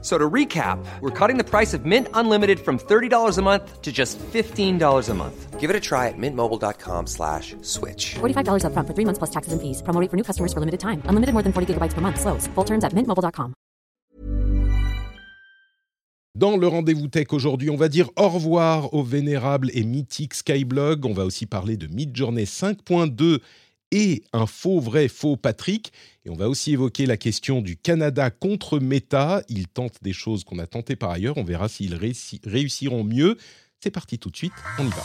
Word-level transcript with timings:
So 0.00 0.16
to 0.16 0.30
recap, 0.30 0.78
we're 1.00 1.10
cutting 1.10 1.38
the 1.38 1.44
price 1.44 1.74
of 1.74 1.84
Mint 1.84 2.06
Unlimited 2.14 2.60
from 2.60 2.78
$30 2.78 3.36
a 3.36 3.42
month 3.42 3.82
to 3.82 3.90
just 3.90 4.16
$15 4.18 5.08
a 5.08 5.14
month. 5.14 5.58
Give 5.58 5.70
it 5.70 5.74
a 5.74 5.80
try 5.80 6.06
at 6.06 6.14
mintmobile.com 6.16 7.08
slash 7.08 7.56
switch. 7.62 8.14
$45 8.20 8.62
upfront 8.62 8.86
for 8.86 8.94
three 8.94 9.04
months 9.04 9.18
plus 9.18 9.30
taxes 9.30 9.52
and 9.52 9.60
fees. 9.60 9.82
Promo 9.82 10.00
rate 10.00 10.08
for 10.08 10.16
new 10.16 10.22
customers 10.22 10.52
for 10.52 10.60
limited 10.60 10.78
time. 10.78 11.02
Unlimited 11.06 11.32
more 11.34 11.42
than 11.42 11.52
40 11.52 11.74
gigabytes 11.74 11.94
per 11.94 12.00
month. 12.00 12.20
Slows. 12.20 12.46
Full 12.54 12.64
terms 12.64 12.84
at 12.84 12.92
mintmobile.com. 12.92 13.54
Dans 16.38 16.56
le 16.56 16.68
rendez-vous 16.68 17.08
tech 17.08 17.32
aujourd'hui, 17.32 17.68
on 17.68 17.76
va 17.76 17.88
dire 17.88 18.10
au 18.16 18.28
revoir 18.28 18.94
au 18.94 19.02
vénérable 19.02 19.72
et 19.74 19.82
mythique 19.82 20.34
Skyblog. 20.34 21.04
On 21.04 21.12
va 21.12 21.24
aussi 21.24 21.46
parler 21.46 21.76
de 21.76 21.88
Midjourney 21.88 22.44
5.2 22.44 23.40
et 23.90 24.22
un 24.32 24.46
faux 24.46 24.80
vrai 24.80 25.08
faux 25.08 25.36
Patrick. 25.36 25.92
Et 26.24 26.30
on 26.30 26.34
va 26.34 26.48
aussi 26.48 26.72
évoquer 26.72 27.06
la 27.06 27.16
question 27.16 27.62
du 27.62 27.76
Canada 27.76 28.30
contre 28.30 28.78
Meta. 28.78 29.42
Ils 29.48 29.68
tentent 29.68 30.02
des 30.02 30.12
choses 30.12 30.44
qu'on 30.44 30.58
a 30.58 30.66
tentées 30.66 30.96
par 30.96 31.10
ailleurs. 31.10 31.38
On 31.38 31.44
verra 31.44 31.68
s'ils 31.68 31.94
réussi- 31.94 32.40
réussiront 32.44 33.04
mieux. 33.04 33.36
C'est 33.80 33.90
parti 33.90 34.18
tout 34.18 34.30
de 34.30 34.36
suite, 34.36 34.52
on 34.78 34.86
y 34.86 34.90
va. 34.90 35.02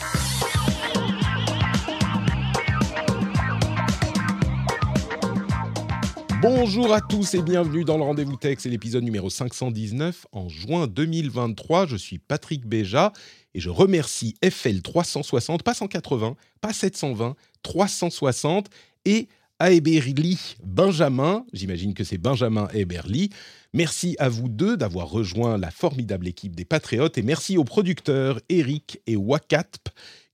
Bonjour 6.42 6.92
à 6.92 7.00
tous 7.00 7.32
et 7.34 7.42
bienvenue 7.42 7.84
dans 7.84 7.96
le 7.96 8.02
Rendez-vous 8.02 8.36
Tech, 8.36 8.58
c'est 8.60 8.68
l'épisode 8.68 9.02
numéro 9.02 9.30
519 9.30 10.26
en 10.32 10.48
juin 10.50 10.86
2023. 10.86 11.86
Je 11.86 11.96
suis 11.96 12.18
Patrick 12.18 12.66
Béja 12.66 13.12
et 13.54 13.60
je 13.60 13.70
remercie 13.70 14.34
FL360, 14.42 15.62
pas 15.62 15.72
180, 15.72 16.36
pas 16.60 16.72
720, 16.74 17.34
360 17.64 18.70
et 19.04 19.26
Aeberly 19.60 20.38
Benjamin, 20.62 21.44
j'imagine 21.52 21.94
que 21.94 22.04
c'est 22.04 22.18
Benjamin 22.18 22.68
Aeberly. 22.74 23.30
Merci 23.72 24.14
à 24.18 24.28
vous 24.28 24.48
deux 24.48 24.76
d'avoir 24.76 25.08
rejoint 25.08 25.58
la 25.58 25.70
formidable 25.70 26.28
équipe 26.28 26.54
des 26.54 26.64
Patriotes 26.64 27.18
et 27.18 27.22
merci 27.22 27.58
aux 27.58 27.64
producteurs 27.64 28.40
Eric 28.48 29.00
et 29.06 29.16
Wakatp 29.16 29.88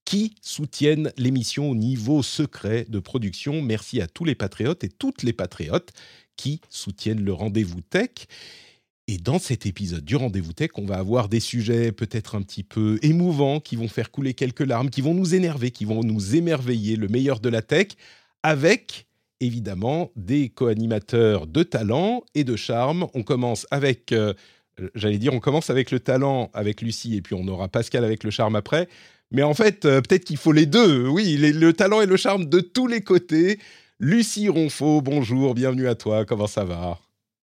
qui 0.04 0.34
soutiennent 0.42 1.12
l'émission 1.16 1.70
au 1.70 1.74
niveau 1.74 2.22
secret 2.22 2.86
de 2.88 2.98
production. 2.98 3.62
Merci 3.62 4.00
à 4.00 4.08
tous 4.08 4.24
les 4.24 4.34
patriotes 4.34 4.82
et 4.84 4.88
toutes 4.88 5.22
les 5.22 5.32
patriotes 5.32 5.90
qui 6.36 6.60
soutiennent 6.68 7.22
le 7.22 7.32
rendez-vous 7.32 7.80
tech. 7.82 8.10
Et 9.12 9.18
dans 9.18 9.40
cet 9.40 9.66
épisode 9.66 10.04
du 10.04 10.14
rendez-vous 10.14 10.52
tech, 10.52 10.70
on 10.76 10.84
va 10.84 10.96
avoir 10.96 11.28
des 11.28 11.40
sujets 11.40 11.90
peut-être 11.90 12.36
un 12.36 12.42
petit 12.42 12.62
peu 12.62 12.96
émouvants, 13.02 13.58
qui 13.58 13.74
vont 13.74 13.88
faire 13.88 14.12
couler 14.12 14.34
quelques 14.34 14.60
larmes, 14.60 14.88
qui 14.88 15.00
vont 15.00 15.14
nous 15.14 15.34
énerver, 15.34 15.72
qui 15.72 15.84
vont 15.84 16.04
nous 16.04 16.36
émerveiller, 16.36 16.94
le 16.94 17.08
meilleur 17.08 17.40
de 17.40 17.48
la 17.48 17.60
tech, 17.60 17.88
avec 18.44 19.08
évidemment 19.40 20.12
des 20.14 20.48
co-animateurs 20.48 21.48
de 21.48 21.64
talent 21.64 22.22
et 22.36 22.44
de 22.44 22.54
charme. 22.54 23.08
On 23.12 23.24
commence 23.24 23.66
avec, 23.72 24.12
euh, 24.12 24.32
j'allais 24.94 25.18
dire, 25.18 25.34
on 25.34 25.40
commence 25.40 25.70
avec 25.70 25.90
le 25.90 25.98
talent 25.98 26.48
avec 26.54 26.80
Lucie, 26.80 27.16
et 27.16 27.20
puis 27.20 27.34
on 27.34 27.48
aura 27.48 27.66
Pascal 27.66 28.04
avec 28.04 28.22
le 28.22 28.30
charme 28.30 28.54
après. 28.54 28.88
Mais 29.32 29.42
en 29.42 29.54
fait, 29.54 29.86
euh, 29.86 30.00
peut-être 30.02 30.24
qu'il 30.24 30.36
faut 30.36 30.52
les 30.52 30.66
deux. 30.66 31.08
Oui, 31.08 31.36
le 31.36 31.72
talent 31.72 32.00
et 32.00 32.06
le 32.06 32.16
charme 32.16 32.44
de 32.44 32.60
tous 32.60 32.86
les 32.86 33.00
côtés. 33.00 33.58
Lucie 33.98 34.48
Ronfaux, 34.48 35.02
bonjour, 35.02 35.56
bienvenue 35.56 35.88
à 35.88 35.96
toi. 35.96 36.24
Comment 36.24 36.46
ça 36.46 36.62
va? 36.62 37.00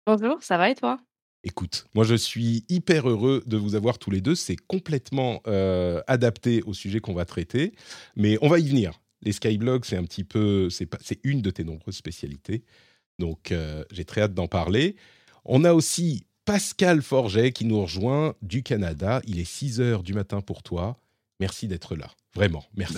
Bonjour, 0.07 0.37
ça 0.43 0.59
va 0.59 0.69
et 0.69 0.75
toi? 0.75 0.99
Écoute, 1.47 1.87
moi 1.95 2.05
je 2.05 2.17
suis 2.17 2.65
hyper 2.69 3.09
heureux 3.09 3.41
de 3.47 3.57
vous 3.57 3.77
avoir 3.77 3.99
tous 3.99 4.11
les 4.11 4.21
deux. 4.21 4.35
C'est 4.35 4.57
complètement 4.57 5.43
euh, 5.47 6.03
adapté 6.09 6.61
au 6.65 6.75
sujet 6.75 6.99
qu'on 6.99 7.15
va 7.15 7.25
traiter, 7.25 7.73
mais 8.17 8.37
on 8.43 8.49
va 8.49 8.59
y 8.59 8.69
venir. 8.69 9.01
Les 9.23 9.31
skyblogs, 9.31 9.85
c'est 9.85 9.97
un 9.97 10.03
petit 10.03 10.25
peu, 10.25 10.69
c'est 10.71 11.21
une 11.23 11.43
de 11.43 11.51
tes 11.51 11.63
nombreuses 11.63 11.95
spécialités. 11.95 12.65
Donc 13.21 13.53
euh, 13.53 13.85
j'ai 13.93 14.05
très 14.05 14.23
hâte 14.23 14.35
d'en 14.35 14.49
parler. 14.49 14.97
On 15.45 15.63
a 15.63 15.73
aussi 15.73 16.27
Pascal 16.45 17.01
Forget 17.01 17.53
qui 17.53 17.65
nous 17.65 17.81
rejoint 17.81 18.35
du 18.43 18.65
Canada. 18.65 19.23
Il 19.25 19.39
est 19.39 19.45
6 19.45 19.81
heures 19.81 20.03
du 20.03 20.15
matin 20.15 20.41
pour 20.41 20.65
toi. 20.65 20.99
Merci 21.39 21.69
d'être 21.69 21.95
là. 21.95 22.11
Vraiment, 22.37 22.65
merci. 22.77 22.95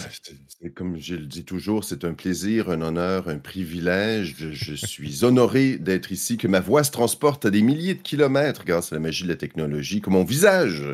Ben, 0.60 0.72
comme 0.72 0.99
je 0.99 1.15
le 1.15 1.26
dis 1.26 1.44
toujours, 1.44 1.84
c'est 1.84 2.04
un 2.04 2.12
plaisir, 2.15 2.71
un 2.71 2.82
honneur, 2.82 3.28
un 3.28 3.38
privilège. 3.38 4.34
Je, 4.38 4.50
je 4.53 4.75
suis 4.75 5.25
honoré 5.25 5.78
d'être 5.78 6.12
ici, 6.12 6.37
que 6.37 6.49
ma 6.49 6.60
voix 6.60 6.84
se 6.84 6.91
transporte 6.91 7.47
à 7.47 7.50
des 7.50 7.62
milliers 7.62 7.94
de 7.94 8.03
kilomètres 8.03 8.65
grâce 8.65 8.93
à 8.93 8.97
la 8.97 9.00
magie 9.00 9.25
de 9.25 9.28
la 9.28 9.37
technologie, 9.37 10.00
que 10.00 10.10
mon 10.10 10.25
visage 10.25 10.84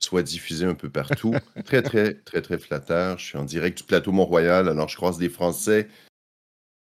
soit 0.00 0.22
diffusé 0.22 0.66
un 0.66 0.74
peu 0.74 0.90
partout. 0.90 1.34
très, 1.64 1.82
très, 1.82 2.14
très, 2.14 2.42
très 2.42 2.58
flatteur. 2.58 3.18
Je 3.18 3.24
suis 3.24 3.38
en 3.38 3.44
direct 3.44 3.78
du 3.78 3.84
plateau 3.84 4.12
Mont-Royal, 4.12 4.68
alors 4.68 4.88
je 4.88 4.96
croise 4.96 5.18
des 5.18 5.30
Français 5.30 5.88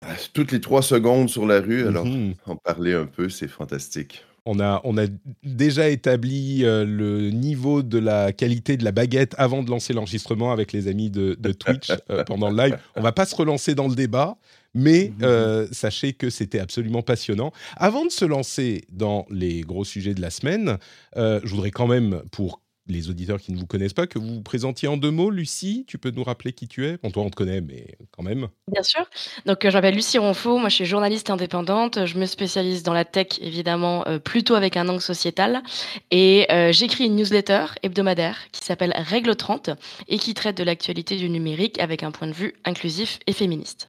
euh, 0.04 0.14
toutes 0.32 0.52
les 0.52 0.60
trois 0.60 0.82
secondes 0.82 1.28
sur 1.28 1.46
la 1.46 1.60
rue. 1.60 1.86
Alors, 1.86 2.06
Mhm. 2.06 2.34
en 2.46 2.56
parler 2.56 2.94
un 2.94 3.06
peu, 3.06 3.28
c'est 3.28 3.48
fantastique. 3.48 4.24
On 4.52 4.58
a, 4.58 4.80
on 4.82 4.98
a 4.98 5.06
déjà 5.44 5.90
établi 5.90 6.64
euh, 6.64 6.84
le 6.84 7.30
niveau 7.30 7.84
de 7.84 7.98
la 7.98 8.32
qualité 8.32 8.76
de 8.76 8.82
la 8.82 8.90
baguette 8.90 9.36
avant 9.38 9.62
de 9.62 9.70
lancer 9.70 9.92
l'enregistrement 9.92 10.50
avec 10.50 10.72
les 10.72 10.88
amis 10.88 11.08
de, 11.08 11.36
de 11.38 11.52
Twitch 11.52 11.92
euh, 12.10 12.24
pendant 12.24 12.50
le 12.50 12.56
live. 12.56 12.76
On 12.96 13.00
va 13.00 13.12
pas 13.12 13.26
se 13.26 13.36
relancer 13.36 13.76
dans 13.76 13.86
le 13.86 13.94
débat, 13.94 14.38
mais 14.74 15.12
euh, 15.22 15.68
sachez 15.70 16.14
que 16.14 16.30
c'était 16.30 16.58
absolument 16.58 17.02
passionnant. 17.02 17.52
Avant 17.76 18.04
de 18.04 18.10
se 18.10 18.24
lancer 18.24 18.82
dans 18.90 19.24
les 19.30 19.60
gros 19.60 19.84
sujets 19.84 20.14
de 20.14 20.20
la 20.20 20.30
semaine, 20.30 20.78
je 21.14 21.46
voudrais 21.46 21.70
quand 21.70 21.86
même, 21.86 22.20
pour 22.32 22.60
les 22.90 23.10
auditeurs 23.10 23.40
qui 23.40 23.52
ne 23.52 23.58
vous 23.58 23.66
connaissent 23.66 23.92
pas, 23.92 24.06
que 24.06 24.18
vous 24.18 24.34
vous 24.34 24.42
présentiez 24.42 24.88
en 24.88 24.96
deux 24.96 25.10
mots. 25.10 25.30
Lucie, 25.30 25.84
tu 25.86 25.98
peux 25.98 26.10
nous 26.10 26.24
rappeler 26.24 26.52
qui 26.52 26.68
tu 26.68 26.86
es? 26.86 26.98
Bon, 27.02 27.10
toi, 27.10 27.22
on 27.22 27.30
te 27.30 27.36
connaît, 27.36 27.60
mais 27.60 27.96
quand 28.10 28.22
même. 28.22 28.48
Bien 28.70 28.82
sûr. 28.82 29.08
Donc, 29.46 29.64
euh, 29.64 29.70
je 29.70 29.76
m'appelle 29.76 29.94
Lucie 29.94 30.18
Ronfaux, 30.18 30.58
moi 30.58 30.68
je 30.68 30.76
suis 30.76 30.84
journaliste 30.84 31.30
indépendante. 31.30 32.06
Je 32.06 32.18
me 32.18 32.26
spécialise 32.26 32.82
dans 32.82 32.92
la 32.92 33.04
tech, 33.04 33.38
évidemment, 33.40 34.06
euh, 34.06 34.18
plutôt 34.18 34.54
avec 34.54 34.76
un 34.76 34.88
angle 34.88 35.00
sociétal. 35.00 35.62
Et 36.10 36.46
euh, 36.50 36.72
j'écris 36.72 37.06
une 37.06 37.16
newsletter 37.16 37.66
hebdomadaire 37.82 38.38
qui 38.52 38.64
s'appelle 38.64 38.92
Règle 38.96 39.36
30 39.36 39.70
et 40.08 40.18
qui 40.18 40.34
traite 40.34 40.56
de 40.56 40.64
l'actualité 40.64 41.16
du 41.16 41.28
numérique 41.30 41.80
avec 41.80 42.02
un 42.02 42.10
point 42.10 42.28
de 42.28 42.32
vue 42.32 42.54
inclusif 42.64 43.18
et 43.26 43.32
féministe. 43.32 43.88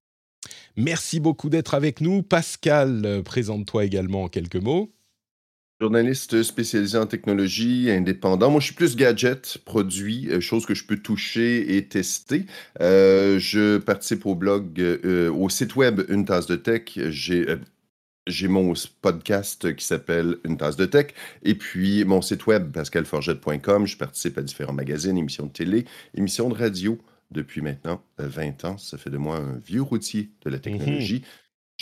Merci 0.75 1.19
beaucoup 1.19 1.49
d'être 1.49 1.73
avec 1.73 2.01
nous. 2.01 2.23
Pascal, 2.23 3.21
présente-toi 3.25 3.85
également 3.85 4.23
en 4.23 4.27
quelques 4.29 4.55
mots. 4.55 4.93
Journaliste 5.81 6.43
spécialisé 6.43 6.95
en 6.99 7.07
technologie, 7.07 7.89
indépendant. 7.89 8.51
Moi, 8.51 8.59
je 8.59 8.65
suis 8.65 8.75
plus 8.75 8.95
gadget, 8.95 9.57
produit, 9.65 10.29
euh, 10.29 10.39
choses 10.39 10.67
que 10.67 10.75
je 10.75 10.85
peux 10.85 10.97
toucher 10.97 11.75
et 11.75 11.87
tester. 11.87 12.45
Euh, 12.81 13.39
je 13.39 13.79
participe 13.79 14.27
au 14.27 14.35
blog, 14.35 14.79
euh, 14.79 15.31
au 15.31 15.49
site 15.49 15.75
web 15.75 16.01
Une 16.07 16.25
tasse 16.25 16.45
de 16.45 16.55
tech. 16.55 16.83
J'ai 17.09 17.49
euh, 17.49 17.57
j'ai 18.27 18.47
mon 18.47 18.73
podcast 19.01 19.75
qui 19.75 19.83
s'appelle 19.83 20.37
Une 20.45 20.55
tasse 20.57 20.75
de 20.75 20.85
tech. 20.85 21.07
Et 21.41 21.55
puis, 21.55 22.05
mon 22.05 22.21
site 22.21 22.45
web, 22.45 22.71
pascalforget.com. 22.71 23.87
Je 23.87 23.97
participe 23.97 24.37
à 24.37 24.43
différents 24.43 24.73
magazines, 24.73 25.17
émissions 25.17 25.47
de 25.47 25.51
télé, 25.51 25.85
émissions 26.13 26.49
de 26.49 26.53
radio 26.53 26.99
depuis 27.31 27.61
maintenant 27.61 28.03
euh, 28.19 28.27
20 28.27 28.65
ans. 28.65 28.77
Ça 28.77 28.99
fait 28.99 29.09
de 29.09 29.17
moi 29.17 29.37
un 29.37 29.57
vieux 29.57 29.81
routier 29.81 30.29
de 30.45 30.51
la 30.51 30.59
technologie. 30.59 31.23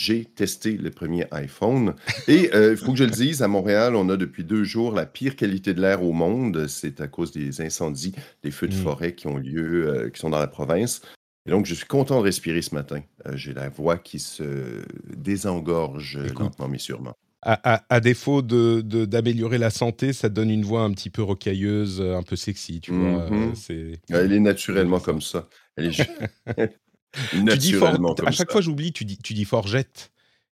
J'ai 0.02 0.24
testé 0.24 0.78
le 0.78 0.90
premier 0.90 1.26
iPhone. 1.30 1.94
Et 2.26 2.48
euh, 2.54 2.70
il 2.70 2.78
faut 2.78 2.92
que 2.92 2.98
je 2.98 3.04
le 3.04 3.10
dise, 3.10 3.42
à 3.42 3.48
Montréal, 3.48 3.94
on 3.96 4.08
a 4.08 4.16
depuis 4.16 4.44
deux 4.44 4.64
jours 4.64 4.94
la 4.94 5.04
pire 5.04 5.36
qualité 5.36 5.74
de 5.74 5.82
l'air 5.82 6.02
au 6.02 6.12
monde. 6.14 6.66
C'est 6.68 7.02
à 7.02 7.06
cause 7.06 7.32
des 7.32 7.60
incendies, 7.60 8.14
des 8.42 8.50
feux 8.50 8.66
de 8.66 8.74
Mm. 8.74 8.78
forêt 8.78 9.14
qui 9.14 9.26
ont 9.26 9.36
lieu, 9.36 9.88
euh, 9.88 10.08
qui 10.08 10.18
sont 10.18 10.30
dans 10.30 10.38
la 10.38 10.46
province. 10.46 11.02
Et 11.44 11.50
donc, 11.50 11.66
je 11.66 11.74
suis 11.74 11.84
content 11.84 12.18
de 12.20 12.24
respirer 12.24 12.62
ce 12.62 12.74
matin. 12.74 13.02
Euh, 13.26 13.36
J'ai 13.36 13.52
la 13.52 13.68
voix 13.68 13.98
qui 13.98 14.20
se 14.20 14.80
désengorge 15.14 16.18
Écoute. 16.24 16.38
lentement 16.40 16.68
mais 16.68 16.78
sûrement. 16.78 17.12
À, 17.42 17.74
à- 17.74 17.84
à 17.94 18.00
défaut 18.00 18.40
de- 18.40 18.80
de- 18.80 19.04
d'améliorer 19.04 19.58
la 19.58 19.68
santé, 19.70 20.14
ça 20.14 20.30
donne 20.30 20.48
une 20.50 20.64
voix 20.64 20.80
un 20.80 20.92
petit 20.92 21.10
peu 21.10 21.22
rocailleuse, 21.22 22.00
un 22.00 22.22
peu 22.22 22.36
sexy, 22.36 22.80
tu 22.80 22.92
vois. 22.92 23.28
C'est- 23.54 24.00
Elle 24.08 24.32
est 24.32 24.40
naturellement 24.40 24.98
comme 25.00 25.20
ça. 25.20 25.46
Elle 25.76 25.88
est 25.88 25.90
Tu 27.12 27.58
dis 27.58 27.72
for- 27.72 27.88
à 27.88 28.30
chaque 28.30 28.48
ça. 28.48 28.52
fois, 28.52 28.60
j'oublie, 28.60 28.92
tu 28.92 29.04
dis, 29.04 29.18
tu 29.18 29.34
dis 29.34 29.44
forgette. 29.44 30.10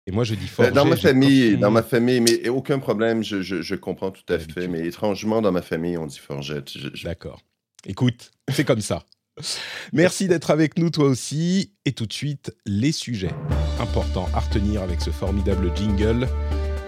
Et 0.07 0.12
moi, 0.12 0.24
je 0.24 0.36
dis 0.36 0.45
Euh, 0.45 0.48
forget. 0.48 0.71
Dans 0.71 0.86
ma 0.86 0.95
famille, 0.95 1.57
dans 1.57 1.71
ma 1.71 1.83
famille, 1.83 2.21
mais 2.21 2.48
aucun 2.50 2.80
problème, 2.80 3.24
je, 3.24 3.42
je- 3.42 3.62
je 3.62 3.75
comprends 3.75 4.12
tout 4.12 4.24
à 4.33 4.39
fait. 4.39 4.68
Mais 4.68 4.86
étrangement, 4.86 5.42
dans 5.42 5.51
ma 5.51 5.62
famille, 5.62 5.98
on 5.98 6.06
dit 6.07 6.18
forgette. 6.19 6.71
D'accord. 7.04 7.42
Écoute, 7.86 8.31
c'est 8.50 8.63
comme 8.65 8.81
ça. 8.81 9.06
Merci 9.94 10.27
d'être 10.27 10.50
avec 10.50 10.77
nous, 10.80 10.89
toi 10.89 11.06
aussi. 11.06 11.74
Et 11.86 11.92
tout 11.92 12.06
de 12.06 12.13
suite, 12.13 12.56
les 12.65 12.92
sujets 12.92 13.33
importants 13.80 14.27
à 14.33 14.39
retenir 14.39 14.81
avec 14.81 15.01
ce 15.01 15.09
formidable 15.12 15.71
jingle. 15.75 16.27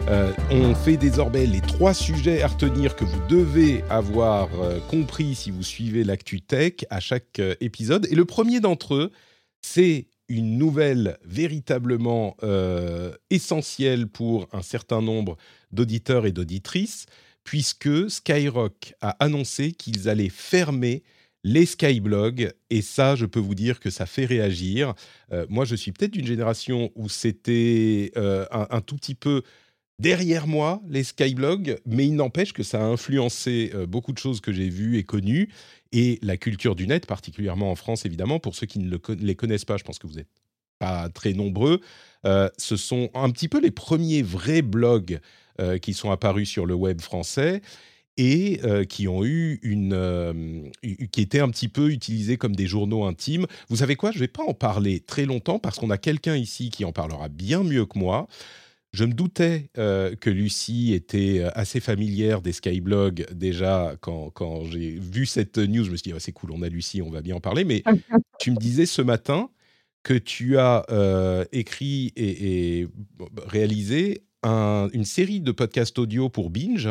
Euh, 0.07 0.31
on 0.50 0.74
fait 0.74 0.98
désormais 0.98 1.45
les 1.45 1.62
trois 1.62 1.94
sujets 1.94 2.42
à 2.42 2.48
retenir 2.48 2.95
que 2.95 3.04
vous 3.06 3.19
devez 3.27 3.83
avoir 3.89 4.48
euh, 4.60 4.80
compris 4.89 5.36
si 5.36 5.51
vous 5.51 5.62
suivez 5.62 6.04
l'actu 6.04 6.42
tech 6.42 6.74
à 6.89 7.00
chaque 7.00 7.38
euh, 7.39 7.54
épisode. 7.62 8.07
Et 8.10 8.16
le 8.16 8.25
premier 8.25 8.60
d'entre 8.60 8.95
eux, 8.95 9.12
c'est 9.61 10.07
une 10.29 10.57
nouvelle 10.57 11.17
véritablement 11.25 12.38
euh, 12.44 13.13
essentielle 13.31 14.07
pour 14.07 14.47
un 14.53 14.61
certain 14.61 15.01
nombre 15.01 15.38
d'auditeurs 15.71 16.25
et 16.25 16.31
d'auditrices, 16.31 17.07
puisque 17.44 18.09
Skyrock 18.09 18.94
a 19.01 19.09
annoncé 19.23 19.71
qu'ils 19.71 20.07
allaient 20.07 20.29
fermer 20.29 21.03
les 21.44 21.65
skyblogs, 21.65 22.51
et 22.69 22.81
ça, 22.81 23.15
je 23.15 23.25
peux 23.25 23.39
vous 23.39 23.56
dire 23.56 23.79
que 23.79 23.89
ça 23.89 24.06
fait 24.06 24.25
réagir. 24.25 24.94
Euh, 25.31 25.45
moi, 25.50 25.65
je 25.65 25.75
suis 25.75 25.91
peut-être 25.91 26.11
d'une 26.11 26.27
génération 26.27 26.91
où 26.95 27.09
c'était 27.09 28.11
euh, 28.17 28.45
un, 28.51 28.81
tout 28.81 28.97
petit 28.97 29.15
peu 29.15 29.41
derrière 30.00 30.47
moi, 30.47 30.81
les 30.89 31.03
skyblogs, 31.03 31.79
mais 31.85 32.06
il 32.06 32.15
n'empêche 32.15 32.51
que 32.51 32.61
ça 32.61 32.81
a 32.81 32.83
influencé 32.83 33.71
beaucoup 33.88 34.11
de 34.11 34.17
choses 34.17 34.41
que 34.41 34.51
j'ai 34.51 34.69
vues 34.69 34.97
et 34.97 35.03
connues, 35.03 35.50
et 35.91 36.19
la 36.21 36.38
culture 36.38 36.75
du 36.75 36.88
net, 36.88 37.06
particulièrement 37.06 37.71
en 37.71 37.75
France, 37.75 38.06
évidemment. 38.06 38.39
Pour 38.39 38.56
ceux 38.56 38.68
qui 38.68 38.80
ne 38.80 38.89
le 38.89 39.01
les 39.19 39.36
connaissent 39.36 39.65
pas, 39.65 39.77
je 39.77 39.83
pense 39.83 40.00
que 40.00 40.07
vous 40.07 40.15
n'êtes 40.15 40.27
pas 40.77 41.09
très 41.09 41.33
nombreux. 41.33 41.81
Euh, 42.25 42.50
ce 42.57 42.75
sont 42.75 43.09
un 43.13 43.30
petit 43.30 43.47
peu 43.47 43.59
les 43.59 43.71
premiers 43.71 44.21
vrais 44.21 44.62
blogs 44.62 45.19
euh, 45.59 45.77
qui 45.77 45.94
sont 45.94 46.12
apparus 46.12 46.50
sur 46.50 46.65
le 46.65 46.74
web 46.74 47.01
français 47.01 47.62
et 48.18 48.59
euh, 48.63 48.83
qui 48.83 49.07
ont 49.07 49.24
eu 49.24 49.59
une, 49.63 50.71
qui 51.12 51.21
étaient 51.21 51.39
un 51.39 51.50
petit 51.50 51.69
peu 51.69 51.89
utilisés 51.89 52.38
comme 52.38 52.56
des 52.56 52.68
journaux 52.68 53.06
intimes. 53.06 53.45
Vous 53.69 53.77
savez 53.77 53.95
quoi? 53.95 54.12
Je 54.12 54.18
ne 54.18 54.21
vais 54.21 54.27
pas 54.27 54.44
en 54.44 54.53
parler 54.53 55.00
très 55.00 55.25
longtemps 55.25 55.59
parce 55.59 55.77
qu'on 55.80 55.89
a 55.89 55.97
quelqu'un 55.97 56.35
ici 56.35 56.69
qui 56.69 56.83
en 56.83 56.92
parlera 56.92 57.30
bien 57.30 57.63
mieux 57.63 57.85
que 57.85 57.97
moi. 57.97 58.27
Je 58.91 59.06
me 59.06 59.13
doutais 59.13 59.69
euh, 59.77 60.15
que 60.15 60.30
Lucie 60.30 60.94
était 60.94 61.44
assez 61.53 61.80
familière 61.80 62.41
des 62.41 62.53
skyblogs 62.53 63.27
déjà 63.31 63.95
quand, 64.01 64.31
quand 64.31 64.65
j'ai 64.65 64.91
vu 64.91 65.25
cette 65.25 65.57
news. 65.57 65.83
Je 65.83 65.91
me 65.91 65.95
suis 65.95 66.09
dit, 66.09 66.13
ah, 66.15 66.19
c'est 66.19 66.31
cool, 66.31 66.51
on 66.51 66.62
a 66.63 66.69
Lucie, 66.69 67.01
on 67.01 67.12
va 67.12 67.21
bien 67.21 67.36
en 67.36 67.39
parler. 67.39 67.63
Mais 67.63 67.83
tu 68.39 68.51
me 68.51 68.57
disais 68.57 68.86
ce 68.86 69.01
matin 69.01 69.50
que 70.01 70.13
tu 70.13 70.57
as 70.57 70.86
euh, 70.89 71.45
écrit 71.51 72.13
et, 72.15 72.80
et 72.80 72.88
réalisé 73.45 74.24
un, 74.44 74.89
une 74.94 75.06
série 75.06 75.42
de 75.42 75.51
podcasts 75.51 76.00
audio 76.00 76.30
pour 76.30 76.50
Binge 76.50 76.89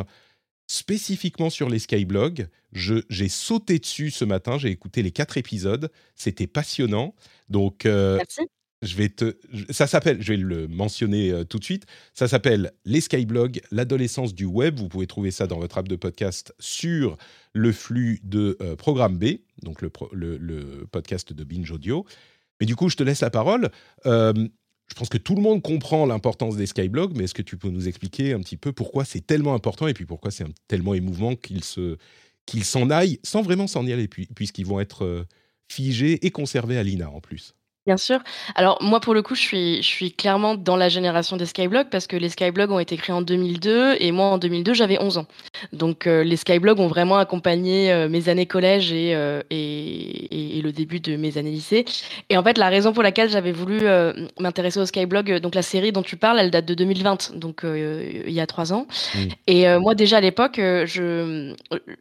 spécifiquement 0.69 1.51
sur 1.51 1.69
les 1.69 1.79
skyblogs. 1.79 2.49
J'ai 2.73 3.29
sauté 3.29 3.79
dessus 3.79 4.11
ce 4.11 4.25
matin, 4.25 4.59
j'ai 4.59 4.69
écouté 4.69 5.03
les 5.03 5.11
quatre 5.11 5.39
épisodes, 5.39 5.91
c'était 6.15 6.47
passionnant. 6.47 7.15
Donc, 7.49 7.87
euh, 7.87 8.19
Merci. 8.19 8.43
Je 8.83 8.97
vais 8.97 9.09
te, 9.09 9.37
ça 9.71 9.87
s'appelle, 9.87 10.23
je 10.23 10.33
vais 10.33 10.37
le 10.37 10.69
mentionner 10.69 11.31
euh, 11.31 11.45
tout 11.45 11.59
de 11.59 11.65
suite. 11.65 11.87
Ça 12.15 12.29
s'appelle 12.29 12.73
les 12.85 13.01
skyblogs, 13.01 13.61
l'adolescence 13.73 14.35
du 14.35 14.45
web. 14.45 14.79
Vous 14.79 14.89
pouvez 14.89 15.07
trouver 15.07 15.31
ça 15.31 15.47
dans 15.47 15.59
votre 15.59 15.79
app 15.79 15.89
de 15.89 15.97
podcast 15.97 16.55
sur 16.61 17.17
le 17.55 17.73
flux 17.73 18.21
de 18.23 18.57
euh, 18.63 18.77
Programme 18.77 19.19
B, 19.19 19.39
donc 19.63 19.83
le, 19.83 19.91
podcast 20.91 21.33
de 21.33 21.45
Binge 21.45 21.71
Audio. 21.73 22.07
Mais 22.61 22.67
du 22.67 22.77
coup, 22.77 22.89
je 22.89 22.97
te 22.97 23.03
laisse 23.03 23.21
la 23.21 23.31
parole. 23.31 23.71
Euh, 24.07 24.33
je 24.89 24.95
pense 24.95 25.09
que 25.09 25.19
tout 25.19 25.35
le 25.35 25.43
monde 25.43 25.61
comprend 25.61 26.07
l'importance 26.07 26.57
des 26.57 26.67
skyblogs, 26.67 27.17
mais 27.17 27.25
est-ce 27.25 27.35
que 27.35 27.43
tu 27.43 27.57
peux 27.57 27.71
nous 27.71 27.89
expliquer 27.89 28.33
un 28.33 28.41
petit 28.41 28.57
peu 28.57 28.73
pourquoi 28.73 29.05
c'est 29.05 29.27
tellement 29.27 29.55
important 29.55 29.87
et 29.89 29.93
puis 29.93 30.07
pourquoi 30.07 30.31
c'est 30.31 30.47
tellement 30.69 30.95
émouvant 30.95 31.35
qu'ils 31.35 31.63
qu'ils 32.47 32.65
s'en 32.65 32.89
aillent 32.89 33.19
sans 33.23 33.43
vraiment 33.43 33.67
s'en 33.67 33.85
y 33.87 33.93
aller, 33.93 34.09
puisqu'ils 34.09 34.65
vont 34.65 34.81
être 34.81 35.27
figés 35.69 36.25
et 36.25 36.31
conservés 36.31 36.79
à 36.79 36.83
l'INA 36.83 37.11
en 37.11 37.21
plus? 37.21 37.55
Bien 37.89 37.97
sûr. 37.97 38.21
Alors 38.55 38.77
moi 38.83 39.01
pour 39.01 39.15
le 39.15 39.23
coup 39.23 39.35
je 39.35 39.41
suis, 39.41 39.77
je 39.79 39.87
suis 39.87 40.13
clairement 40.13 40.57
dans 40.57 40.77
la 40.77 40.91
génération 40.91 41.39
des 41.39 41.47
skyblogs 41.47 41.89
parce 41.91 42.07
que 42.07 42.19
les 42.19 42.29
skyblogs 42.29 42.71
ont 42.71 42.79
été 42.79 42.99
créés 42.99 43.15
en 43.15 43.23
2002 43.23 43.97
et 43.99 44.13
moi 44.13 44.27
en 44.27 44.37
2002 44.37 44.75
j'avais 44.75 45.01
11 45.01 45.17
ans. 45.17 45.27
Donc 45.73 46.07
euh, 46.07 46.23
les 46.23 46.37
skyblogs 46.37 46.81
ont 46.81 46.87
vraiment 46.87 47.17
accompagné 47.17 47.91
euh, 47.91 48.11
mes 48.11 48.29
années 48.29 48.45
collège 48.45 48.93
et, 48.93 49.15
euh, 49.15 49.41
et, 49.49 49.57
et, 49.57 50.59
et, 50.59 50.61
le 50.61 50.71
début 50.71 51.01
de 51.01 51.17
mes 51.17 51.39
années 51.39 51.51
lycée. 51.51 51.87
Et 52.29 52.37
en 52.37 52.43
fait 52.43 52.59
la 52.59 52.69
raison 52.69 52.93
pour 52.93 53.03
laquelle 53.03 53.31
j'avais 53.31 53.53
voulu 53.53 53.79
euh, 53.85 54.13
m'intéresser 54.39 54.81
aux 54.81 54.85
skyblogs, 54.85 55.41
donc 55.41 55.55
la 55.55 55.63
série 55.63 55.91
dont 55.91 56.03
tu 56.03 56.19
parles 56.19 56.41
elle 56.41 56.51
date 56.51 56.67
de 56.67 56.75
2020, 56.75 57.37
donc 57.37 57.63
il 57.65 58.31
y 58.31 58.41
a 58.41 58.47
trois 58.47 58.75
ans. 58.75 58.87
Mmh. 59.15 59.19
Et 59.47 59.79
moi 59.79 59.95
déjà 59.95 60.19
à 60.19 60.21
l'époque, 60.21 60.57
je, 60.59 61.55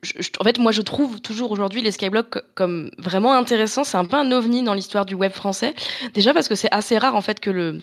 je, 0.04 0.30
en 0.38 0.44
fait 0.44 0.60
moi 0.60 0.74
je 0.74 0.82
trouve 0.82 1.22
toujours 1.22 1.52
aujourd'hui 1.52 1.82
les 1.82 1.92
skyblogs 1.92 2.42
comme 2.56 2.92
vraiment 2.98 3.32
intéressants. 3.34 3.86
C'est 3.86 3.98
un 3.98 4.04
peu 4.04 4.18
un 4.18 4.34
ovni 4.34 4.64
dans 4.64 4.74
l'histoire 4.74 5.06
du 5.06 5.16
web 5.16 5.32
français. 5.32 5.74
Déjà 6.14 6.34
parce 6.34 6.48
que 6.48 6.56
c'est 6.56 6.72
assez 6.72 6.98
rare 6.98 7.16
en 7.16 7.22
fait 7.22 7.40
que 7.40 7.50
le 7.50 7.80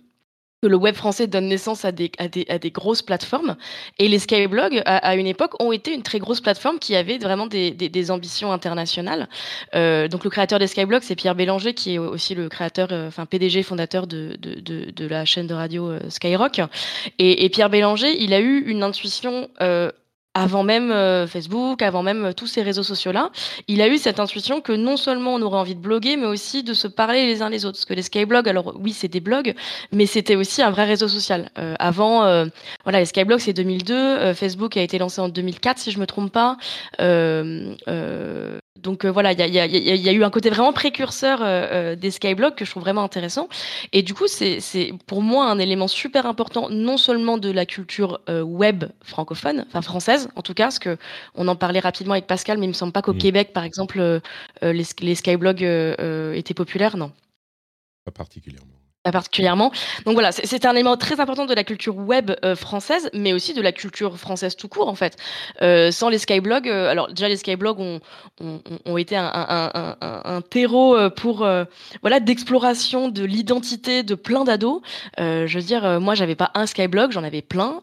le 0.68 0.76
web 0.76 0.94
français 0.94 1.26
donne 1.26 1.48
naissance 1.48 1.84
à 1.84 1.92
des, 1.92 2.10
à 2.18 2.28
des, 2.28 2.46
à 2.48 2.58
des 2.58 2.70
grosses 2.70 3.02
plateformes. 3.02 3.56
Et 3.98 4.08
les 4.08 4.18
skyblogs, 4.18 4.82
à, 4.86 4.96
à, 4.96 5.14
une 5.14 5.26
époque, 5.26 5.62
ont 5.62 5.72
été 5.72 5.92
une 5.94 6.02
très 6.02 6.18
grosse 6.18 6.40
plateforme 6.40 6.78
qui 6.78 6.96
avait 6.96 7.18
vraiment 7.18 7.46
des, 7.46 7.70
des, 7.70 8.10
ambitions 8.10 8.52
internationales. 8.52 9.28
Euh, 9.74 10.08
donc 10.08 10.24
le 10.24 10.30
créateur 10.30 10.58
des 10.58 10.66
skyblogs, 10.66 11.02
c'est 11.02 11.16
Pierre 11.16 11.34
Bélanger, 11.34 11.74
qui 11.74 11.94
est 11.94 11.98
aussi 11.98 12.34
le 12.34 12.48
créateur, 12.48 12.88
euh, 12.92 13.08
enfin 13.08 13.26
PDG, 13.26 13.62
fondateur 13.62 14.06
de, 14.06 14.36
de, 14.38 14.90
de, 14.90 15.06
la 15.06 15.24
chaîne 15.24 15.46
de 15.46 15.54
radio 15.54 15.90
euh, 15.90 16.00
Skyrock. 16.08 16.60
Et, 17.18 17.48
Pierre 17.50 17.70
Bélanger, 17.70 18.22
il 18.22 18.32
a 18.34 18.40
eu 18.40 18.60
une 18.66 18.82
intuition 18.82 19.48
avant 20.34 20.64
même 20.64 20.90
euh, 20.90 21.26
Facebook, 21.26 21.80
avant 21.82 22.02
même 22.02 22.24
euh, 22.26 22.32
tous 22.32 22.46
ces 22.46 22.62
réseaux 22.62 22.82
sociaux-là, 22.82 23.30
il 23.68 23.80
a 23.80 23.88
eu 23.88 23.98
cette 23.98 24.18
intuition 24.20 24.60
que 24.60 24.72
non 24.72 24.96
seulement 24.96 25.34
on 25.34 25.42
aurait 25.42 25.58
envie 25.58 25.76
de 25.76 25.80
bloguer, 25.80 26.16
mais 26.16 26.26
aussi 26.26 26.62
de 26.62 26.74
se 26.74 26.88
parler 26.88 27.26
les 27.26 27.40
uns 27.40 27.48
les 27.48 27.64
autres. 27.64 27.78
Parce 27.78 27.84
que 27.84 27.94
les 27.94 28.02
skyblogs, 28.02 28.48
alors 28.48 28.74
oui, 28.80 28.92
c'est 28.92 29.08
des 29.08 29.20
blogs, 29.20 29.54
mais 29.92 30.06
c'était 30.06 30.36
aussi 30.36 30.62
un 30.62 30.70
vrai 30.70 30.84
réseau 30.84 31.08
social. 31.08 31.50
Euh, 31.58 31.74
avant, 31.78 32.24
euh, 32.24 32.46
voilà, 32.82 32.98
les 33.00 33.06
skyblogs, 33.06 33.40
c'est 33.40 33.52
2002, 33.52 33.94
euh, 33.94 34.34
Facebook 34.34 34.76
a 34.76 34.82
été 34.82 34.98
lancé 34.98 35.20
en 35.20 35.28
2004, 35.28 35.78
si 35.78 35.90
je 35.92 36.00
me 36.00 36.06
trompe 36.06 36.32
pas. 36.32 36.56
Donc 38.84 39.04
voilà, 39.04 39.32
il 39.32 39.38
y 39.38 39.42
a, 39.42 39.46
y, 39.48 39.58
a, 39.58 39.66
y 39.66 40.08
a, 40.08 40.12
eu 40.12 40.22
un 40.22 40.30
côté 40.30 40.50
vraiment 40.50 40.72
précurseur 40.72 41.96
des 41.96 42.10
skyblogs 42.10 42.54
que 42.54 42.64
je 42.64 42.70
trouve 42.70 42.84
vraiment 42.84 43.02
intéressant. 43.02 43.48
Et 43.92 44.02
du 44.02 44.14
coup, 44.14 44.26
c'est 44.28 44.92
pour 45.06 45.22
moi 45.22 45.46
un 45.46 45.58
élément 45.58 45.88
super 45.88 46.26
important, 46.26 46.68
non 46.70 46.96
seulement 46.96 47.38
de 47.38 47.50
la 47.50 47.66
culture 47.66 48.20
web 48.28 48.84
francophone, 49.02 49.64
enfin 49.66 49.82
française, 49.82 50.28
en 50.36 50.42
tout 50.42 50.54
cas, 50.54 50.64
parce 50.64 50.78
que 50.78 50.96
on 51.34 51.48
en 51.48 51.56
parlait 51.56 51.80
rapidement 51.80 52.12
avec 52.12 52.26
Pascal, 52.26 52.58
mais 52.58 52.66
il 52.66 52.68
me 52.68 52.74
semble 52.74 52.92
pas 52.92 53.02
qu'au 53.02 53.14
mmh. 53.14 53.18
Québec, 53.18 53.52
par 53.52 53.64
exemple, 53.64 53.98
euh, 54.00 54.20
les, 54.62 54.84
les, 55.00 55.14
skyblogs 55.14 55.64
euh, 55.64 55.94
euh, 55.98 56.32
étaient 56.34 56.54
populaires, 56.54 56.96
non 56.96 57.12
Pas 58.04 58.12
particulièrement 58.12 58.83
particulièrement. 59.12 59.70
Donc 60.06 60.14
voilà, 60.14 60.32
c'est 60.32 60.64
un 60.64 60.72
élément 60.72 60.96
très 60.96 61.20
important 61.20 61.46
de 61.46 61.54
la 61.54 61.64
culture 61.64 61.96
web 61.96 62.32
euh, 62.44 62.56
française, 62.56 63.10
mais 63.12 63.32
aussi 63.32 63.52
de 63.54 63.60
la 63.60 63.72
culture 63.72 64.18
française 64.18 64.56
tout 64.56 64.68
court 64.68 64.88
en 64.88 64.94
fait. 64.94 65.16
Euh, 65.62 65.90
sans 65.90 66.08
les 66.08 66.18
skyblogs, 66.18 66.68
euh, 66.68 66.88
alors 66.90 67.08
déjà 67.08 67.28
les 67.28 67.36
skyblogs 67.36 67.80
ont, 67.80 68.00
ont, 68.40 68.60
ont 68.86 68.96
été 68.96 69.16
un, 69.16 69.30
un, 69.32 69.96
un, 70.00 70.40
terreau 70.40 70.96
pour 71.10 71.46
voilà 72.02 72.20
d'exploration 72.20 73.08
de 73.08 73.24
l'identité 73.24 74.02
de 74.02 74.14
plein 74.14 74.44
d'ados. 74.44 74.80
Je 75.18 75.52
veux 75.54 75.62
dire, 75.62 76.00
moi 76.00 76.14
j'avais 76.14 76.34
pas 76.34 76.50
un 76.54 76.66
skyblog, 76.66 77.12
j'en 77.12 77.24
avais 77.24 77.42
plein 77.42 77.80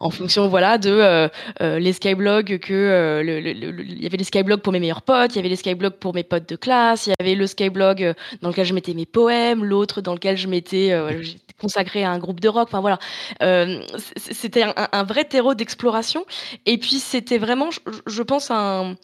en 0.00 0.10
fonction 0.10 0.48
voilà 0.48 0.78
de 0.78 1.28
les 1.60 1.92
skyblogs 1.92 2.58
que 2.58 3.22
il 3.24 4.02
y 4.02 4.06
avait 4.06 4.16
les 4.16 4.24
skyblogs 4.24 4.60
pour 4.60 4.72
mes 4.72 4.80
meilleurs 4.80 5.02
potes, 5.02 5.34
il 5.34 5.36
y 5.36 5.38
avait 5.40 5.48
les 5.48 5.56
skyblogs 5.56 5.94
pour 5.94 6.14
mes 6.14 6.24
potes 6.24 6.48
de 6.48 6.56
classe, 6.56 7.06
il 7.06 7.10
y 7.10 7.14
avait 7.20 7.34
le 7.34 7.46
skyblog 7.46 8.14
dans 8.42 8.48
lequel 8.48 8.66
je 8.66 8.74
mettais 8.74 8.94
mes 8.94 9.06
poèmes, 9.06 9.64
l'autre 9.64 9.95
dans 10.00 10.14
lequel 10.14 10.36
je 10.36 10.48
m'étais 10.48 10.92
euh, 10.92 11.22
consacrée 11.60 12.04
à 12.04 12.10
un 12.10 12.18
groupe 12.18 12.40
de 12.40 12.48
rock. 12.48 12.68
Enfin 12.68 12.80
voilà, 12.80 12.98
euh, 13.42 13.80
c'était 14.16 14.64
un, 14.64 15.04
vrai 15.04 15.24
terreau 15.24 15.54
d'exploration. 15.54 16.24
Et 16.66 16.78
puis 16.78 16.98
c'était 16.98 17.38
vraiment, 17.38 17.70
je, 18.06 18.22
pense, 18.22 18.50
un, 18.50 18.96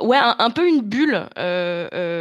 ouais, 0.00 0.18
un, 0.20 0.50
peu 0.50 0.68
une 0.68 0.82
bulle, 0.82 1.26
euh, 1.38 1.88
euh 1.92 2.15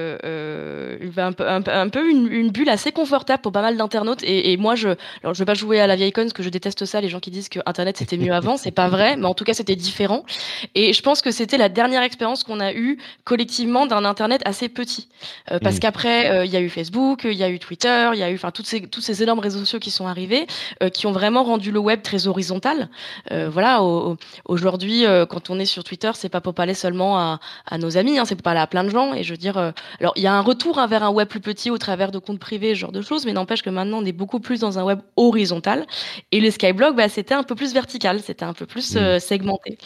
un 1.17 1.31
peu, 1.31 1.47
un, 1.47 1.63
un 1.65 1.89
peu 1.89 2.09
une, 2.09 2.31
une, 2.31 2.51
bulle 2.51 2.69
assez 2.69 2.91
confortable 2.91 3.41
pour 3.41 3.51
pas 3.51 3.61
mal 3.61 3.77
d'internautes. 3.77 4.23
Et, 4.23 4.51
et, 4.51 4.57
moi, 4.57 4.75
je, 4.75 4.89
alors 5.23 5.33
je 5.33 5.39
vais 5.39 5.45
pas 5.45 5.53
jouer 5.53 5.79
à 5.79 5.87
la 5.87 5.95
vieille 5.95 6.11
conne 6.11 6.25
parce 6.25 6.33
que 6.33 6.43
je 6.43 6.49
déteste 6.49 6.85
ça. 6.85 7.01
Les 7.01 7.09
gens 7.09 7.19
qui 7.19 7.31
disent 7.31 7.49
que 7.49 7.59
Internet 7.65 7.97
c'était 7.97 8.17
mieux 8.17 8.33
avant, 8.33 8.57
c'est 8.57 8.71
pas 8.71 8.89
vrai, 8.89 9.17
mais 9.17 9.25
en 9.25 9.33
tout 9.33 9.43
cas 9.43 9.53
c'était 9.53 9.75
différent. 9.75 10.25
Et 10.73 10.93
je 10.93 11.01
pense 11.01 11.21
que 11.21 11.31
c'était 11.31 11.57
la 11.57 11.69
dernière 11.69 12.03
expérience 12.03 12.43
qu'on 12.43 12.59
a 12.59 12.73
eue 12.73 12.97
collectivement 13.23 13.85
d'un 13.85 14.05
Internet 14.05 14.41
assez 14.45 14.69
petit, 14.69 15.07
euh, 15.51 15.59
parce 15.59 15.77
mmh. 15.77 15.79
qu'après 15.79 16.29
euh, 16.31 16.45
il 16.45 16.51
y 16.51 16.57
a 16.57 16.61
eu 16.61 16.69
Facebook, 16.69 17.23
il 17.25 17.33
y 17.33 17.43
a 17.43 17.49
eu 17.49 17.59
Twitter, 17.59 18.11
il 18.13 18.19
y 18.19 18.23
a 18.23 18.29
eu, 18.29 18.35
enfin 18.35 18.51
toutes 18.51 18.67
ces, 18.67 18.81
tous 18.81 19.01
ces 19.01 19.23
énormes 19.23 19.39
réseaux 19.39 19.59
sociaux 19.59 19.79
qui 19.79 19.91
sont 19.91 20.07
arrivés, 20.07 20.47
euh, 20.83 20.89
qui 20.89 21.07
ont 21.07 21.11
vraiment 21.11 21.43
rendu 21.43 21.71
le 21.71 21.79
web 21.79 22.01
très 22.01 22.27
horizontal. 22.27 22.89
voilà, 23.31 23.81
aujourd'hui, 24.45 25.05
quand 25.29 25.49
on 25.49 25.59
est 25.59 25.65
sur 25.65 25.83
Twitter, 25.83 26.11
c'est 26.13 26.29
pas 26.29 26.41
pour 26.41 26.53
parler 26.53 26.73
seulement 26.73 27.17
à 27.17 27.39
à 27.67 27.77
nos 27.77 27.97
amis, 27.97 28.17
hein, 28.17 28.25
c'est 28.25 28.41
pas 28.41 28.53
là 28.53 28.63
à 28.63 28.67
plein 28.67 28.83
de 28.83 28.89
gens. 28.89 29.13
Et 29.13 29.23
je 29.23 29.31
veux 29.31 29.37
dire, 29.37 29.57
euh, 29.57 29.71
alors 29.99 30.13
il 30.15 30.23
y 30.23 30.27
a 30.27 30.33
un 30.33 30.41
retour 30.41 30.79
hein, 30.85 30.87
vers 30.87 31.03
un 31.03 31.11
web 31.11 31.27
plus 31.27 31.39
petit 31.39 31.69
au 31.69 31.77
travers 31.77 32.11
de 32.11 32.19
comptes 32.19 32.39
privés, 32.39 32.75
ce 32.75 32.79
genre 32.79 32.91
de 32.91 33.01
choses, 33.01 33.25
mais 33.25 33.33
n'empêche 33.33 33.61
que 33.61 33.69
maintenant 33.69 33.99
on 33.99 34.05
est 34.05 34.11
beaucoup 34.11 34.39
plus 34.39 34.59
dans 34.59 34.79
un 34.79 34.83
web 34.83 34.99
horizontal. 35.15 35.85
Et 36.31 36.39
les 36.39 36.51
skyblogs, 36.51 36.95
bah, 36.95 37.09
c'était 37.09 37.33
un 37.33 37.43
peu 37.43 37.55
plus 37.55 37.73
vertical, 37.73 38.21
c'était 38.21 38.45
un 38.45 38.53
peu 38.53 38.65
plus 38.65 38.95
euh, 38.95 39.19
segmenté. 39.19 39.77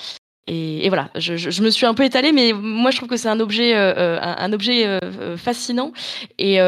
Et, 0.47 0.85
et, 0.85 0.89
voilà, 0.89 1.11
je, 1.15 1.37
je, 1.37 1.51
je, 1.51 1.61
me 1.61 1.69
suis 1.69 1.85
un 1.85 1.93
peu 1.93 2.03
étalée, 2.03 2.31
mais 2.31 2.53
moi 2.53 2.89
je 2.89 2.97
trouve 2.97 3.09
que 3.09 3.17
c'est 3.17 3.29
un 3.29 3.39
objet, 3.39 3.75
euh, 3.75 4.19
un, 4.19 4.35
un, 4.39 4.53
objet 4.53 4.87
euh, 4.87 5.37
fascinant. 5.37 5.91
Et 6.39 6.59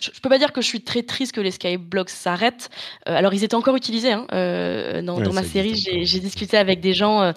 je, 0.00 0.20
peux 0.20 0.28
pas 0.28 0.38
dire 0.38 0.52
que 0.52 0.60
je 0.60 0.66
suis 0.66 0.80
très 0.80 1.02
triste 1.02 1.32
que 1.32 1.40
les 1.40 1.50
skyblogs 1.50 2.08
s'arrêtent. 2.08 2.70
Euh, 3.08 3.16
alors 3.16 3.34
ils 3.34 3.44
étaient 3.44 3.54
encore 3.54 3.76
utilisés. 3.76 4.12
Hein, 4.12 4.26
euh, 4.32 5.02
dans, 5.02 5.20
dans 5.20 5.32
ma 5.32 5.42
série, 5.42 5.74
j'ai 5.76 6.20
discuté 6.20 6.56
avec 6.56 6.80
des 6.80 6.94
gens 6.94 7.22
euh, 7.22 7.32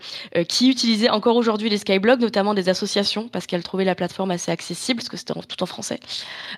qui 0.48 0.70
utilisaient 0.70 1.10
encore 1.10 1.36
aujourd'hui 1.36 1.70
les 1.70 1.77
skyblogs, 1.77 2.22
notamment 2.22 2.53
des 2.53 2.70
associations, 2.70 3.27
parce 3.27 3.46
qu'elles 3.46 3.63
trouvaient 3.63 3.86
la 3.86 3.96
plateforme 3.96 4.32
assez 4.32 4.51
accessible, 4.51 5.00
parce 5.00 5.10
que 5.10 5.18
c'était 5.18 5.34
tout 5.34 5.63
en 5.63 5.65
français. 5.65 6.00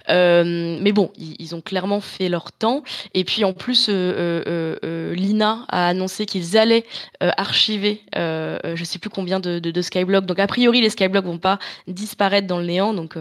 mais 0.09 0.91
bon, 0.91 1.11
ils, 1.17 1.35
ils, 1.39 1.55
ont 1.55 1.61
clairement 1.61 2.01
fait 2.01 2.29
leur 2.29 2.51
temps. 2.51 2.83
Et 3.13 3.23
puis 3.23 3.43
en 3.43 3.53
plus, 3.53 3.89
l'INA 3.89 5.65
a 5.69 5.87
annoncé 5.87 6.25
qu'ils 6.25 6.57
allaient 6.57 6.85
archiver, 7.19 8.01
je 8.15 8.83
sais 8.83 8.99
plus 8.99 9.09
combien 9.09 9.39
de, 9.39 9.59
de, 9.59 9.71
de 9.71 9.81
skyblogs. 9.81 10.25
Donc 10.25 10.39
a 10.39 10.47
priori, 10.47 10.81
les 10.81 10.89
skyblogs 10.89 11.25
vont 11.25 11.37
pas 11.37 11.59
disparaître 11.87 12.47
dans 12.47 12.59
le 12.59 12.65
néant. 12.65 12.93
Donc 12.93 13.15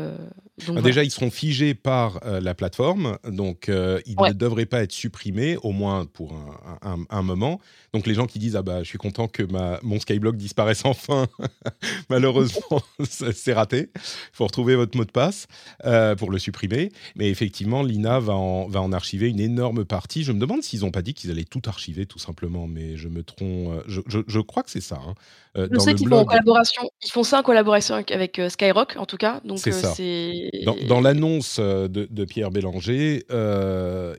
ah, 0.69 0.81
déjà, 0.81 1.05
ils 1.05 1.11
seront 1.11 1.31
figés 1.31 1.75
par 1.75 2.21
euh, 2.25 2.41
la 2.41 2.55
plateforme, 2.55 3.19
donc 3.29 3.69
euh, 3.69 4.01
ils 4.07 4.17
ne 4.17 4.33
devraient 4.33 4.67
pas 4.67 4.83
être 4.83 4.93
supprimés, 4.93 5.57
au 5.63 5.73
moins 5.73 6.07
pour 6.07 6.35
un, 6.83 7.23
moment. 7.23 7.61
Donc 7.93 8.07
les 8.07 8.15
gens 8.15 8.27
qui 8.27 8.39
disent 8.39 8.57
ah 8.57 8.63
bah 8.63 8.83
je 8.83 8.89
suis 8.89 8.99
content 8.99 9.29
que 9.29 9.43
ma, 9.43 9.79
mon 9.83 10.01
Skyblock 10.01 10.37
disparaisse 10.37 10.83
enfin, 10.85 11.27
malheureusement 12.11 12.83
c'est 13.05 13.53
raté. 13.53 13.91
Il 13.95 14.01
faut 14.33 14.47
retrouver 14.47 14.75
votre 14.75 14.97
mot 14.97 15.05
de 15.05 15.11
passe 15.11 15.47
euh, 15.85 16.17
pour 16.17 16.31
le 16.31 16.39
supprimer. 16.39 16.91
Mais 17.17 17.31
effectivement, 17.31 17.83
l'INA 17.83 18.19
va 18.19 18.35
en, 18.35 18.67
va 18.69 18.81
en 18.81 18.93
archiver 18.93 19.29
une 19.29 19.41
énorme 19.41 19.85
partie. 19.85 20.25
Je 20.25 20.33
me 20.33 20.41
demande 20.41 20.63
s'ils 20.63 20.81
n'ont 20.81 20.91
pas 20.91 21.03
dit 21.03 21.15
qu'ils 21.15 21.31
allaient 21.31 21.45
tout 21.45 21.63
archiver 21.67 22.07
tout 22.07 22.19
simplement, 22.19 22.67
mais 22.67 22.97
je 22.97 23.09
me 23.09 23.23
trompe. 23.23 23.83
Je, 23.87 24.01
je, 24.07 24.41
crois 24.41 24.63
que 24.63 24.71
c'est 24.71 24.81
ça. 24.81 25.01
Hein. 25.07 25.15
Je 25.55 25.79
sais 25.79 25.95
qu'ils 25.95 26.09
font 26.09 26.19
en 26.19 26.25
collaboration. 26.25 26.83
Ils 27.05 27.11
font 27.11 27.23
ça 27.23 27.41
en 27.41 27.43
collaboration 27.43 27.95
avec, 27.95 28.41
Skyrock 28.49 28.97
en 28.97 29.07
tout 29.07 29.17
cas. 29.17 29.41
Donc 29.45 29.59
c'est 29.59 29.73
ça. 29.73 29.95
Dans, 30.65 30.77
dans 30.89 31.01
l'annonce 31.01 31.59
de, 31.61 31.87
de, 31.89 32.25
Pierre 32.25 32.51
Bélanger, 32.51 33.25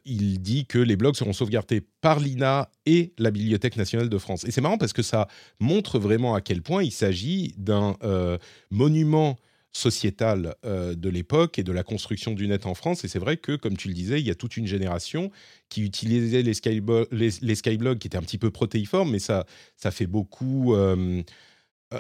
il 0.06 0.42
dit 0.42 0.66
que 0.66 0.80
les 0.80 0.96
blogs 0.96 1.16
seront 1.16 1.34
sauvegardés 1.34 1.82
par 2.02 2.20
l'INA 2.20 2.70
et 2.86 3.14
la 3.18 3.32
Bibliothèque 3.32 3.78
nationale 3.78 4.10
de 4.10 4.18
France. 4.18 4.44
Et 4.46 4.52
c'est 4.52 4.62
marrant 4.62 4.78
parce 4.78 4.94
que 4.94 5.02
ça 5.02 5.28
montre 5.60 6.00
vraiment 6.00 6.36
à 6.36 6.42
quel 6.42 6.62
point 6.62 6.84
il 6.84 6.92
s'agit 6.92 7.54
d'un 7.58 7.96
euh, 8.04 8.38
monument 8.72 9.38
sociétal 9.74 10.56
euh, 10.66 10.96
de 10.96 11.10
l'époque 11.10 11.60
et 11.60 11.64
de 11.64 11.72
la 11.72 11.84
construction 11.84 12.34
du 12.34 12.48
net 12.48 12.66
en 12.66 12.76
France. 12.76 13.04
Et 13.04 13.08
c'est 13.08 13.20
vrai 13.20 13.38
que, 13.38 13.56
comme 13.56 13.76
tu 13.76 13.88
le 13.88 13.94
disais, 13.94 14.20
il 14.20 14.28
y 14.28 14.32
a 14.32 14.36
toute 14.36 14.56
une 14.56 14.68
génération 14.68 15.32
qui 15.70 15.82
utilisait 15.82 16.44
les, 16.44 16.54
skyblogs, 16.54 17.98
qui 17.98 18.08
étaient 18.08 18.18
un 18.18 18.22
petit 18.22 18.38
peu 18.38 18.52
protéiformes, 18.52 19.12
mais 19.12 19.20
ça, 19.20 19.46
ça 19.76 19.92
fait 19.92 20.08
beaucoup... 20.08 20.76
Euh, 20.76 21.24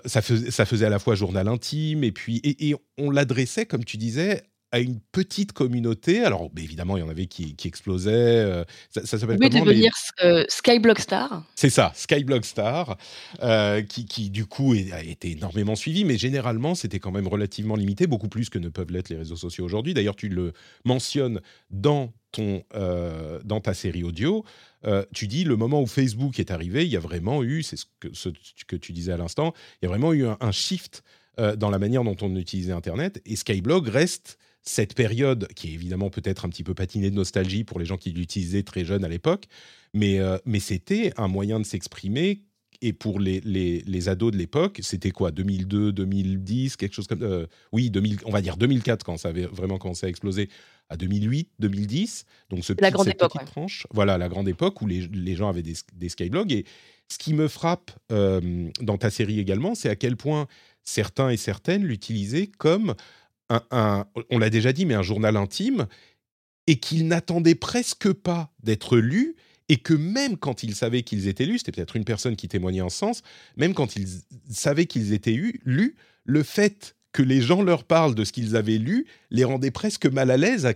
ça, 0.06 0.22
ça, 0.24 0.66
faisait 0.66 0.88
à 0.88 0.90
la 0.90 0.98
fois 0.98 1.14
journal 1.14 1.48
intime 1.48 2.04
et 2.04 2.12
puis 2.12 2.42
et 2.44 2.74
on 2.98 3.12
l'adressait, 3.12 3.68
comme 3.68 3.86
tu 3.86 3.98
disais, 3.98 4.42
à 4.74 4.80
une 4.80 5.00
petite 5.12 5.54
communauté. 5.54 6.24
Alors, 6.24 6.50
évidemment, 6.58 6.98
il 6.98 7.02
y 7.02 7.04
en 7.04 7.10
avait 7.10 7.28
qui, 7.28 7.56
explosaient. 7.64 8.12
Euh, 8.12 8.66
ça, 8.90 9.06
ça 9.06 9.20
s'appelle 9.20 9.38
comment 9.38 9.66
devenir 9.66 9.94
euh, 10.24 10.44
Skyblog 10.50 10.98
Star. 10.98 11.44
C'est 11.54 11.70
ça, 11.70 11.92
Skyblog 11.96 12.44
Star, 12.44 12.98
euh, 13.44 13.84
qui, 13.84 14.06
qui, 14.06 14.32
du 14.32 14.48
coup 14.48 14.74
a 14.74 15.04
été 15.04 15.32
énormément 15.32 15.76
suivi, 15.76 16.06
mais 16.06 16.18
généralement 16.18 16.74
c'était 16.74 16.98
quand 16.98 17.12
même 17.12 17.28
relativement 17.28 17.76
limité, 17.76 18.08
beaucoup 18.08 18.30
plus 18.30 18.50
que 18.50 18.58
ne 18.58 18.70
peuvent 18.70 18.92
l'être 18.92 19.10
les 19.10 19.18
réseaux 19.18 19.36
sociaux 19.36 19.64
aujourd'hui. 19.64 19.94
D'ailleurs, 19.94 20.16
tu 20.16 20.28
le 20.28 20.54
mentionnes 20.86 21.40
dans 21.70 22.12
ton, 22.32 22.64
dans 23.44 23.62
ta 23.62 23.76
série 23.76 24.04
audio. 24.04 24.44
tu 25.14 25.28
dis 25.28 25.44
le 25.44 25.56
moment 25.56 25.84
où 25.84 25.86
Facebook 25.86 26.40
est 26.40 26.50
arrivé, 26.50 26.84
il 26.84 26.92
y 26.92 26.98
a 26.98 27.00
vraiment 27.00 27.44
eu, 27.44 27.62
c'est 27.62 27.78
ce 27.78 27.86
que, 28.00 28.08
ce 28.12 28.30
que 28.68 28.76
tu 28.76 28.92
disais 28.92 29.12
à 29.12 29.18
l'instant, 29.18 29.54
il 29.82 29.86
y 29.86 29.88
a 29.88 29.90
vraiment 29.90 30.14
eu 30.14 30.26
un, 30.26 30.38
un 30.40 30.52
shift 30.52 31.04
dans 31.38 31.70
la 31.70 31.78
manière 31.78 32.04
dont 32.04 32.18
on 32.22 32.36
utilisait 32.36 32.72
Internet, 32.72 33.22
et 33.28 33.36
Skyblog 33.36 33.88
reste 33.88 34.40
cette 34.64 34.96
période, 34.96 35.48
qui 35.56 35.70
est 35.70 35.74
évidemment 35.74 36.10
peut-être 36.10 36.46
un 36.46 36.50
petit 36.50 36.64
peu 36.64 36.74
patinée 36.74 37.10
de 37.10 37.16
nostalgie 37.16 37.64
pour 37.64 37.80
les 37.80 37.86
gens 37.86 37.98
qui 37.98 38.12
l'utilisaient 38.12 38.64
très 38.64 38.86
jeunes 38.86 39.04
à 39.04 39.10
l'époque, 39.10 39.46
mais, 39.94 40.20
euh, 40.20 40.38
mais 40.46 40.60
c'était 40.60 41.14
un 41.18 41.28
moyen 41.28 41.60
de 41.60 41.66
s'exprimer. 41.66 42.42
Et 42.82 42.92
pour 42.92 43.20
les, 43.20 43.40
les, 43.40 44.10
ados 44.10 44.34
de 44.34 44.38
l'époque, 44.38 44.80
c'était 44.82 45.12
quoi? 45.12 45.32
2002, 45.32 45.94
2010, 45.94 46.76
quelque 46.76 46.94
chose 46.94 47.08
comme... 47.08 47.24
Euh, 47.24 47.46
oui, 47.72 47.90
2000, 47.90 48.20
on 48.26 48.32
va 48.32 48.42
dire 48.42 48.58
2004 48.58 49.06
quand 49.06 49.16
ça 49.16 49.30
avait 49.30 49.46
vraiment 49.46 49.78
commencé 49.78 50.06
à 50.06 50.10
exploser, 50.10 50.50
à 50.90 50.98
2008, 50.98 51.50
2010. 51.60 52.26
Donc 52.50 52.66
ce 52.66 52.74
la 52.80 52.92
grande 52.92 53.06
cette 53.06 53.16
époque, 53.16 53.34
petite 53.34 53.48
tranche. 53.48 53.88
Voilà, 53.92 54.18
la 54.18 54.28
grande 54.28 54.50
époque 54.50 54.82
où 54.82 54.88
les, 54.88 55.08
les 55.08 55.36
gens 55.36 55.48
avaient 55.48 55.62
des, 55.62 55.76
des, 55.94 56.10
skyblogs. 56.10 56.52
Et 56.52 56.66
ce 57.08 57.18
qui 57.18 57.34
me 57.34 57.48
frappe 57.48 57.92
euh, 58.12 58.70
dans 58.82 58.98
ta 58.98 59.10
série 59.10 59.40
également, 59.40 59.76
c'est 59.76 59.90
à 59.90 59.96
quel 59.96 60.18
point 60.18 60.48
certains 60.84 61.30
et 61.30 61.38
certaines 61.38 61.86
l'utilisaient 61.86 62.48
comme 62.48 62.96
on 63.72 64.38
l'a 64.40 64.50
déjà 64.50 64.74
dit, 64.74 64.86
mais 64.86 64.94
un 64.94 65.04
journal 65.04 65.38
intime, 65.38 65.88
et 66.68 66.78
qu'ils 66.78 67.08
n'attendaient 67.08 67.56
presque 67.56 68.12
pas 68.12 68.54
d'être 68.62 68.98
lus, 68.98 69.36
et 69.70 69.78
que 69.78 69.94
même 69.94 70.38
quand 70.38 70.64
ils 70.64 70.76
savaient 70.76 71.04
qu'ils 71.04 71.28
étaient 71.28 71.46
lus, 71.46 71.60
c'était 71.60 71.72
peut-être 71.72 71.96
une 71.96 72.06
personne 72.06 72.36
qui 72.36 72.48
témoignait 72.48 72.82
en 72.82 72.90
sens, 72.90 73.22
même 73.58 73.74
quand 73.74 73.96
ils 73.96 74.08
savaient 74.50 74.86
qu'ils 74.86 75.14
étaient 75.14 75.32
lus, 75.66 75.96
le 76.26 76.44
fait 76.44 76.96
que 77.12 77.22
les 77.22 77.42
gens 77.42 77.62
leur 77.62 77.84
parlent 77.84 78.16
de 78.16 78.24
ce 78.24 78.32
qu'ils 78.32 78.56
avaient 78.56 78.78
lu 78.78 79.06
les 79.30 79.44
rendait 79.44 79.72
presque 79.72 80.06
mal 80.06 80.32
à 80.32 80.38
l'aise, 80.38 80.66
à, 80.66 80.74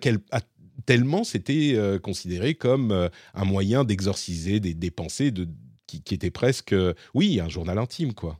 tellement 0.86 1.24
c'était 1.24 1.74
euh, 1.75 2.00
considéré 2.00 2.53
comme 2.53 2.91
euh, 2.91 3.10
un 3.34 3.46
moyen 3.46 3.84
d'exorciser 3.84 4.60
des, 4.60 4.91
pensées 4.91 5.31
de, 5.31 5.48
qui, 5.88 6.01
qui 6.01 6.13
étaient 6.13 6.31
presque, 6.31 6.75
oui, 7.13 7.39
un 7.39 7.50
journal 7.50 7.77
intime, 7.77 8.13
quoi. 8.13 8.39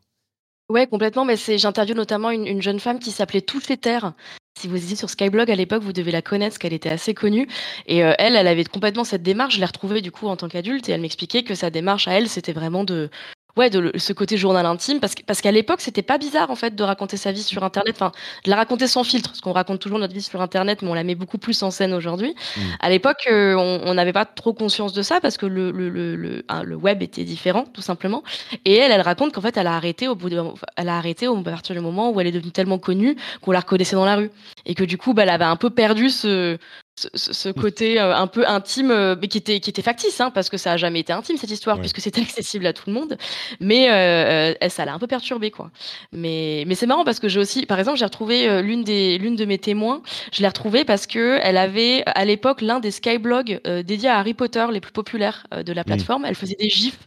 Ouais, 0.70 0.86
complètement, 0.86 1.24
mais 1.24 1.38
c'est 1.38 1.58
j'interviewe 1.58 1.96
notamment 1.96 2.30
une 2.30 2.46
une 2.46 2.62
jeune 2.62 2.80
femme 2.80 3.00
qui 3.00 3.12
s'appelait 3.12 3.42
Toutes 3.42 3.70
les 3.70 3.78
Terres. 3.78 4.14
Si 4.60 4.68
vous 4.68 4.76
étiez 4.84 4.96
sur 4.98 5.10
Skyblog 5.10 5.50
à 5.50 5.56
l'époque, 5.56 5.84
vous 5.84 5.94
devez 5.94 6.12
la 6.12 6.22
connaître 6.22 6.52
parce 6.54 6.58
qu'elle 6.58 6.74
était 6.74 6.90
assez 6.90 7.14
connue 7.14 7.48
et 7.86 8.04
euh, 8.04 8.14
elle, 8.18 8.36
elle 8.36 8.48
avait 8.48 8.66
complètement 8.66 9.04
cette 9.06 9.24
démarche. 9.24 9.56
Je 9.56 9.60
l'ai 9.60 9.66
retrouvée 9.66 10.02
du 10.02 10.12
coup 10.12 10.28
en 10.28 10.36
tant 10.36 10.50
qu'adulte 10.50 10.90
et 10.90 10.92
elle 10.92 11.02
m'expliquait 11.02 11.44
que 11.44 11.56
sa 11.56 11.70
démarche 11.70 12.08
à 12.08 12.14
elle, 12.14 12.28
c'était 12.28 12.52
vraiment 12.54 12.84
de 12.84 13.10
ouais, 13.58 13.70
de 13.70 13.92
ce 13.98 14.14
côté 14.14 14.38
journal 14.38 14.66
intime, 14.66 15.00
parce, 15.00 15.16
parce 15.26 15.42
qu'à 15.42 15.52
l'époque, 15.52 15.82
c'était 15.82 16.02
pas 16.02 16.18
bizarre 16.18 16.52
en 16.52 16.56
fait 16.56 16.76
de 16.76 16.84
raconter 16.84 17.18
sa 17.18 17.32
vie 17.32 17.44
sur 17.44 17.64
Internet, 17.64 17.96
enfin 17.96 18.12
de 18.46 18.50
la 18.50 18.56
raconter 18.56 18.88
sans 18.88 19.04
filtre, 19.04 19.30
parce 19.32 19.42
qu'on 19.42 19.52
raconte 19.52 19.80
toujours 19.80 20.00
notre 20.00 20.14
vie 20.14 20.22
sur 20.22 20.42
Internet, 20.42 20.82
mais 20.82 20.90
on 20.90 20.94
la 20.94 21.04
met 21.04 21.16
beaucoup 21.16 21.38
plus 21.38 21.62
en 21.64 21.72
scène 21.72 21.94
aujourd'hui. 21.94 22.36
Mm. 22.56 22.62
À 22.80 22.90
l'époque, 22.90 23.28
euh, 23.32 23.56
on 23.56 23.94
n'avait 23.94 24.14
pas 24.14 24.26
trop 24.26 24.54
conscience 24.54 24.94
de 24.94 25.02
ça 25.02 25.20
parce 25.20 25.38
que 25.38 25.46
le, 25.46 25.72
le, 25.72 25.90
le, 25.90 26.16
le, 26.16 26.44
le 26.64 26.76
web 26.76 27.02
était 27.02 27.24
différent, 27.24 27.66
tout 27.74 27.82
simplement. 27.82 28.24
Et 28.66 28.76
elle, 28.76 28.92
elle 28.92 29.02
raconte 29.02 29.34
qu'en 29.34 29.42
fait, 29.42 29.58
elle 29.58 29.68
a 29.68 29.76
arrêté 29.76 30.08
au 30.08 30.16
bout 30.16 30.30
de, 30.30 30.42
elle 30.76 30.90
a 30.90 30.98
arrêté 30.98 31.28
au, 31.28 31.38
à 31.38 31.44
partir 31.44 31.76
du 31.76 31.82
moment 31.82 32.12
où 32.12 32.22
elle 32.22 32.28
est 32.28 32.32
devenue 32.32 32.52
tellement 32.52 32.80
connue 32.80 33.16
qu'on 33.42 33.52
la 33.52 33.60
reconnaissait 33.60 33.96
dans 33.96 34.06
la 34.06 34.16
rue, 34.16 34.32
et 34.66 34.76
que 34.76 34.84
du 34.84 34.98
coup, 34.98 35.14
bah, 35.14 35.24
elle 35.24 35.30
avait 35.30 35.46
un 35.46 35.56
peu 35.56 35.70
perdu 35.70 36.10
ce 36.10 36.58
ce, 36.98 37.50
côté 37.52 38.00
euh, 38.00 38.16
un 38.16 38.28
peu 38.28 38.48
intime, 38.48 38.92
euh, 38.92 39.16
mais 39.20 39.28
qui 39.28 39.38
était, 39.38 39.60
qui 39.60 39.70
était 39.70 39.82
factice, 39.82 40.20
hein, 40.20 40.32
parce 40.32 40.50
que 40.50 40.58
ça 40.58 40.74
a 40.74 40.78
jamais 40.78 41.00
été 41.00 41.14
intime 41.14 41.38
cette 41.38 41.52
histoire, 41.52 41.80
puisque 41.80 42.02
c'était 42.02 42.22
accessible 42.28 42.66
à 42.66 42.74
tout 42.74 42.84
le 42.88 42.94
monde. 42.94 43.18
Mais 43.60 43.92
euh, 43.92 44.70
ça 44.70 44.86
l'a 44.86 44.94
un 44.94 45.00
peu 45.00 45.08
perturbé, 45.08 45.52
quoi. 45.52 45.72
Mais, 46.12 46.64
mais 46.68 46.76
c'est 46.76 46.88
marrant 46.88 47.06
parce 47.06 47.20
que 47.20 47.28
j'ai 47.28 47.40
aussi, 47.40 47.66
par 47.66 47.80
exemple, 47.80 47.98
j'ai 47.98 48.06
retrouvé 48.06 48.62
l'une 48.62 48.84
des, 48.84 49.18
l'une 49.18 49.36
de 49.36 49.46
mes 49.46 49.58
témoins. 49.58 50.02
Je 50.34 50.42
l'ai 50.42 50.48
retrouvée 50.48 50.86
parce 50.86 51.08
que 51.08 51.40
elle 51.42 51.58
avait 51.58 52.04
à 52.06 52.26
l'époque 52.26 52.62
l'un 52.62 52.80
des 52.80 52.92
skyblogs 52.92 53.62
dédiés 53.86 54.10
à 54.10 54.18
Harry 54.18 54.34
Potter 54.34 54.66
les 54.72 54.82
plus 54.82 54.92
populaires 54.92 55.46
de 55.52 55.74
la 55.74 55.84
plateforme. 55.84 56.26
Elle 56.26 56.36
faisait 56.36 56.56
des 56.60 56.70
gifs 56.70 57.00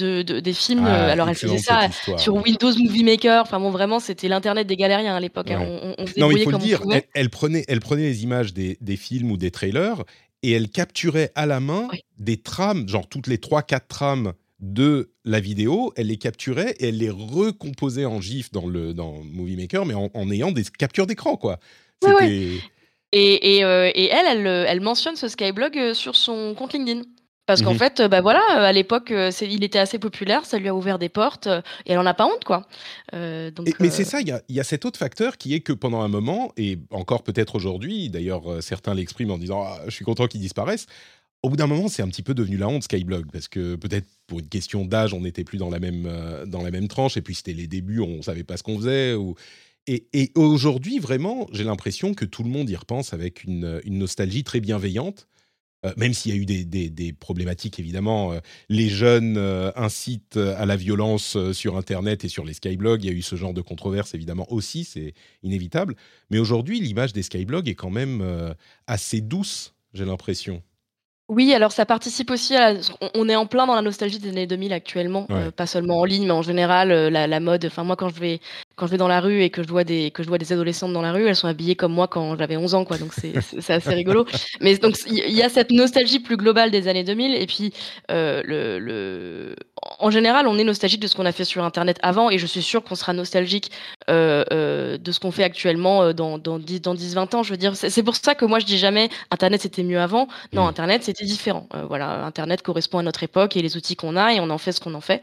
de, 0.00 0.40
des 0.40 0.52
films. 0.52 0.86
Ah, 0.86 1.06
alors, 1.06 1.28
elle 1.28 1.34
faisait 1.34 1.58
ça 1.58 1.88
sur 2.16 2.34
Windows 2.34 2.72
Movie 2.78 3.04
Maker. 3.04 3.42
Enfin, 3.42 3.60
bon, 3.60 3.70
vraiment, 3.70 4.00
c'était 4.00 4.28
l'internet 4.28 4.66
des 4.66 4.76
galériens 4.76 5.14
à 5.14 5.20
l'époque. 5.20 5.50
Hein. 5.50 5.60
On, 5.62 6.04
non, 6.16 6.28
mais 6.28 6.34
il 6.34 6.42
faut 6.42 6.50
le 6.50 6.58
dire, 6.58 6.82
elle, 7.14 7.30
prenait, 7.30 7.64
elle 7.68 7.80
prenait 7.80 8.02
les 8.02 8.22
images 8.22 8.52
des, 8.52 8.78
des, 8.80 8.96
films 8.96 9.30
ou 9.30 9.36
des 9.36 9.50
trailers 9.50 10.02
et 10.42 10.52
elle 10.52 10.68
capturait 10.68 11.32
à 11.34 11.46
la 11.46 11.60
main 11.60 11.88
des 12.18 12.38
trames, 12.38 12.88
genre 12.88 13.08
toutes 13.08 13.26
les 13.26 13.36
3-4 13.36 13.80
trames 13.88 14.32
de 14.60 15.10
la 15.24 15.40
vidéo, 15.40 15.92
elle 15.96 16.08
les 16.08 16.18
capturait 16.18 16.74
et 16.78 16.88
elle 16.88 16.98
les 16.98 17.10
recomposait 17.10 18.04
en 18.04 18.20
GIF 18.20 18.52
dans, 18.52 18.66
le, 18.66 18.92
dans 18.92 19.22
Movie 19.24 19.56
Maker, 19.56 19.86
mais 19.86 19.94
en, 19.94 20.30
ayant 20.30 20.52
des 20.52 20.64
captures 20.64 21.06
d'écran, 21.06 21.36
quoi. 21.36 21.58
Et, 22.22 22.58
et, 23.12 23.64
euh, 23.64 23.90
et, 23.94 24.06
elle, 24.06 24.26
elle, 24.26 24.46
elle, 24.46 24.80
mentionne 24.80 25.16
ce 25.16 25.28
Skyblog 25.28 25.76
euh, 25.76 25.94
sur 25.94 26.14
son 26.14 26.54
compte 26.54 26.72
LinkedIn. 26.72 27.02
Parce 27.46 27.62
qu'en 27.62 27.74
mmh 27.74 27.78
fait, 27.78 28.02
bah 28.02 28.20
voilà, 28.20 28.42
à 28.48 28.72
l'époque, 28.72 29.12
il 29.12 29.64
était 29.64 29.80
assez 29.80 29.98
populaire, 29.98 30.44
ça 30.44 30.58
lui 30.58 30.68
a 30.68 30.74
ouvert 30.74 31.00
des 31.00 31.08
portes, 31.08 31.48
et 31.48 31.92
elle 31.92 31.98
en 31.98 32.06
a 32.06 32.14
pas 32.14 32.26
honte, 32.26 32.44
quoi. 32.44 32.68
mais 33.12 33.90
c'est 33.90 34.04
ça, 34.04 34.20
il 34.20 34.40
y 34.48 34.60
a, 34.60 34.64
cet 34.64 34.84
autre 34.84 34.98
facteur 34.98 35.36
qui 35.36 35.54
est 35.54 35.60
que 35.60 35.72
pendant 35.72 36.00
un 36.02 36.08
moment, 36.08 36.52
et 36.56 36.78
encore 36.90 37.24
peut-être 37.24 37.56
aujourd'hui, 37.56 38.08
d'ailleurs 38.08 38.62
certains 38.62 38.94
l'expriment 38.94 39.32
en 39.32 39.38
disant 39.38 39.64
ah, 39.66 39.80
je 39.86 39.90
suis 39.90 40.04
content 40.04 40.28
qu'ils 40.28 40.40
disparaissent. 40.40 40.86
Au 41.42 41.48
bout 41.48 41.56
d'un 41.56 41.66
moment, 41.66 41.88
c'est 41.88 42.02
un 42.02 42.08
petit 42.08 42.22
peu 42.22 42.34
devenu 42.34 42.56
la 42.56 42.68
honte 42.68 42.84
Skyblog 42.84 43.32
parce 43.32 43.48
que 43.48 43.74
peut-être 43.74 44.06
pour 44.26 44.40
une 44.40 44.48
question 44.48 44.84
d'âge, 44.84 45.14
on 45.14 45.22
n'était 45.22 45.42
plus 45.42 45.58
dans 45.58 45.70
la 45.70 45.80
même 45.80 46.08
dans 46.46 46.62
la 46.62 46.70
même 46.70 46.86
tranche, 46.86 47.16
et 47.16 47.22
puis 47.22 47.34
c'était 47.34 47.54
les 47.54 47.66
débuts, 47.66 48.00
on 48.00 48.22
savait 48.22 48.44
pas 48.44 48.58
ce 48.58 48.62
qu'on 48.62 48.76
faisait. 48.76 49.14
Ou... 49.14 49.34
Et, 49.86 50.06
et 50.12 50.30
aujourd'hui, 50.36 50.98
vraiment, 50.98 51.48
j'ai 51.52 51.64
l'impression 51.64 52.14
que 52.14 52.24
tout 52.24 52.42
le 52.42 52.50
monde 52.50 52.68
y 52.68 52.76
repense 52.76 53.14
avec 53.14 53.44
une, 53.44 53.80
une 53.84 53.98
nostalgie 53.98 54.44
très 54.44 54.60
bienveillante 54.60 55.26
euh, 55.86 55.92
même 55.96 56.12
s'il 56.12 56.34
y 56.34 56.38
a 56.38 56.40
eu 56.40 56.46
des, 56.46 57.12
problématiques, 57.12 57.78
évidemment, 57.78 58.32
euh, 58.32 58.40
les 58.68 58.88
jeunes 58.88 59.36
euh, 59.36 59.70
incitent 59.76 60.36
à 60.36 60.66
la 60.66 60.76
violence 60.76 61.36
sur 61.52 61.76
Internet 61.76 62.24
et 62.24 62.28
sur 62.28 62.44
les 62.44 62.54
skyblogs. 62.54 63.02
Il 63.02 63.06
y 63.06 63.14
a 63.14 63.16
eu 63.16 63.22
ce 63.22 63.36
genre 63.36 63.54
de 63.54 63.62
controverse, 63.62 64.14
évidemment, 64.14 64.46
aussi, 64.52 64.84
c'est 64.84 65.14
inévitable. 65.42 65.96
Mais 66.30 66.38
aujourd'hui, 66.38 66.80
l'image 66.80 67.12
des 67.12 67.22
skyblogs 67.22 67.68
est 67.68 67.74
quand 67.74 67.90
même 67.90 68.54
assez 68.86 69.20
douce 69.20 69.74
j'ai 69.92 70.04
l'impression. 70.04 70.62
Oui, 71.28 71.52
alors 71.52 71.72
ça 71.72 71.84
participe 71.84 72.30
aussi 72.30 72.54
à 72.54 72.72
la 72.72 72.80
on 73.14 73.28
est 73.28 73.34
en 73.34 73.46
plein 73.46 73.66
dans 73.66 73.74
la 73.74 73.82
nostalgie 73.82 74.20
des 74.20 74.28
années 74.28 74.46
2000 74.46 74.72
actuellement, 74.72 75.26
Ouais. 75.30 75.50
pas 75.50 75.66
seulement 75.66 75.98
en 75.98 76.04
ligne, 76.04 76.26
mais 76.26 76.32
en 76.32 76.42
général, 76.42 76.90
la 77.08 77.40
mode 77.40 77.64
enfin 77.64 77.82
moi 77.82 77.96
quand 77.96 78.08
je 78.08 78.20
vais 78.20 78.40
quand 78.76 78.86
je 78.86 78.92
vais 78.92 78.96
dans 78.98 79.08
la 79.08 79.20
rue 79.20 79.42
et 79.42 79.50
que 79.50 79.62
je 79.62 79.68
vois 79.68 79.84
des 79.84 80.10
que 80.10 80.22
je 80.22 80.28
vois 80.28 80.38
des 80.38 80.52
adolescentes 80.52 80.92
dans 80.92 81.02
la 81.02 81.12
rue, 81.12 81.26
elles 81.26 81.36
sont 81.36 81.48
habillées 81.48 81.76
comme 81.76 81.92
moi 81.92 82.08
quand 82.08 82.36
j'avais 82.38 82.56
11 82.56 82.74
ans 82.74 82.84
quoi, 82.84 82.98
donc 82.98 83.12
c'est 83.14 83.36
assez 83.70 83.94
rigolo. 83.94 84.24
Mais 84.60 84.76
donc 84.78 84.94
il 85.06 85.32
y 85.34 85.42
a 85.42 85.48
cette 85.50 85.70
nostalgie 85.70 86.20
plus 86.20 86.36
globale 86.36 86.70
des 86.70 86.88
années 86.88 87.04
2000 87.04 87.34
et 87.34 87.46
puis, 87.46 87.72
heu, 88.10 88.42
le 88.44 88.78
le 88.78 89.56
en 89.98 90.10
général, 90.10 90.46
on 90.46 90.58
est 90.58 90.64
nostalgique 90.64 91.00
de 91.00 91.06
ce 91.06 91.14
qu'on 91.14 91.26
a 91.26 91.32
fait 91.32 91.44
sur 91.44 91.64
internet 91.64 91.98
avant 92.02 92.30
et 92.30 92.38
je 92.38 92.46
suis 92.46 92.62
sûre 92.62 92.82
qu'on 92.84 92.94
sera 92.94 93.12
nostalgique, 93.12 93.70
heu 94.10 94.44
heu, 94.52 94.98
de 94.98 95.12
ce 95.12 95.20
qu'on 95.20 95.30
fait 95.30 95.44
actuellement, 95.44 96.12
dans 96.12 96.38
dans 96.38 96.58
10 96.58 96.80
dans 96.80 96.94
10-20 96.94 97.32
ans. 97.34 97.42
Je 97.42 97.50
veux 97.50 97.56
dire, 97.58 97.76
c'est 97.76 98.02
pour 98.02 98.16
ça 98.16 98.34
que 98.34 98.44
moi 98.44 98.58
je 98.60 98.66
dis 98.66 98.78
jamais: 98.78 99.08
«Internet 99.30 99.60
c'était 99.62 99.82
mieux 99.82 100.00
avant». 100.00 100.28
Non, 100.54 100.64
Mmh. 100.64 100.66
internet 100.66 101.02
c'était 101.04 101.24
différent. 101.24 101.68
Voilà, 101.88 102.24
internet 102.24 102.62
correspond 102.62 102.98
à 102.98 103.02
notre 103.02 103.22
époque 103.22 103.56
et 103.56 103.62
les 103.62 103.76
outils 103.76 103.96
qu'on 103.96 104.16
a 104.16 104.32
et 104.34 104.40
on 104.40 104.50
en 104.50 104.58
fait 104.58 104.72
ce 104.72 104.80
qu'on 104.80 104.94
en 104.94 105.00
fait 105.00 105.22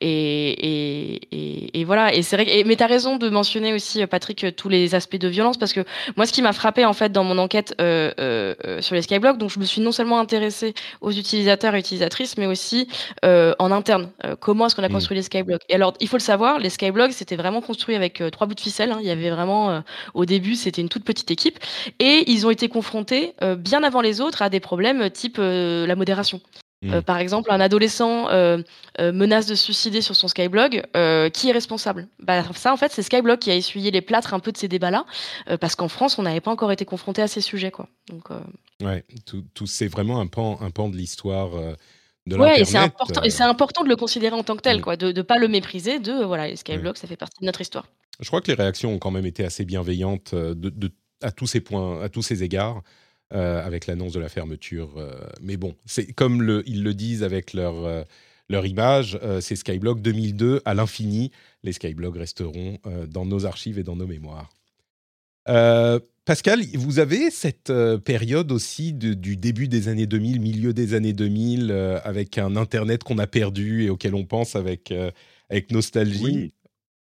et 0.00 0.50
et 0.50 1.20
et 1.32 1.80
et 1.80 1.84
voilà 1.84 2.14
et 2.14 2.22
c'est 2.22 2.36
vrai 2.36 2.48
et 2.58 2.64
mais 2.64 2.76
raison 2.88 3.16
de 3.16 3.28
mentionner 3.28 3.72
aussi, 3.72 4.02
heu, 4.02 4.06
Patrick, 4.08 4.42
heu, 4.44 4.50
tous 4.52 4.68
les 4.68 4.94
aspects 4.96 5.16
de 5.16 5.28
violence 5.28 5.56
parce 5.58 5.72
que 5.72 5.84
moi 6.16 6.26
ce 6.26 6.32
qui 6.32 6.42
m'a 6.42 6.52
frappé 6.52 6.84
en 6.84 6.92
fait 6.94 7.12
dans 7.12 7.22
mon 7.24 7.38
enquête, 7.38 7.74
heu, 7.80 8.12
sur 8.80 8.94
les 8.96 9.02
Skyblogs, 9.02 9.38
donc 9.38 9.50
je 9.50 9.60
me 9.60 9.64
suis 9.64 9.80
non 9.80 9.92
seulement 9.92 10.18
intéressée 10.18 10.74
aux 11.00 11.12
utilisateurs 11.12 11.74
et 11.76 11.78
utilisatrices, 11.78 12.36
mais 12.38 12.46
aussi, 12.46 12.88
en 13.24 13.70
interne. 13.72 14.10
Comment 14.40 14.66
est-ce 14.66 14.74
qu'on 14.76 14.82
a 14.82 14.88
Mmh. 14.88 14.92
construit 14.92 15.16
les 15.16 15.22
Skyblogs? 15.22 15.60
Et 15.68 15.74
alors 15.76 15.92
il 16.00 16.08
faut 16.08 16.16
le 16.16 16.22
savoir, 16.22 16.58
les 16.58 16.70
Skyblogs 16.70 17.12
c'était 17.12 17.36
vraiment 17.36 17.60
construit 17.60 17.94
avec, 17.94 18.22
3 18.32 18.46
bouts 18.48 18.54
de 18.54 18.60
ficelle, 18.60 18.90
hein. 18.92 18.98
Il 19.02 19.06
y 19.06 19.10
avait 19.10 19.30
vraiment, 19.30 19.82
au 20.14 20.24
début 20.24 20.54
c'était 20.56 20.80
une 20.80 20.88
toute 20.88 21.04
petite 21.04 21.30
équipe 21.30 21.58
et 22.00 22.24
ils 22.30 22.46
ont 22.46 22.50
été 22.50 22.68
confrontés, 22.68 23.34
bien 23.58 23.82
avant 23.84 24.00
les 24.00 24.20
autres 24.20 24.42
à 24.42 24.48
des 24.48 24.60
problèmes, 24.60 25.10
type, 25.10 25.38
la 25.38 25.94
modération. 25.96 26.40
Mmh. 26.82 26.94
Heu, 26.94 27.02
par 27.02 27.18
exemple, 27.18 27.50
un 27.50 27.60
adolescent, 27.60 28.30
heu 28.30 28.64
heu, 29.00 29.12
menace 29.12 29.46
de 29.46 29.54
se 29.56 29.64
suicider 29.64 30.00
sur 30.00 30.14
son 30.14 30.28
Skyblog, 30.28 30.82
qui 31.32 31.48
est 31.48 31.52
responsable? 31.52 32.08
Bah, 32.20 32.44
ça, 32.54 32.72
en 32.72 32.76
fait, 32.76 32.92
c'est 32.92 33.02
Skyblog 33.02 33.38
qui 33.40 33.50
a 33.50 33.54
essuyé 33.56 33.90
les 33.90 34.00
plâtres 34.00 34.32
un 34.34 34.38
peu 34.40 34.52
de 34.52 34.56
ces 34.58 34.68
débats-là, 34.68 35.04
parce 35.60 35.74
qu'en 35.74 35.88
France, 35.88 36.18
on 36.18 36.22
n'avait 36.22 36.40
pas 36.40 36.50
encore 36.52 36.70
été 36.70 36.84
confronté 36.84 37.20
à 37.22 37.26
ces 37.28 37.40
sujets, 37.40 37.70
quoi. 37.72 37.88
Donc, 38.10 38.28
Ouais, 38.80 39.04
tout, 39.26 39.44
tout- 39.54 39.66
c'est 39.66 39.88
vraiment 39.88 40.20
un 40.20 40.28
pan, 40.28 40.56
un 40.60 40.70
pan 40.70 40.88
de 40.88 40.96
l'histoire 40.96 41.52
euh, 41.56 41.74
de 42.28 42.36
ouais 42.36 42.60
et 42.60 42.64
c'est 42.64 42.78
important 42.78 43.22
euh, 43.22 43.24
et 43.24 43.30
c'est 43.30 43.42
important 43.42 43.82
de 43.82 43.88
le 43.88 43.96
considérer 43.96 44.36
en 44.36 44.44
tant 44.44 44.54
que 44.54 44.60
tel, 44.62 44.78
Mm. 44.78 44.82
quoi, 44.82 44.96
de 44.96 45.10
de 45.10 45.22
pas 45.22 45.36
le 45.38 45.48
mépriser, 45.48 45.98
de, 45.98 46.12
voilà, 46.24 46.46
les 46.46 46.54
Skyblogs, 46.54 46.96
ça 46.96 47.08
fait 47.08 47.16
partie 47.16 47.40
de 47.40 47.46
notre 47.46 47.60
histoire. 47.60 47.86
Je 48.20 48.28
crois 48.28 48.40
que 48.40 48.46
les 48.48 48.54
réactions 48.54 48.92
ont 48.92 48.98
quand 49.00 49.10
même 49.10 49.26
été 49.26 49.44
assez 49.44 49.64
bienveillantes 49.64 50.32
euh, 50.34 50.54
de, 50.54 50.70
de- 50.70 50.92
à 51.22 51.32
tous 51.32 51.48
ces 51.48 51.60
points, 51.60 52.00
à 52.02 52.08
tous 52.08 52.22
ces 52.22 52.44
égards, 52.44 52.82
euh, 53.34 53.64
avec 53.64 53.86
l'annonce 53.86 54.12
de 54.12 54.20
la 54.20 54.28
fermeture. 54.28 54.96
euh, 54.96 55.12
mais 55.40 55.56
bon, 55.56 55.74
c'est 55.84 56.12
comme 56.12 56.62
ils 56.66 56.82
le 56.82 56.94
disent 56.94 57.22
avec 57.22 57.52
leur, 57.52 57.84
euh, 57.84 58.04
image, 58.50 59.18
c'est 59.40 59.56
Skyblog 59.56 60.00
2002 60.00 60.62
à 60.64 60.74
l'infini. 60.74 61.30
Les 61.62 61.72
Skyblogs 61.72 62.16
resteront 62.16 62.78
dans 63.06 63.26
nos 63.26 63.44
archives 63.44 63.78
et 63.78 63.82
dans 63.82 63.96
nos 63.96 64.06
mémoires. 64.06 64.48
Pascal, 66.28 66.60
vous 66.74 66.98
avez 66.98 67.30
cette 67.30 67.72
période 68.04 68.52
aussi 68.52 68.92
du 68.92 69.38
début 69.38 69.66
des 69.66 69.88
années 69.88 70.06
2000, 70.06 70.40
milieu 70.42 70.74
des 70.74 70.92
années 70.92 71.14
2000, 71.14 71.70
euh, 71.70 71.98
avec 72.04 72.36
un 72.36 72.54
Internet 72.54 73.02
qu'on 73.02 73.16
a 73.16 73.26
perdu 73.26 73.84
et 73.84 73.88
auquel 73.88 74.14
on 74.14 74.26
pense 74.26 74.54
avec, 74.54 74.92
nostalgie? 75.70 76.52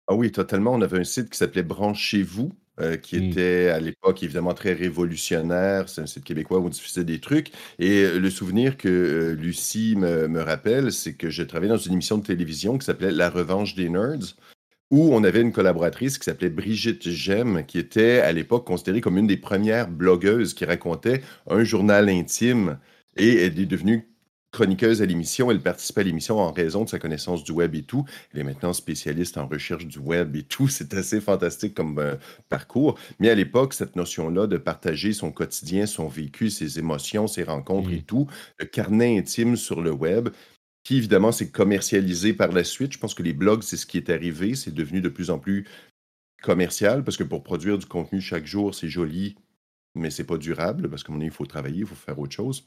Ah 0.08 0.16
oui, 0.16 0.32
totalement. 0.32 0.72
On 0.72 0.82
avait 0.82 0.98
un 0.98 1.04
site 1.04 1.30
qui 1.30 1.38
s'appelait 1.38 1.62
Branchez-vous, 1.62 2.50
euh, 2.80 2.96
qui 2.96 3.18
Mm. 3.18 3.24
était 3.24 3.68
à 3.68 3.80
l'époque 3.80 4.22
évidemment 4.22 4.54
très 4.54 4.72
révolutionnaire. 4.72 5.88
C'est 5.88 6.00
un 6.00 6.06
site 6.06 6.24
québécois 6.24 6.58
où 6.58 6.66
on 6.66 6.68
diffusait 6.70 7.04
des 7.04 7.20
trucs. 7.20 7.50
Et 7.78 8.02
euh, 8.04 8.18
le 8.18 8.30
souvenir 8.30 8.76
que 8.78 8.88
euh, 8.88 9.34
Lucie 9.34 9.94
me, 9.96 10.26
me 10.28 10.40
rappelle, 10.40 10.90
c'est 10.92 11.14
que 11.14 11.28
j'ai 11.30 11.46
travaillé 11.46 11.70
dans 11.70 11.76
une 11.78 11.92
émission 11.92 12.18
de 12.18 12.24
télévision 12.24 12.78
qui 12.78 12.86
s'appelait 12.86 13.10
La 13.12 13.28
Revanche 13.30 13.74
des 13.74 13.88
Nerds, 13.90 14.36
où 14.90 15.14
on 15.14 15.24
avait 15.24 15.40
une 15.40 15.52
collaboratrice 15.52 16.18
qui 16.18 16.24
s'appelait 16.24 16.50
Brigitte 16.50 17.08
Gemme, 17.08 17.64
qui 17.66 17.78
était 17.78 18.20
à 18.20 18.32
l'époque 18.32 18.66
considérée 18.66 19.00
comme 19.00 19.18
une 19.18 19.26
des 19.26 19.36
premières 19.38 19.88
blogueuses 19.90 20.54
qui 20.54 20.64
racontait 20.64 21.22
un 21.48 21.64
journal 21.64 22.08
intime. 22.08 22.78
Et 23.16 23.36
elle 23.44 23.58
est 23.58 23.66
devenue 23.66 24.11
chroniqueuse 24.52 25.02
à 25.02 25.06
l'émission. 25.06 25.50
Elle 25.50 25.60
participait 25.60 26.02
à 26.02 26.04
l'émission 26.04 26.38
en 26.38 26.52
raison 26.52 26.84
de 26.84 26.88
sa 26.88 26.98
connaissance 26.98 27.42
du 27.42 27.52
web 27.52 27.74
et 27.74 27.82
tout. 27.82 28.04
Elle 28.32 28.40
est 28.40 28.44
maintenant 28.44 28.72
spécialiste 28.72 29.38
en 29.38 29.46
recherche 29.46 29.86
du 29.86 29.98
web 29.98 30.36
et 30.36 30.44
tout. 30.44 30.68
C'est 30.68 30.94
assez 30.94 31.20
fantastique 31.20 31.74
comme 31.74 31.98
euh, 31.98 32.16
parcours. 32.48 32.98
Mais 33.18 33.30
à 33.30 33.34
l'époque, 33.34 33.74
cette 33.74 33.96
notion-là 33.96 34.46
de 34.46 34.56
partager 34.56 35.12
son 35.12 35.32
quotidien, 35.32 35.86
son 35.86 36.08
vécu, 36.08 36.50
ses 36.50 36.78
émotions, 36.78 37.26
ses 37.26 37.42
rencontres 37.42 37.82
Mm. 37.82 37.92
et 37.92 38.02
tout, 38.02 38.28
le 38.58 38.66
carnet 38.66 39.18
intime 39.18 39.56
sur 39.56 39.80
le 39.80 39.90
web, 39.90 40.28
qui 40.84 40.96
évidemment 40.96 41.32
s'est 41.32 41.50
commercialisé 41.50 42.32
par 42.32 42.52
la 42.52 42.64
suite. 42.64 42.92
Je 42.92 42.98
pense 42.98 43.14
que 43.14 43.22
les 43.22 43.32
blogs, 43.32 43.62
c'est 43.62 43.76
ce 43.76 43.86
qui 43.86 43.96
est 43.96 44.10
arrivé. 44.10 44.54
C'est 44.54 44.74
devenu 44.74 45.00
de 45.00 45.08
plus 45.08 45.30
en 45.30 45.38
plus 45.38 45.66
commercial 46.42 47.04
parce 47.04 47.16
que 47.16 47.24
pour 47.24 47.42
produire 47.42 47.78
du 47.78 47.86
contenu 47.86 48.20
chaque 48.20 48.46
jour, 48.46 48.74
c'est 48.74 48.88
joli, 48.88 49.36
mais 49.94 50.10
c'est 50.10 50.24
pas 50.24 50.38
durable 50.38 50.88
parce 50.90 51.04
qu'à 51.04 51.10
un 51.10 51.14
moment 51.14 51.20
donné, 51.20 51.32
il 51.32 51.34
faut 51.34 51.46
travailler, 51.46 51.80
il 51.80 51.86
faut 51.86 51.94
faire 51.94 52.18
autre 52.18 52.34
chose. 52.34 52.66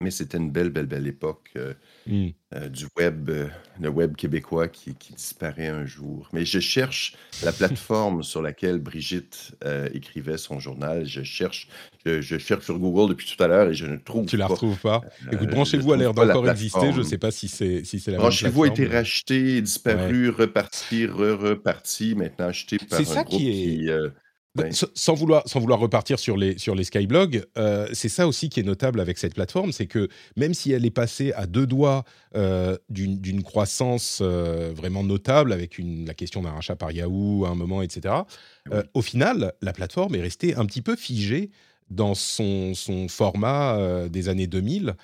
Mais 0.00 0.10
c'était 0.10 0.38
une 0.38 0.50
belle, 0.50 0.70
belle, 0.70 0.86
belle 0.86 1.06
époque 1.06 1.50
euh, 1.56 1.72
Mm. 2.06 2.28
euh, 2.54 2.68
du 2.68 2.86
web, 2.98 3.30
euh, 3.30 3.48
le 3.80 3.88
web 3.88 4.14
québécois 4.16 4.68
qui, 4.68 4.94
qui 4.96 5.14
disparaît 5.14 5.68
un 5.68 5.86
jour. 5.86 6.28
Mais 6.34 6.44
je 6.44 6.58
cherche 6.60 7.16
la 7.42 7.52
plateforme 7.52 8.22
sur 8.22 8.42
laquelle 8.42 8.78
Brigitte 8.78 9.52
écrivait 9.94 10.36
son 10.36 10.58
journal. 10.58 11.06
Je 11.06 11.22
cherche, 11.22 11.68
je, 12.04 12.20
je 12.20 12.36
cherche 12.36 12.64
sur 12.64 12.78
Google 12.78 13.10
depuis 13.10 13.34
tout 13.34 13.42
à 13.42 13.46
l'heure 13.46 13.68
et 13.70 13.74
je 13.74 13.86
ne 13.86 13.96
trouve 13.96 14.26
Tu 14.26 14.36
la 14.36 14.46
pas. 14.48 14.52
retrouves 14.54 14.78
pas 14.80 15.00
Écoute, 15.32 15.48
branchez-vous 15.48 15.92
a 15.92 15.96
l'air 15.96 16.12
la 16.12 16.26
d'encore 16.26 16.50
exister. 16.50 16.92
Je 16.92 16.98
ne 16.98 17.02
sais 17.04 17.16
pas 17.18 17.30
si 17.30 17.48
c'est 17.48 17.84
si 17.84 17.98
c'est 18.00 18.10
la 18.10 18.18
même 18.18 18.22
Branchez-vous 18.26 18.64
a 18.64 18.66
été 18.68 18.86
racheté, 18.86 19.62
disparu, 19.62 20.28
reparti, 20.28 21.06
re-reparti, 21.06 22.14
maintenant 22.14 22.48
acheté 22.48 22.76
par 22.78 22.98
C'est 22.98 23.08
un 23.10 23.14
ça 23.14 23.24
groupe 23.24 23.40
qui 23.40 23.48
est- 23.48 23.52
qui... 23.86 23.90
ouais. 24.58 24.68
S- 24.68 24.86
Sans 24.94 25.14
vouloir, 25.14 25.42
sans 25.48 25.60
vouloir 25.60 25.78
repartir 25.80 26.18
sur 26.18 26.36
les, 26.36 26.58
sur 26.58 26.74
les 26.74 26.84
Skyblogs, 26.84 27.44
euh, 27.58 27.88
c'est 27.92 28.08
ça 28.08 28.26
aussi 28.28 28.48
qui 28.48 28.60
est 28.60 28.64
notable 28.64 29.00
avec 29.00 29.18
cette 29.18 29.34
plateforme, 29.34 29.72
c'est 29.72 29.86
que 29.86 30.08
même 30.36 30.54
si 30.54 30.72
elle 30.72 30.84
est 30.86 30.90
passée 30.90 31.32
à 31.32 31.46
deux 31.46 31.66
doigts 31.66 32.04
euh, 32.36 32.76
d'une 32.88 33.42
croissance 33.42 34.18
euh, 34.22 34.72
vraiment 34.74 35.02
notable, 35.04 35.52
avec 35.52 35.78
une, 35.78 36.06
la 36.06 36.14
question 36.14 36.42
d'un 36.42 36.52
rachat 36.52 36.76
par 36.76 36.92
Yahoo 36.92 37.44
à 37.44 37.50
un 37.50 37.54
moment, 37.54 37.82
etc., 37.82 38.14
euh, 38.72 38.82
au 38.94 39.02
final, 39.02 39.52
la 39.62 39.72
plateforme 39.72 40.14
est 40.14 40.22
restée 40.22 40.54
un 40.54 40.64
petit 40.66 40.82
peu 40.82 40.96
figée 40.96 41.50
dans 41.90 42.14
son, 42.14 42.74
son 42.74 43.08
format 43.08 44.08
des 44.08 44.28
années 44.30 44.46
2000. 44.46 44.94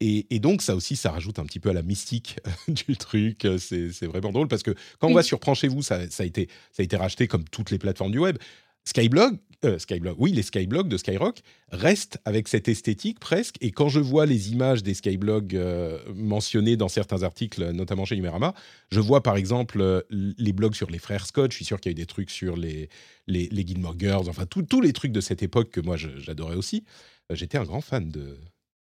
Et, 0.00 0.26
et 0.34 0.40
donc, 0.40 0.62
ça 0.62 0.74
aussi, 0.74 0.96
ça 0.96 1.12
rajoute 1.12 1.38
un 1.38 1.44
petit 1.44 1.60
peu 1.60 1.68
à 1.68 1.72
la 1.74 1.82
mystique 1.82 2.40
du 2.68 2.96
truc. 2.96 3.46
C'est 3.58 4.06
vraiment 4.06 4.32
drôle 4.32 4.48
parce 4.48 4.62
que 4.62 4.72
quand 4.98 5.08
on 5.08 5.14
va 5.14 5.22
sur 5.22 5.38
Branchez-vous, 5.38 5.82
ça, 5.82 6.10
ça, 6.10 6.22
a 6.22 6.26
été, 6.26 6.48
ça 6.72 6.80
a 6.80 6.84
été 6.84 6.96
racheté 6.96 7.28
comme 7.28 7.44
toutes 7.44 7.70
les 7.70 7.78
plateformes 7.78 8.10
du 8.10 8.18
web. 8.18 8.38
Skyblog, 8.84 9.38
euh, 9.64 9.78
Skyblog, 9.78 10.16
oui, 10.18 10.32
les 10.32 10.42
Skyblogs 10.42 10.88
de 10.88 10.96
Skyrock 10.96 11.40
restent 11.70 12.18
avec 12.24 12.48
cette 12.48 12.68
esthétique 12.68 13.20
presque. 13.20 13.56
Et 13.60 13.70
quand 13.70 13.88
je 13.88 14.00
vois 14.00 14.26
les 14.26 14.50
images 14.50 14.82
des 14.82 14.94
Skyblogs 14.94 15.54
euh, 15.54 16.00
mentionnés 16.14 16.76
dans 16.76 16.88
certains 16.88 17.22
articles, 17.22 17.70
notamment 17.70 18.04
chez 18.04 18.16
Numérama, 18.16 18.54
je 18.90 18.98
vois 18.98 19.22
par 19.22 19.36
exemple 19.36 19.80
euh, 19.80 20.00
les 20.10 20.52
blogs 20.52 20.74
sur 20.74 20.90
les 20.90 20.98
frères 20.98 21.26
Scott. 21.26 21.52
Je 21.52 21.56
suis 21.56 21.64
sûr 21.64 21.80
qu'il 21.80 21.90
y 21.90 21.94
a 21.94 21.96
eu 21.96 22.00
des 22.02 22.06
trucs 22.06 22.30
sur 22.30 22.56
les, 22.56 22.88
les, 23.28 23.48
les 23.50 23.66
Gilmore 23.66 23.94
Girls, 23.98 24.28
enfin 24.28 24.46
tous 24.46 24.80
les 24.80 24.92
trucs 24.92 25.12
de 25.12 25.20
cette 25.20 25.44
époque 25.44 25.70
que 25.70 25.80
moi 25.80 25.96
j'adorais 25.96 26.56
aussi. 26.56 26.84
Euh, 27.30 27.36
J'étais 27.36 27.58
un 27.58 27.64
grand 27.64 27.82
fan 27.82 28.10
de, 28.10 28.38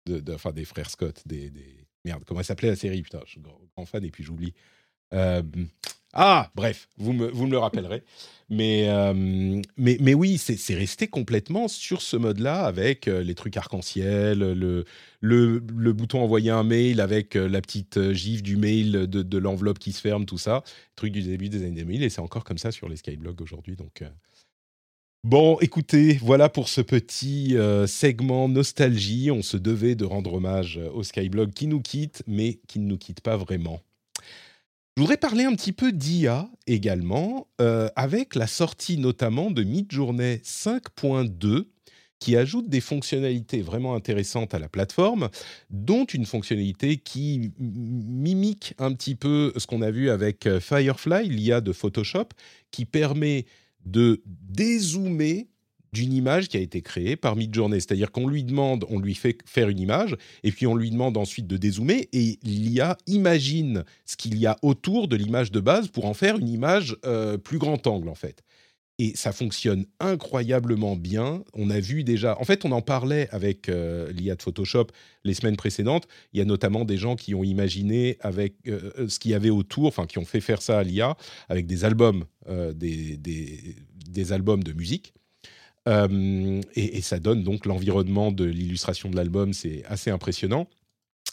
de, 0.07 0.33
enfin, 0.33 0.53
des 0.53 0.65
frères 0.65 0.89
Scott, 0.89 1.23
des, 1.27 1.53
merde, 2.07 2.25
comment 2.27 2.43
s'appelait 2.43 2.71
la 2.71 2.77
série? 2.77 3.03
Putain, 3.03 3.21
je 3.27 3.33
suis 3.33 3.41
grand 3.41 3.85
fan 3.85 4.03
et 4.03 4.11
puis 4.11 4.25
j'oublie. 4.25 4.55
Ah, 6.12 6.51
bref, 6.55 6.88
vous 6.99 7.12
me, 7.12 7.29
vous 7.29 7.46
me 7.46 7.53
le 7.53 7.59
rappellerez. 7.59 8.03
Mais, 8.49 8.88
euh, 8.88 9.14
mais, 9.77 9.96
mais 10.01 10.12
oui, 10.12 10.37
c'est 10.37 10.75
resté 10.75 11.07
complètement 11.07 11.68
sur 11.68 12.03
ce 12.03 12.16
mode-là 12.16 12.64
avec 12.64 13.07
euh, 13.07 13.23
les 13.23 13.37
trucs 13.37 13.57
arc-en-ciel, 13.57 14.40
le, 14.40 14.85
le, 15.20 15.62
le 15.73 15.92
bouton 15.92 16.20
envoyer 16.20 16.51
un 16.51 16.64
mail 16.64 17.01
avec 17.01 17.37
euh, 17.37 17.49
la 17.49 17.61
petite 17.61 18.11
gif 18.11 18.42
du 18.42 18.57
mail 18.57 19.07
de, 19.07 19.23
de 19.23 19.38
l'enveloppe 19.38 19.79
qui 19.79 19.92
se 19.92 20.01
ferme, 20.01 20.27
tout 20.27 20.37
ça. 20.38 20.64
Truc 20.96 21.12
du 21.12 21.23
début 21.23 21.49
des 21.49 21.62
années 21.62 21.83
2000 21.83 22.03
et 22.03 22.11
c'est 22.11 22.20
encore 22.20 22.42
comme 22.42 22.59
ça 22.59 22.73
sur 22.73 22.88
les 22.88 22.96
Skyblogs 22.96 23.40
aujourd'hui. 23.40 23.77
Donc. 23.77 24.03
Bon, 25.23 25.59
écoutez, 25.61 26.14
voilà 26.14 26.49
pour 26.49 26.68
ce 26.68 26.81
petit 26.81 27.55
segment 27.87 28.49
nostalgie. 28.49 29.31
On 29.31 29.42
se 29.42 29.59
devait 29.59 29.94
de 29.94 30.07
rendre 30.07 30.35
hommage 30.35 30.81
au 30.92 31.03
Skyblog 31.03 31.53
qui 31.53 31.66
nous 31.66 31.83
quitte, 31.83 32.25
mais 32.27 32.59
qui 32.66 32.81
ne 32.81 32.87
nous 32.87 32.99
quitte 32.99 33.20
pas 33.20 33.37
vraiment. 33.37 33.81
Je 35.01 35.03
voudrais 35.03 35.17
parler 35.17 35.45
un 35.45 35.55
petit 35.55 35.73
peu 35.73 35.93
d'IA 35.93 36.51
également, 36.67 37.49
euh, 37.63 37.89
avec 37.97 38.35
la 38.35 38.47
sortie 38.47 38.99
notamment 38.99 39.51
de 39.51 39.63
Midjourney 39.63 40.43
5.2, 40.45 41.69
qui 42.19 42.37
ajoute 42.37 42.69
des 42.69 42.83
fonctionnalités 42.83 43.63
vraiment 43.63 43.95
intéressantes 43.95 44.53
à 44.53 44.59
la 44.59 44.69
plateforme, 44.69 45.31
dont 45.71 46.05
une 46.05 46.27
fonctionnalité 46.27 46.99
qui 46.99 47.51
mimique 47.59 48.75
un 48.77 48.93
petit 48.93 49.15
peu 49.15 49.55
ce 49.57 49.67
qu'on 49.67 49.81
a 49.81 49.91
vu 49.91 50.11
avec 50.11 50.47
euh, 50.47 50.61
Firefly, 50.61 51.31
l'IA 51.31 51.63
de 51.63 51.73
Photoshop, 51.73 52.29
qui 52.71 52.85
permet 52.85 53.47
de 53.87 54.23
dézoomer 54.27 55.49
d'une 55.92 56.12
image 56.12 56.48
qui 56.48 56.57
a 56.57 56.61
été 56.61 56.83
créée 56.83 57.16
par 57.16 57.37
Midjourney. 57.37 57.81
C'est-à-dire 57.81 58.11
qu'on 58.12 58.29
lui 58.29 58.44
demande, 58.44 58.85
on 58.88 58.98
lui 58.98 59.14
fait 59.14 59.38
faire 59.44 59.68
une 59.68 59.81
image, 59.81 60.16
et 60.42 60.53
puis 60.53 60.66
on 60.66 60.74
lui 60.74 60.90
demande 60.90 61.16
ensuite 61.16 61.46
de 61.46 61.57
dézoomer, 61.57 62.09
et 62.12 62.38
l'IA 62.42 62.96
imagine 63.07 63.85
ce 64.07 64.16
qu'il 64.16 64.38
y 64.38 64.46
a 64.46 64.57
autour 64.62 65.09
de 65.09 65.16
l'image 65.16 65.50
de 65.50 65.61
base 65.61 65.88
pour 65.88 66.07
en 66.07 66.14
faire 66.14 66.38
une 66.38 66.48
image 66.48 66.96
euh, 67.05 67.38
plus 67.38 67.59
grand 67.59 67.87
angle, 67.87 68.09
en 68.09 68.14
fait. 68.14 68.42
Et 68.98 69.12
ça 69.14 69.33
fonctionne 69.33 69.87
incroyablement 69.98 70.94
bien. 70.94 71.42
On 71.55 71.70
a 71.70 71.81
vu 71.81 72.05
déjà, 72.05 72.38
en 72.38 72.44
fait, 72.44 72.66
on 72.66 72.72
en 72.72 72.83
parlait 72.83 73.29
avec 73.31 73.70
euh, 73.70 74.12
l'IA 74.12 74.35
de 74.35 74.42
Photoshop 74.42 74.88
les 75.24 75.33
semaines 75.33 75.57
précédentes. 75.57 76.07
Il 76.35 76.38
y 76.38 76.42
a 76.42 76.44
notamment 76.44 76.85
des 76.85 76.98
gens 76.98 77.16
qui 77.16 77.35
ont 77.35 77.42
imaginé 77.42 78.18
avec 78.20 78.57
euh, 78.68 79.09
ce 79.09 79.18
qu'il 79.18 79.31
y 79.31 79.35
avait 79.35 79.48
autour, 79.48 79.87
enfin, 79.87 80.05
qui 80.05 80.18
ont 80.18 80.26
fait 80.26 80.42
faire 80.42 80.61
ça 80.61 80.79
à 80.79 80.83
l'IA 80.83 81.16
avec 81.48 81.66
des 81.66 81.87
albums, 81.87 82.26
des, 82.74 83.16
des, 83.16 83.76
des 84.11 84.33
albums 84.33 84.62
de 84.62 84.72
musique. 84.74 85.14
Euh, 85.88 86.61
et, 86.75 87.01
ça 87.01 87.19
donne 87.19 87.43
donc 87.43 87.64
l'environnement 87.66 88.31
de 88.33 88.45
l'illustration 88.45 89.11
de 89.11 89.16
l'album, 89.16 89.53
c'est 89.53 89.83
assez 89.87 90.11
impressionnant. 90.11 90.69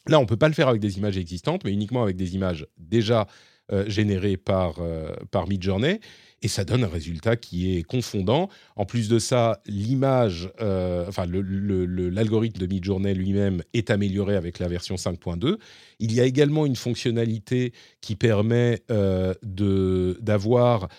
Là, 0.08 0.20
on 0.20 0.26
peut 0.26 0.38
pas 0.38 0.48
le 0.48 0.54
faire 0.54 0.70
avec 0.70 0.82
des 0.82 0.98
images 0.98 1.18
existantes, 1.18 1.64
mais 1.66 1.72
uniquement 1.72 2.04
avec 2.04 2.16
des 2.16 2.36
images 2.36 2.66
déjà 2.78 3.28
euh, 3.74 3.90
générées 3.90 4.38
par, 4.38 4.76
euh, 4.80 5.14
par 5.32 5.48
Midjourney. 5.48 6.00
Et 6.42 6.48
ça 6.48 6.64
donne 6.64 6.84
un 6.84 6.88
résultat 6.90 7.36
qui 7.36 7.76
est 7.76 7.84
confondant. 7.84 8.48
En 8.76 8.86
plus 8.86 9.10
de 9.10 9.18
ça, 9.18 9.60
l'image, 9.66 10.52
enfin 10.60 11.26
l'algorithme 11.26 12.60
de 12.60 12.68
Midjourney 12.68 13.16
lui-même 13.16 13.64
est 13.74 13.90
amélioré 13.90 14.36
avec 14.36 14.60
la 14.60 14.68
version 14.68 14.96
5.2. 14.96 15.58
Il 16.00 16.14
y 16.14 16.22
a 16.22 16.26
également 16.26 16.68
une 16.68 16.76
fonctionnalité 16.76 17.74
qui 18.02 18.16
permet 18.16 18.84
d'avoir 19.42 20.90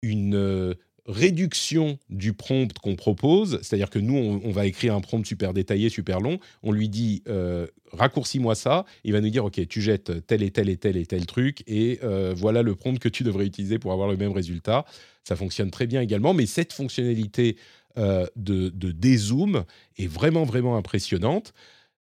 une 0.00 0.74
réduction 1.06 1.98
du 2.10 2.32
prompt 2.32 2.72
qu'on 2.78 2.96
propose, 2.96 3.60
c'est-à-dire 3.62 3.90
que 3.90 3.98
nous, 3.98 4.16
on, 4.16 4.50
va 4.50 4.66
écrire 4.66 4.94
un 4.94 5.00
prompt 5.00 5.24
super 5.24 5.52
détaillé, 5.54 5.88
super 5.88 6.20
long, 6.20 6.38
on 6.62 6.72
lui 6.72 6.88
dit 6.88 7.22
euh, 7.28 7.66
raccourcis-moi 7.92 8.54
ça, 8.54 8.84
il 9.04 9.12
va 9.12 9.20
nous 9.20 9.30
dire 9.30 9.44
ok, 9.44 9.66
tu 9.68 9.80
jettes 9.80 10.26
tel 10.26 10.42
et 10.42 10.50
tel 10.50 10.68
et 10.68 10.76
tel 10.76 10.96
et 10.96 11.06
tel 11.06 11.26
truc, 11.26 11.62
et 11.66 12.00
euh, 12.02 12.34
voilà 12.36 12.62
le 12.62 12.74
prompt 12.74 12.98
que 12.98 13.08
tu 13.08 13.22
devrais 13.22 13.46
utiliser 13.46 13.78
pour 13.78 13.92
avoir 13.92 14.08
le 14.08 14.16
même 14.16 14.32
résultat. 14.32 14.84
Ça 15.22 15.36
fonctionne 15.36 15.70
très 15.70 15.86
bien 15.86 16.00
également, 16.00 16.34
mais 16.34 16.46
cette 16.46 16.72
fonctionnalité 16.72 17.56
euh, 17.98 18.26
de, 18.36 18.68
de 18.68 18.90
dézoom 18.92 19.64
est 19.96 20.06
vraiment, 20.06 20.44
vraiment 20.44 20.76
impressionnante. 20.76 21.54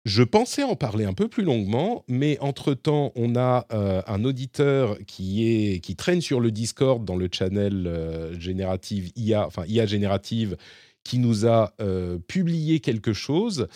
Je 0.07 0.23
pensais 0.23 0.62
en 0.62 0.77
parler 0.77 1.05
un 1.05 1.14
peu 1.14 1.27
plus 1.27 1.42
longuement, 1.42 2.05
mais 2.07 2.38
entre-temps, 2.38 3.11
on 3.16 3.35
a 3.35 3.66
euh, 3.73 4.03
un 4.07 4.25
auditeur 4.25 4.97
qui, 5.05 5.49
est, 5.49 5.81
qui 5.81 5.97
traîne 5.97 6.21
sur 6.21 6.38
le 6.38 6.53
Discord 6.53 7.05
dans 7.05 7.16
le 7.16 7.29
channel 7.29 7.88
euh, 7.88 8.38
générative 8.38 9.11
IA, 9.16 9.45
enfin 9.45 9.64
IA 9.66 9.85
générative, 9.85 10.57
qui 11.03 11.19
nous 11.19 11.45
a 11.45 11.75
euh, 11.81 12.21
publié 12.21 12.79
quelque 12.79 13.12
chose 13.12 13.66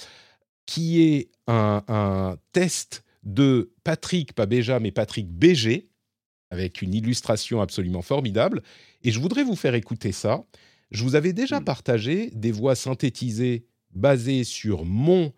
qui 0.66 1.02
est 1.02 1.32
un, 1.48 2.36
test 2.52 3.02
de 3.24 3.72
Patrick, 3.82 4.32
pas 4.32 4.46
Béja, 4.46 4.78
mais 4.78 4.92
Patrick 4.92 5.26
BG, 5.26 5.88
avec 6.50 6.80
une 6.80 6.94
illustration 6.94 7.60
absolument 7.60 8.02
formidable. 8.02 8.62
Et 9.02 9.10
je 9.10 9.18
voudrais 9.18 9.42
vous 9.42 9.56
faire 9.56 9.74
écouter 9.74 10.12
ça. 10.12 10.44
Je 10.92 11.02
vous 11.02 11.16
avais 11.16 11.32
déjà 11.32 11.58
mmh. 11.58 11.64
partagé 11.64 12.30
des 12.34 12.52
voix 12.52 12.76
synthétisées 12.76 13.66
basées 13.90 14.44
sur 14.44 14.84
mon 14.84 15.32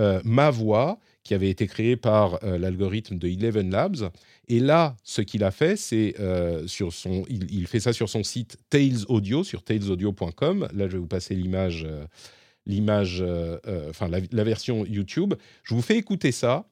euh, 0.00 0.20
ma 0.24 0.50
voix 0.50 0.98
qui 1.22 1.34
avait 1.34 1.48
été 1.48 1.68
créée 1.68 1.96
par 1.96 2.42
euh, 2.42 2.58
l'algorithme 2.58 3.16
de 3.16 3.28
Eleven 3.28 3.70
Labs. 3.70 4.10
Et 4.48 4.58
là, 4.58 4.96
ce 5.04 5.22
qu'il 5.22 5.44
a 5.44 5.52
fait, 5.52 5.76
c'est 5.76 6.16
euh, 6.18 6.66
sur 6.66 6.92
son, 6.92 7.24
il, 7.28 7.66
fait 7.68 7.78
ça 7.78 7.92
sur 7.92 8.08
son 8.08 8.24
site 8.24 8.58
Tails 8.70 9.04
Audio, 9.08 9.44
sur 9.44 9.62
tailsaudio.com. 9.62 10.68
Là, 10.74 10.88
je 10.88 10.92
vais 10.94 10.98
vous 10.98 11.06
passer 11.06 11.36
l'image, 11.36 11.86
l'image, 12.66 13.24
enfin 13.88 14.08
la, 14.08 14.44
version 14.44 14.84
YouTube. 14.84 15.34
Je 15.62 15.74
vous 15.74 15.82
fais 15.82 15.96
écouter 15.96 16.32
ça. 16.32 16.66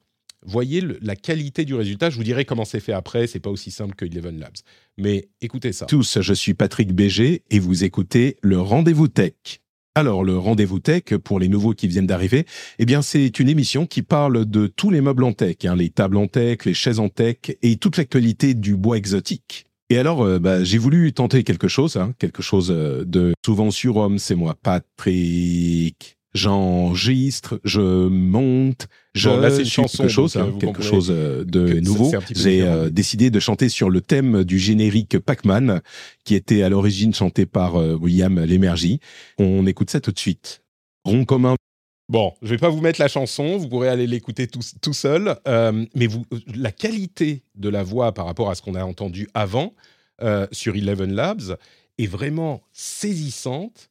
Voyez 0.44 0.82
la 1.00 1.14
qualité 1.14 1.64
du 1.64 1.74
résultat. 1.74 2.10
Je 2.10 2.16
vous 2.16 2.24
dirai 2.24 2.44
comment 2.44 2.64
c'est 2.64 2.80
fait 2.80 2.92
après. 2.92 3.28
C'est 3.28 3.38
pas 3.38 3.50
aussi 3.50 3.70
simple 3.70 3.94
que 3.94 4.04
Eleven 4.04 4.40
Labs. 4.40 4.56
Mais 4.98 5.28
écoutez 5.40 5.72
ça. 5.72 5.86
Tous, 5.86 6.20
je 6.20 6.34
suis 6.34 6.54
Patrick 6.54 6.92
Béger 6.92 7.44
et 7.50 7.60
vous 7.60 7.84
écoutez 7.84 8.36
le 8.42 8.60
Rendez-vous 8.60 9.06
Tech. 9.06 9.61
Alors, 9.94 10.24
le 10.24 10.38
rendez-vous 10.38 10.78
tech, 10.78 11.02
pour 11.22 11.38
les 11.38 11.48
nouveaux 11.48 11.74
qui 11.74 11.86
viennent 11.86 12.06
d'arriver, 12.06 12.46
eh 12.78 12.86
bien, 12.86 13.02
c'est 13.02 13.38
une 13.38 13.50
émission 13.50 13.84
qui 13.84 14.00
parle 14.00 14.46
de 14.46 14.66
tous 14.66 14.88
les 14.88 15.02
meubles 15.02 15.22
en 15.22 15.34
tech, 15.34 15.56
hein, 15.64 15.76
les 15.76 15.90
tables 15.90 16.16
en 16.16 16.28
tech, 16.28 16.64
les 16.64 16.72
chaises 16.72 16.98
en 16.98 17.10
tech 17.10 17.36
et 17.60 17.76
toute 17.76 17.98
l'actualité 17.98 18.54
du 18.54 18.74
bois 18.74 18.96
exotique. 18.96 19.66
Et 19.90 19.98
alors, 19.98 20.22
euh, 20.22 20.38
bah, 20.38 20.64
j'ai 20.64 20.78
voulu 20.78 21.12
tenter 21.12 21.44
quelque 21.44 21.68
chose, 21.68 21.96
hein, 21.96 22.14
quelque 22.18 22.40
chose 22.40 22.70
euh, 22.70 23.04
de 23.04 23.34
souvent 23.44 23.70
sur 23.70 23.98
homme, 23.98 24.18
c'est 24.18 24.34
moi, 24.34 24.56
Patrick 24.62 26.16
j'enregistre, 26.34 27.60
je 27.64 27.80
monte, 27.80 28.88
je 29.14 29.28
bon, 29.28 29.36
là, 29.36 29.56
une 29.56 29.64
chanson, 29.64 30.04
quelque 30.04 30.12
chose, 30.12 30.32
donc, 30.34 30.54
hein, 30.54 30.58
quelque 30.58 30.82
chose 30.82 31.10
euh, 31.10 31.44
de 31.44 31.80
nouveau. 31.80 32.10
J'ai 32.30 32.62
euh, 32.62 32.90
décidé 32.90 33.30
de 33.30 33.38
chanter 33.40 33.68
sur 33.68 33.90
le 33.90 34.00
thème 34.00 34.44
du 34.44 34.58
générique 34.58 35.18
Pac-Man, 35.18 35.82
qui 36.24 36.34
était 36.34 36.62
à 36.62 36.68
l'origine 36.68 37.14
chanté 37.14 37.46
par 37.46 37.76
euh, 37.76 37.94
William 37.94 38.40
Lémergie. 38.40 39.00
On 39.38 39.66
écoute 39.66 39.90
ça 39.90 40.00
tout 40.00 40.12
de 40.12 40.18
suite. 40.18 40.62
Rond 41.04 41.24
commun. 41.24 41.56
Bon, 42.08 42.32
je 42.42 42.48
vais 42.48 42.58
pas 42.58 42.68
vous 42.68 42.80
mettre 42.80 43.00
la 43.00 43.08
chanson, 43.08 43.56
vous 43.56 43.68
pourrez 43.68 43.88
aller 43.88 44.06
l'écouter 44.06 44.46
tout, 44.46 44.60
tout, 44.80 44.92
seul, 44.92 45.36
euh, 45.48 45.86
mais 45.94 46.06
vous, 46.06 46.24
la 46.54 46.72
qualité 46.72 47.42
de 47.54 47.68
la 47.68 47.82
voix 47.82 48.12
par 48.12 48.26
rapport 48.26 48.50
à 48.50 48.54
ce 48.54 48.62
qu'on 48.62 48.74
a 48.74 48.84
entendu 48.84 49.28
avant 49.34 49.74
sur 50.52 50.76
Eleven 50.76 51.12
Labs 51.14 51.56
est 51.98 52.06
vraiment 52.06 52.62
saisissante 52.72 53.90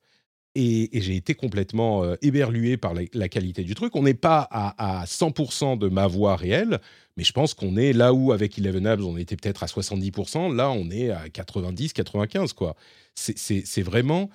et, 0.55 0.89
j'ai 0.93 1.15
été 1.15 1.33
complètement 1.33 2.03
euh, 2.03 2.15
éberlué 2.21 2.77
par 2.77 2.93
la, 2.93 3.29
qualité 3.29 3.63
du 3.63 3.75
truc. 3.75 3.95
On 3.95 4.03
n'est 4.03 4.13
pas 4.13 4.47
à, 4.51 5.05
100% 5.05 5.77
de 5.77 5.87
ma 5.87 6.07
voix 6.07 6.35
réelle, 6.35 6.79
mais 7.17 7.23
je 7.23 7.31
pense 7.31 7.53
qu'on 7.53 7.77
est 7.77 7.93
là 7.93 8.13
où 8.13 8.31
avec 8.31 8.57
Eleven 8.57 8.87
on 9.01 9.17
était 9.17 9.35
peut-être 9.35 9.63
à 9.63 9.67
70%, 9.67 10.55
là 10.55 10.69
on 10.69 10.89
est 10.89 11.09
à 11.09 11.27
90-95 11.27 12.53
quoi. 12.53 12.75
C'est 13.15 13.81
vraiment 13.81 14.29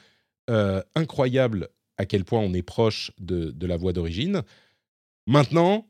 euh, 0.51 0.83
incroyable 0.95 1.69
à 1.99 2.07
quel 2.07 2.25
point 2.25 2.41
on 2.41 2.53
est 2.55 2.63
proche 2.63 3.11
de, 3.19 3.51
de 3.51 3.67
la 3.67 3.77
voix 3.77 3.93
d'origine. 3.93 4.43
Maintenant, 5.27 5.89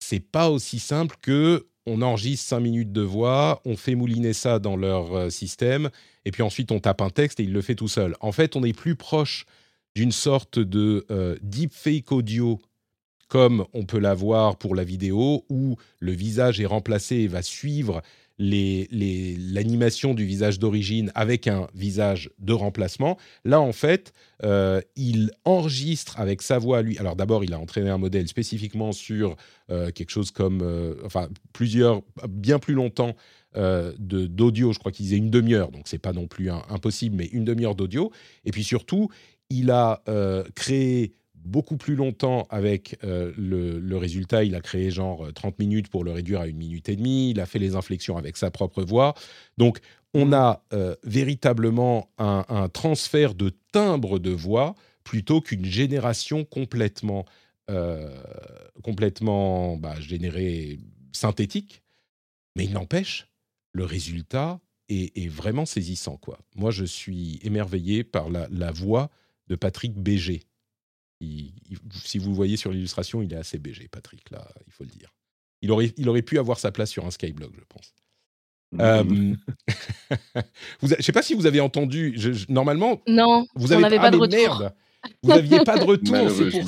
c'est 0.00 0.20
pas 0.20 0.50
aussi 0.50 0.78
simple 0.78 1.16
que 1.22 1.66
on 1.86 2.02
enregistre 2.02 2.48
5 2.48 2.60
minutes 2.60 2.92
de 2.92 3.00
voix, 3.00 3.62
on 3.64 3.76
fait 3.76 3.94
mouliner 3.94 4.32
ça 4.32 4.58
dans 4.58 4.76
leur 4.76 5.14
euh, 5.14 5.30
système, 5.30 5.90
et 6.24 6.32
puis 6.32 6.42
ensuite 6.42 6.72
on 6.72 6.80
tape 6.80 7.00
un 7.00 7.10
texte 7.10 7.38
et 7.40 7.44
il 7.44 7.52
le 7.52 7.62
fait 7.62 7.76
tout 7.76 7.88
seul. 7.88 8.16
En 8.20 8.32
fait, 8.32 8.56
on 8.56 8.64
est 8.64 8.72
plus 8.72 8.96
proche 8.96 9.46
d'une 9.96 10.12
sorte 10.12 10.58
de 10.58 11.06
euh, 11.10 11.36
deepfake 11.40 12.12
audio 12.12 12.60
comme 13.28 13.64
on 13.72 13.84
peut 13.86 13.98
l'avoir 13.98 14.56
pour 14.56 14.74
la 14.74 14.84
vidéo, 14.84 15.44
où 15.48 15.76
le 15.98 16.12
visage 16.12 16.60
est 16.60 16.66
remplacé 16.66 17.16
et 17.16 17.28
va 17.28 17.42
suivre 17.42 18.02
l'animation 18.38 20.12
du 20.12 20.26
visage 20.26 20.58
d'origine 20.58 21.10
avec 21.14 21.46
un 21.46 21.68
visage 21.74 22.30
de 22.38 22.52
remplacement. 22.52 23.16
Là, 23.46 23.60
en 23.60 23.72
fait, 23.72 24.12
euh, 24.44 24.82
il 24.94 25.30
enregistre 25.46 26.20
avec 26.20 26.42
sa 26.42 26.58
voix 26.58 26.82
lui. 26.82 26.98
Alors 26.98 27.16
d'abord, 27.16 27.44
il 27.44 27.54
a 27.54 27.58
entraîné 27.58 27.88
un 27.88 27.96
modèle 27.96 28.28
spécifiquement 28.28 28.92
sur 28.92 29.36
euh, 29.70 29.90
quelque 29.90 30.10
chose 30.10 30.30
comme, 30.30 30.60
euh, 30.62 30.96
enfin, 31.04 31.28
plusieurs, 31.54 32.02
bien 32.28 32.58
plus 32.58 32.74
longtemps 32.74 33.14
d'audio. 33.98 34.74
Je 34.74 34.78
crois 34.78 34.92
qu'il 34.92 35.04
disait 35.06 35.16
une 35.16 35.30
demi-heure, 35.30 35.70
donc 35.70 35.84
c'est 35.88 35.96
pas 35.96 36.12
non 36.12 36.26
plus 36.26 36.50
impossible, 36.50 37.16
mais 37.16 37.24
une 37.24 37.46
demi-heure 37.46 37.74
d'audio. 37.74 38.12
Et 38.44 38.50
puis 38.50 38.62
surtout, 38.62 39.08
il 39.50 39.70
a 39.70 40.02
créé 40.54 41.14
beaucoup 41.46 41.76
plus 41.76 41.94
longtemps 41.94 42.46
avec 42.50 42.98
euh, 43.04 43.32
le, 43.38 43.96
résultat. 43.96 44.44
Il 44.44 44.54
a 44.54 44.60
créé 44.60 44.90
genre 44.90 45.32
30 45.32 45.52
euh, 45.52 45.56
minutes 45.58 45.88
pour 45.88 46.04
le 46.04 46.10
réduire 46.10 46.40
à 46.40 46.46
une 46.46 46.56
minute 46.56 46.88
et 46.88 46.96
demie. 46.96 47.30
Il 47.30 47.40
a 47.40 47.46
fait 47.46 47.58
les 47.58 47.74
inflexions 47.76 48.18
avec 48.18 48.36
sa 48.36 48.50
propre 48.50 48.82
voix. 48.82 49.14
Donc, 49.56 49.78
on 50.12 50.32
a 50.32 50.64
euh, 50.72 50.94
véritablement 51.04 52.10
un, 52.18 52.68
transfert 52.72 53.34
de 53.34 53.50
timbre 53.72 54.18
de 54.18 54.30
voix 54.30 54.74
plutôt 55.04 55.40
qu'une 55.40 55.64
génération 55.64 56.44
complètement, 56.44 57.24
complètement 58.82 59.76
bah, 59.76 60.00
générée 60.00 60.80
synthétique. 61.12 61.82
Mais 62.56 62.64
il 62.64 62.72
n'empêche, 62.72 63.28
le 63.72 63.84
résultat 63.84 64.58
est, 64.88 65.28
vraiment 65.28 65.66
saisissant. 65.66 66.16
Quoi. 66.16 66.38
Moi, 66.56 66.70
je 66.70 66.84
suis 66.84 67.38
émerveillé 67.42 68.02
par 68.02 68.30
la 68.30 68.70
voix 68.72 69.10
de 69.48 69.56
Patrick 69.56 69.94
Béger 69.94 70.42
si 71.20 72.18
vous 72.18 72.30
le 72.30 72.36
voyez 72.36 72.56
sur 72.56 72.70
l'illustration, 72.70 73.22
il 73.22 73.32
est 73.32 73.36
assez 73.36 73.58
BG, 73.58 73.88
Patrick, 73.88 74.30
là, 74.30 74.46
il 74.66 74.72
faut 74.72 74.84
le 74.84 74.90
dire. 74.90 75.14
Il 75.62 75.70
aurait, 75.70 75.92
il 75.96 76.08
aurait 76.08 76.22
pu 76.22 76.38
avoir 76.38 76.58
sa 76.58 76.70
place 76.70 76.90
sur 76.90 77.06
un 77.06 77.10
Skyblog, 77.10 77.52
je 77.56 77.64
pense. 77.68 77.94
Mmh. 78.72 78.80
Euh, 78.80 79.34
je 80.82 80.94
ne 80.96 81.02
sais 81.02 81.12
pas 81.12 81.22
si 81.22 81.34
vous 81.34 81.46
avez 81.46 81.60
entendu. 81.60 82.18
normalement, 82.48 83.00
non, 83.06 83.46
vous 83.54 83.72
avez 83.72 83.84
on 83.84 83.88
n'avait 83.88 83.98
pas 83.98 84.10
de 84.10 84.16
retour. 84.16 84.36
Merde, 84.36 84.74
vous 85.22 85.30
n'aviez 85.30 85.60
pas 85.60 85.78
de 85.78 85.84
retour. 85.84 86.16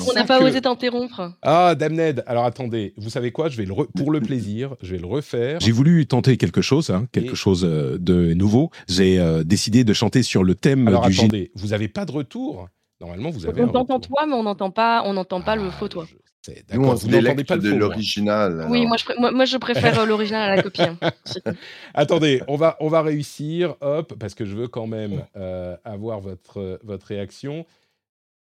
on 0.09 0.13
n'a 0.13 0.23
pas 0.25 0.41
osé 0.41 0.61
t'interrompre. 0.61 1.33
Ah, 1.41 1.75
Damned. 1.75 2.23
Alors 2.27 2.45
attendez, 2.45 2.93
vous 2.97 3.09
savez 3.09 3.31
quoi? 3.31 3.49
Je 3.49 3.57
vais 3.57 3.65
le 3.65 3.73
pour 3.73 4.11
le 4.11 4.19
plaisir, 4.21 4.75
je 4.81 4.91
vais 4.95 4.99
le 4.99 5.05
refaire. 5.07 5.59
J'ai 5.59 5.71
voulu 5.71 6.05
tenter 6.07 6.37
quelque 6.37 6.61
chose, 6.61 6.89
hein, 6.89 7.07
quelque 7.11 7.35
chose 7.35 7.63
euh, 7.65 7.97
de 7.99 8.33
nouveau. 8.33 8.71
J'ai 8.87 9.19
euh, 9.19 9.43
décidé 9.43 9.83
de 9.83 9.93
chanter 9.93 10.23
sur 10.23 10.43
le 10.43 10.55
thème 10.55 10.87
Alors 10.87 11.07
du 11.07 11.17
attendez, 11.17 11.51
vous 11.55 11.67
n'avez 11.69 11.87
pas 11.87 12.05
de 12.05 12.11
retour? 12.11 12.67
Normalement, 13.01 13.29
vous 13.29 13.45
avez. 13.47 13.63
On 13.63 13.69
t'entend 13.69 13.99
toi, 13.99 14.25
mais 14.27 14.33
on 14.33 14.43
n'entend 14.43 14.71
pas, 14.71 15.03
on 15.05 15.13
n'entend 15.13 15.41
pas 15.41 15.55
le 15.55 15.63
Ah, 15.67 15.71
faux 15.71 15.87
toi. 15.87 16.05
je 16.09 16.51
Nous, 16.75 16.83
on 16.85 16.93
vous 16.95 17.07
n'entendez 17.09 17.43
pas 17.45 17.55
le 17.55 17.61
de 17.61 17.73
l'original. 17.73 18.67
Oui, 18.69 18.85
moi 18.85 18.97
je, 18.97 19.05
pr- 19.05 19.19
moi, 19.19 19.31
moi, 19.31 19.45
je 19.45 19.57
préfère 19.57 19.99
euh, 19.99 20.05
l'original 20.05 20.51
à 20.51 20.55
la 20.57 20.61
copie. 20.63 20.81
hein. 20.81 20.97
Attendez, 21.93 22.41
on 22.47 22.55
va, 22.57 22.75
on 22.79 22.87
va 22.89 23.01
réussir, 23.01 23.75
hop, 23.81 24.15
parce 24.19 24.33
que 24.33 24.45
je 24.45 24.55
veux 24.55 24.67
quand 24.67 24.87
même 24.87 25.23
euh, 25.37 25.75
avoir 25.85 26.19
votre, 26.19 26.79
votre 26.83 27.07
réaction. 27.07 27.65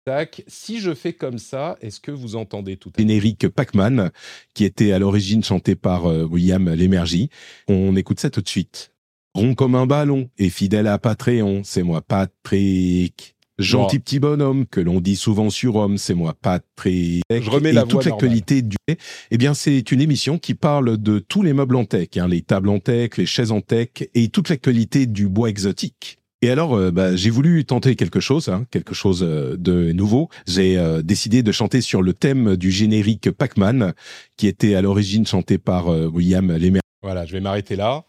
Tac. 0.06 0.44
Si 0.46 0.78
je 0.78 0.94
fais 0.94 1.12
comme 1.12 1.38
ça, 1.38 1.76
est-ce 1.80 1.98
que 1.98 2.12
vous 2.12 2.36
entendez 2.36 2.76
tout 2.76 2.92
Générique 2.96 3.48
Pac-Man, 3.48 4.12
qui 4.54 4.64
était 4.64 4.92
à 4.92 5.00
l'origine 5.00 5.42
chanté 5.42 5.74
par 5.74 6.06
euh, 6.06 6.22
William 6.22 6.72
Lémergie. 6.72 7.28
On 7.66 7.96
écoute 7.96 8.20
ça 8.20 8.30
tout 8.30 8.40
de 8.40 8.48
suite. 8.48 8.92
Rond 9.34 9.56
comme 9.56 9.74
un 9.74 9.86
ballon 9.86 10.30
et 10.38 10.48
fidèle 10.48 10.86
à 10.86 10.98
Patreon, 10.98 11.62
c'est 11.64 11.82
moi 11.82 12.02
Patrick. 12.02 13.34
Gentil 13.58 13.98
petit 13.98 14.20
bonhomme 14.20 14.66
que 14.66 14.80
l'on 14.80 15.00
dit 15.00 15.16
souvent 15.16 15.50
sur 15.50 15.74
homme, 15.74 15.98
c'est 15.98 16.14
moi 16.14 16.36
Patrick. 16.40 17.24
Je 17.28 17.50
remets 17.50 17.70
et 17.70 17.72
la 17.72 17.82
toute 17.82 18.04
l'actualité 18.04 18.62
du 18.62 18.76
eh 18.88 19.38
bien, 19.38 19.54
c'est 19.54 19.90
une 19.90 20.00
émission 20.00 20.38
qui 20.38 20.54
parle 20.54 20.98
de 20.98 21.18
tous 21.18 21.42
les 21.42 21.52
meubles 21.52 21.74
en 21.74 21.84
tech, 21.84 22.10
hein, 22.16 22.28
les 22.28 22.42
tables 22.42 22.68
en 22.68 22.78
tech, 22.78 23.16
les 23.16 23.26
chaises 23.26 23.50
en 23.50 23.60
tech 23.60 23.88
et 24.14 24.28
toute 24.28 24.50
l'actualité 24.50 25.06
du 25.06 25.28
bois 25.28 25.48
exotique. 25.48 26.20
Et 26.46 26.50
alors, 26.50 26.76
euh, 26.76 26.92
bah, 26.92 27.16
j'ai 27.16 27.30
voulu 27.30 27.64
tenter 27.64 27.96
quelque 27.96 28.20
chose, 28.20 28.48
hein, 28.48 28.66
quelque 28.70 28.94
chose 28.94 29.24
euh, 29.24 29.56
de 29.56 29.90
nouveau. 29.90 30.28
J'ai 30.46 30.78
euh, 30.78 31.02
décidé 31.02 31.42
de 31.42 31.50
chanter 31.50 31.80
sur 31.80 32.02
le 32.02 32.12
thème 32.12 32.54
du 32.54 32.70
générique 32.70 33.32
Pac-Man, 33.32 33.94
qui 34.36 34.46
était 34.46 34.76
à 34.76 34.80
l'origine 34.80 35.26
chanté 35.26 35.58
par 35.58 35.88
William 35.88 36.56
Lemer. 36.56 36.78
Voilà, 37.02 37.26
je 37.26 37.32
vais 37.32 37.40
m'arrêter 37.40 37.74
là. 37.74 38.04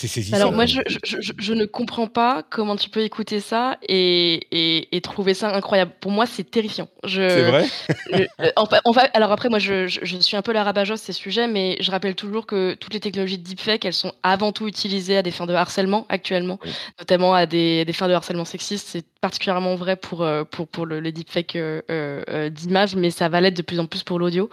C'est 0.00 0.06
saisissant. 0.06 0.36
Alors 0.36 0.52
moi, 0.52 0.64
je, 0.64 0.80
je, 0.86 1.20
je- 1.20 1.32
je 1.36 1.52
ne 1.52 1.64
comprends 1.64 2.06
pas 2.06 2.44
comment 2.50 2.76
tu 2.76 2.88
peux 2.88 3.00
écouter 3.02 3.40
ça 3.40 3.78
et, 3.88 4.46
et, 4.52 4.96
et 4.96 5.00
trouver 5.00 5.34
ça 5.34 5.52
incroyable. 5.52 5.90
Pour 6.00 6.12
moi, 6.12 6.24
c'est 6.24 6.48
terrifiant. 6.48 6.86
Je, 7.02 7.28
C'est 7.28 7.42
vrai 7.50 7.66
Le- 8.12 8.28
euh, 8.46 8.50
en 8.84 8.92
va- 8.92 9.10
alors 9.14 9.32
après, 9.32 9.48
moi, 9.48 9.58
je, 9.58 9.88
je- 9.88 9.98
je 10.04 10.16
suis 10.18 10.36
un 10.36 10.42
peu 10.42 10.52
la 10.52 10.62
rabat-joie 10.62 10.96
ces 10.96 11.12
sujets, 11.12 11.48
mais 11.48 11.76
je 11.80 11.90
rappelle 11.90 12.14
toujours 12.14 12.46
que 12.46 12.74
toutes 12.74 12.94
les 12.94 13.00
technologies 13.00 13.38
de 13.38 13.42
deepfake, 13.42 13.84
elles 13.84 13.92
sont 13.92 14.12
avant 14.22 14.52
tout 14.52 14.68
utilisées 14.68 15.16
à 15.16 15.22
des 15.22 15.32
fins 15.32 15.46
de 15.46 15.54
harcèlement 15.54 16.06
actuellement, 16.10 16.60
Oui. 16.64 16.70
notamment 17.00 17.34
à 17.34 17.46
des, 17.46 17.84
des 17.84 17.92
fins 17.92 18.06
de 18.06 18.12
harcèlement 18.12 18.44
sexiste. 18.44 18.86
C'est 18.92 19.04
particulièrement 19.20 19.74
vrai 19.74 19.96
pour, 19.96 20.22
euh, 20.22 20.44
pour, 20.44 20.68
pour 20.68 20.86
le, 20.86 21.00
les 21.00 21.10
deepfakes 21.10 21.56
euh, 21.56 21.82
euh, 21.90 22.50
d'images, 22.50 22.94
mais 22.94 23.10
ça 23.10 23.28
va 23.28 23.40
l'être 23.40 23.56
de 23.56 23.62
plus 23.62 23.80
en 23.80 23.86
plus 23.86 24.04
pour 24.04 24.18
l'audio. 24.18 24.48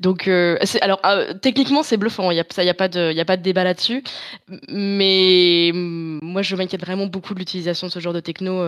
Donc, 0.00 0.28
alors 0.28 1.00
techniquement, 1.40 1.82
c'est 1.82 1.96
bluffant. 1.96 2.30
Il 2.30 2.36
y 2.36 2.40
a, 2.40 2.44
a 2.70 2.74
pas 2.74 2.88
de, 2.88 3.18
a 3.18 3.24
pas 3.24 3.36
de 3.36 3.42
débat 3.42 3.64
là-dessus. 3.64 4.04
Mais 4.68 5.70
moi, 5.74 6.42
je 6.42 6.54
m'inquiète 6.56 6.80
vraiment 6.80 7.06
beaucoup 7.06 7.34
de 7.34 7.40
l'utilisation 7.40 7.88
de 7.88 7.92
ce 7.92 7.98
genre 7.98 8.12
de 8.12 8.20
techno, 8.20 8.60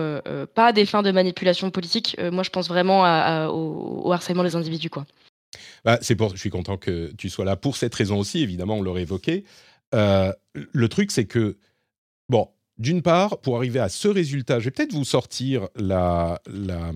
pas 0.53 0.67
à 0.67 0.71
des 0.73 0.85
fins 0.85 1.01
de 1.01 1.11
manipulation 1.11 1.69
politique. 1.69 2.17
Moi, 2.31 2.43
je 2.43 2.49
pense 2.49 2.67
vraiment 2.67 3.01
au, 3.49 4.11
harcèlement 4.11 4.43
des 4.43 4.55
individus, 4.55 4.89
quoi. 4.89 5.05
Bah, 5.85 5.99
pour, 6.17 6.31
je 6.31 6.39
suis 6.39 6.49
content 6.49 6.77
que 6.77 7.11
tu 7.17 7.29
sois 7.29 7.45
là 7.45 7.55
pour 7.55 7.77
cette 7.77 7.95
raison 7.95 8.19
aussi, 8.19 8.41
évidemment, 8.43 8.75
on 8.75 8.81
l'aurait 8.81 9.03
évoqué. 9.03 9.45
Le 9.93 10.87
truc, 10.89 11.11
c'est 11.11 11.25
que, 11.25 11.57
bon, 12.29 12.49
d'une 12.77 13.01
part, 13.01 13.39
pour 13.41 13.57
arriver 13.57 13.79
à 13.79 13.89
ce 13.89 14.07
résultat, 14.07 14.59
je 14.59 14.65
vais 14.65 14.71
peut-être 14.71 14.93
vous 14.93 15.05
sortir 15.05 15.67
la, 15.75 16.41
la, 16.47 16.91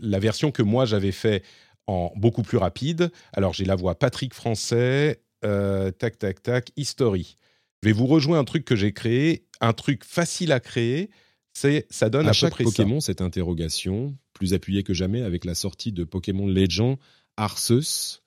la 0.00 0.18
version 0.18 0.50
que 0.50 0.62
moi 0.62 0.86
j'avais 0.86 1.12
fait 1.12 1.42
en 1.86 2.12
beaucoup 2.16 2.42
plus 2.42 2.58
rapide. 2.58 3.10
Alors, 3.32 3.52
j'ai 3.52 3.64
la 3.64 3.74
voix 3.74 3.94
Patrick 3.98 4.34
Français, 4.34 5.22
euh, 5.44 5.90
tac, 5.90 6.18
tac, 6.18 6.42
tac, 6.42 6.70
History. 6.76 7.36
Je 7.82 7.88
vais 7.88 7.92
vous 7.92 8.06
rejoindre 8.06 8.40
un 8.40 8.44
truc 8.44 8.64
que 8.64 8.76
j'ai 8.76 8.92
créé, 8.92 9.46
un 9.60 9.72
truc 9.72 10.04
facile 10.04 10.52
à 10.52 10.60
créer, 10.60 11.10
c'est 11.52 11.86
ça 11.90 12.10
donne 12.10 12.26
à, 12.26 12.30
à 12.30 12.32
peu 12.32 12.36
chaque 12.36 12.56
ça. 12.56 12.64
Pokémon, 12.64 13.00
cette 13.00 13.20
interrogation, 13.20 14.16
plus 14.32 14.54
appuyée 14.54 14.82
que 14.82 14.94
jamais 14.94 15.22
avec 15.22 15.44
la 15.44 15.54
sortie 15.54 15.92
de 15.92 16.04
Pokémon 16.04 16.46
Legend 16.46 16.96
Arceus. 17.36 18.22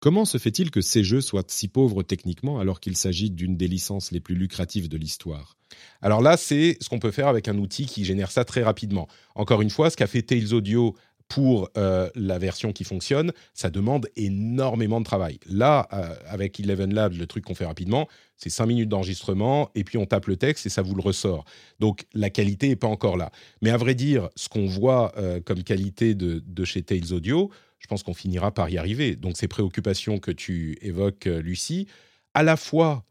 Comment 0.00 0.24
se 0.24 0.38
fait-il 0.38 0.70
que 0.70 0.80
ces 0.80 1.04
jeux 1.04 1.20
soient 1.20 1.44
si 1.46 1.68
pauvres 1.68 2.02
techniquement 2.02 2.58
alors 2.58 2.80
qu'il 2.80 2.96
s'agit 2.96 3.30
d'une 3.30 3.58
des 3.58 3.68
licences 3.68 4.12
les 4.12 4.20
plus 4.20 4.34
lucratives 4.34 4.88
de 4.88 4.96
l'histoire? 4.96 5.58
Alors 6.00 6.22
là, 6.22 6.38
c'est 6.38 6.78
ce 6.80 6.88
qu'on 6.88 6.98
peut 6.98 7.10
faire 7.10 7.28
avec 7.28 7.48
un 7.48 7.58
outil 7.58 7.84
qui 7.84 8.06
génère 8.06 8.30
ça 8.30 8.46
très 8.46 8.62
rapidement. 8.62 9.08
Encore 9.34 9.60
une 9.60 9.68
fois, 9.68 9.90
ce 9.90 9.98
qu'a 9.98 10.06
fait 10.06 10.22
Tails 10.22 10.54
Audio 10.54 10.96
pour 11.28 11.68
euh, 11.76 12.10
la 12.16 12.38
version 12.38 12.72
qui 12.72 12.82
fonctionne, 12.82 13.32
ça 13.54 13.70
demande 13.70 14.08
énormément 14.16 15.00
de 15.00 15.04
travail. 15.04 15.38
Là, 15.46 15.86
euh, 15.92 16.14
avec 16.26 16.58
Eleven 16.58 16.92
Labs, 16.92 17.14
le 17.14 17.26
truc 17.26 17.44
qu'on 17.44 17.54
fait 17.54 17.66
rapidement, 17.66 18.08
c'est 18.36 18.50
5 18.50 18.66
minutes 18.66 18.88
d'enregistrement 18.88 19.70
et 19.74 19.84
puis 19.84 19.96
on 19.96 20.06
tape 20.06 20.26
le 20.26 20.36
texte 20.36 20.66
et 20.66 20.70
ça 20.70 20.82
vous 20.82 20.94
le 20.94 21.02
ressort. 21.02 21.44
Donc 21.78 22.06
la 22.14 22.30
qualité 22.30 22.68
n'est 22.68 22.76
pas 22.76 22.88
encore 22.88 23.16
là. 23.16 23.30
Mais 23.62 23.70
à 23.70 23.76
vrai 23.76 23.94
dire, 23.94 24.28
ce 24.34 24.48
qu'on 24.48 24.66
voit 24.66 25.12
euh, 25.18 25.40
comme 25.40 25.62
qualité 25.62 26.14
de, 26.14 26.42
de 26.44 26.64
chez 26.64 26.82
Tails 26.82 27.12
Audio, 27.12 27.50
je 27.80 27.86
pense 27.86 28.02
qu'on 28.02 28.14
finira 28.14 28.52
par 28.52 28.70
y 28.70 28.78
arriver. 28.78 29.16
Donc 29.16 29.36
ces 29.36 29.48
préoccupations 29.48 30.18
que 30.18 30.30
tu 30.30 30.78
évoques, 30.82 31.26
euh, 31.26 31.42
Lucie, 31.42 31.88
à 32.34 32.44
la 32.44 32.56
fois, 32.56 33.04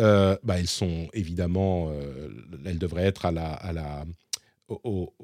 euh, 0.00 0.36
bah, 0.42 0.58
elles 0.58 0.66
sont 0.66 1.08
évidemment, 1.12 1.90
euh, 1.90 2.28
elles 2.64 2.78
devraient 2.78 3.04
être 3.04 3.26
à 3.26 3.30
la, 3.30 3.52
à 3.52 3.72
la 3.72 4.04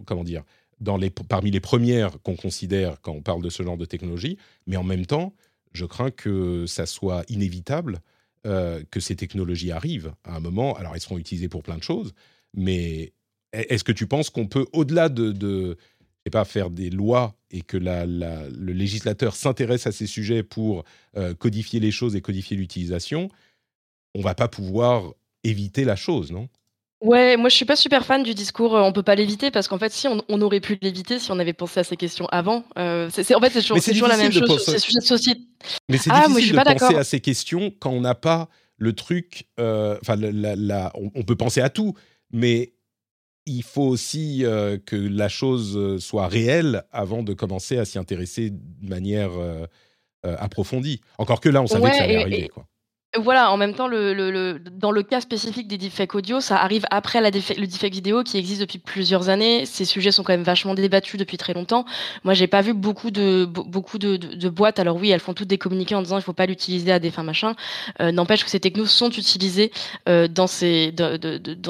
comment 0.04 0.22
dire, 0.22 0.44
dans 0.80 0.98
les, 0.98 1.10
parmi 1.10 1.50
les 1.50 1.60
premières 1.60 2.20
qu'on 2.22 2.36
considère 2.36 3.00
quand 3.00 3.12
on 3.12 3.22
parle 3.22 3.42
de 3.42 3.50
ce 3.50 3.62
genre 3.62 3.78
de 3.78 3.86
technologie, 3.86 4.38
mais 4.66 4.76
en 4.76 4.84
même 4.84 5.06
temps, 5.06 5.34
je 5.72 5.86
crains 5.86 6.10
que 6.10 6.66
ça 6.66 6.86
soit 6.86 7.24
inévitable 7.28 8.00
que 8.42 9.00
ces 9.00 9.16
technologies 9.16 9.70
arrivent 9.70 10.14
à 10.24 10.36
un 10.36 10.40
moment. 10.40 10.74
Alors, 10.76 10.94
elles 10.94 11.00
seront 11.02 11.18
utilisées 11.18 11.48
pour 11.48 11.62
plein 11.62 11.76
de 11.76 11.82
choses, 11.82 12.14
mais 12.54 13.12
est-ce 13.52 13.84
que 13.84 13.92
tu 13.92 14.06
penses 14.06 14.30
qu'on 14.30 14.46
peut, 14.46 14.66
au-delà 14.72 15.08
de, 15.08 15.76
sais 16.30 16.38
pas, 16.38 16.44
faire 16.44 16.70
des 16.70 16.90
lois 16.90 17.34
et 17.50 17.62
que 17.62 17.76
la- 17.76 18.06
la- 18.06 18.48
le 18.48 18.72
législateur 18.72 19.34
s'intéresse 19.34 19.86
à 19.86 19.92
ces 19.92 20.06
sujets 20.06 20.42
pour 20.42 20.84
euh, 21.16 21.34
codifier 21.34 21.80
les 21.80 21.90
choses 21.90 22.14
et 22.16 22.20
codifier 22.20 22.56
l'utilisation, 22.56 23.28
on 24.14 24.20
va 24.22 24.34
pas 24.34 24.48
pouvoir 24.48 25.12
éviter 25.44 25.84
la 25.84 25.96
chose, 25.96 26.30
non? 26.32 26.48
Ouais, 27.02 27.38
moi 27.38 27.48
je 27.48 27.56
suis 27.56 27.64
pas 27.64 27.76
super 27.76 28.04
fan 28.04 28.22
du 28.22 28.34
discours 28.34 28.76
euh, 28.76 28.82
on 28.82 28.92
peut 28.92 29.02
pas 29.02 29.14
l'éviter 29.14 29.50
parce 29.50 29.68
qu'en 29.68 29.78
fait 29.78 29.90
si 29.90 30.06
on, 30.06 30.22
on 30.28 30.42
aurait 30.42 30.60
pu 30.60 30.78
l'éviter 30.82 31.18
si 31.18 31.30
on 31.32 31.38
avait 31.38 31.54
pensé 31.54 31.80
à 31.80 31.84
ces 31.84 31.96
questions 31.96 32.26
avant. 32.26 32.62
Euh, 32.76 33.08
c'est, 33.10 33.34
en 33.34 33.40
fait 33.40 33.50
c'est 33.50 33.62
toujours, 33.62 34.06
la 34.08 34.18
même 34.18 34.30
chose 34.30 34.46
sur 34.46 34.56
penser- 34.58 34.72
ces 34.72 34.78
sujets 34.80 34.98
de 35.00 35.04
société. 35.04 35.40
Mais 35.88 35.96
c'est 35.96 36.10
Ah, 36.12 36.26
difficile 36.28 36.52
de 36.52 36.60
penser 36.62 36.96
à 36.96 37.04
ces 37.04 37.20
questions 37.20 37.72
quand 37.80 37.90
on 37.90 38.02
n'a 38.02 38.14
pas 38.14 38.50
le 38.76 38.92
truc. 38.92 39.46
euh, 39.58 39.96
Enfin, 40.02 40.16
la- 40.16 40.30
la- 40.30 40.56
la- 40.56 40.92
on, 40.94 41.10
on 41.14 41.22
peut 41.22 41.36
penser 41.36 41.62
à 41.62 41.70
tout, 41.70 41.94
mais 42.32 42.74
il 43.58 43.62
faut 43.62 43.82
aussi 43.86 44.44
euh, 44.44 44.78
que 44.84 44.96
la 44.96 45.28
chose 45.28 45.76
euh, 45.76 45.98
soit 45.98 46.28
réelle 46.28 46.84
avant 46.92 47.22
de 47.22 47.32
commencer 47.34 47.78
à 47.78 47.84
s'y 47.84 47.98
intéresser 47.98 48.50
de 48.50 48.88
manière 48.88 49.30
euh, 49.32 49.66
approfondie. 50.24 51.00
Encore 51.18 51.40
que 51.40 51.48
là, 51.48 51.62
on 51.62 51.66
savait 51.66 51.84
Ouais, 51.84 51.90
que 51.90 51.96
ça 51.96 52.04
allait 52.04 52.14
et- 52.14 52.22
arriver. 52.22 52.48
Quoi. 52.48 52.66
Voilà, 53.18 53.50
en 53.50 53.56
même 53.56 53.74
temps, 53.74 53.88
le, 53.88 54.14
le- 54.14 54.30
le- 54.30 54.60
dans 54.60 54.92
le 54.92 55.02
cas 55.02 55.20
spécifique 55.20 55.66
des 55.66 55.76
deepfakes 55.78 56.14
audio, 56.14 56.40
ça 56.40 56.62
arrive 56.62 56.84
après 56.92 57.20
le 57.20 57.66
deepfake 57.66 57.92
vidéo 57.92 58.22
qui 58.22 58.38
existe 58.38 58.60
depuis 58.60 58.78
plusieurs 58.78 59.28
années. 59.28 59.66
Ces 59.66 59.84
sujets 59.84 60.12
sont 60.12 60.22
quand 60.22 60.32
même 60.32 60.44
vachement 60.44 60.74
débattus 60.74 61.18
depuis 61.18 61.36
très 61.36 61.52
longtemps. 61.52 61.84
Moi, 62.22 62.34
j'ai 62.34 62.46
pas 62.46 62.60
vu 62.62 62.72
beaucoup 62.72 63.10
de 63.10 63.46
be- 63.46 63.68
beaucoup 63.68 63.98
de, 63.98 64.48
boîtes. 64.48 64.78
Alors 64.78 64.96
oui, 64.96 65.10
elles 65.10 65.18
font 65.18 65.34
toutes 65.34 65.48
des 65.48 65.58
communiqués 65.58 65.96
en 65.96 66.02
disant 66.02 66.18
il 66.18 66.22
faut 66.22 66.32
pas 66.32 66.46
l'utiliser 66.46 66.92
à 66.92 67.00
des 67.00 67.10
fins 67.10 67.24
machin. 67.24 67.56
Euh, 68.00 68.12
N'empêche 68.12 68.44
que 68.44 68.50
ces 68.50 68.60
technos 68.60 68.86
sont 68.86 69.10
utilisés 69.10 69.72
euh, 70.08 70.28
dans, 70.28 70.46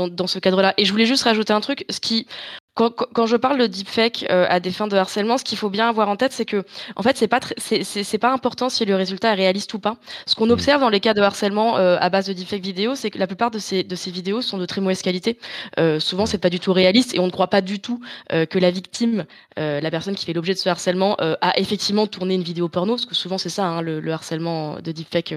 dans 0.09 0.27
ce 0.27 0.39
cadre-là. 0.41 0.75
Et 0.77 0.85
je 0.85 0.93
voulais 0.93 1.07
juste 1.07 1.23
rajouter 1.25 1.55
un 1.55 1.63
truc, 1.63 1.87
ce 1.89 2.01
qui 2.01 2.27
quand, 2.75 2.91
quand- 2.95 3.27
je 3.27 3.37
parle 3.37 3.59
de 3.59 3.67
deepfake 3.67 4.27
euh, 4.31 4.47
à 4.49 4.61
des 4.61 4.71
fins 4.71 4.87
de 4.89 4.97
harcèlement, 4.97 5.37
ce 5.39 5.45
qu'il 5.45 5.59
faut 5.59 5.71
bien 5.71 5.89
avoir 5.89 6.09
en 6.09 6.17
tête, 6.17 6.33
c'est 6.33 6.45
que 6.45 6.65
en 6.97 7.03
fait, 7.03 7.17
c'est 7.17 7.29
pas 7.29 7.41
c'est 7.59 8.19
pas 8.19 8.33
important 8.33 8.69
si 8.71 8.85
le 8.85 8.95
résultat 8.95 9.33
est 9.33 9.35
réaliste 9.35 9.75
ou 9.75 9.79
pas. 9.81 9.97
Ce 10.27 10.35
qu'on 10.35 10.49
observe 10.51 10.81
dans 10.81 10.89
les 10.89 11.01
cas 11.01 11.13
de 11.15 11.21
harcèlement 11.21 11.77
euh, 11.79 11.97
à 12.01 12.09
base 12.11 12.27
de 12.27 12.33
deepfake 12.33 12.63
vidéo, 12.63 12.95
c'est 12.95 13.11
que 13.11 13.19
la 13.19 13.27
plupart 13.27 13.51
de 13.51 13.59
ces, 13.59 13.83
de 13.85 13.95
ces 13.97 14.11
vidéos 14.11 14.41
sont 14.41 14.57
de 14.59 14.67
très 14.67 14.81
mauvaise 14.81 15.03
qualité. 15.03 15.39
Euh, 15.79 16.01
souvent, 16.01 16.27
c'est 16.27 16.39
pas 16.39 16.51
du 16.51 16.61
tout 16.61 16.73
réaliste 16.73 17.15
et 17.15 17.19
on 17.21 17.27
ne 17.27 17.31
croit 17.33 17.49
pas 17.49 17.61
du 17.61 17.81
tout 17.81 18.01
euh, 18.33 18.47
que 18.47 18.59
la 18.59 18.71
victime, 18.71 19.25
euh, 19.59 19.81
la 19.81 19.91
personne 19.91 20.15
qui 20.15 20.25
fait 20.25 20.33
l'objet 20.33 20.55
de 20.55 20.59
ce 20.59 20.69
harcèlement, 20.69 21.17
euh, 21.21 21.35
a 21.41 21.59
effectivement 21.59 22.07
tourné 22.07 22.35
une 22.35 22.43
vidéo 22.43 22.69
porno, 22.69 22.95
parce 22.95 23.07
que 23.07 23.15
souvent 23.15 23.39
c'est 23.39 23.49
ça, 23.51 23.65
hein, 23.67 23.83
le, 23.83 24.01
le 24.01 24.13
harcèlement 24.13 24.77
de 24.81 24.93
deepfake. 24.93 25.35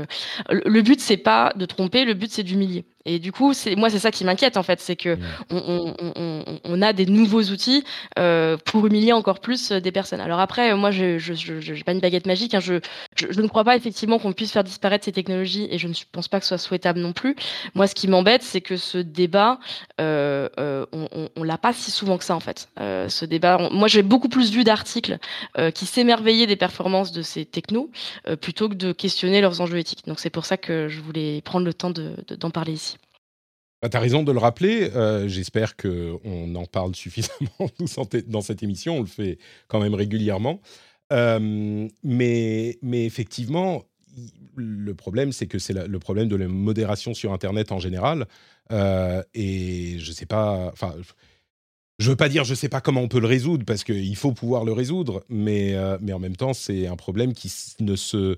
Le, 0.50 0.62
le 0.66 0.82
but, 0.82 1.00
c'est 1.02 1.18
pas 1.18 1.52
de 1.56 1.66
tromper, 1.66 2.06
le 2.06 2.14
but, 2.14 2.32
c'est 2.32 2.44
d'humilier. 2.44 2.86
Et 3.06 3.20
du 3.20 3.34
coup, 3.34 3.52
c'est 3.54 3.76
moi, 3.76 3.90
c'est 3.90 4.00
ça 4.00 4.12
qui 4.12 4.24
m'inquiète 4.24 4.56
en 4.56 4.64
fait, 4.64 4.80
c'est 4.80 4.96
que 4.96 5.18
on, 5.50 5.58
on- 5.58 5.96
on- 6.00 6.14
on- 6.16 6.60
on 6.64 6.82
a 6.82 6.94
des 6.94 7.06
nouveaux 7.06 7.42
outils 7.44 7.84
euh, 8.18 8.56
pour 8.64 8.88
humilier 8.88 9.12
encore 9.12 9.42
plus 9.42 9.72
euh, 9.72 9.82
des 9.82 9.92
personnes. 9.92 10.22
Alors 10.22 10.40
après, 10.40 10.74
moi, 10.76 10.90
je 10.92 11.18
j'ai 11.20 11.84
pas 11.84 11.92
une 11.92 12.00
baguette 12.00 12.26
magique. 12.26 12.54
hein, 12.54 12.62
je, 12.62 12.80
je, 13.18 13.28
je 13.30 13.42
ne 13.42 13.48
crois 13.48 13.66
pas 13.66 13.76
effectivement 13.76 14.20
qu'on 14.20 14.32
puisse 14.32 14.54
faire 14.54 14.64
disparaître 14.64 15.04
ces 15.04 15.12
technologies 15.12 15.68
et 15.70 15.78
je 15.80 15.90
ne 15.90 15.94
pense 16.14 16.30
pas 16.30 16.40
que 16.40 16.46
ce 16.46 16.50
soit 16.50 16.58
souhaitable 16.58 17.02
non 17.02 17.12
plus. 17.12 17.36
Moi, 17.76 17.88
ce 17.88 17.96
qui 17.96 18.08
m'embête, 18.08 18.42
c'est 18.42 18.62
que 18.62 18.78
ce 18.78 18.98
débat, 19.00 19.60
euh, 20.00 20.48
euh, 20.58 20.86
on, 21.36 21.44
l'a 21.44 21.58
pas 21.58 21.74
si 21.74 21.92
souvent 21.92 22.18
que 22.18 22.24
ça 22.24 22.36
en 22.38 22.40
fait. 22.40 22.70
Euh, 22.80 23.10
ce 23.10 23.26
débat, 23.26 23.58
moi, 23.72 23.90
j'ai 23.90 24.02
beaucoup 24.04 24.30
plus 24.30 24.52
vu 24.52 24.64
d'articles 24.64 25.18
qui 25.76 25.86
s'émerveillaient 25.86 26.48
des 26.48 26.56
performances 26.56 27.12
de 27.12 27.22
ces 27.22 27.44
technos 27.46 27.92
plutôt 28.42 28.70
que 28.70 28.76
de 28.76 28.94
questionner 28.94 29.42
leurs 29.42 29.60
enjeux 29.60 29.78
éthiques. 29.78 30.06
Donc 30.08 30.20
c'est 30.22 30.30
pour 30.30 30.46
ça 30.46 30.56
que 30.56 30.88
je 30.88 31.02
voulais 31.02 31.42
prendre 31.42 31.66
le 31.66 31.74
temps 31.74 31.90
de- 31.90 32.16
de- 32.28 32.36
d'en 32.36 32.50
parler 32.50 32.72
ici. 32.74 32.93
Bah, 33.84 33.90
tu 33.90 33.98
as 33.98 34.00
raison 34.00 34.24
de 34.24 34.32
le 34.32 34.40
rappeler. 34.40 34.92
Euh, 34.96 35.28
j'espère 35.28 35.76
qu'on 35.76 36.56
en 36.56 36.66
parle 36.66 36.96
suffisamment 36.96 37.70
dans 38.28 38.40
cette 38.40 38.64
émission. 38.64 39.00
On 39.00 39.02
le 39.02 39.08
fait 39.08 39.40
quand 39.68 39.82
même 39.82 39.94
régulièrement. 39.94 40.62
Euh, 41.12 41.90
mais, 42.02 42.78
mais 42.82 43.06
effectivement, 43.06 43.84
le 44.56 44.94
problème, 44.94 45.34
c'est 45.34 45.48
que 45.48 45.60
c'est 45.60 45.74
le 45.74 46.00
problème 46.00 46.30
de 46.30 46.38
la 46.38 46.48
modération 46.48 47.14
sur 47.14 47.34
Internet 47.34 47.74
en 47.74 47.80
général. 47.80 48.26
Euh, 48.72 49.22
et 49.34 50.00
je 50.00 50.14
sais 50.14 50.26
pas. 50.26 50.70
Enfin, 50.72 50.96
je 52.00 52.10
veux 52.10 52.16
pas 52.16 52.30
dire 52.30 52.46
je 52.46 52.56
sais 52.56 52.70
pas 52.70 52.80
comment 52.80 53.02
on 53.02 53.10
peut 53.10 53.20
le 53.20 53.28
résoudre 53.28 53.66
parce 53.66 53.84
qu'il 53.84 54.16
faut 54.16 54.32
pouvoir 54.32 54.64
le 54.64 54.72
résoudre, 54.72 55.26
mais, 55.28 55.76
mais 56.00 56.14
en 56.14 56.20
même 56.20 56.38
temps, 56.38 56.54
c'est 56.54 56.88
un 56.88 56.96
problème 56.96 57.34
qui 57.34 57.52
ne 57.82 57.98
se. 57.98 58.38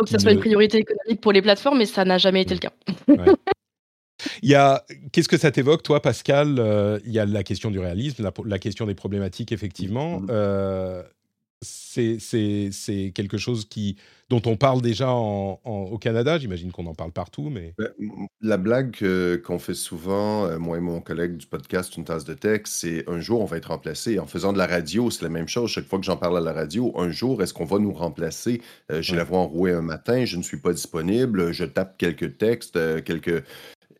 faut 0.00 0.04
que 0.04 0.10
ça 0.10 0.18
soit 0.18 0.32
une 0.32 0.40
priorité 0.40 0.76
économique 0.76 1.22
pour 1.22 1.32
les 1.32 1.40
plateformes, 1.40 1.78
mais 1.78 1.86
ça 1.86 2.04
n'a 2.04 2.18
jamais 2.18 2.42
été 2.42 2.52
le 2.52 2.60
cas. 2.60 2.72
Il 4.42 4.50
y 4.50 4.54
a, 4.54 4.84
qu'est-ce 5.12 5.28
que 5.28 5.38
ça 5.38 5.50
t'évoque, 5.50 5.82
toi, 5.82 6.00
Pascal 6.00 6.56
euh, 6.58 6.98
Il 7.04 7.12
y 7.12 7.18
a 7.18 7.26
la 7.26 7.42
question 7.42 7.70
du 7.70 7.78
réalisme, 7.78 8.30
la, 8.44 8.58
question 8.58 8.86
des 8.86 8.94
problématiques, 8.94 9.52
effectivement. 9.52 10.20
Mm-hmm. 10.20 10.26
Euh, 10.30 11.02
c'est 11.62 13.12
quelque 13.14 13.38
chose 13.38 13.64
qui, 13.64 13.96
dont 14.28 14.42
on 14.44 14.56
parle 14.56 14.82
déjà 14.82 15.12
au 15.12 15.98
Canada. 15.98 16.38
J'imagine 16.38 16.70
qu'on 16.70 16.86
en 16.86 16.94
parle 16.94 17.12
partout, 17.12 17.48
mais... 17.50 17.74
Ben, 17.78 17.88
la 18.42 18.58
blague 18.58 18.96
qu'on 19.42 19.58
fait 19.58 19.74
souvent, 19.74 20.46
euh, 20.46 20.58
moi 20.58 20.76
et 20.76 20.80
mon 20.80 21.00
collègue 21.00 21.36
du 21.38 21.46
podcast 21.46 21.96
Une 21.96 22.04
tasse 22.04 22.24
de 22.24 22.34
texte, 22.34 22.74
c'est 22.74 23.08
un 23.08 23.20
jour 23.20 23.40
on 23.40 23.46
va 23.46 23.56
être 23.56 23.70
remplacé. 23.70 24.18
En 24.18 24.26
faisant 24.26 24.52
de 24.52 24.58
la 24.58 24.66
radio, 24.66 25.10
c'est 25.10 25.22
la 25.22 25.30
même 25.30 25.48
chose. 25.48 25.70
Chaque 25.70 25.86
fois 25.86 25.98
que 25.98 26.04
j'en 26.04 26.18
parle 26.18 26.36
à 26.36 26.40
la 26.40 26.52
radio, 26.52 26.92
un 26.98 27.10
jour, 27.10 27.42
est-ce 27.42 27.54
qu'on 27.54 27.64
va 27.64 27.78
nous 27.78 27.92
remplacer? 27.92 28.60
J'ai 28.90 29.16
la 29.16 29.24
voix 29.24 29.38
enrouée 29.38 29.72
un 29.72 29.82
matin, 29.82 30.24
je 30.24 30.36
ne 30.36 30.42
suis 30.42 30.58
pas 30.58 30.72
disponible, 30.72 31.52
je 31.52 31.64
tape 31.64 31.96
quelques 31.96 32.36
textes, 32.36 32.78
quelques 33.04 33.42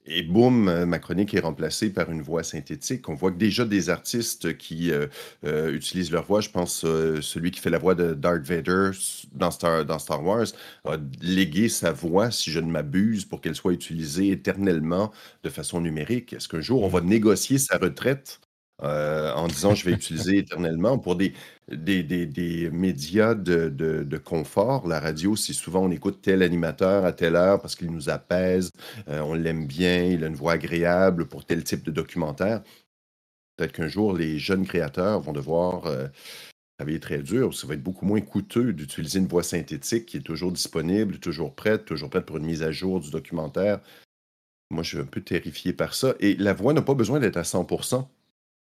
et 0.06 0.22
boum, 0.22 0.68
euh, 0.68 0.86
ma 0.86 0.98
chronique 0.98 1.34
est 1.34 1.40
remplacée 1.40 1.90
par 1.92 2.10
une 2.10 2.22
voix 2.22 2.42
synthétique. 2.42 3.08
On 3.08 3.14
voit 3.14 3.30
que 3.32 3.36
déjà 3.36 3.64
des 3.64 3.90
artistes 3.90 4.56
qui 4.56 4.90
euh, 4.92 5.06
euh, 5.44 5.72
utilisent 5.72 6.10
leur 6.12 6.24
voix, 6.24 6.40
je 6.40 6.50
pense 6.50 6.80
celui 6.80 7.50
qui 7.50 7.60
fait 7.60 7.70
la 7.70 7.78
voix 7.78 7.94
de 7.94 8.14
Darth 8.14 8.42
Vader 8.46 8.90
dans 9.32 9.50
Star, 9.50 9.84
dans 9.84 9.98
Star 9.98 10.22
Wars, 10.24 10.46
a 10.84 10.96
légué 11.20 11.68
sa 11.68 11.92
voix, 11.92 12.30
si 12.30 12.50
je 12.50 12.60
ne 12.60 12.70
m'abuse, 12.70 13.24
pour 13.24 13.40
qu'elle 13.40 13.54
soit 13.54 13.72
utilisée 13.72 14.30
éternellement 14.30 15.12
de 15.42 15.50
façon 15.50 15.80
numérique. 15.80 16.32
Est-ce 16.32 16.48
qu'un 16.48 16.60
jour 16.60 16.82
on 16.82 16.88
va 16.88 17.00
négocier 17.00 17.58
sa 17.58 17.76
retraite? 17.78 18.40
Euh, 18.82 19.32
en 19.32 19.48
disant 19.48 19.74
je 19.74 19.84
vais 19.86 19.92
utiliser 19.92 20.38
éternellement 20.38 20.98
pour 20.98 21.16
des, 21.16 21.32
des, 21.68 22.02
des, 22.02 22.70
médias 22.70 23.34
de, 23.34 23.68
de, 23.68 24.18
confort. 24.18 24.86
La 24.86 25.00
radio, 25.00 25.34
c'est 25.36 25.52
souvent 25.54 25.84
on 25.84 25.90
écoute 25.90 26.20
tel 26.22 26.42
animateur 26.42 27.04
à 27.04 27.12
telle 27.12 27.36
heure 27.36 27.60
parce 27.60 27.74
qu'il 27.74 27.90
nous 27.90 28.10
apaise, 28.10 28.72
euh, 29.08 29.20
on 29.20 29.34
l'aime 29.34 29.66
bien, 29.66 30.04
il 30.04 30.24
a 30.24 30.26
une 30.26 30.34
voix 30.34 30.52
agréable 30.52 31.26
pour 31.26 31.44
tel 31.44 31.64
type 31.64 31.84
de 31.84 31.90
documentaire. 31.90 32.62
Peut-être 33.56 33.72
qu'un 33.72 33.88
jour, 33.88 34.12
les 34.12 34.38
jeunes 34.38 34.66
créateurs 34.66 35.20
vont 35.20 35.32
devoir 35.32 35.86
euh, 35.86 36.08
travailler 36.78 37.00
très 37.00 37.18
dur. 37.18 37.54
Ça 37.54 37.66
va 37.66 37.74
être 37.74 37.82
beaucoup 37.82 38.04
moins 38.06 38.20
coûteux 38.20 38.72
d'utiliser 38.74 39.18
une 39.18 39.28
voix 39.28 39.42
synthétique 39.42 40.06
qui 40.06 40.18
est 40.18 40.20
toujours 40.20 40.52
disponible, 40.52 41.18
toujours 41.18 41.54
prête, 41.54 41.86
toujours 41.86 42.10
prête 42.10 42.26
pour 42.26 42.36
une 42.36 42.44
mise 42.44 42.62
à 42.62 42.72
jour 42.72 43.00
du 43.00 43.10
documentaire. 43.10 43.80
Moi, 44.70 44.82
je 44.82 44.88
suis 44.90 44.98
un 44.98 45.06
peu 45.06 45.22
terrifié 45.22 45.72
par 45.72 45.94
ça. 45.94 46.14
Et 46.20 46.34
la 46.36 46.52
voix 46.52 46.72
n'a 46.74 46.82
pas 46.82 46.94
besoin 46.94 47.20
d'être 47.20 47.36
à 47.36 47.44
100 47.44 47.66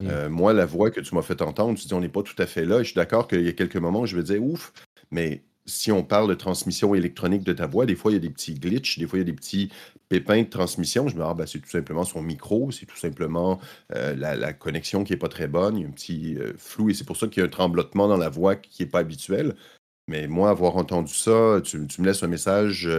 Mmh. 0.02 0.08
Euh, 0.10 0.30
moi, 0.30 0.54
la 0.54 0.66
voix 0.66 0.92
que 0.92 1.02
tu 1.02 1.16
m'as 1.16 1.22
fait 1.22 1.42
entendre, 1.42 1.78
tu 1.78 1.88
dis 1.88 1.94
on 1.94 2.02
n'est 2.02 2.10
pas 2.10 2.24
tout 2.24 2.36
à 2.38 2.46
fait 2.46 2.66
là. 2.66 2.80
Je 2.80 2.86
suis 2.86 2.96
d'accord 2.96 3.28
qu'il 3.28 3.44
y 3.44 3.50
a 3.50 3.54
quelques 3.54 3.78
moments 3.78 4.02
où 4.02 4.06
je 4.06 4.16
vais 4.16 4.24
dire 4.24 4.44
ouf, 4.44 4.74
mais 5.12 5.44
si 5.66 5.92
on 5.92 6.04
parle 6.04 6.28
de 6.28 6.34
transmission 6.34 6.94
électronique 6.94 7.44
de 7.44 7.54
ta 7.54 7.68
voix, 7.68 7.86
des 7.86 7.96
fois 7.96 8.12
il 8.12 8.16
y 8.16 8.18
a 8.18 8.22
des 8.22 8.30
petits 8.30 8.56
glitches, 8.56 9.00
des 9.00 9.08
fois 9.08 9.20
il 9.20 9.22
y 9.22 9.24
a 9.24 9.26
des 9.26 9.34
petits 9.34 9.70
pépins 10.10 10.42
de 10.42 10.50
transmission. 10.50 11.08
Je 11.08 11.16
me 11.16 11.22
dis 11.22 11.28
ah, 11.28 11.34
ben, 11.34 11.46
c'est 11.46 11.60
tout 11.60 11.70
simplement 11.70 12.04
son 12.04 12.22
micro, 12.22 12.72
c'est 12.72 12.86
tout 12.86 12.98
simplement 12.98 13.60
euh, 13.96 14.16
la, 14.16 14.54
connexion 14.54 15.04
qui 15.04 15.14
n'est 15.14 15.20
pas 15.20 15.30
très 15.30 15.48
bonne, 15.48 15.78
il 15.78 15.82
y 15.82 15.86
a 15.86 15.88
un 15.88 15.92
petit 15.92 16.36
euh, 16.38 16.54
flou 16.58 16.90
et 16.90 16.94
c'est 16.94 17.06
pour 17.06 17.18
ça 17.18 17.28
qu'il 17.28 17.42
y 17.42 17.44
a 17.44 17.48
un 17.48 17.50
tremblotement 17.50 18.08
dans 18.08 18.18
la 18.18 18.30
voix 18.30 18.56
qui 18.56 18.84
n'est 18.84 18.90
pas 18.90 19.00
habituel. 19.00 19.56
Mais 20.10 20.28
moi, 20.28 20.50
avoir 20.50 20.76
entendu 20.76 21.14
ça, 21.14 21.62
tu, 21.64 21.78
me 21.78 22.06
laisses 22.06 22.24
un 22.24 22.28
message. 22.28 22.90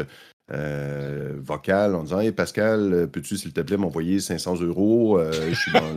vocal 0.49 1.95
en 1.95 2.05
disant 2.05 2.21
Hey 2.21 2.33
Pascal, 2.33 3.09
peux-tu 3.13 3.37
s'il 3.37 3.53
te 3.53 3.61
plaît 3.61 3.77
m'envoyer 3.77 4.21
500 4.21 4.63
euros? 4.63 5.21
Je 5.21 5.55
suis 5.55 5.73
dans 5.73 5.95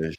euh, 0.00 0.12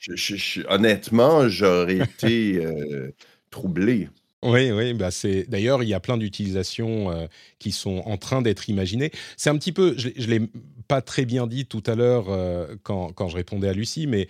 honnêtement, 0.70 1.48
j'aurais 1.48 1.98
été 1.98 2.58
euh, 2.66 3.12
troublé. 3.50 4.10
Oui, 4.42 4.72
oui, 4.72 4.94
bah 4.94 5.12
c'est 5.12 5.50
d'ailleurs 5.50 5.84
il 5.84 5.90
y 5.90 5.94
a 5.94 6.00
plein 6.00 6.18
d'utilisations 6.18 7.12
euh, 7.12 7.28
qui 7.60 7.74
sont 7.74 8.04
en 8.06 8.18
train 8.18 8.42
d'être 8.42 8.70
imaginées. 8.70 9.12
C'est 9.36 9.50
un 9.50 9.58
petit 9.58 9.74
peu, 9.74 9.96
je, 9.98 10.08
ne 10.08 10.28
l'ai 10.28 10.42
pas 10.88 11.02
très 11.02 11.26
bien 11.26 11.46
dit 11.46 11.66
tout 11.66 11.84
à 11.86 11.96
l'heure 11.96 12.26
quand, 12.84 13.12
quand, 13.12 13.28
je 13.28 13.36
répondais 13.36 13.68
à 13.68 13.74
Lucie, 13.74 14.08
mais 14.08 14.28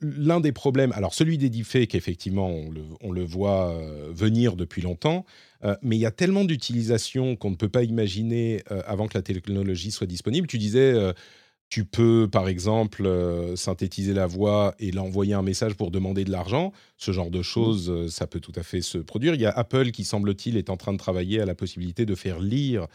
l'un 0.00 0.40
des 0.40 0.52
problèmes, 0.52 0.92
alors 0.92 1.12
celui 1.12 1.38
des 1.38 1.50
deepfakes, 1.50 1.94
effectivement, 1.94 2.48
on 2.48 2.70
le, 2.70 2.82
on 3.00 3.12
le 3.12 3.24
voit 3.24 3.76
venir 4.10 4.54
depuis 4.56 4.80
longtemps, 4.80 5.26
mais 5.82 5.96
il 5.96 6.00
y 6.00 6.06
a 6.06 6.12
tellement 6.12 6.44
d'utilisations 6.44 7.36
qu'on 7.36 7.50
ne 7.50 7.56
peut 7.56 7.68
pas 7.68 7.82
imaginer 7.82 8.62
avant 8.86 9.06
que 9.06 9.18
la 9.18 9.22
technologie 9.22 9.90
soit 9.90 10.06
disponible. 10.06 10.46
Tu 10.46 10.58
disais 10.58 10.94
tu 11.68 11.84
peux, 11.84 12.28
par 12.30 12.48
exemple, 12.48 13.06
euh, 13.06 13.56
synthétiser 13.56 14.14
la 14.14 14.26
voix 14.26 14.74
et 14.78 14.92
l'envoyer 14.92 15.34
un 15.34 15.42
message 15.42 15.74
pour 15.74 15.90
demander 15.90 16.24
de 16.24 16.30
l'argent. 16.30 16.72
Ce 16.98 17.10
genre 17.10 17.30
de 17.30 17.40
mmh. 17.40 17.42
choses, 17.42 17.90
euh, 17.90 18.08
ça 18.08 18.26
peut 18.26 18.40
tout 18.40 18.52
à 18.54 18.62
fait 18.62 18.80
se 18.80 18.98
produire. 18.98 19.34
Il 19.34 19.40
y 19.40 19.46
a 19.46 19.50
Apple 19.50 19.90
qui, 19.90 20.04
semble-t-il, 20.04 20.56
est 20.56 20.70
en 20.70 20.76
train 20.76 20.92
de 20.92 20.98
travailler 20.98 21.40
à 21.40 21.46
la 21.46 21.54
possibilité 21.54 22.06
de 22.06 22.14
faire 22.14 22.38
lire 22.38 22.86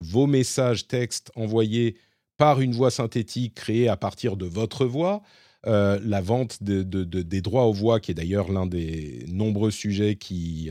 vos 0.00 0.26
messages 0.26 0.86
textes 0.86 1.32
envoyés 1.34 1.96
par 2.36 2.60
une 2.60 2.72
voix 2.72 2.90
synthétique 2.90 3.54
créée 3.54 3.88
à 3.88 3.96
partir 3.96 4.36
de 4.36 4.46
votre 4.46 4.86
voix. 4.86 5.22
Euh, 5.66 5.98
la 6.02 6.22
vente 6.22 6.62
de, 6.62 6.82
des 7.04 7.42
droits 7.42 7.66
aux 7.66 7.72
voix, 7.72 8.00
qui 8.00 8.12
est 8.12 8.14
d'ailleurs 8.14 8.50
l'un 8.50 8.64
des 8.64 9.26
nombreux 9.28 9.70
sujets 9.70 10.16
qui 10.16 10.70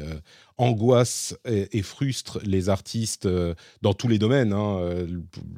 angoisse 0.60 1.36
et, 1.46 1.82
frustre 1.82 2.40
les 2.44 2.68
artistes 2.68 3.26
euh, 3.26 3.56
dans 3.82 3.94
tous 3.94 4.10
les 4.10 4.20
domaines. 4.20 4.52
Hein, 4.52 4.80
euh, 4.82 5.08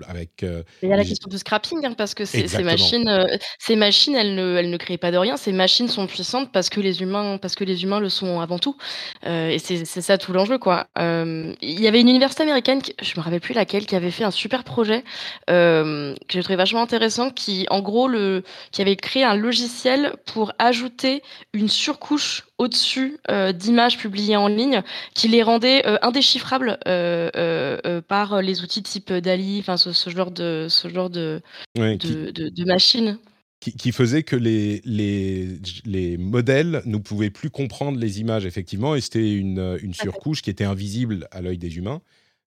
avec, 0.08 0.44
euh, 0.44 0.62
il 0.84 0.90
y 0.90 0.94
a 0.94 0.96
la 0.96 1.04
question 1.04 1.28
du 1.28 1.40
scrapping, 1.40 1.84
hein, 1.84 1.94
parce 1.98 2.14
que 2.14 2.24
ces, 2.24 2.46
machines, 2.64 3.28
ces 3.58 3.76
machines 3.76 4.16
elles, 4.16 4.36
ne, 4.36 4.56
elles 4.58 4.70
ne 4.70 4.78
créent 4.78 5.00
pas 5.00 5.12
de 5.12 5.18
rien. 5.18 5.38
Ces 5.38 5.54
machines 5.54 5.88
sont 5.88 6.06
puissantes 6.06 6.52
parce 6.52 6.70
que 6.70 6.80
les 6.80 7.02
humains, 7.02 7.40
parce 7.40 7.56
que 7.56 7.64
les 7.64 7.84
humains 7.84 8.00
le 8.00 8.10
sont 8.10 8.40
avant 8.40 8.60
tout. 8.60 8.78
et 9.26 9.58
c'est 9.60 9.86
ça 9.86 10.20
tout 10.20 10.34
l'enjeu. 10.34 10.60
quoi. 10.60 10.88
Il 10.98 11.56
y 11.62 11.88
avait 11.88 12.00
une 12.00 12.10
université 12.10 12.44
américaine, 12.44 12.82
je 13.02 13.14
me 13.18 13.24
rappelle 13.24 13.42
plus 13.42 13.56
laquelle, 13.56 13.88
qui 13.88 13.96
avait 13.96 14.12
fait 14.12 14.24
un 14.24 14.32
super 14.32 14.64
projet 14.64 15.04
que 15.48 16.16
j'ai 16.30 16.44
trouvé 16.44 16.58
vachement 16.58 16.84
intéressant, 16.84 17.32
qui 17.32 17.66
en 17.72 17.82
gros 17.82 18.08
le, 18.08 18.44
qui 18.72 18.84
avait 18.84 18.96
créé 18.96 19.24
un 19.24 19.36
logiciel 19.36 20.14
pour 20.26 20.54
ajouter 20.60 21.24
une 21.54 21.70
surcouche 21.70 22.44
au-dessus 22.62 23.18
euh, 23.30 23.52
d'images 23.54 23.98
publiées 23.98 24.36
en 24.36 24.48
ligne 24.48 24.84
qui 25.16 25.28
les 25.28 25.42
rendaient 25.42 25.86
euh, 25.88 25.98
indéchiffrables 26.04 26.78
euh, 26.88 28.02
par 28.02 28.42
les 28.44 28.62
outils 28.62 28.84
type 28.84 29.12
DALI, 29.12 29.60
enfin 29.60 29.78
ce, 29.78 30.10
genre 30.12 30.30
de 30.30 30.68
ce 30.70 30.88
genre 30.88 31.10
de, 31.10 31.42
de, 31.76 32.66
machines. 32.66 33.18
Qui, 33.60 33.92
faisait 33.92 34.24
que 34.24 34.36
les, 34.36 34.82
les, 34.86 35.60
les 35.86 36.18
modèles 36.18 36.82
ne 36.86 36.98
pouvaient 36.98 37.30
plus 37.30 37.50
comprendre 37.50 38.00
les 38.00 38.20
images, 38.20 38.46
effectivement, 38.46 38.96
et 38.96 39.02
c'était 39.02 39.34
une, 39.34 39.78
une 39.82 39.94
surcouche 39.94 40.42
qui 40.42 40.50
était 40.50 40.64
invisible 40.64 41.28
à 41.32 41.42
l'œil 41.42 41.60
des 41.60 41.78
humains. 41.78 42.02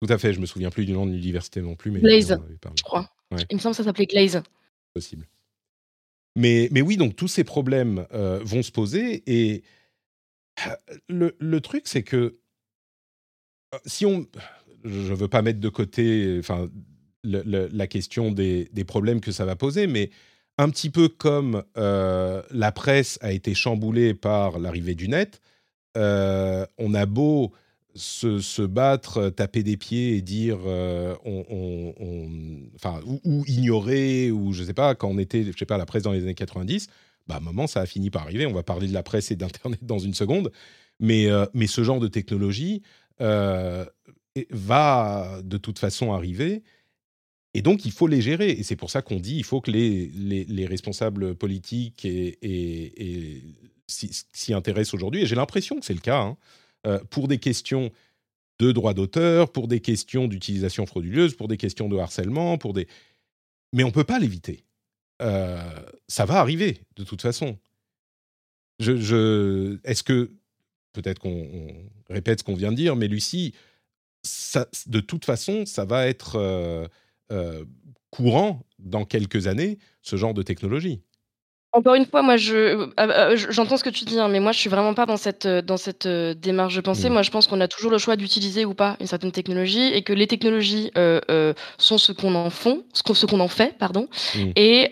Tout 0.03 0.12
à 0.12 0.18
fait, 0.18 0.35
je 0.35 0.40
me 0.40 0.47
souviens 0.47 0.71
plus 0.71 0.85
du 0.85 0.92
nom 0.92 1.07
de 1.07 1.12
l'université 1.12 1.62
non 1.62 1.77
plus. 1.77 1.90
Mais 1.90 2.01
Glaze, 2.01 2.38
je 2.77 2.83
crois. 2.83 3.11
Il 3.51 3.57
me 3.57 3.61
semble 3.61 3.73
que 3.73 3.79
ça 3.79 3.85
s'appelait 3.85 4.07
Glaze. 4.07 4.42
Possible. 4.94 5.27
Mais, 6.37 6.68
mais 6.73 6.83
oui, 6.83 6.97
donc 6.97 7.16
tous 7.16 7.29
ces 7.29 7.44
problèmes 7.44 8.07
vont 8.12 8.62
se 8.62 8.71
poser 8.71 9.23
et 9.27 9.62
le, 11.09 11.61
truc, 11.61 11.83
c'est 11.87 12.03
que 12.03 12.38
euh, 13.75 13.79
si 13.87 14.07
on. 14.07 14.27
Je 14.85 15.11
ne 15.11 15.16
veux 15.16 15.29
pas 15.29 15.42
mettre 15.42 15.59
de 15.59 15.68
côté 15.68 16.37
enfin, 16.38 16.71
la 17.25 17.87
question 17.88 18.31
des, 18.31 18.68
problèmes 18.87 19.21
que 19.21 19.33
ça 19.33 19.44
va 19.44 19.57
poser, 19.57 19.88
mais 19.88 20.11
un 20.57 20.71
petit 20.71 20.88
peu 20.88 21.09
comme 21.09 21.64
euh, 21.77 22.42
la 22.53 22.71
presse 22.71 23.18
a 23.21 23.33
été 23.33 23.55
chamboulée 23.55 24.14
par 24.14 24.61
l'arrivée 24.61 24.94
du 24.94 25.09
net, 25.09 25.40
euh, 25.97 26.64
on 26.79 26.94
a 26.94 27.07
beau 27.07 27.53
se, 27.97 28.62
battre, 28.62 29.31
taper 29.31 29.64
des 29.64 29.77
pieds 29.77 30.14
et 30.16 30.23
dire, 30.23 30.61
on, 30.64 32.62
enfin, 32.77 33.01
ou, 33.25 33.44
ignorer, 33.49 34.31
ou 34.31 34.53
je 34.53 34.62
sais 34.62 34.75
pas, 34.75 34.94
quand 34.94 35.09
on 35.09 35.18
était, 35.18 35.42
je 35.42 35.59
sais 35.59 35.66
pas, 35.66 35.77
la 35.77 35.87
presse 35.87 36.05
dans 36.05 36.12
les 36.12 36.23
années 36.23 36.35
90, 36.35 36.88
bah, 37.29 37.37
à 37.37 37.38
un 37.38 37.41
moment, 37.41 37.67
ça 37.67 37.81
a 37.81 37.87
fini 37.87 38.11
par 38.11 38.23
arriver. 38.23 38.47
On 38.47 38.53
va 38.53 38.62
parler 38.62 38.88
de 38.88 38.95
la 38.95 39.03
presse 39.03 39.31
et 39.31 39.37
d'Internet 39.37 39.85
dans 39.85 39.99
une 39.99 40.14
seconde. 40.14 40.51
Mais, 41.01 41.31
euh, 41.31 41.47
mais 41.55 41.67
ce 41.67 41.85
genre 41.85 42.01
de 42.01 42.09
technologie 42.09 42.83
euh, 43.20 43.85
va 44.51 45.41
de 45.45 45.59
toute 45.59 45.79
façon 45.79 46.12
arriver. 46.12 46.62
Et 47.55 47.62
donc, 47.62 47.85
il 47.85 47.93
faut 47.93 48.07
les 48.07 48.20
gérer. 48.20 48.51
Et 48.51 48.62
c'est 48.62 48.76
pour 48.76 48.91
ça 48.91 49.03
qu'on 49.03 49.20
dit 49.20 49.37
il 49.37 49.45
faut 49.45 49.61
que 49.61 49.70
les, 49.70 50.09
les, 50.09 50.66
responsables 50.66 51.35
politiques 51.35 52.05
et, 52.05 52.39
et, 52.43 53.43
s'y 53.87 54.53
intéressent 54.53 54.95
aujourd'hui. 54.95 55.22
Et 55.22 55.26
j'ai 55.26 55.37
l'impression 55.37 55.79
que 55.79 55.85
c'est 55.85 55.95
le 55.95 56.01
cas. 56.01 56.20
Hein. 56.20 56.37
Euh, 56.87 57.01
pour 57.11 57.26
des 57.29 57.39
questions 57.39 57.91
de 58.61 58.72
droit 58.72 58.95
d'auteur, 58.95 59.51
pour 59.51 59.68
des 59.68 59.81
questions 59.81 60.29
d'utilisation 60.29 60.87
frauduleuse, 60.87 61.35
pour 61.35 61.49
des 61.49 61.57
questions 61.57 61.89
de 61.89 61.97
harcèlement, 61.97 62.59
pour 62.59 62.72
des 62.72 62.87
mais 63.72 63.85
on 63.85 63.91
peut 63.91 64.05
pas 64.05 64.18
l'éviter. 64.18 64.64
Ça 65.21 66.25
va 66.25 66.41
arriver 66.41 66.83
de 66.97 67.05
toute 67.05 67.23
façon. 67.23 67.59
Est-ce 68.81 70.03
que 70.03 70.31
peut-être 70.93 71.19
qu'on 71.19 71.91
répète 72.09 72.41
ce 72.41 72.45
qu'on 72.45 72.55
vient 72.55 72.71
de 72.71 72.77
dire, 72.77 72.97
mais 72.97 73.09
Lucie, 73.09 73.55
ça, 74.23 74.69
de 74.87 75.01
toute 75.01 75.25
façon, 75.25 75.66
ça 75.66 75.85
va 75.85 76.07
être 76.07 76.89
courant 78.11 78.64
dans 78.79 79.05
quelques 79.05 79.47
années, 79.49 79.79
ce 80.03 80.16
genre 80.16 80.35
de 80.35 80.43
technologie. 80.43 81.03
Encore 81.73 81.95
une 81.97 82.07
fois, 82.07 82.23
moi, 82.23 82.39
je, 82.39 82.55
euh, 82.57 82.87
euh, 82.99 83.37
j'entends 83.37 83.77
ce 83.77 83.85
que 83.85 83.91
tu 83.91 84.07
dis, 84.07 84.19
hein, 84.19 84.29
mais 84.29 84.41
moi, 84.41 84.53
je 84.53 84.59
suis 84.59 84.71
vraiment 84.71 84.95
pas 84.95 85.05
dans 85.05 85.19
cette, 85.19 85.45
euh, 85.45 85.61
dans 85.61 85.77
cette 85.77 86.09
démarche 86.09 86.75
de 86.75 86.81
pensée. 86.81 87.11
Mmh. 87.11 87.12
Moi, 87.12 87.23
je 87.23 87.31
pense 87.31 87.47
qu'on 87.47 87.61
a 87.61 87.69
toujours 87.69 87.91
le 87.91 87.99
choix 87.99 88.16
d'utiliser 88.16 88.64
ou 88.64 88.73
pas 88.73 88.97
une 89.01 89.07
certaine 89.07 89.33
technologie 89.33 89.93
et 89.93 90.03
que 90.03 90.14
les 90.14 90.27
technologies 90.27 90.91
sont 91.79 91.99
ce 91.99 92.12
qu'on 92.12 92.35
en 92.35 92.49
font, 92.49 92.85
ce 92.95 93.03
qu'on, 93.03 93.12
ce 93.12 93.27
qu'on 93.27 93.41
en 93.41 93.49
fait, 93.49 93.77
pardon, 93.79 94.09
mmh. 94.35 94.53
et, 94.57 94.91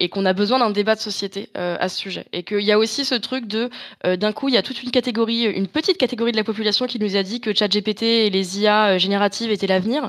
et 0.00 0.08
qu'on 0.08 0.24
a 0.24 0.32
besoin 0.32 0.58
d'un 0.58 0.70
débat 0.70 0.94
de 0.94 1.00
société 1.00 1.50
à 1.54 1.88
ce 1.88 1.98
sujet. 1.98 2.24
Et 2.32 2.42
qu'il 2.42 2.62
y 2.62 2.72
a 2.72 2.78
aussi 2.78 3.04
ce 3.04 3.14
truc 3.14 3.46
de, 3.46 3.68
d'un 4.04 4.32
coup, 4.32 4.48
il 4.48 4.54
y 4.54 4.58
a 4.58 4.62
toute 4.62 4.82
une 4.82 4.90
catégorie, 4.90 5.44
une 5.44 5.68
petite 5.68 5.98
catégorie 5.98 6.32
de 6.32 6.38
la 6.38 6.44
population 6.44 6.86
qui 6.86 6.98
nous 6.98 7.16
a 7.16 7.22
dit 7.22 7.40
que 7.40 7.54
ChatGPT 7.54 8.02
et 8.02 8.30
les 8.30 8.60
IA 8.60 8.96
génératives 8.96 9.50
étaient 9.50 9.66
l'avenir. 9.66 10.08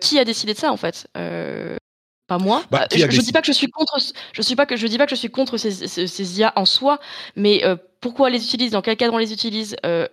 qui 0.00 0.18
a 0.18 0.24
décidé 0.24 0.54
de 0.54 0.58
ça 0.58 0.72
en 0.72 0.76
fait 0.76 1.08
pas 2.26 2.38
moi. 2.38 2.62
Bah, 2.70 2.86
euh, 2.92 2.96
je, 2.96 3.04
ne 3.04 3.22
dis 3.22 3.32
pas 3.32 3.40
que 3.40 3.46
je 3.46 3.52
suis 3.52 3.68
contre. 3.68 3.98
Je 4.32 4.42
suis 4.42 4.56
pas 4.56 4.66
que 4.66 4.76
je 4.76 4.86
dis 4.86 4.98
pas 4.98 5.06
que 5.06 5.10
je 5.10 5.16
suis 5.16 5.30
contre 5.30 5.56
ces, 5.56 5.70
ces, 5.70 6.38
IA 6.38 6.52
en 6.56 6.64
soi, 6.64 6.98
mais 7.36 7.64
euh, 7.64 7.76
pourquoi 8.00 8.28
on 8.28 8.30
les 8.30 8.44
utilise, 8.44 8.72
dans 8.72 8.82
quel 8.82 8.96
cadre 8.96 9.14
on 9.14 9.18
les 9.18 9.32
utilise, 9.32 9.76
euh, 9.84 10.06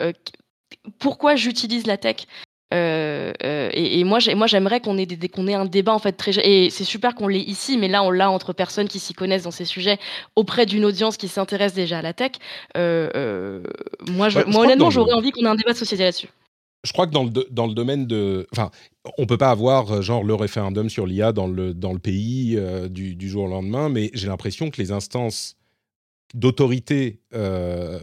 pourquoi 0.99 1.36
j'utilise 1.36 1.88
la 1.88 1.97
tech. 1.97 2.18
Et, 2.74 4.03
moi, 4.05 4.20
moi, 4.36 4.47
j'aimerais 4.47 4.80
qu'on 4.80 4.97
ait, 4.97 5.05
des, 5.05 5.30
qu'on 5.30 5.47
ait 5.47 5.53
un 5.53 5.66
débat 5.66 5.93
en 5.93 5.99
fait 5.99 6.14
très. 6.14 6.32
Et 6.47 6.70
c'est 6.70 6.84
super 6.84 7.16
qu'on 7.16 7.28
l'ait 7.28 7.39
ici, 7.39 7.78
mais 7.78 7.88
là, 7.88 8.03
on 8.03 8.12
l'a 8.12 8.30
entre 8.30 8.53
personnes 8.53 8.88
qui 8.88 8.99
s'y 8.99 9.14
connaissent 9.14 9.43
dans 9.43 9.51
ces 9.51 9.66
sujets, 9.66 9.99
auprès 10.36 10.66
d'une 10.66 10.86
audience 10.86 11.18
qui 11.18 11.28
s'intéresse 11.28 11.74
déjà 11.74 11.99
à 11.99 12.01
la 12.01 12.14
tech. 12.14 12.32
moi, 12.76 14.30
je, 14.30 14.39
moi 14.47 14.64
honnêtement, 14.64 14.89
j'aurais 14.89 15.14
envie 15.14 15.32
qu'on 15.32 15.45
ait 15.45 15.49
un 15.49 15.55
débat 15.55 15.74
de 15.74 15.78
société 15.78 16.03
là-dessus 16.03 16.30
je 16.84 16.93
crois 16.93 17.05
que 17.05 17.11
dans 17.11 17.23
le, 17.23 17.32
dans 17.51 17.67
le 17.67 17.73
domaine 17.73 18.07
de. 18.07 18.47
Enfin, 18.51 18.71
on 19.17 19.25
peut 19.25 19.38
pas 19.38 19.51
avoir 19.51 19.91
euh, 19.91 20.01
genre 20.01 20.23
le 20.23 20.34
référendum 20.34 20.89
sur 20.89 21.05
l'IA 21.05 21.32
dans 21.32 21.47
le, 21.47 21.73
dans 21.73 21.93
le 21.93 21.99
pays 21.99 22.55
euh, 22.57 22.88
du, 22.88 23.15
du, 23.15 23.29
jour 23.29 23.43
au 23.45 23.47
lendemain, 23.47 23.89
mais 23.89 24.09
j'ai 24.13 24.27
l'impression 24.27 24.69
que 24.69 24.82
les 24.82 24.91
instances 24.91 25.57
d'autorité 26.34 27.19
euh, 27.34 27.99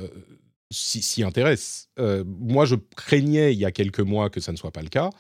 s'y 0.70 1.22
intéressent. 1.22 1.88
moi, 2.26 2.66
je 2.66 2.74
craignais 2.94 3.54
il 3.54 3.58
y 3.58 3.64
a 3.64 3.72
quelques 3.72 4.00
mois 4.00 4.28
que 4.28 4.40
ça 4.40 4.52
ne 4.52 4.56
soit 4.58 4.70
pas 4.70 4.82
le 4.82 4.90
cas. 4.90 5.10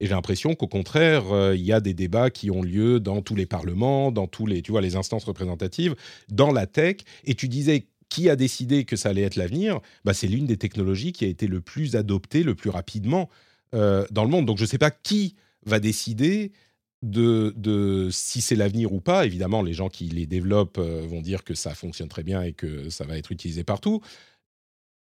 Et 0.00 0.06
j'ai 0.06 0.14
l'impression 0.14 0.54
qu'au 0.54 0.68
contraire, 0.68 1.24
il 1.54 1.62
y 1.62 1.72
a 1.72 1.80
des 1.80 1.94
débats 1.94 2.30
qui 2.30 2.50
ont 2.50 2.62
lieu 2.62 3.00
dans 3.00 3.22
tous 3.22 3.34
les 3.34 3.46
parlements, 3.46 4.12
dans 4.12 4.26
tous 4.26 4.46
les, 4.46 4.60
tu 4.60 4.70
vois, 4.70 4.82
les 4.82 4.94
instances 4.96 5.24
représentatives, 5.24 5.96
dans 6.28 6.52
la 6.52 6.66
tech. 6.66 6.98
Et 7.24 7.34
tu 7.34 7.48
disais 7.48 7.86
qui 8.08 8.30
a 8.30 8.36
décidé 8.36 8.84
que 8.84 8.96
ça 8.96 9.10
allait 9.10 9.22
être 9.22 9.36
l'avenir 9.36 9.80
bah, 10.04 10.14
C'est 10.14 10.28
l'une 10.28 10.46
des 10.46 10.56
technologies 10.56 11.12
qui 11.12 11.24
a 11.24 11.28
été 11.28 11.46
le 11.46 11.60
plus 11.60 11.96
adoptée 11.96 12.42
le 12.42 12.54
plus 12.54 12.70
rapidement 12.70 13.28
euh, 13.74 14.06
dans 14.10 14.24
le 14.24 14.30
monde. 14.30 14.46
Donc 14.46 14.58
je 14.58 14.62
ne 14.62 14.68
sais 14.68 14.78
pas 14.78 14.90
qui 14.90 15.36
va 15.64 15.80
décider 15.80 16.52
de, 17.02 17.52
de 17.56 18.08
si 18.10 18.40
c'est 18.40 18.56
l'avenir 18.56 18.92
ou 18.92 19.00
pas. 19.00 19.26
Évidemment, 19.26 19.62
les 19.62 19.72
gens 19.72 19.88
qui 19.88 20.04
les 20.08 20.26
développent 20.26 20.78
euh, 20.78 21.06
vont 21.06 21.20
dire 21.20 21.44
que 21.44 21.54
ça 21.54 21.74
fonctionne 21.74 22.08
très 22.08 22.22
bien 22.22 22.42
et 22.42 22.52
que 22.52 22.90
ça 22.90 23.04
va 23.04 23.18
être 23.18 23.30
utilisé 23.30 23.64
partout. 23.64 24.00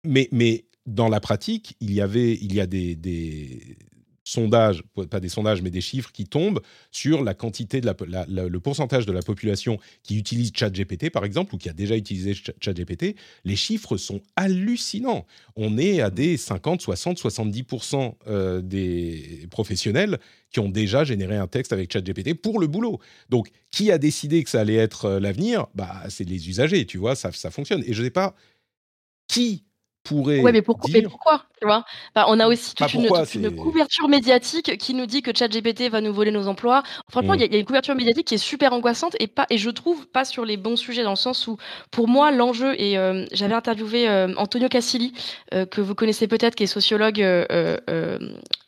Mais, 0.03 0.28
mais 0.32 0.66
dans 0.86 1.10
la 1.10 1.20
pratique, 1.20 1.76
il 1.80 1.91
y, 1.93 2.01
avait, 2.01 2.34
il 2.34 2.53
y 2.53 2.60
a 2.60 2.68
des, 2.68 2.95
des 2.95 3.78
sondages, 4.26 4.84
pas 5.09 5.21
des 5.21 5.30
sondages, 5.30 5.61
mais 5.61 5.69
des 5.69 5.80
chiffres 5.80 6.11
qui 6.11 6.26
tombent 6.26 6.59
sur 6.91 7.23
la 7.23 7.34
quantité 7.34 7.80
de 7.80 7.86
la, 7.86 8.26
le 8.28 8.59
pourcentage 8.59 9.05
de 9.05 9.13
la 9.13 9.21
population 9.21 9.80
qui 10.03 10.17
utilise 10.17 10.51
ChatGPT, 10.53 11.09
par 11.09 11.23
exemple, 11.23 11.55
ou 11.55 11.57
qui 11.57 11.69
a 11.69 11.73
déjà 11.73 11.95
utilisé 11.95 12.34
ChatGPT. 12.59 13.15
Les 13.45 13.55
chiffres 13.55 13.95
sont 13.95 14.21
hallucinants. 14.36 15.26
On 15.55 15.78
est 15.78 16.01
à 16.01 16.09
des 16.09 16.36
50, 16.36 16.82
60, 16.82 17.17
70% 17.19 18.61
des 18.61 19.47
professionnels 19.49 20.19
qui 20.55 20.59
ont 20.61 20.69
déjà 20.69 21.03
généré 21.03 21.36
un 21.36 21.47
texte 21.47 21.73
avec 21.73 21.91
ChatGPT 21.91 22.34
pour 22.34 22.59
le 22.59 22.67
boulot. 22.67 22.99
Donc, 23.30 23.49
qui 23.71 23.91
a 23.91 23.97
décidé 23.97 24.41
que 24.41 24.49
ça 24.49 24.61
allait 24.61 24.76
être 24.76 25.05
euh, 25.05 25.19
l'avenir? 25.19 25.67
Bah, 25.76 26.03
c'est 26.07 26.23
les 26.23 26.47
usagers, 26.47 26.86
tu 26.86 26.97
vois, 26.97 27.15
ça, 27.15 27.32
ça 27.34 27.51
fonctionne. 27.51 27.84
Et 27.86 27.93
je 27.93 27.99
ne 27.99 28.07
sais 28.07 28.11
pas 28.11 28.36
qui 29.28 29.65
pourrait. 30.06 30.39
Ouais, 30.39 30.51
mais, 30.51 30.62
pourquoi, 30.62 30.89
mais 30.93 31.01
pourquoi 31.01 31.43
tu 31.60 31.66
vois? 31.66 31.84
On 32.16 32.39
a 32.39 32.47
aussi 32.47 32.76
toute, 32.76 32.93
une, 32.93 33.56
couverture 33.56 34.08
médiatique 34.08 34.78
qui 34.78 34.93
nous 34.93 35.06
dit 35.06 35.22
que 35.22 35.32
ChatGPT 35.36 35.89
va 35.89 35.99
nous 36.01 36.14
voler 36.14 36.32
nos 36.32 36.47
emplois. 36.47 36.84
Franchement, 37.10 37.34
il 37.34 37.41
y, 37.41 37.56
a 37.56 37.60
une 37.60 37.66
couverture 37.66 37.95
médiatique 37.95 38.28
qui 38.28 38.36
est 38.36 38.38
super 38.38 38.74
angoissante 38.74 39.16
et, 39.20 39.28
pas, 39.28 39.45
et 39.49 39.58
je 39.58 39.70
trouve 39.70 40.08
pas 40.08 40.26
sur 40.26 40.45
les 40.45 40.58
bons 40.58 40.76
sujets, 40.76 41.03
dans 41.03 41.12
le 41.12 41.16
sens 41.16 41.47
où, 41.47 41.58
pour 41.91 42.08
moi, 42.08 42.32
l'enjeu, 42.32 42.80
et 42.80 42.97
euh, 42.97 43.26
j'avais 43.32 43.53
interviewé 43.53 44.08
euh, 44.08 44.34
Antonio 44.38 44.70
Cassili, 44.70 45.14
euh, 45.53 45.66
que 45.66 45.82
vous 45.82 45.95
connaissez 45.95 46.28
peut-être, 46.28 46.56
qui 46.56 46.64
est 46.64 46.68
sociologue, 46.68 47.18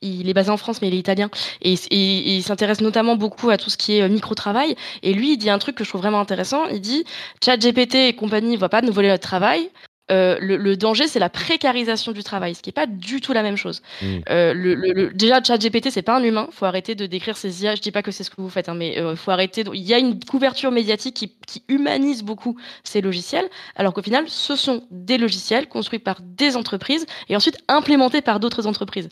il 0.02 0.30
est 0.30 0.34
basé 0.34 0.50
en 0.50 0.58
France, 0.58 0.82
mais 0.82 0.88
il 0.88 0.96
est 0.96 1.00
italien, 1.00 1.30
et, 1.62 1.76
il 1.92 2.42
s'intéresse 2.42 2.82
notamment 2.82 3.16
beaucoup 3.16 3.50
à 3.50 3.58
tout 3.58 3.70
ce 3.70 3.78
qui 3.78 3.98
est 3.98 4.10
micro-travail. 4.10 4.76
Et 5.04 5.14
lui, 5.14 5.34
il 5.34 5.38
dit 5.38 5.50
un 5.50 5.60
truc 5.60 5.76
que 5.76 5.84
je 5.84 5.90
trouve 5.90 6.02
vraiment 6.02 6.20
intéressant. 6.20 6.66
Il 6.68 6.82
dit 6.82 7.04
ChatGPT 7.44 7.96
et 7.96 8.14
compagnie 8.14 8.54
ne 8.54 8.58
vont 8.58 8.70
pas 8.70 8.82
nous 8.82 8.94
voler 8.94 9.10
notre 9.10 9.24
travail. 9.28 9.70
Euh, 10.12 10.38
le, 10.40 10.78
danger, 10.78 11.08
c'est 11.08 11.20
la 11.20 11.30
précarisation 11.30 12.12
du 12.12 12.24
travail, 12.24 12.56
ce 12.56 12.62
qui 12.62 12.70
n'est 12.70 12.74
pas 12.74 12.86
du 12.86 13.20
tout 13.20 13.34
la 13.34 13.44
même 13.44 13.58
chose. 13.58 13.82
Mm. 14.02 14.20
Euh, 14.30 14.54
le, 14.54 15.10
déjà, 15.14 15.44
ChatGPT, 15.44 15.90
c'est 15.92 16.02
pas 16.02 16.18
un 16.18 16.24
humain. 16.24 16.48
faut 16.52 16.66
arrêter 16.66 16.96
de 16.96 17.06
décrire 17.06 17.38
ces 17.38 17.64
IA. 17.64 17.76
Je 17.76 17.82
dis 17.82 17.92
pas 17.92 18.02
que 18.02 18.12
c'est 18.12 18.24
ce 18.24 18.30
que 18.30 18.40
vous 18.40 18.50
faites, 18.50 18.70
hein, 18.70 18.76
mais 18.76 19.00
euh, 19.00 19.16
faut 19.16 19.32
arrêter. 19.32 19.64
Il 19.74 19.82
y 19.82 19.94
a 19.94 20.00
une 20.00 20.20
couverture 20.24 20.72
médiatique 20.72 21.16
qui, 21.16 21.34
qui 21.46 21.64
humanise 21.68 22.24
beaucoup 22.24 22.58
ces 22.84 23.02
logiciels, 23.02 23.48
alors 23.76 23.94
qu'au 23.94 24.02
final, 24.02 24.26
ce 24.28 24.56
sont 24.56 24.84
des 24.92 25.18
logiciels 25.18 25.68
construits 25.68 26.00
par 26.00 26.20
des 26.22 26.56
entreprises 26.56 27.06
et 27.30 27.36
ensuite 27.36 27.58
implémentés 27.68 28.22
par 28.22 28.40
d'autres 28.40 28.68
entreprises. 28.68 29.10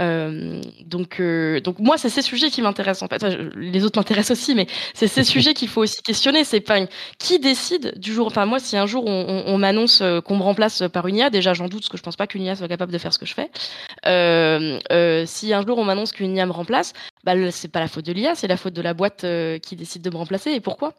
Euh, 0.00 0.60
donc, 0.84 1.20
euh, 1.20 1.60
donc 1.60 1.78
moi, 1.78 1.96
c'est 1.98 2.08
ces 2.08 2.22
sujets 2.22 2.50
qui 2.50 2.62
m'intéressent 2.62 3.02
en 3.02 3.08
fait. 3.08 3.22
les 3.56 3.84
autres 3.84 3.98
m'intéressent 3.98 4.38
aussi, 4.38 4.54
mais 4.54 4.66
c'est 4.94 5.06
ces 5.06 5.24
sujets 5.24 5.54
qu'il 5.54 5.68
faut 5.68 5.82
aussi 5.82 6.02
questionner. 6.02 6.44
C'est 6.44 6.60
pas 6.60 6.80
qui 7.18 7.38
décide 7.38 7.98
du 7.98 8.12
jour. 8.12 8.26
Enfin, 8.26 8.46
moi, 8.46 8.58
si 8.58 8.76
un 8.76 8.86
jour 8.86 9.06
on, 9.06 9.58
m'annonce 9.58 10.00
euh, 10.00 10.20
qu'on 10.20 10.36
me 10.36 10.42
remplace 10.42 10.82
par 10.92 11.06
une 11.06 11.16
IA, 11.16 11.30
déjà 11.30 11.54
j'en 11.54 11.68
doute 11.68 11.82
parce 11.82 11.88
que 11.90 11.96
je 11.96 12.02
pense 12.02 12.16
pas 12.16 12.26
qu'une 12.26 12.42
IA 12.42 12.56
soit 12.56 12.68
capable 12.68 12.92
de 12.92 12.98
faire 12.98 13.12
ce 13.12 13.18
que 13.18 13.26
je 13.26 13.34
fais. 13.34 13.50
si 15.26 15.52
un 15.52 15.66
jour 15.66 15.78
on 15.78 15.84
m'annonce 15.84 16.12
qu'une 16.12 16.36
IA 16.36 16.46
me 16.46 16.52
remplace, 16.52 16.92
bah, 17.24 17.32
c'est 17.50 17.68
pas 17.68 17.80
la 17.80 17.88
faute 17.88 18.06
de 18.06 18.12
l'IA, 18.12 18.34
c'est 18.34 18.48
la 18.48 18.56
faute 18.56 18.74
de 18.74 18.82
la 18.82 18.94
boîte 18.94 19.24
qui 19.62 19.76
décide 19.76 20.02
de 20.02 20.10
me 20.10 20.16
remplacer. 20.16 20.50
Et 20.50 20.60
pourquoi? 20.60 20.94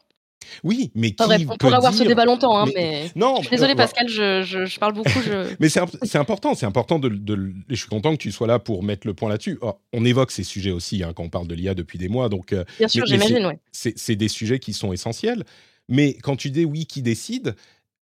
Oui, 0.64 0.92
mais 0.96 1.12
qui 1.12 1.24
on 1.24 1.58
pourrait 1.58 1.76
avoir 1.76 1.94
ce 1.94 2.04
débat 2.04 2.26
longtemps, 2.26 2.58
hein, 2.58 2.66
mais, 2.76 3.12
non. 3.16 3.38
Je 3.38 3.48
suis 3.48 3.50
désolé, 3.52 3.76
Pascal, 3.76 4.08
je, 4.08 4.42
je, 4.44 4.80
parle 4.80 4.94
beaucoup. 4.94 5.10
Je... 5.10 5.54
mais 5.60 5.70
c'est 5.70 6.18
important, 6.18 6.56
c'est 6.56 6.66
important 6.66 7.00
de, 7.00 7.10
de, 7.10 7.54
Je 7.70 7.76
suis 7.76 7.88
content 7.88 8.12
que 8.12 8.22
tu 8.22 8.32
sois 8.32 8.48
là 8.48 8.60
pour 8.60 8.84
mettre 8.84 9.08
le 9.08 9.14
point 9.14 9.30
là-dessus. 9.30 9.58
Oh, 9.62 9.74
on 9.94 10.06
évoque 10.06 10.32
ces 10.32 10.44
sujets 10.44 10.72
aussi 10.72 11.04
hein, 11.04 11.14
quand 11.16 11.24
on 11.24 11.30
parle 11.30 11.48
de 11.48 11.56
l'IA 11.56 11.74
depuis 11.74 11.98
des 11.98 12.10
mois, 12.10 12.30
donc. 12.30 12.54
Euh, 12.54 12.64
Bien 12.78 12.88
sûr, 12.88 13.06
j'imagine, 13.06 13.46
oui. 13.46 13.54
C'est 13.72 14.16
des 14.16 14.28
sujets 14.28 14.60
qui 14.60 14.74
sont 14.74 14.94
essentiels, 14.94 15.44
mais 15.90 16.14
quand 16.16 16.36
tu 16.36 16.50
dis 16.50 16.66
oui, 16.66 16.86
qui 16.86 17.02
décide, 17.02 17.56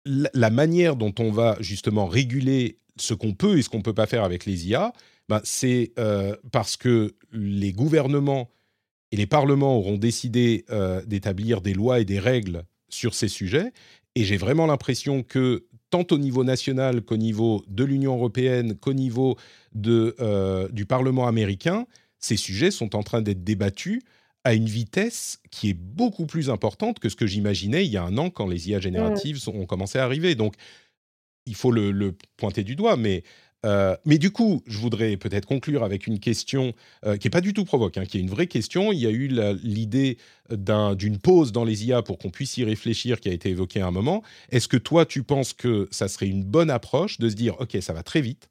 la, 0.05 0.49
manière 0.49 0.95
dont 0.95 1.13
on 1.19 1.31
va 1.31 1.57
justement 1.59 2.07
réguler 2.07 2.77
ce 2.97 3.13
qu'on 3.13 3.34
peut 3.34 3.57
et 3.57 3.61
ce 3.61 3.69
qu'on 3.69 3.81
peut 3.81 3.93
pas 3.93 4.05
faire 4.05 4.23
avec 4.23 4.45
les 4.45 4.67
IA, 4.67 4.93
ben, 5.29 5.41
c'est 5.43 5.93
euh, 5.97 6.36
parce 6.51 6.77
que 6.77 7.15
les 7.31 7.71
gouvernements 7.71 8.49
et 9.14 9.16
les 9.16 9.28
parlements 9.28 9.78
auront 9.78 9.97
décidé 9.97 10.66
euh, 10.72 11.05
d'établir 11.05 11.61
des 11.61 11.76
lois 11.76 11.99
et 11.99 12.05
des 12.05 12.18
règles 12.18 12.64
sur 12.89 13.14
ces 13.14 13.28
sujets. 13.28 13.72
Et 14.16 14.24
j'ai 14.24 14.38
vraiment 14.38 14.66
l'impression 14.66 15.22
que 15.22 15.68
tant 15.91 16.03
au 16.09 16.18
niveau 16.18 16.43
national 16.43 17.03
qu'au 17.03 17.18
niveau 17.18 17.64
de 17.68 17.84
l'Union 17.84 18.16
européenne, 18.16 18.76
qu'au 18.76 18.93
niveau 18.93 19.38
de, 19.76 20.16
euh, 20.20 20.68
du 20.70 20.88
Parlement 20.88 21.28
américain, 21.28 21.86
ces 22.18 22.38
sujets 22.38 22.72
sont 22.72 22.95
en 22.95 23.03
train 23.03 23.22
d'être 23.22 23.43
débattus 23.43 24.01
à 24.45 24.55
une 24.55 24.66
vitesse 24.66 25.39
qui 25.51 25.70
est 25.70 25.76
beaucoup 25.76 26.26
plus 26.26 26.49
importante 26.49 26.97
que 26.97 27.07
ce 27.07 27.16
que 27.16 27.28
j'imaginais 27.28 27.86
il 27.86 27.91
y 27.91 27.97
a 27.97 28.03
un 28.03 28.18
an 28.18 28.32
quand 28.32 28.47
les 28.47 28.68
IA 28.72 28.80
génératives 28.80 29.39
ont 29.47 29.68
commencé 29.68 29.99
à 29.99 30.05
arriver. 30.05 30.34
Donc, 30.34 30.55
il 31.45 31.53
faut 31.53 31.72
le, 31.72 31.91
le 31.91 32.16
pointer 32.36 32.64
du 32.64 32.76
doigt, 32.76 32.97
mais 32.97 33.22
euh, 33.66 33.95
mais 34.05 34.18
du 34.18 34.32
coup, 34.32 34.61
je 34.68 34.78
voudrais 34.78 35.16
peut-être 35.18 35.45
conclure 35.45 35.84
avec 35.84 36.07
une 36.07 36.20
question 36.20 36.74
euh, 37.05 37.18
qui 37.18 37.28
n'est 37.28 37.32
pas 37.32 37.41
du 37.41 37.53
tout 37.53 37.66
provoque, 37.66 37.97
hein, 37.97 38.05
qui 38.05 38.18
est 38.18 38.22
une 38.22 38.30
vraie 38.30 38.47
question. 38.47 38.91
Il 38.91 38.99
y 38.99 39.07
a 39.07 39.09
eu 39.09 39.30
l'idée 39.64 40.18
d'une 40.49 41.18
pause 41.18 41.51
dans 41.51 41.64
les 41.64 41.86
IA 41.86 42.01
pour 42.01 42.18
qu'on 42.18 42.30
puisse 42.30 42.57
y 42.57 42.64
réfléchir, 42.64 43.20
qui 43.20 43.30
a 43.30 43.32
été 43.32 43.49
évoquée 43.49 43.82
à 43.82 43.88
un 43.88 43.91
moment. 43.91 44.24
Est-ce 44.49 44.68
que 44.68 44.78
toi, 44.78 45.05
tu 45.05 45.24
penses 45.24 45.53
que 45.53 45.88
ça 45.91 46.07
serait 46.07 46.28
une 46.28 46.43
bonne 46.43 46.70
approche 46.70 47.20
de 47.20 47.30
se 47.30 47.36
dire, 47.36 47.59
OK, 47.61 47.78
ça 47.82 47.93
va 47.93 48.03
très 48.03 48.22
vite, 48.22 48.49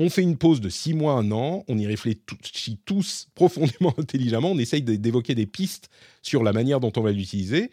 on 0.00 0.08
fait 0.08 0.22
une 0.22 0.38
pause 0.38 0.62
de 0.62 0.70
six 0.70 0.94
mois, 0.94 1.12
un 1.12 1.30
an, 1.30 1.62
on 1.68 1.76
y 1.76 1.86
réfléchit 1.86 2.78
tous 2.86 3.28
profondément 3.34 3.94
intelligemment, 3.98 4.52
on 4.52 4.58
essaye 4.58 4.82
d'évoquer 4.82 5.34
des 5.34 5.46
pistes 5.46 5.90
sur 6.22 6.42
la 6.42 6.52
manière 6.52 6.80
dont 6.80 6.92
on 6.96 7.02
va 7.02 7.12
l'utiliser, 7.12 7.70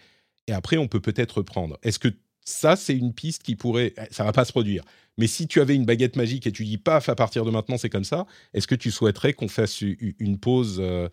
et 0.47 0.53
après, 0.53 0.77
on 0.77 0.87
peut 0.87 0.99
peut-être 0.99 1.37
reprendre. 1.37 1.77
Est-ce 1.83 1.99
que 1.99 2.09
ça, 2.47 2.77
c'est 2.77 2.95
une 2.95 3.13
piste 3.13 3.43
qui 3.43 3.55
pourrait... 3.55 3.93
Ça 4.09 4.23
va 4.23 4.31
pas 4.31 4.45
se 4.45 4.51
produire, 4.51 4.83
mais 5.17 5.27
si 5.27 5.47
tu 5.47 5.59
avais 5.59 5.75
une 5.75 5.85
baguette 5.85 6.15
magique 6.15 6.47
et 6.47 6.51
tu 6.51 6.63
dis 6.63 6.77
paf, 6.77 7.09
à 7.09 7.15
partir 7.15 7.43
de 7.43 7.51
maintenant, 7.51 7.77
c'est 7.77 7.89
comme 7.89 8.05
ça, 8.05 8.25
est-ce 8.53 8.67
que 8.67 8.75
tu 8.75 8.89
souhaiterais 8.89 9.33
qu'on 9.33 9.49
fasse 9.49 9.81
une 9.81 10.39
pause 10.39 10.77
euh, 10.79 11.09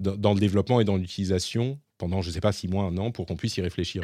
dans 0.00 0.32
le 0.32 0.40
développement 0.40 0.80
et 0.80 0.84
dans 0.84 0.96
l'utilisation 0.96 1.78
pendant, 1.98 2.22
je 2.22 2.28
ne 2.28 2.34
sais 2.34 2.40
pas, 2.40 2.52
six 2.52 2.68
mois, 2.68 2.84
un 2.84 2.96
an, 2.96 3.10
pour 3.10 3.26
qu'on 3.26 3.36
puisse 3.36 3.56
y 3.56 3.60
réfléchir. 3.60 4.02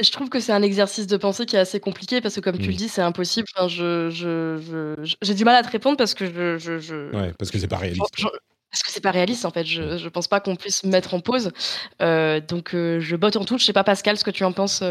Je 0.00 0.10
trouve 0.10 0.28
que 0.28 0.40
c'est 0.40 0.52
un 0.52 0.62
exercice 0.62 1.06
de 1.06 1.16
pensée 1.16 1.46
qui 1.46 1.54
est 1.54 1.60
assez 1.60 1.78
compliqué 1.78 2.20
parce 2.20 2.34
que, 2.34 2.40
comme 2.40 2.58
tu 2.58 2.66
le 2.66 2.72
mmh. 2.72 2.76
dis, 2.76 2.88
c'est 2.88 3.00
impossible. 3.00 3.46
Enfin, 3.56 3.68
je, 3.68 4.10
je, 4.10 5.14
j'ai 5.22 5.34
du 5.34 5.44
mal 5.44 5.54
à 5.54 5.62
te 5.62 5.70
répondre 5.70 5.96
parce 5.96 6.14
que 6.14 6.26
je. 6.26 6.58
je, 6.58 6.80
je 6.80 7.16
ouais, 7.16 7.32
parce 7.38 7.52
que 7.52 7.58
c'est 7.60 7.68
pas 7.68 7.76
réaliste. 7.76 8.02
parce 8.72 8.82
que 8.82 8.90
c'est 8.90 9.00
pas 9.00 9.12
réaliste 9.12 9.44
en 9.44 9.52
fait. 9.52 9.64
Je, 9.64 9.82
mmh. 9.82 9.98
je 9.98 10.08
pense 10.08 10.26
pas 10.26 10.40
qu'on 10.40 10.56
puisse 10.56 10.82
mettre 10.82 11.14
en 11.14 11.20
pause. 11.20 11.52
Euh, 12.02 12.40
donc 12.40 12.70
je 12.72 13.14
botte 13.14 13.36
en 13.36 13.44
touche. 13.44 13.60
Je 13.60 13.66
sais 13.66 13.72
pas 13.72 13.84
Pascal 13.84 14.18
ce 14.18 14.24
que 14.24 14.32
tu 14.32 14.42
en 14.42 14.50
penses. 14.50 14.82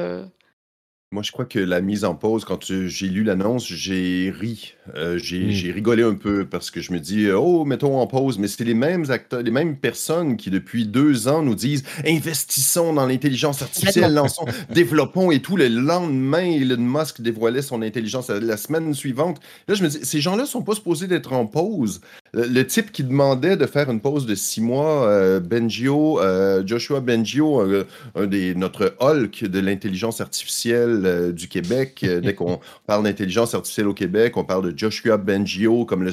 Moi, 1.14 1.22
je 1.22 1.32
crois 1.32 1.46
que 1.46 1.60
la 1.60 1.80
mise 1.80 2.06
en 2.06 2.16
pause, 2.16 2.44
quand 2.44 2.66
j'ai 2.66 3.08
lu 3.08 3.24
l'annonce, 3.24 3.68
j'ai 3.68 4.34
ri. 4.36 4.74
Euh, 4.96 5.18
mmh. 5.18 5.20
j'ai 5.20 5.72
rigolé 5.72 6.02
un 6.02 6.16
peu 6.16 6.44
parce 6.44 6.72
que 6.72 6.82
je 6.82 6.92
me 6.92 7.00
dis, 7.00 7.30
oh, 7.30 7.66
mettons 7.66 8.00
en 8.00 8.08
pause. 8.08 8.40
Mais 8.40 8.48
c'est 8.48 8.64
les 8.64 8.74
mêmes 8.74 9.12
acteurs, 9.12 9.44
les 9.44 9.52
mêmes 9.52 9.78
personnes 9.78 10.38
qui, 10.38 10.50
depuis 10.50 10.88
deux 10.88 11.28
ans, 11.28 11.44
nous 11.44 11.54
disent 11.54 11.84
investissons 12.04 12.94
dans 12.94 13.06
l'intelligence 13.06 13.62
artificielle, 13.62 14.16
lançons, 14.16 14.46
développons 14.72 15.30
et 15.30 15.40
tout. 15.40 15.56
Le 15.56 15.68
lendemain, 15.68 16.50
Elon 16.50 16.82
Musk 16.82 17.22
dévoilait 17.22 17.62
son 17.62 17.84
intelligence 17.84 18.30
la 18.30 18.58
semaine 18.58 18.92
suivante. 18.96 19.40
Là, 19.68 19.76
je 19.76 19.84
me 19.84 19.90
dis, 19.90 20.00
ces 20.02 20.20
gens-là 20.20 20.48
sont 20.48 20.64
pas 20.64 20.74
supposés 20.74 21.06
d'être 21.06 21.34
en 21.34 21.46
pause. 21.46 22.02
Le, 22.34 22.64
type 22.64 22.92
qui 22.92 23.04
demandait 23.04 23.58
de 23.58 23.66
faire 23.66 23.90
une 23.90 24.02
pause 24.02 24.26
de 24.26 24.36
six 24.36 24.62
mois, 24.62 25.08
euh, 25.08 25.40
Bengio, 25.40 26.20
euh, 26.20 26.64
Joshua 26.66 27.00
Bengio, 27.00 27.62
un 28.16 28.26
des, 28.26 28.56
notre 28.56 28.96
Hulk 29.00 29.44
de 29.44 29.60
l'intelligence 29.60 30.22
artificielle, 30.22 31.04
euh, 31.06 31.32
du 31.32 31.48
Québec. 31.48 32.02
Euh, 32.04 32.22
dès 32.22 32.34
qu'on 32.34 32.60
parle 32.88 33.04
d'intelligence 33.04 33.54
artificielle 33.54 33.88
au 33.88 33.94
Québec, 33.94 34.38
on 34.38 34.44
parle 34.44 34.72
de 34.72 34.78
Joshua 34.78 35.18
Bengio 35.18 35.86
comme 35.86 36.04
le 36.04 36.12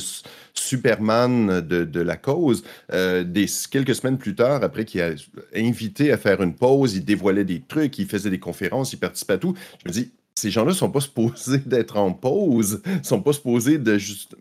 Superman 0.54 1.60
de, 1.60 2.00
la 2.00 2.16
cause. 2.16 2.64
Euh, 2.92 3.24
des, 3.24 3.46
quelques 3.70 3.94
semaines 3.94 4.18
plus 4.18 4.34
tard, 4.34 4.62
après 4.62 4.84
qu'il 4.84 5.00
a 5.00 5.10
invité 5.54 6.12
à 6.12 6.16
faire 6.16 6.42
une 6.42 6.54
pause, 6.54 6.94
il 6.94 7.04
dévoilait 7.04 7.44
des 7.44 7.60
trucs, 7.60 7.98
il 7.98 8.06
faisait 8.06 8.30
des 8.30 8.38
conférences, 8.38 8.92
il 8.92 8.98
participait 8.98 9.34
à 9.34 9.38
tout. 9.38 9.54
Je 9.84 9.88
me 9.88 9.92
dis, 9.92 10.10
ces 10.34 10.50
gens-là 10.50 10.70
ne 10.70 10.76
sont 10.76 10.90
pas 10.90 11.00
supposés 11.00 11.58
d'être 11.66 11.96
en 11.96 12.12
pause, 12.12 12.82
ne 12.86 13.04
sont 13.04 13.20
pas 13.20 13.32
supposés 13.32 13.78
de 13.78 13.98
juste. 13.98 14.36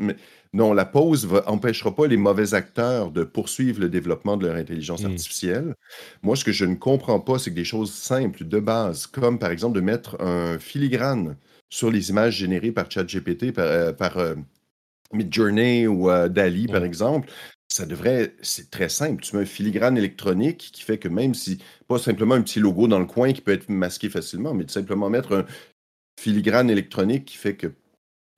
Non, 0.54 0.74
la 0.74 0.86
pause 0.86 1.28
n'empêchera 1.47 1.95
pas 1.95 2.08
les 2.08 2.18
mauvais 2.18 2.56
acteurs 2.56 3.12
de 3.12 3.24
poursuivre 3.24 3.80
le 3.80 3.89
développement 3.89 4.36
de 4.36 4.47
leur 4.47 4.56
intelligence 4.56 5.04
mmh. 5.04 5.12
artificielle. 5.12 5.76
Moi, 6.24 6.36
ce 6.36 6.43
que 6.43 6.52
je 6.52 6.66
ne 6.66 6.76
comprends 6.76 7.20
pas, 7.20 7.38
c'est 7.38 7.52
que 7.52 7.56
des 7.56 7.64
choses 7.64 7.91
simples 7.93 8.45
de 8.45 8.60
base, 8.60 9.06
comme 9.06 9.38
par 9.38 9.52
exemple 9.52 9.76
de 9.76 9.82
mettre 9.82 10.20
un 10.22 10.58
filigrane 10.58 11.38
sur 11.70 11.91
les 11.91 12.10
images 12.10 12.38
générées 12.38 12.72
par 12.72 12.89
ChatGPT, 12.89 13.52
par, 13.52 13.66
euh, 13.66 13.93
par 13.93 14.18
euh, 14.18 14.36
Midjourney 15.14 15.86
ou 15.86 16.10
euh, 16.10 16.30
Dali, 16.30 16.68
par 16.68 16.84
exemple, 16.84 17.30
ça 17.72 17.86
devrait, 17.86 18.36
c'est 18.41 18.72
très 18.72 18.89
simple. 18.89 19.22
Tu 19.22 19.36
mets 19.36 19.43
un 19.43 19.45
filigrane 19.45 19.97
électronique 19.97 20.72
qui 20.74 20.82
fait 20.82 20.97
que 20.97 21.08
même 21.08 21.36
si, 21.36 21.60
pas 21.88 22.00
simplement 22.00 22.34
un 22.34 22.41
petit 22.41 22.60
logo 22.60 22.88
dans 22.88 23.00
le 23.00 23.06
coin 23.06 23.32
qui 23.34 23.41
peut 23.41 23.54
être 23.54 23.70
masqué 23.70 24.10
facilement, 24.10 24.56
mais 24.56 24.68
simplement 24.68 25.12
mettre 25.12 25.36
un 25.36 25.45
filigrane 26.20 26.72
électronique 26.72 27.26
qui 27.26 27.38
fait 27.38 27.56
que 27.56 27.72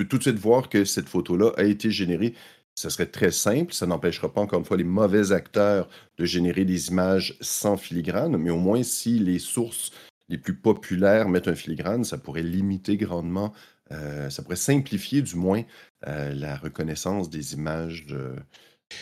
tout 0.09 0.17
de 0.17 0.23
suite 0.23 0.37
voir 0.37 0.69
que 0.69 0.85
cette 0.85 1.09
photo-là 1.09 1.51
a 1.57 1.63
été 1.63 1.91
générée. 1.91 2.33
Ça 2.75 2.89
serait 2.89 3.05
très 3.05 3.31
simple. 3.31 3.73
Ça 3.73 3.85
n'empêchera 3.85 4.31
pas, 4.33 4.41
encore 4.41 4.59
une 4.59 4.65
fois, 4.65 4.77
les 4.77 4.83
mauvais 4.83 5.31
acteurs 5.31 5.89
de 6.17 6.25
générer 6.25 6.65
des 6.65 6.87
images 6.87 7.37
sans 7.41 7.77
filigrane, 7.77 8.37
mais 8.37 8.49
au 8.49 8.57
moins, 8.57 8.83
si 8.83 9.19
les 9.19 9.39
sources 9.39 9.91
les 10.29 10.37
plus 10.37 10.55
populaires 10.55 11.27
mettent 11.27 11.49
un 11.49 11.55
filigrane, 11.55 12.05
ça 12.05 12.17
pourrait 12.17 12.43
limiter 12.43 12.95
grandement, 12.95 13.53
euh, 13.91 14.29
ça 14.29 14.41
pourrait 14.41 14.55
simplifier 14.55 15.21
du 15.21 15.35
moins 15.35 15.63
euh, 16.07 16.33
la 16.33 16.55
reconnaissance 16.55 17.29
des 17.29 17.53
images 17.53 18.05
de, 18.05 18.35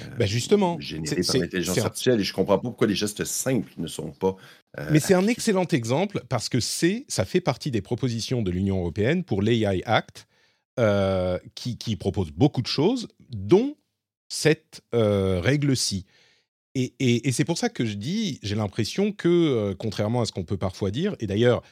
euh, 0.02 0.06
ben 0.18 0.28
justement, 0.28 0.78
par 0.78 1.38
l'intelligence 1.38 1.78
artificielle. 1.78 2.20
Et 2.20 2.24
je 2.24 2.32
ne 2.32 2.36
comprends 2.36 2.58
pas 2.58 2.62
pourquoi 2.64 2.88
les 2.88 2.96
gestes 2.96 3.24
simples 3.26 3.72
ne 3.78 3.88
sont 3.88 4.12
pas. 4.12 4.36
Mais 4.92 5.00
c'est 5.00 5.14
un 5.14 5.28
excellent 5.28 5.68
exemple 5.68 6.24
parce 6.30 6.50
que 6.50 6.60
c'est, 6.60 7.06
ça 7.08 7.26
fait 7.26 7.42
partie 7.42 7.72
des 7.72 7.82
propositions 7.82 8.42
de 8.42 8.52
l'Union 8.52 8.80
européenne 8.80 9.24
pour 9.24 9.42
l'AI 9.42 9.84
Act, 9.86 10.28
euh, 10.80 11.38
qui, 11.56 11.96
propose 11.98 12.32
beaucoup 12.32 12.62
de 12.62 12.68
choses, 12.68 13.10
dont 13.32 13.76
cette 14.30 14.82
euh, 14.96 15.42
règle-ci. 15.42 16.06
Et, 16.74 17.32
c'est 17.34 17.44
pour 17.44 17.58
ça 17.58 17.68
que 17.68 17.84
je 17.86 17.96
dis, 17.96 18.40
j'ai 18.44 18.56
l'impression 18.56 19.12
que, 19.12 19.28
euh, 19.28 19.76
contrairement 19.78 20.22
à 20.22 20.26
ce 20.26 20.32
qu'on 20.32 20.46
peut 20.46 20.56
parfois 20.56 20.90
dire, 20.90 21.18
et 21.20 21.28
d'ailleurs, 21.28 21.64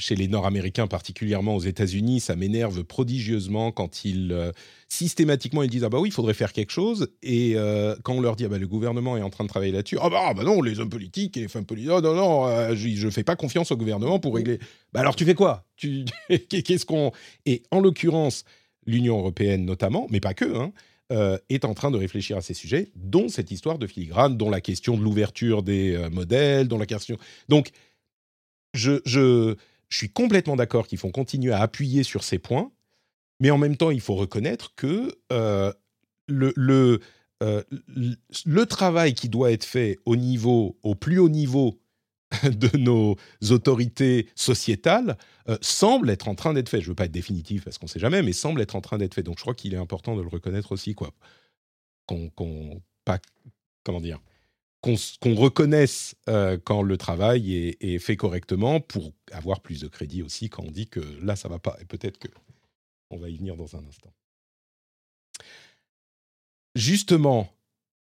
chez 0.00 0.16
les 0.16 0.28
Nord-Américains, 0.28 0.86
particulièrement 0.86 1.54
aux 1.54 1.60
États-Unis, 1.60 2.20
ça 2.20 2.36
m'énerve 2.36 2.84
prodigieusement 2.84 3.70
quand 3.70 4.04
ils 4.04 4.52
systématiquement 4.88 5.62
ils 5.62 5.70
disent 5.70 5.84
ah 5.84 5.88
bah 5.88 5.98
oui 6.00 6.08
il 6.08 6.12
faudrait 6.12 6.34
faire 6.34 6.52
quelque 6.52 6.72
chose. 6.72 7.08
Et 7.22 7.54
quand 8.02 8.14
on 8.14 8.20
leur 8.20 8.36
dit 8.36 8.44
ah 8.44 8.48
bah 8.48 8.58
le 8.58 8.66
gouvernement 8.66 9.16
est 9.16 9.22
en 9.22 9.30
train 9.30 9.44
de 9.44 9.48
travailler 9.48 9.72
là-dessus 9.72 9.98
ah 10.00 10.10
bah, 10.10 10.22
ah 10.28 10.34
bah 10.34 10.42
non 10.42 10.62
les 10.62 10.80
hommes 10.80 10.90
politiques 10.90 11.36
et 11.36 11.40
les 11.40 11.48
femmes 11.48 11.66
politiques 11.66 11.92
oh 11.94 12.00
non 12.00 12.14
non 12.14 12.74
je, 12.74 13.06
ne 13.06 13.10
fais 13.10 13.22
pas 13.22 13.36
confiance 13.36 13.70
au 13.70 13.76
gouvernement 13.76 14.18
pour 14.18 14.34
régler. 14.34 14.58
Bah 14.92 15.00
alors 15.00 15.14
tu 15.14 15.24
fais 15.24 15.34
quoi? 15.34 15.64
Tu 15.76 16.04
qu'est-ce 16.48 16.86
qu'on? 16.86 17.12
Et 17.46 17.62
en 17.70 17.80
l'occurrence 17.80 18.44
l'Union 18.86 19.18
européenne 19.18 19.64
notamment 19.64 20.06
mais 20.10 20.20
pas 20.20 20.34
que 20.34 20.56
hein, 20.56 20.72
est 21.48 21.64
en 21.64 21.74
train 21.74 21.90
de 21.90 21.96
réfléchir 21.96 22.36
à 22.36 22.40
ces 22.40 22.54
sujets, 22.54 22.90
dont 22.94 23.28
cette 23.28 23.50
histoire 23.50 23.78
de 23.78 23.86
filigrane, 23.86 24.36
dont 24.36 24.50
la 24.50 24.60
question 24.60 24.96
de 24.96 25.02
l'ouverture 25.02 25.62
des 25.62 26.08
modèles, 26.12 26.68
dont 26.68 26.78
la 26.78 26.86
question. 26.86 27.16
Donc, 27.48 27.70
je, 28.74 29.00
je, 29.04 29.56
je 29.90 29.98
suis 29.98 30.10
complètement 30.10 30.56
d'accord 30.56 30.86
qu'il 30.86 30.98
faut 30.98 31.10
continuer 31.10 31.52
à 31.52 31.60
appuyer 31.60 32.02
sur 32.04 32.24
ces 32.24 32.38
points, 32.38 32.72
mais 33.40 33.50
en 33.50 33.58
même 33.58 33.76
temps, 33.76 33.90
il 33.90 34.00
faut 34.00 34.14
reconnaître 34.14 34.74
que 34.76 35.12
euh, 35.32 35.72
euh, 36.30 37.62
le, 38.46 38.64
travail 38.66 39.14
qui 39.14 39.28
doit 39.28 39.50
être 39.50 39.64
fait 39.64 39.98
au, 40.04 40.94
plus 40.94 41.18
haut 41.18 41.28
niveau 41.28 41.80
de 42.44 42.76
nos 42.76 43.16
autorités 43.50 44.28
sociétales 44.36 45.18
euh, 45.48 45.58
semble 45.60 46.10
être 46.10 46.28
en 46.28 46.36
train 46.36 46.54
d'être 46.54 46.68
fait. 46.68 46.80
Je 46.80 46.86
ne 46.86 46.90
veux 46.90 46.94
pas 46.94 47.06
être 47.06 47.12
définitif 47.12 47.64
parce 47.64 47.78
qu'on 47.78 47.86
ne 47.86 47.90
sait 47.90 47.98
jamais, 47.98 48.22
mais 48.22 48.32
semble 48.32 48.60
être 48.60 48.76
en 48.76 48.80
train 48.80 48.98
d'être 48.98 49.14
fait. 49.14 49.24
Donc 49.24 49.38
je 49.38 49.42
crois 49.42 49.54
qu'il 49.54 49.74
est 49.74 49.78
important 49.78 50.16
de 50.16 50.22
le 50.22 50.28
reconnaître 50.28 50.70
aussi, 50.72 50.94
quoi. 50.94 51.12
Qu'on, 52.06 52.82
pas, 53.04 53.18
comment 53.84 54.00
dire, 54.00 54.20
qu'on 54.80 55.34
reconnaisse 55.34 56.14
euh, 56.28 56.58
quand 56.62 56.82
le 56.82 56.96
travail 56.96 57.76
est, 57.80 57.98
fait 57.98 58.16
correctement 58.16 58.80
pour 58.80 59.12
avoir 59.32 59.60
plus 59.60 59.80
de 59.80 59.88
crédit 59.88 60.22
aussi 60.22 60.48
quand 60.48 60.62
on 60.62 60.70
dit 60.70 60.88
que 60.88 61.00
là 61.22 61.36
ça 61.36 61.48
va 61.48 61.58
pas 61.58 61.76
et 61.80 61.84
peut-être 61.84 62.18
que 62.18 62.28
on 63.10 63.18
va 63.18 63.28
y 63.28 63.36
venir 63.36 63.56
dans 63.56 63.76
un 63.76 63.84
instant. 63.86 64.12
Justement, 66.76 67.52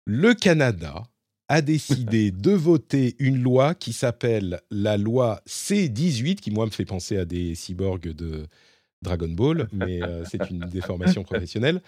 le 0.07 0.35
Canada 0.35 1.03
a 1.49 1.61
décidé 1.61 2.31
de 2.33 2.53
voter 2.53 3.17
une 3.19 3.43
loi 3.43 3.75
qui 3.75 3.93
s'appelle 3.93 4.61
la 4.71 4.97
loi 4.97 5.43
C18, 5.49 6.37
qui 6.37 6.51
moi 6.51 6.67
me 6.67 6.71
fait 6.71 6.85
penser 6.85 7.17
à 7.17 7.25
des 7.25 7.55
cyborgs 7.55 8.13
de 8.13 8.47
Dragon 9.03 9.29
Ball, 9.29 9.69
mais 9.73 10.03
euh, 10.03 10.25
c'est 10.25 10.51
une 10.51 10.61
déformation 10.61 11.23
professionnelle. 11.25 11.83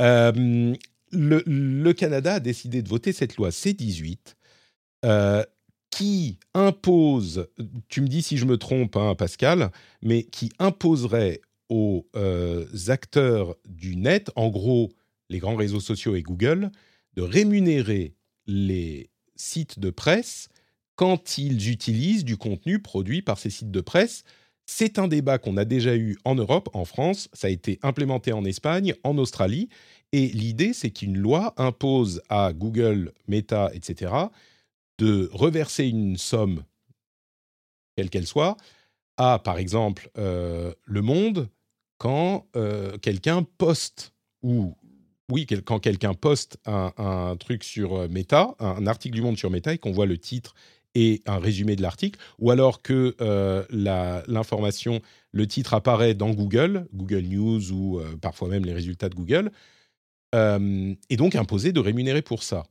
Euh, 0.00 0.74
le, 1.10 1.92
Canada 1.92 2.34
a 2.34 2.40
décidé 2.40 2.82
de 2.82 2.88
voter 2.88 3.12
cette 3.12 3.36
loi 3.36 3.50
C-18 3.50 4.18
euh, 5.04 5.44
qui 5.90 6.38
impose, 6.54 7.48
tu 7.88 8.00
me 8.00 8.08
dis 8.08 8.22
si 8.22 8.36
je 8.36 8.44
me 8.44 8.58
trompe, 8.58 8.96
hein, 8.96 9.14
Pascal, 9.14 9.70
mais 10.02 10.24
qui 10.24 10.50
imposerait 10.58 11.40
aux 11.68 12.06
euh, 12.16 12.66
acteurs 12.88 13.56
du 13.68 13.96
net, 13.96 14.30
en 14.36 14.48
gros 14.48 14.90
les 15.28 15.38
grands 15.38 15.56
réseaux 15.56 15.80
sociaux 15.80 16.14
et 16.14 16.22
Google, 16.22 16.70
de 17.14 17.22
rémunérer 17.22 18.14
les 18.46 19.10
sites 19.36 19.78
de 19.78 19.90
presse 19.90 20.48
quand 20.96 21.38
ils 21.38 21.70
utilisent 21.70 22.24
du 22.24 22.36
contenu 22.36 22.80
produit 22.80 23.22
par 23.22 23.38
ces 23.38 23.50
sites 23.50 23.70
de 23.70 23.80
presse. 23.80 24.24
C'est 24.66 24.98
un 24.98 25.08
débat 25.08 25.38
qu'on 25.38 25.56
a 25.56 25.64
déjà 25.64 25.96
eu 25.96 26.18
en 26.24 26.34
Europe, 26.34 26.68
en 26.74 26.84
France, 26.84 27.28
ça 27.32 27.46
a 27.46 27.50
été 27.50 27.78
implémenté 27.82 28.32
en 28.32 28.44
Espagne, 28.44 28.94
en 29.04 29.16
Australie, 29.16 29.68
et 30.12 30.28
l'idée, 30.28 30.72
c'est 30.72 30.90
qu'une 30.90 31.18
loi 31.18 31.52
impose 31.56 32.22
à 32.28 32.52
Google, 32.52 33.12
Meta, 33.26 33.70
etc., 33.74 34.12
de 34.98 35.28
reverser 35.32 35.86
une 35.86 36.16
somme, 36.16 36.64
quelle 37.96 38.10
qu'elle 38.10 38.26
soit, 38.26 38.56
à, 39.16 39.38
par 39.38 39.58
exemple, 39.58 40.10
euh, 40.16 40.72
Le 40.84 41.02
Monde, 41.02 41.48
quand 41.98 42.46
euh, 42.56 42.96
quelqu'un 42.98 43.42
poste, 43.42 44.14
ou 44.42 44.74
oui, 45.30 45.46
quand 45.46 45.78
quelqu'un 45.78 46.14
poste 46.14 46.58
un, 46.64 47.36
truc 47.38 47.62
sur 47.62 47.94
euh, 47.94 48.08
Meta, 48.08 48.54
un, 48.60 48.86
article 48.86 49.14
du 49.14 49.22
Monde 49.22 49.36
sur 49.36 49.50
Meta, 49.50 49.74
et 49.74 49.78
qu'on 49.78 49.92
voit 49.92 50.06
le 50.06 50.16
titre 50.16 50.54
et 50.94 51.22
un 51.26 51.38
résumé 51.38 51.76
de 51.76 51.82
l'article, 51.82 52.18
ou 52.38 52.50
alors 52.50 52.80
que 52.80 53.14
l'information, 54.26 55.02
le 55.32 55.46
titre 55.46 55.74
apparaît 55.74 56.14
dans 56.14 56.30
Google, 56.30 56.88
Google 56.94 57.22
News 57.22 57.72
ou 57.72 58.00
parfois 58.22 58.48
même 58.48 58.64
les 58.64 58.72
résultats 58.72 59.10
de 59.10 59.14
Google, 59.14 59.52
et 60.34 61.16
donc 61.16 61.34
imposer 61.34 61.72
de 61.72 61.80
rémunérer 61.80 62.22
pour 62.22 62.42
ça. 62.42 62.64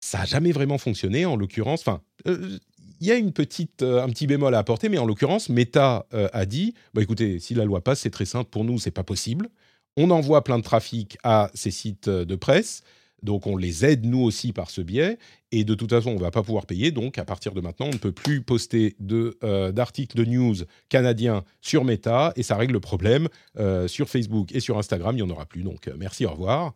Ça 0.00 0.18
n'a 0.18 0.24
jamais 0.24 0.52
vraiment 0.52 0.78
fonctionné, 0.78 1.26
en 1.26 1.36
l'occurrence. 1.36 1.80
Enfin, 1.80 2.02
il 2.26 2.60
y 3.06 3.10
a 3.10 3.16
une 3.16 3.32
petite, 3.32 3.82
un 3.82 4.08
petit 4.08 4.26
bémol 4.26 4.54
à 4.54 4.58
apporter, 4.58 4.88
mais 4.88 4.98
en 4.98 5.06
l'occurrence, 5.06 5.48
Meta 5.48 6.06
a 6.12 6.46
dit 6.46 6.74
bah, 6.92 7.02
écoutez, 7.02 7.38
si 7.38 7.54
la 7.54 7.64
loi 7.64 7.82
passe, 7.82 8.00
c'est 8.00 8.10
très 8.10 8.26
simple 8.26 8.50
pour 8.50 8.64
nous, 8.64 8.78
c'est 8.78 8.90
pas 8.90 9.04
possible. 9.04 9.48
On 9.96 10.10
envoie 10.10 10.42
plein 10.44 10.58
de 10.58 10.64
trafic 10.64 11.18
à 11.22 11.50
ces 11.54 11.70
sites 11.70 12.08
de 12.08 12.34
presse. 12.36 12.82
Donc 13.24 13.46
on 13.46 13.56
les 13.56 13.84
aide 13.86 14.04
nous 14.04 14.20
aussi 14.20 14.52
par 14.52 14.70
ce 14.70 14.82
biais. 14.82 15.18
Et 15.50 15.64
de 15.64 15.74
toute 15.74 15.90
façon, 15.90 16.10
on 16.10 16.14
ne 16.14 16.20
va 16.20 16.30
pas 16.30 16.42
pouvoir 16.42 16.66
payer. 16.66 16.92
Donc 16.92 17.18
à 17.18 17.24
partir 17.24 17.52
de 17.52 17.60
maintenant, 17.60 17.86
on 17.86 17.92
ne 17.92 17.98
peut 17.98 18.12
plus 18.12 18.42
poster 18.42 18.96
euh, 19.42 19.72
d'articles 19.72 20.16
de, 20.16 20.24
news 20.24 20.54
canadiens 20.90 21.42
sur 21.60 21.84
Meta. 21.84 22.32
Et 22.36 22.42
ça 22.42 22.56
règle 22.56 22.74
le 22.74 22.80
problème. 22.80 23.28
Euh, 23.58 23.88
sur 23.88 24.08
Facebook 24.08 24.54
et 24.54 24.60
sur 24.60 24.78
Instagram, 24.78 25.16
il 25.16 25.24
n'y 25.24 25.30
en 25.30 25.30
aura 25.30 25.46
plus. 25.46 25.62
Donc 25.62 25.88
euh, 25.88 25.94
merci, 25.98 26.26
au 26.26 26.32
revoir. 26.32 26.74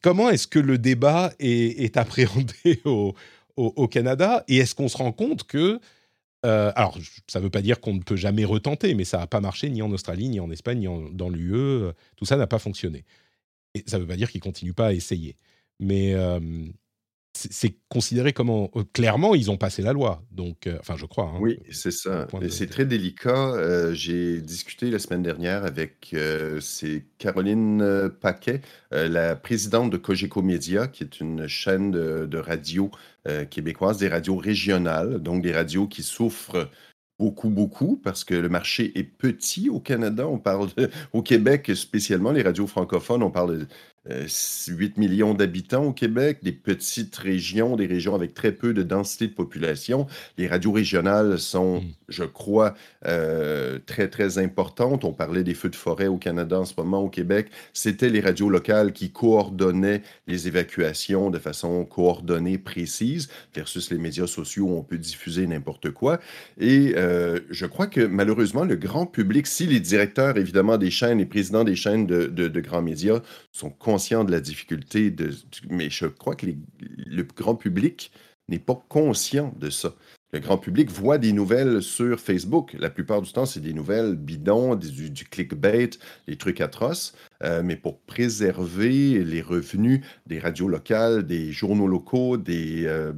comment 0.00 0.30
est-ce 0.30 0.46
que 0.46 0.60
le 0.60 0.78
débat 0.78 1.32
est, 1.40 1.96
appréhendé 1.96 2.80
au, 2.84 3.88
Canada? 3.88 4.44
Et 4.46 4.58
est-ce 4.58 4.76
qu'on 4.76 4.88
se 4.88 4.96
rend 4.96 5.12
compte 5.12 5.44
que 5.44 5.80
alors, 6.44 6.98
ça 7.28 7.38
ne 7.38 7.44
veut 7.44 7.50
pas 7.50 7.62
dire 7.62 7.80
qu'on 7.80 7.94
ne 7.94 8.02
peut 8.02 8.16
jamais 8.16 8.44
retenter, 8.44 8.94
mais 8.94 9.04
ça 9.04 9.18
n'a 9.18 9.28
pas 9.28 9.40
marché 9.40 9.70
ni 9.70 9.80
en 9.80 9.92
Australie, 9.92 10.28
ni 10.28 10.40
en 10.40 10.50
Espagne, 10.50 10.80
ni 10.80 11.14
dans 11.14 11.28
l'UE. 11.28 11.92
Tout 12.16 12.24
ça 12.24 12.36
n'a 12.36 12.48
pas 12.48 12.58
fonctionné. 12.58 13.04
Et 13.74 13.84
ça 13.86 13.96
ne 13.96 14.02
veut 14.02 14.08
pas 14.08 14.16
dire 14.16 14.30
qu'ils 14.30 14.40
ne 14.40 14.44
continuent 14.44 14.74
pas 14.74 14.88
à 14.88 14.92
essayer. 14.92 15.36
Mais 15.80 16.14
c'est 17.34 17.74
considéré 17.88 18.34
comment 18.34 18.70
clairement 18.92 19.34
ils 19.34 19.50
ont 19.50 19.56
passé 19.56 19.80
la 19.80 19.94
loi. 19.94 20.22
Donc 20.30 20.68
enfin 20.80 20.96
je 20.96 21.06
crois 21.06 21.32
hein, 21.34 21.38
oui 21.40 21.58
c'est 21.70 21.90
ça. 21.90 22.26
et 22.42 22.50
c'est 22.50 22.66
très 22.66 22.84
délicat. 22.84 23.94
J'ai 23.94 24.42
discuté 24.42 24.90
la 24.90 24.98
semaine 24.98 25.22
dernière 25.22 25.64
avec 25.64 26.14
c'est 26.60 27.06
Caroline 27.18 28.10
Paquet 28.20 28.60
la 28.90 29.34
présidente 29.34 29.90
de 29.90 29.96
Cogeco 29.96 30.42
Média 30.42 30.86
qui 30.86 31.04
est 31.04 31.20
une 31.20 31.48
chaîne 31.48 31.90
de, 31.90 32.26
de 32.26 32.38
radio 32.38 32.90
québécoise 33.50 33.96
des 33.96 34.08
radios 34.08 34.36
régionales 34.36 35.18
donc 35.18 35.42
des 35.42 35.52
radios 35.52 35.86
qui 35.86 36.02
souffrent 36.02 36.68
beaucoup, 37.18 37.50
beaucoup, 37.50 37.96
parce 37.96 38.24
que 38.24 38.34
le 38.34 38.48
marché 38.48 38.98
est 38.98 39.04
petit 39.04 39.68
au 39.70 39.80
Canada. 39.80 40.26
On 40.26 40.38
parle 40.38 40.68
au 41.12 41.22
Québec 41.22 41.70
spécialement, 41.74 42.32
les 42.32 42.42
radios 42.42 42.66
francophones, 42.66 43.22
on 43.22 43.30
parle 43.30 43.58
de 43.60 43.66
8 44.08 44.10
euh, 44.10 45.00
millions 45.00 45.32
d'habitants 45.32 45.84
au 45.84 45.92
Québec, 45.92 46.38
des 46.42 46.52
petites 46.52 47.14
régions, 47.16 47.76
des 47.76 47.86
régions 47.86 48.16
avec 48.16 48.34
très 48.34 48.50
peu 48.50 48.74
de 48.74 48.82
densité 48.82 49.28
de 49.28 49.32
population. 49.32 50.06
Les 50.38 50.48
radios 50.48 50.72
régionales 50.72 51.38
sont, 51.38 51.80
mm. 51.80 51.84
je 52.08 52.24
crois, 52.24 52.74
euh, 53.06 53.78
très, 53.86 54.08
très 54.08 54.38
importantes. 54.38 55.04
On 55.04 55.12
parlait 55.12 55.44
des 55.44 55.54
feux 55.54 55.68
de 55.68 55.76
forêt 55.76 56.08
au 56.08 56.16
Canada 56.16 56.58
en 56.58 56.64
ce 56.64 56.74
moment, 56.76 57.00
au 57.00 57.08
Québec. 57.08 57.48
C'était 57.72 58.08
les 58.08 58.20
radios 58.20 58.48
locales 58.48 58.92
qui 58.92 59.12
coordonnaient 59.12 60.02
les 60.26 60.48
évacuations 60.48 61.30
de 61.30 61.38
façon 61.38 61.84
coordonnée, 61.84 62.58
précise, 62.58 63.28
versus 63.54 63.90
les 63.92 63.98
médias 63.98 64.26
sociaux 64.26 64.64
où 64.64 64.76
on 64.76 64.82
peut 64.82 64.98
diffuser 64.98 65.46
n'importe 65.46 65.90
quoi. 65.92 66.18
Et 66.58 66.94
euh, 66.96 67.38
je 67.50 67.66
crois 67.66 67.86
que 67.86 68.00
malheureusement, 68.00 68.64
le 68.64 68.74
grand 68.74 69.06
public, 69.06 69.46
si 69.46 69.66
les 69.66 69.78
directeurs, 69.78 70.36
évidemment, 70.38 70.76
des 70.76 70.90
chaînes, 70.90 71.18
les 71.18 71.26
présidents 71.26 71.62
des 71.62 71.76
chaînes 71.76 72.06
de, 72.06 72.26
de 72.26 72.60
grands 72.60 72.82
médias 72.82 73.20
sont 73.52 73.70
conscient 73.92 74.24
de 74.24 74.30
la 74.30 74.40
difficulté, 74.40 75.10
de, 75.10 75.34
mais 75.68 75.90
je 75.90 76.06
crois 76.06 76.34
que 76.34 76.46
le 76.78 77.22
grand 77.24 77.54
public 77.54 78.10
n'est 78.48 78.58
pas 78.58 78.82
conscient 78.88 79.54
de 79.58 79.68
ça. 79.68 79.94
Le 80.32 80.40
grand 80.40 80.56
public 80.56 80.90
voit 80.90 81.18
des 81.18 81.34
nouvelles 81.34 81.82
sur 81.82 82.18
Facebook. 82.18 82.74
La 82.78 82.88
plupart 82.88 83.20
du 83.20 83.30
temps, 83.30 83.44
c'est 83.44 83.60
des 83.60 83.74
nouvelles 83.74 84.14
bidons, 84.14 84.76
du, 84.76 85.24
clickbait, 85.30 85.90
des 86.26 86.36
trucs 86.36 86.62
atroces. 86.62 87.12
Euh, 87.44 87.62
mais 87.62 87.76
pour 87.76 88.00
préserver 88.00 89.22
les 89.24 89.42
revenus 89.42 90.00
des 90.26 90.38
radios 90.38 90.68
locales, 90.68 91.26
des 91.26 91.52
journaux 91.52 91.86
locaux, 91.86 92.38
des 92.38 92.86
euh, 92.86 93.12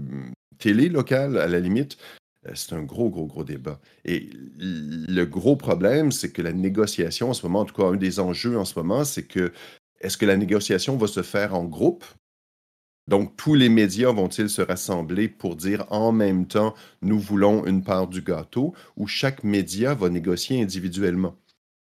télés 0.58 0.88
locales, 0.88 1.38
à 1.38 1.46
la 1.46 1.60
limite, 1.60 1.98
euh, 2.48 2.50
c'est 2.56 2.72
un 2.72 2.82
gros, 2.82 3.10
gros, 3.10 3.26
gros 3.26 3.44
débat. 3.44 3.78
Et 4.04 4.28
le 4.58 5.24
gros 5.24 5.54
problème, 5.54 6.10
c'est 6.10 6.32
que 6.32 6.42
la 6.42 6.52
négociation 6.52 7.30
en 7.30 7.34
ce 7.34 7.46
moment, 7.46 7.60
en 7.60 7.64
tout 7.64 7.80
cas, 7.80 7.86
un 7.86 7.96
des 7.96 8.18
enjeux 8.18 8.58
en 8.58 8.64
ce 8.64 8.76
moment, 8.76 9.04
c'est 9.04 9.22
que 9.22 9.52
est-ce 10.05 10.18
que 10.18 10.26
la 10.26 10.36
négociation 10.36 10.96
va 10.98 11.07
se 11.07 11.22
faire 11.22 11.55
en 11.55 11.64
groupe? 11.64 12.05
Donc, 13.09 13.36
tous 13.36 13.55
les 13.55 13.70
médias 13.70 14.12
vont-ils 14.12 14.50
se 14.50 14.62
rassembler 14.62 15.28
pour 15.28 15.57
dire 15.57 15.86
en 15.90 16.12
même 16.12 16.46
temps, 16.46 16.74
nous 17.02 17.18
voulons 17.18 17.64
une 17.66 17.82
part 17.82 18.07
du 18.07 18.22
gâteau, 18.22 18.74
ou 18.96 19.07
chaque 19.07 19.44
média 19.44 19.94
va 19.94 20.11
négocier 20.11 20.62
individuellement? 20.62 21.36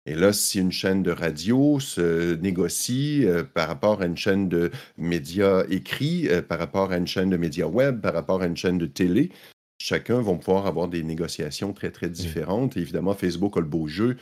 Et 0.07 0.15
là, 0.15 0.34
si 0.34 0.59
une 0.59 0.72
chaîne 0.72 1.03
de 1.03 1.11
radio 1.11 1.80
se 1.80 2.36
négocie 2.36 3.26
euh, 3.26 3.43
par 3.43 3.68
rapport 3.68 4.01
à 4.01 4.05
une 4.05 4.18
chaîne 4.18 4.47
de 4.47 4.72
médias 4.97 5.63
écrits, 5.70 6.28
euh, 6.30 6.41
par 6.41 6.59
rapport 6.59 6.91
à 6.91 6.97
une 6.97 7.07
chaîne 7.07 7.30
de 7.30 7.38
médias 7.38 7.65
web, 7.68 8.01
par 8.01 8.13
rapport 8.13 8.41
à 8.41 8.47
une 8.47 8.55
chaîne 8.55 8.78
de 8.78 8.86
télé, 8.86 9.32
chacun 9.80 10.22
va 10.22 10.34
pouvoir 10.36 10.65
avoir 10.65 10.88
des 10.88 11.03
négociations 11.03 11.74
très, 11.74 11.91
très 11.91 12.09
différentes. 12.09 12.78
évidemment, 12.78 13.13
Facebook 13.13 13.57
a 13.57 13.59
le 13.59 13.68
beau 13.68 13.88
jeu 13.88 14.18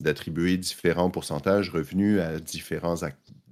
d'attribuer 0.00 0.58
différents 0.58 1.10
pourcentages 1.10 1.70
revenus 1.70 2.20
à 2.20 2.38
différents, 2.38 2.96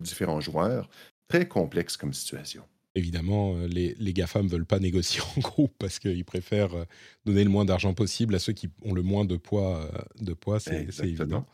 différents 0.01 0.41
joueurs. 0.41 0.89
Très 1.29 1.49
complexe 1.49 1.97
comme 1.97 2.13
situation. 2.13 2.65
Évidemment, 2.97 3.57
euh, 3.57 3.67
les, 3.67 3.97
les 3.99 4.13
GAFAM 4.13 4.47
ne 4.47 4.51
veulent 4.51 4.67
pas 4.67 4.79
négocier 4.79 5.21
en 5.37 5.41
groupe 5.41 5.75
parce 5.79 5.99
qu'ils 5.99 6.25
préfèrent 6.25 6.75
euh, 6.75 6.85
donner 7.25 7.43
le 7.43 7.51
moins 7.51 7.65
d'argent 7.65 7.93
possible 7.93 8.35
à 8.35 8.39
ceux 8.39 8.53
qui 8.53 8.69
ont 8.83 8.93
le 8.93 9.03
moins 9.03 9.25
de 9.25 9.37
poids. 9.37 9.91
Euh, 9.93 10.25
de 10.25 10.33
poids 10.33 10.61
c'est 10.61 10.87
évident. 11.03 11.45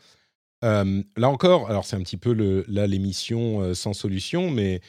là 0.61 1.29
encore, 1.29 1.69
alors 1.69 1.85
c'est 1.85 1.95
un 1.95 2.03
petit 2.03 2.17
peu 2.17 2.33
le, 2.33 2.63
là 2.67 2.85
l'émission 2.85 3.73
sans 3.73 3.93
solution, 3.93 4.51
mais 4.51 4.81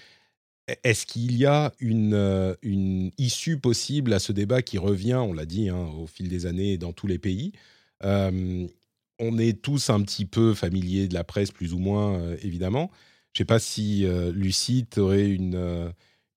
e-, 0.69 0.75
est-ce 0.85 1.07
qu'il 1.07 1.35
y 1.37 1.47
a 1.47 1.73
une, 1.81 2.57
une 2.61 3.13
issue 3.17 3.59
possible 3.59 4.13
à 4.13 4.19
ce 4.19 4.33
débat 4.33 4.61
qui 4.61 4.77
revient, 4.77 5.15
on 5.15 5.33
l'a 5.33 5.47
dit, 5.47 5.71
hein, 5.71 5.91
au 5.97 6.07
fil 6.07 6.29
des 6.29 6.45
années 6.45 6.77
dans 6.77 6.93
tous 6.93 7.07
les 7.07 7.19
pays? 7.19 7.53
On 9.23 9.39
est 9.39 9.63
tous 9.63 9.89
un 9.89 10.03
petit 10.03 10.27
peu 10.27 10.53
familiers 10.53 11.07
de 11.07 11.15
la 11.15 11.23
presse, 11.23 11.53
plus 11.53 11.73
ou 11.73 11.79
moins, 11.79 12.19
euh, 12.19 12.37
évidemment. 12.43 12.91
Je 13.33 13.37
ne 13.37 13.39
sais 13.39 13.47
pas 13.47 13.61
si 13.61 14.05
euh, 14.05 14.33
Lucie, 14.33 14.85
aurait 14.97 15.31
une, 15.31 15.55
euh, 15.55 15.91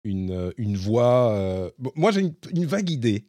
une, 0.04 0.54
une, 0.58 0.78
voix. 0.78 1.72
moi, 1.96 2.12
j'ai 2.12 2.22
une, 2.52 2.66
vague 2.66 2.90
idée. 2.90 3.26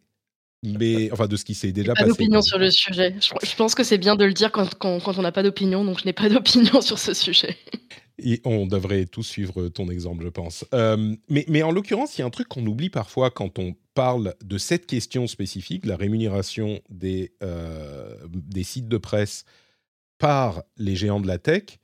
Mais, 0.62 1.10
enfin, 1.12 1.26
de 1.26 1.36
ce 1.36 1.44
qui 1.44 1.54
s'est 1.54 1.72
déjà 1.72 1.92
pas 1.92 2.00
passé. 2.00 2.08
d'opinion 2.08 2.42
sur 2.42 2.58
le 2.58 2.70
sujet. 2.70 3.14
Je, 3.20 3.56
pense 3.56 3.74
que 3.74 3.84
c'est 3.84 3.98
bien 3.98 4.16
de 4.16 4.24
le 4.24 4.32
dire 4.32 4.50
quand, 4.50 4.74
quand, 4.76 4.98
quand 5.00 5.18
on 5.18 5.22
n'a 5.22 5.32
pas 5.32 5.42
d'opinion, 5.42 5.84
donc 5.84 6.00
je 6.00 6.06
n'ai 6.06 6.12
pas 6.12 6.28
d'opinion 6.30 6.80
sur 6.80 6.98
ce 6.98 7.14
sujet. 7.14 7.56
Et 8.18 8.40
on 8.44 8.66
devrait 8.66 9.04
tous 9.04 9.22
suivre 9.22 9.68
ton 9.68 9.90
exemple, 9.90 10.24
je 10.24 10.30
pense. 10.30 10.64
mais, 11.28 11.44
mais 11.48 11.62
en 11.62 11.70
l'occurrence, 11.70 12.16
il 12.16 12.22
y 12.22 12.24
a 12.24 12.26
un 12.26 12.30
truc 12.30 12.48
qu'on 12.48 12.66
oublie 12.66 12.90
parfois 12.90 13.30
quand 13.30 13.58
on 13.58 13.74
parle 13.96 14.34
de 14.44 14.58
cette 14.58 14.86
question 14.86 15.26
spécifique, 15.26 15.86
la 15.86 15.96
rémunération 15.96 16.80
des, 16.90 17.32
euh, 17.42 18.14
des 18.30 18.62
sites 18.62 18.88
de 18.88 18.98
presse 18.98 19.44
par 20.18 20.62
les 20.76 20.94
géants 20.94 21.20
de 21.20 21.26
la 21.26 21.38
tech, 21.38 21.78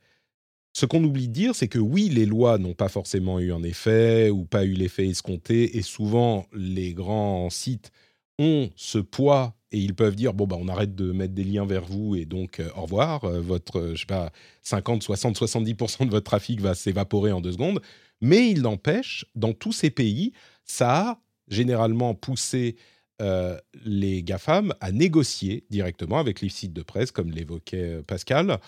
ce 0.73 0.85
qu'on 0.85 1.03
oublie 1.03 1.27
de 1.27 1.33
dire, 1.33 1.55
c'est 1.55 1.67
que 1.67 1.79
oui, 1.79 2.09
les 2.09 2.25
lois 2.25 2.57
n'ont 2.57 2.73
pas 2.73 2.87
forcément 2.87 3.39
eu 3.39 3.51
un 3.51 3.61
effet 3.63 4.29
ou 4.29 4.45
pas 4.45 4.63
eu 4.63 4.73
l'effet 4.73 5.07
escompté, 5.07 5.77
et 5.77 5.81
souvent 5.81 6.47
les 6.53 6.93
grands 6.93 7.49
sites 7.49 7.91
ont 8.39 8.69
ce 8.75 8.97
poids 8.97 9.55
et 9.71 9.79
ils 9.79 9.95
peuvent 9.95 10.15
dire 10.15 10.33
bon 10.33 10.45
bah 10.45 10.57
on 10.59 10.67
arrête 10.67 10.95
de 10.95 11.11
mettre 11.11 11.33
des 11.33 11.43
liens 11.43 11.65
vers 11.65 11.85
vous 11.85 12.15
et 12.15 12.25
donc 12.25 12.59
euh, 12.59 12.69
au 12.75 12.83
revoir, 12.83 13.23
euh, 13.25 13.41
votre 13.41 13.91
je 13.93 14.01
sais 14.01 14.05
pas 14.05 14.31
50, 14.61 15.03
60, 15.03 15.37
70% 15.39 16.05
de 16.05 16.11
votre 16.11 16.25
trafic 16.25 16.61
va 16.61 16.75
s'évaporer 16.75 17.31
en 17.31 17.41
deux 17.41 17.53
secondes. 17.53 17.81
Mais 18.21 18.49
il 18.49 18.61
n'empêche, 18.61 19.25
dans 19.35 19.53
tous 19.53 19.73
ces 19.73 19.89
pays, 19.89 20.31
ça 20.63 21.09
a 21.09 21.21
généralement 21.49 22.15
pousser 22.15 22.77
euh, 23.21 23.57
les 23.85 24.23
GAFAM 24.23 24.73
à 24.81 24.91
négocier 24.91 25.65
directement 25.69 26.19
avec 26.19 26.41
les 26.41 26.49
sites 26.49 26.73
de 26.73 26.81
presse, 26.81 27.11
comme 27.11 27.31
l'évoquait 27.31 27.99
euh, 27.99 28.03
Pascal. 28.03 28.59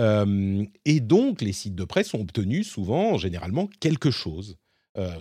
Euh, 0.00 0.64
et 0.84 1.00
donc, 1.00 1.40
les 1.40 1.52
sites 1.52 1.76
de 1.76 1.84
presse 1.84 2.12
ont 2.12 2.20
obtenu 2.20 2.64
souvent, 2.64 3.16
généralement, 3.18 3.68
quelque 3.80 4.10
chose. 4.10 4.56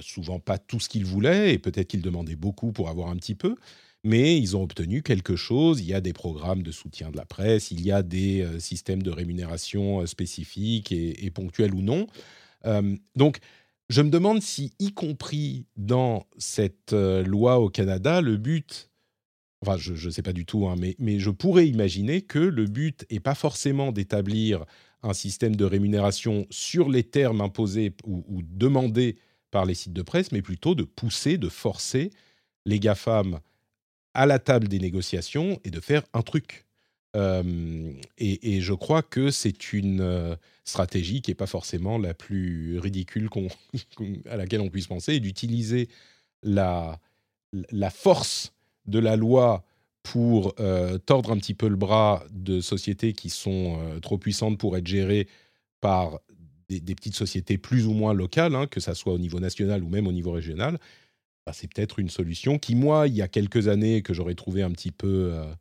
Souvent 0.02 0.40
pas 0.40 0.58
tout 0.58 0.80
ce 0.80 0.90
qu'ils 0.90 1.06
voulaient, 1.06 1.54
et 1.54 1.58
peut-être 1.58 1.88
qu'ils 1.88 2.02
demandaient 2.02 2.36
beaucoup 2.36 2.72
pour 2.72 2.90
avoir 2.90 3.10
un 3.10 3.16
petit 3.16 3.36
peu, 3.36 3.56
mais 4.04 4.38
ils 4.38 4.56
ont 4.56 4.64
obtenu 4.64 5.02
quelque 5.02 5.36
chose. 5.36 5.80
Il 5.82 5.88
y 5.88 5.94
a 5.94 6.02
des 6.02 6.14
programmes 6.14 6.62
de 6.62 6.72
soutien 6.72 7.10
de 7.10 7.18
la 7.18 7.26
presse, 7.26 7.72
il 7.72 7.82
y 7.82 7.92
a 7.92 8.04
des 8.04 8.48
systèmes 8.60 9.02
de 9.02 9.12
rémunération 9.12 10.06
spécifiques 10.06 10.92
et, 10.92 11.32
ponctuels 11.32 11.74
ou 11.74 11.82
non. 11.82 12.08
donc, 13.16 13.40
je 13.90 14.02
me 14.02 14.10
demande 14.10 14.42
si, 14.42 14.74
y 14.80 14.92
compris 14.94 15.68
dans 15.76 16.26
cette 16.38 16.94
euh, 16.94 17.24
loi 17.24 17.60
au 17.60 17.70
Canada, 17.70 18.22
le 18.22 18.38
but, 18.38 18.90
enfin 19.62 19.78
je 19.78 19.94
ne 19.94 20.12
sais 20.12 20.22
pas 20.22 20.34
du 20.34 20.46
tout, 20.46 20.68
hein, 20.68 20.76
mais, 20.80 20.96
mais 21.00 21.20
je 21.20 21.30
pourrais 21.30 21.68
imaginer 21.68 22.22
que 22.22 22.40
le 22.40 22.66
but 22.66 23.06
n'est 23.12 23.20
pas 23.20 23.36
forcément 23.36 23.92
d'établir 23.92 24.66
un 25.04 25.14
système 25.14 25.56
de 25.56 25.66
rémunération 25.66 26.48
sur 26.50 26.90
les 26.90 27.04
termes 27.04 27.42
imposés 27.42 27.94
ou, 28.06 28.42
demandés 28.44 29.18
par 29.54 29.66
les 29.66 29.76
sites 29.76 29.94
de 29.94 30.02
presse, 30.02 30.32
mais 30.32 30.42
plutôt 30.42 30.74
de 30.74 30.84
pousser, 30.84 31.38
de 31.38 31.48
forcer 31.48 32.10
les 32.66 32.80
GAFAM 32.80 33.40
à 34.16 34.26
la 34.26 34.40
table 34.40 34.68
des 34.68 34.80
négociations 34.80 35.60
et 35.64 35.70
de 35.70 35.80
faire 35.80 36.02
un 36.14 36.24
truc. 36.24 36.66
Euh, 37.16 37.94
et, 38.18 38.62
je 38.62 38.74
crois 38.74 39.04
que 39.04 39.30
c'est 39.30 39.72
une 39.72 40.02
euh, 40.02 40.36
stratégie 40.66 41.22
qui 41.22 41.30
n'est 41.30 41.36
pas 41.36 41.46
forcément 41.46 42.00
la 42.00 42.16
plus 42.16 42.80
ridicule 42.80 43.30
à 44.30 44.38
laquelle 44.38 44.62
on 44.62 44.70
puisse 44.70 44.88
penser, 44.88 45.14
et 45.14 45.20
d'utiliser 45.20 45.88
la, 46.42 47.00
force 47.92 48.54
de 48.88 48.98
la 48.98 49.16
loi 49.16 49.64
pour 50.02 50.56
euh, 50.60 50.98
tordre 50.98 51.32
un 51.32 51.38
petit 51.38 51.54
peu 51.54 51.68
le 51.68 51.76
bras 51.76 52.24
de 52.32 52.60
sociétés 52.60 53.14
qui 53.14 53.30
sont 53.30 54.00
trop 54.02 54.18
puissantes 54.18 54.58
pour 54.58 54.76
être 54.76 54.88
gérées 54.88 55.28
par 55.80 56.20
des, 56.80 56.96
petites 56.96 57.16
sociétés 57.16 57.58
plus 57.58 57.88
ou 57.88 57.94
moins 57.94 58.14
locales, 58.14 58.56
hein, 58.56 58.68
que 58.68 58.80
ça 58.80 58.96
soit 58.96 59.14
au 59.14 59.18
niveau 59.18 59.40
national 59.40 59.84
ou 59.84 59.90
même 59.90 60.08
au 60.08 60.12
niveau 60.12 60.32
régional, 60.32 60.80
bah, 61.46 61.54
c'est 61.54 61.72
peut-être 61.74 62.00
une 62.00 62.10
solution 62.10 62.58
qui, 62.58 62.76
moi, 62.76 63.08
il 63.08 63.16
y 63.16 63.22
a 63.22 63.28
quelques 63.28 63.68
années, 63.68 64.02
que 64.02 64.14
j'aurais 64.14 64.36
trouvé 64.36 64.62
un 64.64 64.72
petit 64.72 64.92
peu, 64.92 65.32
euh, 65.34 65.54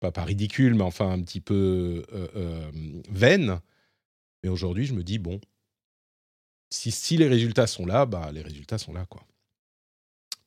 pas, 0.00 0.12
pas, 0.12 0.24
ridicule, 0.24 0.74
mais 0.74 0.82
enfin 0.82 1.10
un 1.10 1.22
petit 1.22 1.40
peu 1.40 2.04
euh, 2.12 2.28
euh, 2.36 2.70
vaine. 3.10 3.60
Mais 4.42 4.48
aujourd'hui, 4.48 4.86
je 4.86 4.94
me 4.94 5.02
dis, 5.02 5.18
bon, 5.18 5.40
si, 6.70 6.90
si 6.90 7.16
les 7.16 7.28
résultats 7.28 7.66
sont 7.66 7.86
là, 7.86 8.06
bah, 8.06 8.30
les 8.32 8.42
résultats 8.42 8.78
sont 8.78 8.92
là, 8.92 9.06
quoi. 9.06 9.24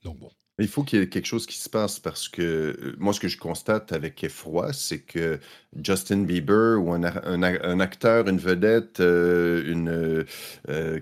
Donc 0.03 0.19
bon. 0.19 0.31
Il 0.59 0.67
faut 0.67 0.83
qu'il 0.83 0.99
y 0.99 1.01
ait 1.03 1.07
quelque 1.09 1.27
chose 1.27 1.45
qui 1.45 1.57
se 1.57 1.69
passe 1.69 1.99
parce 1.99 2.27
que 2.27 2.41
euh, 2.41 2.95
moi, 2.97 3.13
ce 3.13 3.19
que 3.19 3.27
je 3.27 3.37
constate 3.37 3.93
avec 3.93 4.23
effroi, 4.23 4.73
c'est 4.73 4.99
que 4.99 5.39
Justin 5.83 6.23
Bieber 6.23 6.81
ou 6.81 6.93
un, 6.93 7.03
acteur, 7.79 8.27
une 8.27 8.39
vedette, 8.39 8.99
euh, 8.99 10.23
euh, 10.69 10.99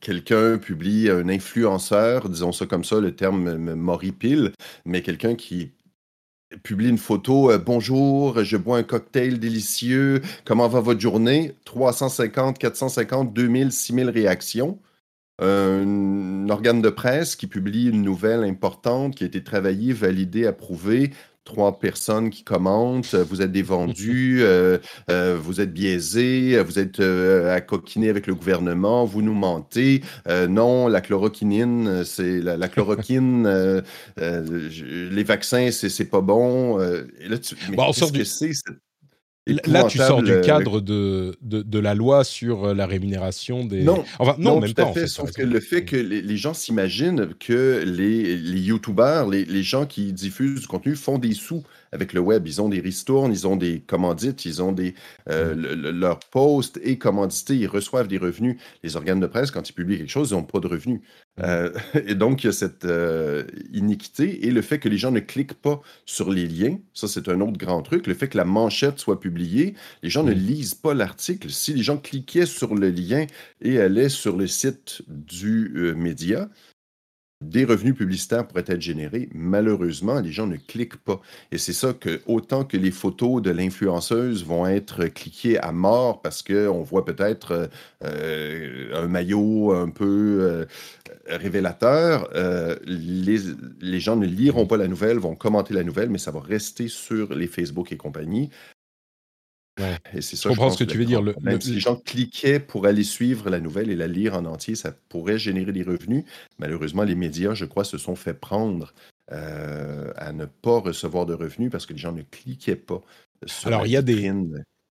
quelqu'un 0.00 0.58
publie, 0.58 1.08
un 1.08 1.28
influenceur, 1.30 2.28
disons 2.28 2.52
ça 2.52 2.66
comme 2.66 2.84
ça, 2.84 3.00
le 3.00 3.16
terme 3.16 3.56
m'horripile, 3.56 4.52
mais 4.84 5.00
quelqu'un 5.00 5.34
qui 5.34 5.72
publie 6.62 6.88
une 6.88 6.98
photo 6.98 7.50
Bonjour, 7.58 8.44
je 8.44 8.56
bois 8.58 8.78
un 8.78 8.82
cocktail 8.82 9.40
délicieux, 9.40 10.20
comment 10.44 10.68
va 10.68 10.80
votre 10.80 11.00
journée 11.00 11.54
350, 11.64 12.58
450, 12.58 13.32
2000, 13.32 13.72
6000 13.72 14.10
réactions 14.10 14.78
un 15.40 16.48
organe 16.48 16.80
de 16.80 16.90
presse 16.90 17.36
qui 17.36 17.46
publie 17.46 17.88
une 17.88 18.02
nouvelle 18.02 18.44
importante 18.44 19.16
qui 19.16 19.24
a 19.24 19.26
été 19.26 19.42
travaillée, 19.42 19.92
validée, 19.92 20.46
approuvée. 20.46 21.10
Trois 21.44 21.78
personnes 21.78 22.30
qui 22.30 22.42
commentent, 22.42 23.14
vous 23.14 23.42
êtes 23.42 23.52
des 23.52 23.60
vendus, 23.60 24.38
euh, 24.42 24.78
euh, 25.10 25.36
vous 25.38 25.60
êtes 25.60 25.74
biaisés, 25.74 26.58
vous 26.62 26.78
êtes 26.78 27.00
euh, 27.00 27.54
à 27.54 27.60
coquiner 27.60 28.08
avec 28.08 28.26
le 28.26 28.34
gouvernement, 28.34 29.04
vous 29.04 29.20
nous 29.20 29.34
mentez. 29.34 30.02
non, 30.48 30.88
la 30.88 31.02
chloroquinine, 31.02 32.02
c'est 32.04 32.40
la, 32.40 32.68
chloroquine, 32.68 33.46
les 34.16 35.24
vaccins, 35.24 35.70
c'est 35.70 36.04
pas 36.06 36.22
bon. 36.22 36.80
Et 36.80 37.28
là, 37.28 37.36
tu, 37.36 37.56
mais 37.68 38.24
c'est 38.24 38.52
Là, 39.46 39.84
tu 39.84 39.98
sors 39.98 40.22
du 40.22 40.40
cadre 40.40 40.80
de, 40.80 41.36
de, 41.42 41.78
la 41.78 41.94
loi 41.94 42.24
sur 42.24 42.64
euh, 42.64 42.74
la 42.74 42.86
rémunération 42.86 43.66
des. 43.66 43.82
Non, 43.82 44.02
enfin, 44.18 44.36
non, 44.38 44.58
même 44.58 44.70
tout 44.70 44.74
pas. 44.74 44.88
À 44.88 44.92
fait, 44.92 45.06
sauf 45.06 45.32
que 45.32 45.42
le 45.42 45.60
fait 45.60 45.84
que 45.84 45.96
les, 45.96 46.36
gens 46.38 46.54
s'imaginent 46.54 47.28
que 47.38 47.84
les, 47.86 48.36
les 48.36 48.60
YouTubers, 48.60 49.28
les, 49.28 49.44
les, 49.44 49.62
gens 49.62 49.84
qui 49.84 50.14
diffusent 50.14 50.62
du 50.62 50.66
contenu 50.66 50.96
font 50.96 51.18
des 51.18 51.34
sous 51.34 51.62
avec 51.94 52.12
le 52.12 52.20
web. 52.20 52.46
Ils 52.46 52.60
ont 52.60 52.68
des 52.68 52.80
ristournes, 52.80 53.32
ils 53.32 53.46
ont 53.46 53.56
des 53.56 53.80
commandites, 53.80 54.44
ils 54.44 54.62
ont 54.62 54.72
des, 54.72 54.94
euh, 55.30 55.54
mm. 55.54 55.90
leurs 55.90 56.18
posts 56.18 56.78
et 56.82 56.98
commandités, 56.98 57.56
ils 57.56 57.68
reçoivent 57.68 58.08
des 58.08 58.18
revenus. 58.18 58.56
Les 58.82 58.96
organes 58.96 59.20
de 59.20 59.26
presse, 59.26 59.50
quand 59.50 59.68
ils 59.68 59.72
publient 59.72 59.98
quelque 59.98 60.10
chose, 60.10 60.30
ils 60.30 60.34
n'ont 60.34 60.42
pas 60.42 60.60
de 60.60 60.66
revenus. 60.66 61.00
Mm. 61.38 61.42
Euh, 61.44 61.70
et 62.06 62.14
donc, 62.14 62.42
il 62.42 62.48
y 62.48 62.50
a 62.50 62.52
cette 62.52 62.84
euh, 62.84 63.44
iniquité 63.72 64.46
et 64.46 64.50
le 64.50 64.60
fait 64.60 64.78
que 64.78 64.88
les 64.88 64.98
gens 64.98 65.12
ne 65.12 65.20
cliquent 65.20 65.54
pas 65.54 65.80
sur 66.04 66.30
les 66.30 66.46
liens, 66.46 66.78
ça 66.92 67.08
c'est 67.08 67.28
un 67.28 67.40
autre 67.40 67.58
grand 67.58 67.82
truc. 67.82 68.06
Le 68.06 68.14
fait 68.14 68.28
que 68.28 68.36
la 68.36 68.44
manchette 68.44 68.98
soit 68.98 69.20
publiée, 69.20 69.74
les 70.02 70.10
gens 70.10 70.24
ne 70.24 70.34
mm. 70.34 70.38
lisent 70.38 70.74
pas 70.74 70.94
l'article. 70.94 71.48
Si 71.50 71.72
les 71.72 71.82
gens 71.82 71.96
cliquaient 71.96 72.46
sur 72.46 72.74
le 72.74 72.90
lien 72.90 73.26
et 73.62 73.80
allaient 73.80 74.08
sur 74.08 74.36
le 74.36 74.48
site 74.48 75.02
du 75.08 75.94
média, 75.96 76.48
des 77.40 77.64
revenus 77.64 77.94
publicitaires 77.94 78.46
pourraient 78.46 78.64
être 78.66 78.80
générés. 78.80 79.28
Malheureusement, 79.34 80.20
les 80.20 80.32
gens 80.32 80.46
ne 80.46 80.56
cliquent 80.56 80.96
pas. 80.96 81.20
Et 81.52 81.58
c'est 81.58 81.72
ça 81.72 81.92
que, 81.92 82.20
autant 82.26 82.64
que 82.64 82.76
les 82.76 82.90
photos 82.90 83.42
de 83.42 83.50
l'influenceuse 83.50 84.44
vont 84.44 84.66
être 84.66 85.06
cliquées 85.06 85.58
à 85.58 85.72
mort 85.72 86.22
parce 86.22 86.42
qu'on 86.42 86.82
voit 86.82 87.04
peut-être 87.04 87.68
euh, 88.04 88.94
un 88.94 89.08
maillot 89.08 89.72
un 89.72 89.90
peu 89.90 90.38
euh, 90.40 90.64
révélateur, 91.26 92.30
euh, 92.34 92.76
les, 92.84 93.38
les, 93.80 94.00
gens 94.00 94.16
ne 94.16 94.26
liront 94.26 94.66
pas 94.66 94.76
la 94.76 94.88
nouvelle, 94.88 95.18
vont 95.18 95.34
commenter 95.34 95.74
la 95.74 95.84
nouvelle, 95.84 96.10
mais 96.10 96.18
ça 96.18 96.30
va 96.30 96.40
rester 96.40 96.88
sur 96.88 97.34
les 97.34 97.46
Facebook 97.46 97.92
et 97.92 97.96
compagnie. 97.96 98.50
Et 100.12 100.20
c'est 100.20 100.36
ça, 100.36 100.48
je 100.48 100.54
comprends 100.54 100.70
ce 100.70 100.84
que 100.84 100.88
tu 100.88 100.98
veux 100.98 101.04
dire. 101.04 101.20
Le, 101.20 101.34
si 101.60 101.72
les 101.72 101.80
gens 101.80 101.96
cliquaient 101.96 102.60
pour 102.60 102.86
aller 102.86 103.02
suivre 103.02 103.50
la 103.50 103.60
nouvelle 103.60 103.90
et 103.90 103.96
la 103.96 104.06
lire 104.06 104.34
en 104.34 104.44
entier, 104.44 104.74
ça 104.76 104.92
pourrait 105.08 105.38
générer 105.38 105.72
des 105.72 105.82
revenus. 105.82 106.24
Malheureusement, 106.58 107.02
les 107.02 107.16
médias, 107.16 107.54
je 107.54 107.64
crois, 107.64 107.84
se 107.84 107.98
sont 107.98 108.14
fait 108.14 108.34
prendre 108.34 108.94
euh, 109.32 110.12
à 110.16 110.32
ne 110.32 110.46
pas 110.46 110.78
recevoir 110.78 111.26
de 111.26 111.34
revenus 111.34 111.70
parce 111.70 111.86
que 111.86 111.92
les 111.92 111.98
gens 111.98 112.12
ne 112.12 112.22
cliquaient 112.22 112.76
pas 112.76 113.02
sur 113.46 113.68
Alors, 113.68 113.86
il 113.86 113.90
y 113.90 113.96
a 113.96 114.02
des 114.02 114.30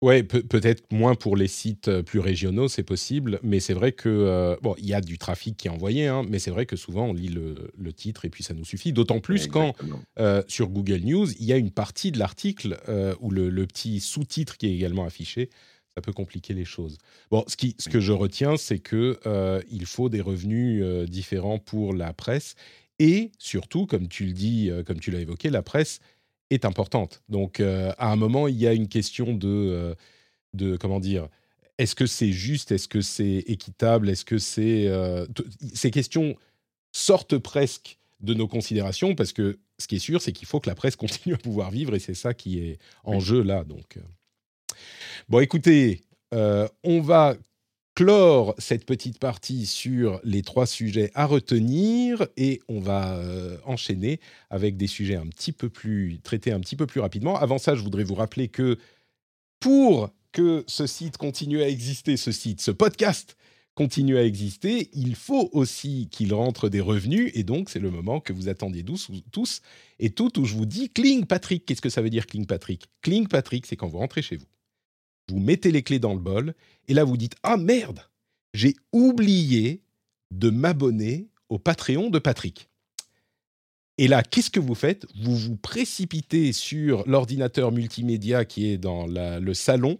oui, 0.03 0.21
peut-être 0.21 0.91
moins 0.91 1.15
pour 1.15 1.35
les 1.35 1.47
sites 1.47 1.87
euh, 1.87 2.03
plus 2.03 2.19
régionaux, 2.19 2.67
c'est 2.67 2.83
possible, 2.83 3.39
mais 3.41 3.59
c'est 3.59 3.73
vrai 3.73 3.93
que 3.93 4.07
euh, 4.09 4.55
bon, 4.61 4.75
il 4.77 4.85
y 4.85 4.93
a 4.93 5.01
du 5.01 5.17
trafic 5.17 5.57
qui 5.57 5.67
est 5.67 5.71
envoyé, 5.71 6.05
hein, 6.05 6.23
mais 6.29 6.37
c'est 6.37 6.51
vrai 6.51 6.67
que 6.67 6.75
souvent 6.75 7.05
on 7.05 7.13
lit 7.13 7.29
le, 7.29 7.93
titre 7.93 8.25
et 8.25 8.29
puis 8.29 8.43
ça 8.43 8.53
nous 8.53 8.65
suffit. 8.65 8.93
D'autant 8.93 9.19
plus 9.19 9.47
quand 9.47 9.73
euh, 10.19 10.43
sur 10.47 10.67
Google 10.67 10.99
News, 10.99 11.31
il 11.39 11.45
y 11.45 11.53
a 11.53 11.57
une 11.57 11.71
partie 11.71 12.11
de 12.11 12.19
l'article 12.19 12.77
où 13.21 13.31
le, 13.31 13.65
petit 13.65 13.99
sous-titre 13.99 14.57
qui 14.57 14.67
est 14.67 14.73
également 14.73 15.05
affiché. 15.05 15.49
Ça 15.95 16.01
peut 16.01 16.13
compliquer 16.13 16.53
les 16.53 16.65
choses. 16.65 16.99
Bon, 17.31 17.43
ce, 17.47 17.57
qui, 17.57 17.75
ce 17.79 17.89
que 17.89 17.99
je 17.99 18.11
retiens, 18.11 18.55
c'est 18.55 18.77
que 18.77 19.19
il 19.71 19.85
faut 19.87 20.09
des 20.09 20.21
revenus 20.21 21.09
différents 21.09 21.57
pour 21.57 21.93
la 21.93 22.13
presse 22.13 22.55
et 22.99 23.31
surtout, 23.39 23.87
comme 23.87 24.07
tu 24.07 24.25
le 24.25 24.33
dis, 24.33 24.69
comme 24.85 24.99
tu 24.99 25.09
l'as 25.09 25.21
évoqué, 25.21 25.49
la 25.49 25.63
presse 25.63 26.01
est 26.49 26.65
importante. 26.65 27.21
Donc, 27.29 27.59
euh, 27.59 27.91
à 27.97 28.11
un 28.11 28.15
moment, 28.15 28.47
il 28.47 28.55
y 28.55 28.67
a 28.67 28.73
une 28.73 28.87
question 28.87 29.33
de, 29.33 29.47
euh, 29.47 29.95
de 30.53 30.77
comment 30.77 30.99
dire, 30.99 31.27
est-ce 31.77 31.95
que 31.95 32.05
c'est 32.05 32.31
juste, 32.31 32.71
est-ce 32.71 32.87
que 32.87 33.01
c'est 33.01 33.43
équitable, 33.47 34.09
est-ce 34.09 34.25
que 34.25 34.37
c'est... 34.37 34.87
Euh, 34.87 35.25
ces 35.73 35.91
questions 35.91 36.35
sortent 36.91 37.37
presque 37.37 37.99
de 38.19 38.33
nos 38.33 38.47
considérations 38.47 39.13
parce 39.13 39.31
que 39.31 39.59
ce 39.77 39.87
qui 39.87 39.97
est 39.97 39.99
sûr, 39.99 40.21
c'est 40.21 40.31
qu'il 40.31 40.47
faut 40.47 40.59
que 40.59 40.69
la 40.69 40.75
presse 40.75 40.95
continue 40.97 41.35
à 41.35 41.37
pouvoir 41.37 41.69
vivre 41.69 41.93
et 41.95 41.99
c'est 41.99 42.15
ça 42.15 42.33
qui 42.33 42.59
est 42.59 42.79
en 43.03 43.19
jeu 43.19 43.43
là. 43.43 43.63
Donc, 43.63 43.99
bon, 45.29 45.39
écoutez, 45.39 46.01
on 46.31 47.01
va 47.01 47.35
clore 47.97 48.53
cette 48.59 48.85
petite 48.85 49.17
partie 49.17 49.65
sur 49.65 50.21
les 50.23 50.43
trois 50.43 50.67
sujets 50.67 51.09
à 51.15 51.25
retenir 51.25 52.27
et 52.37 52.61
on 52.67 52.79
va 52.79 53.15
euh, 53.15 53.57
enchaîner 53.65 54.19
avec 54.51 54.77
des 54.77 54.85
sujets 54.85 55.15
un 55.15 55.25
petit 55.25 55.51
peu 55.51 55.67
plus 55.67 56.19
traités 56.21 56.51
un 56.51 56.59
petit 56.59 56.75
peu 56.75 56.85
plus 56.85 57.01
rapidement. 57.01 57.39
Avant 57.39 57.57
ça, 57.57 57.73
je 57.73 57.81
voudrais 57.81 58.03
vous 58.03 58.13
rappeler 58.13 58.49
que 58.49 58.77
pour 59.59 60.11
que 60.31 60.63
ce 60.67 60.85
site 60.85 61.17
continue 61.17 61.63
à 61.63 61.67
exister, 61.67 62.17
ce 62.17 62.31
site, 62.31 62.61
ce 62.61 62.69
podcast 62.69 63.35
continue 63.73 64.19
à 64.19 64.23
exister, 64.23 64.91
il 64.93 65.15
faut 65.15 65.49
aussi 65.51 66.07
qu'il 66.11 66.35
rentre 66.35 66.69
des 66.69 66.81
revenus 66.81 67.31
et 67.33 67.41
donc 67.41 67.71
c'est 67.71 67.79
le 67.79 67.89
moment 67.89 68.19
que 68.19 68.31
vous 68.31 68.47
attendiez 68.47 68.83
tous, 68.83 69.09
tous 69.31 69.61
et 69.97 70.11
tout 70.11 70.39
où 70.39 70.45
je 70.45 70.53
vous 70.53 70.67
dis 70.67 70.89
Cling 70.89 71.25
Patrick. 71.25 71.65
Qu'est-ce 71.65 71.81
que 71.81 71.89
ça 71.89 72.03
veut 72.03 72.11
dire 72.11 72.27
Cling 72.27 72.45
Patrick? 72.45 72.91
Cling 73.01 73.27
Patrick, 73.27 73.65
c'est 73.65 73.75
quand 73.75 73.87
vous 73.87 73.97
rentrez 73.97 74.21
chez 74.21 74.37
vous 74.37 74.45
vous 75.29 75.39
mettez 75.39 75.71
les 75.71 75.83
clés 75.83 75.99
dans 75.99 76.13
le 76.13 76.19
bol, 76.19 76.53
et 76.87 76.93
là 76.93 77.03
vous 77.03 77.17
dites 77.17 77.35
Ah 77.43 77.57
merde, 77.57 78.01
j'ai 78.53 78.75
oublié 78.91 79.81
de 80.31 80.49
m'abonner 80.49 81.27
au 81.49 81.59
Patreon 81.59 82.09
de 82.09 82.19
Patrick. 82.19 82.69
Et 83.97 84.07
là, 84.07 84.21
qu'est-ce 84.21 84.51
que 84.51 84.59
vous 84.59 84.75
faites? 84.75 85.07
Vous 85.23 85.35
vous 85.35 85.55
précipitez 85.55 86.53
sur 86.53 87.07
l'ordinateur 87.07 87.71
multimédia 87.71 88.45
qui 88.45 88.67
est 88.67 88.77
dans 88.77 89.07
le 89.07 89.53
salon 89.53 89.99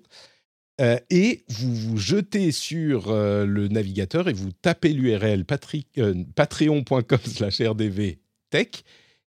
euh, 0.80 0.99
et 1.09 1.43
vous 1.49 1.73
vous 1.73 1.97
jetez 1.97 2.51
sur 2.51 3.09
euh, 3.09 3.45
le 3.45 3.67
navigateur 3.67 4.30
et 4.30 4.34
vous 4.34 4.51
tapez 4.51 4.93
l'URL 4.93 5.43
euh, 5.97 6.23
patreon.com 6.36 7.19
slash 7.25 7.61
rdvtech 7.61 8.84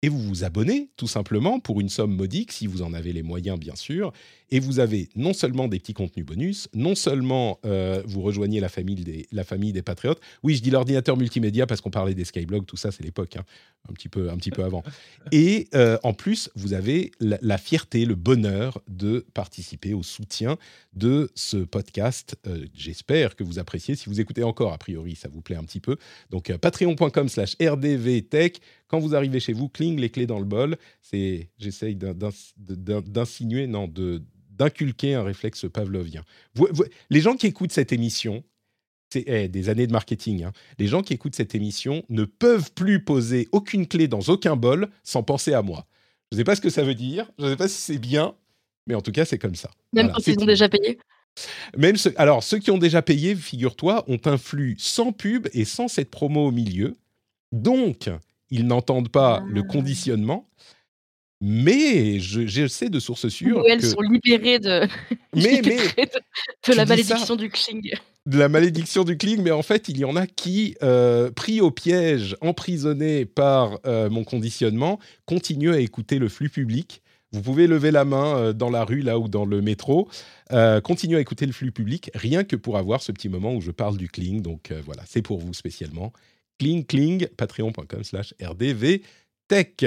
et 0.02 0.08
vous 0.10 0.20
vous 0.20 0.44
abonnez 0.44 0.90
tout 0.98 1.06
simplement 1.06 1.58
pour 1.58 1.80
une 1.80 1.88
somme 1.88 2.14
modique 2.14 2.52
si 2.52 2.66
vous 2.66 2.82
en 2.82 2.92
avez 2.92 3.14
les 3.14 3.22
moyens 3.22 3.58
bien 3.58 3.74
sûr 3.74 4.12
et 4.50 4.60
vous 4.60 4.80
avez 4.80 5.08
non 5.14 5.32
seulement 5.32 5.68
des 5.68 5.78
petits 5.78 5.94
contenus 5.94 6.26
bonus, 6.26 6.68
non 6.74 6.94
seulement 6.94 7.58
euh, 7.64 8.02
vous 8.06 8.20
rejoignez 8.22 8.60
la 8.60 8.68
famille, 8.68 8.96
des, 8.96 9.26
la 9.32 9.44
famille 9.44 9.72
des 9.72 9.82
patriotes. 9.82 10.20
Oui, 10.42 10.56
je 10.56 10.62
dis 10.62 10.70
l'ordinateur 10.70 11.16
multimédia 11.16 11.66
parce 11.66 11.80
qu'on 11.80 11.90
parlait 11.90 12.14
des 12.14 12.24
Skyblog, 12.24 12.66
tout 12.66 12.76
ça, 12.76 12.90
c'est 12.90 13.04
l'époque, 13.04 13.36
hein, 13.36 13.44
un, 13.88 13.92
petit 13.92 14.08
peu, 14.08 14.30
un 14.30 14.36
petit 14.36 14.50
peu 14.50 14.64
avant. 14.64 14.82
Et 15.32 15.68
euh, 15.74 15.98
en 16.02 16.12
plus, 16.12 16.50
vous 16.56 16.72
avez 16.72 17.12
la, 17.20 17.58
fierté, 17.58 18.04
le 18.04 18.14
bonheur 18.14 18.80
de 18.88 19.24
participer 19.34 19.94
au 19.94 20.02
soutien 20.02 20.56
de 20.94 21.30
ce 21.34 21.58
podcast. 21.58 22.36
Euh, 22.46 22.66
j'espère 22.74 23.36
que 23.36 23.44
vous 23.44 23.58
appréciez. 23.58 23.94
Si 23.94 24.08
vous 24.08 24.20
écoutez 24.20 24.42
encore, 24.42 24.72
a 24.72 24.78
priori, 24.78 25.14
ça 25.14 25.28
vous 25.28 25.42
plaît 25.42 25.56
un 25.56 25.64
petit 25.64 25.80
peu. 25.80 25.96
Donc, 26.30 26.52
patreon.com 26.56 27.28
slash 27.28 27.56
rdvtech. 27.60 28.60
Quand 28.88 28.98
vous 28.98 29.14
arrivez 29.14 29.38
chez 29.38 29.52
vous, 29.52 29.68
cling 29.68 30.00
les 30.00 30.10
clés 30.10 30.26
dans 30.26 30.40
le 30.40 30.44
bol. 30.44 30.76
C'est, 31.00 31.48
j'essaye 31.58 31.96
d'insinuer, 31.96 33.68
non, 33.68 33.86
de 33.86 34.20
d'inculquer 34.60 35.14
un 35.14 35.22
réflexe 35.22 35.64
pavlovien. 35.72 36.22
les 37.08 37.20
gens 37.22 37.34
qui 37.34 37.46
écoutent 37.46 37.72
cette 37.72 37.94
émission, 37.94 38.44
c'est 39.10 39.24
eh, 39.26 39.48
des 39.48 39.70
années 39.70 39.86
de 39.86 39.92
marketing, 39.92 40.44
hein, 40.44 40.52
les 40.78 40.86
gens 40.86 41.00
qui 41.02 41.14
écoutent 41.14 41.34
cette 41.34 41.54
émission 41.54 42.04
ne 42.10 42.24
peuvent 42.24 42.70
plus 42.74 43.02
poser 43.02 43.48
aucune 43.52 43.86
clé 43.86 44.06
dans 44.06 44.20
aucun 44.20 44.56
bol 44.56 44.90
sans 45.02 45.22
penser 45.22 45.54
à 45.54 45.62
moi. 45.62 45.86
Je 46.30 46.36
ne 46.36 46.40
sais 46.40 46.44
pas 46.44 46.56
ce 46.56 46.60
que 46.60 46.68
ça 46.68 46.82
veut 46.84 46.94
dire, 46.94 47.30
je 47.38 47.46
ne 47.46 47.50
sais 47.50 47.56
pas 47.56 47.68
si 47.68 47.80
c'est 47.80 47.98
bien, 47.98 48.34
mais 48.86 48.94
en 48.94 49.00
tout 49.00 49.12
cas, 49.12 49.24
c'est 49.24 49.38
comme 49.38 49.54
ça. 49.54 49.70
Même 49.94 50.12
quand 50.12 50.26
ils 50.26 50.38
ont 50.38 50.44
déjà 50.44 50.68
payé? 50.68 50.98
Même 51.78 51.96
alors, 52.16 52.42
ceux 52.42 52.58
qui 52.58 52.70
ont 52.70 52.76
déjà 52.78 53.00
payé, 53.00 53.34
figure-toi, 53.34 54.04
ont 54.08 54.20
un 54.26 54.36
flux 54.36 54.76
sans 54.78 55.12
pub 55.12 55.48
et 55.54 55.64
sans 55.64 55.88
cette 55.88 56.10
promo 56.10 56.48
au 56.48 56.50
milieu. 56.52 56.98
Donc, 57.50 58.10
ils 58.50 58.66
n'entendent 58.66 59.08
pas 59.10 59.42
le 59.48 59.62
Ah. 59.62 59.72
conditionnement. 59.72 60.46
Mais 61.40 62.20
je, 62.20 62.46
je 62.46 62.66
sais 62.68 62.90
de 62.90 63.00
sources 63.00 63.28
sûres 63.28 63.58
Ou 63.58 63.66
elles 63.66 63.80
que 63.80 63.86
sont 63.86 64.00
libérées 64.02 64.58
de, 64.58 64.86
Mais- 65.34 65.42
mais- 65.42 65.52
libérées 65.56 65.86
de, 65.96 66.02
de 66.02 66.20
tu 66.62 66.74
la 66.74 66.84
malédiction 66.84 67.34
du 67.36 67.48
cling. 67.48 67.92
de 68.26 68.38
la 68.38 68.48
malédiction 68.50 69.04
du 69.04 69.16
cling, 69.16 69.40
mais 69.42 69.50
en 69.50 69.62
fait, 69.62 69.88
il 69.88 69.96
y 69.98 70.04
en 70.04 70.16
a 70.16 70.26
qui, 70.26 70.76
euh, 70.82 71.30
pris 71.30 71.60
au 71.62 71.70
piège, 71.70 72.36
emprisonnés 72.42 73.24
par 73.24 73.78
euh, 73.86 74.10
mon 74.10 74.22
conditionnement, 74.24 74.98
continuent 75.24 75.72
à 75.72 75.80
écouter 75.80 76.18
le 76.18 76.28
flux 76.28 76.50
public. 76.50 77.00
Vous 77.32 77.40
pouvez 77.42 77.66
lever 77.68 77.90
la 77.92 78.04
main 78.04 78.36
euh, 78.36 78.52
dans 78.52 78.68
la 78.70 78.84
rue, 78.84 79.00
là, 79.00 79.18
ou 79.18 79.28
dans 79.28 79.46
le 79.46 79.62
métro. 79.62 80.08
Continuez 80.82 81.16
à 81.16 81.20
écouter 81.20 81.46
le 81.46 81.52
flux 81.52 81.70
public, 81.72 82.10
rien 82.14 82.44
que 82.44 82.56
pour 82.56 82.76
avoir 82.76 83.02
ce 83.02 83.12
petit 83.12 83.28
moment 83.30 83.54
où 83.54 83.60
je 83.62 83.70
parle 83.70 83.96
du 83.96 84.08
cling. 84.08 84.42
Donc 84.42 84.72
voilà, 84.84 85.04
c'est 85.06 85.22
pour 85.22 85.38
vous 85.38 85.54
spécialement. 85.54 86.12
Cling, 86.58 86.84
cling, 86.84 87.28
patreon.com 87.28 88.02
slash 88.04 88.34
rdvtech. 88.42 89.86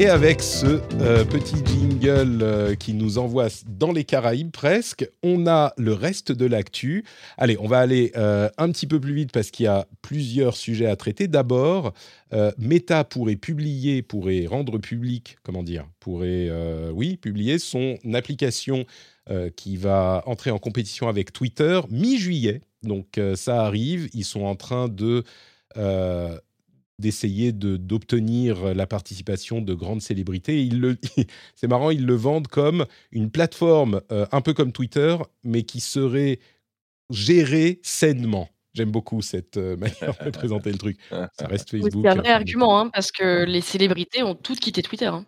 Et 0.00 0.06
avec 0.06 0.42
ce 0.42 0.80
euh, 1.00 1.24
petit 1.24 1.56
jingle 1.66 2.38
euh, 2.40 2.74
qui 2.76 2.94
nous 2.94 3.18
envoie 3.18 3.48
dans 3.66 3.90
les 3.90 4.04
Caraïbes 4.04 4.52
presque, 4.52 5.10
on 5.24 5.48
a 5.48 5.74
le 5.76 5.92
reste 5.92 6.30
de 6.30 6.46
l'actu. 6.46 7.04
Allez, 7.36 7.56
on 7.58 7.66
va 7.66 7.80
aller 7.80 8.12
euh, 8.16 8.48
un 8.58 8.70
petit 8.70 8.86
peu 8.86 9.00
plus 9.00 9.12
vite 9.12 9.32
parce 9.32 9.50
qu'il 9.50 9.64
y 9.64 9.66
a 9.66 9.88
plusieurs 10.00 10.56
sujets 10.56 10.86
à 10.86 10.94
traiter. 10.94 11.26
D'abord, 11.26 11.94
Meta 12.58 13.02
pourrait 13.02 13.34
publier, 13.34 14.02
pourrait 14.02 14.46
rendre 14.46 14.78
public, 14.78 15.36
comment 15.42 15.64
dire, 15.64 15.84
pourrait, 15.98 16.48
oui, 16.92 17.16
publier 17.16 17.58
son 17.58 17.96
application 18.14 18.84
qui 19.56 19.76
va 19.76 20.22
entrer 20.26 20.50
en 20.50 20.58
compétition 20.58 21.08
avec 21.08 21.32
Twitter 21.32 21.80
mi-juillet. 21.90 22.60
Donc 22.84 23.18
ça 23.34 23.64
arrive, 23.64 24.08
ils 24.12 24.24
sont 24.24 24.42
en 24.42 24.54
train 24.54 24.88
de 24.88 25.24
d'essayer 26.98 27.52
de- 27.52 27.76
d'obtenir 27.76 28.74
la 28.74 28.86
participation 28.86 29.60
de 29.60 29.74
grandes 29.74 30.02
célébrités. 30.02 30.62
Ils 30.62 30.80
le- 30.80 30.98
C'est 31.54 31.68
marrant, 31.68 31.90
ils 31.90 32.04
le 32.04 32.14
vendent 32.14 32.48
comme 32.48 32.86
une 33.12 33.30
plateforme 33.30 34.00
euh, 34.10 34.26
un 34.32 34.40
peu 34.40 34.52
comme 34.54 34.72
Twitter, 34.72 35.16
mais 35.44 35.62
qui 35.62 35.80
serait 35.80 36.40
gérée 37.10 37.80
sainement. 37.82 38.48
J'aime 38.74 38.90
beaucoup 38.90 39.22
cette 39.22 39.56
euh, 39.56 39.76
manière 39.76 40.14
de 40.24 40.30
présenter 40.30 40.70
le 40.72 40.78
truc. 40.78 40.98
Ça 41.10 41.46
reste 41.46 41.72
Oui, 41.72 41.82
Facebook. 41.82 42.04
C'est 42.04 42.10
un 42.10 42.18
hein, 42.18 42.22
vrai 42.22 42.32
argument, 42.32 42.78
hein, 42.80 42.90
parce 42.92 43.12
que 43.12 43.44
les 43.44 43.60
célébrités 43.60 44.22
ont 44.22 44.34
toutes 44.34 44.60
quitté 44.60 44.82
Twitter. 44.82 45.06
hein. 45.06 45.24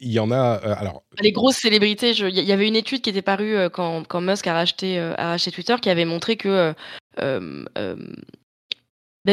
Il 0.00 0.10
y 0.10 0.18
en 0.18 0.30
a. 0.30 0.60
euh, 0.64 0.74
alors, 0.78 1.02
Les 1.20 1.32
grosses 1.32 1.56
célébrités, 1.56 2.12
il 2.12 2.28
y, 2.38 2.52
avait 2.52 2.66
une 2.66 2.76
étude 2.76 3.02
qui 3.02 3.10
était 3.10 3.22
parue 3.22 3.68
quand, 3.72 4.06
quand 4.06 4.22
Musk 4.22 4.46
a 4.46 4.54
racheté, 4.54 4.98
euh, 4.98 5.14
a 5.18 5.28
racheté 5.28 5.50
Twitter 5.50 5.76
qui 5.82 5.90
avait 5.90 6.06
montré 6.06 6.36
que, 6.36 6.74
euh, 7.18 7.64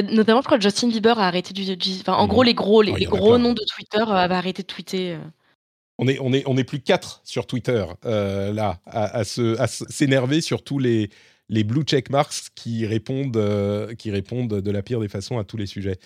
notamment, 0.02 0.41
je 0.41 0.46
crois 0.46 0.58
que 0.58 0.64
Justin 0.64 0.88
Bieber 0.89 1.20
a 1.20 1.28
arrêté 1.28 1.54
du. 1.54 1.78
du- 1.78 2.00
enfin, 2.02 2.14
en 2.14 2.24
Mhm. 2.24 2.30
gros, 2.30 2.44
les 2.44 2.54
gros, 2.54 2.82
les, 2.82 2.91
Oh, 2.94 2.98
les 2.98 3.06
gros 3.06 3.38
noms 3.38 3.54
de 3.54 3.62
Twitter 3.76 4.00
euh, 4.08 4.14
avaient 4.14 4.36
arrêté 4.36 4.64
de 4.64 4.68
tweeter. 4.68 5.14
euh. 5.14 5.20
on 6.00 6.08
est, 6.08 6.18
on 6.20 6.34
est, 6.34 6.44
on 6.48 6.58
est 6.58 6.64
plus 6.64 6.80
quatre 6.82 7.22
sur 7.24 7.46
Twitter 7.46 7.86
euh, 8.06 8.52
là 8.52 8.80
à, 8.88 9.20
à 9.20 9.24
s'énerver 9.24 10.41
sur 10.41 10.64
tous 10.64 10.80
les 10.80 11.10
les 11.54 11.64
blue 11.64 11.84
check 11.84 12.10
marks 12.10 12.49
qui 12.56 12.86
répondent 12.88 13.38
euh, 13.38 13.93
qui 13.93 14.10
répondent 14.12 14.60
de 14.62 14.72
la 14.72 14.82
pire 14.82 14.99
des 14.99 15.08
façons 15.08 15.38
à 15.38 15.43
tous 15.43 15.58
les 15.58 15.68
sujets. 15.68 15.97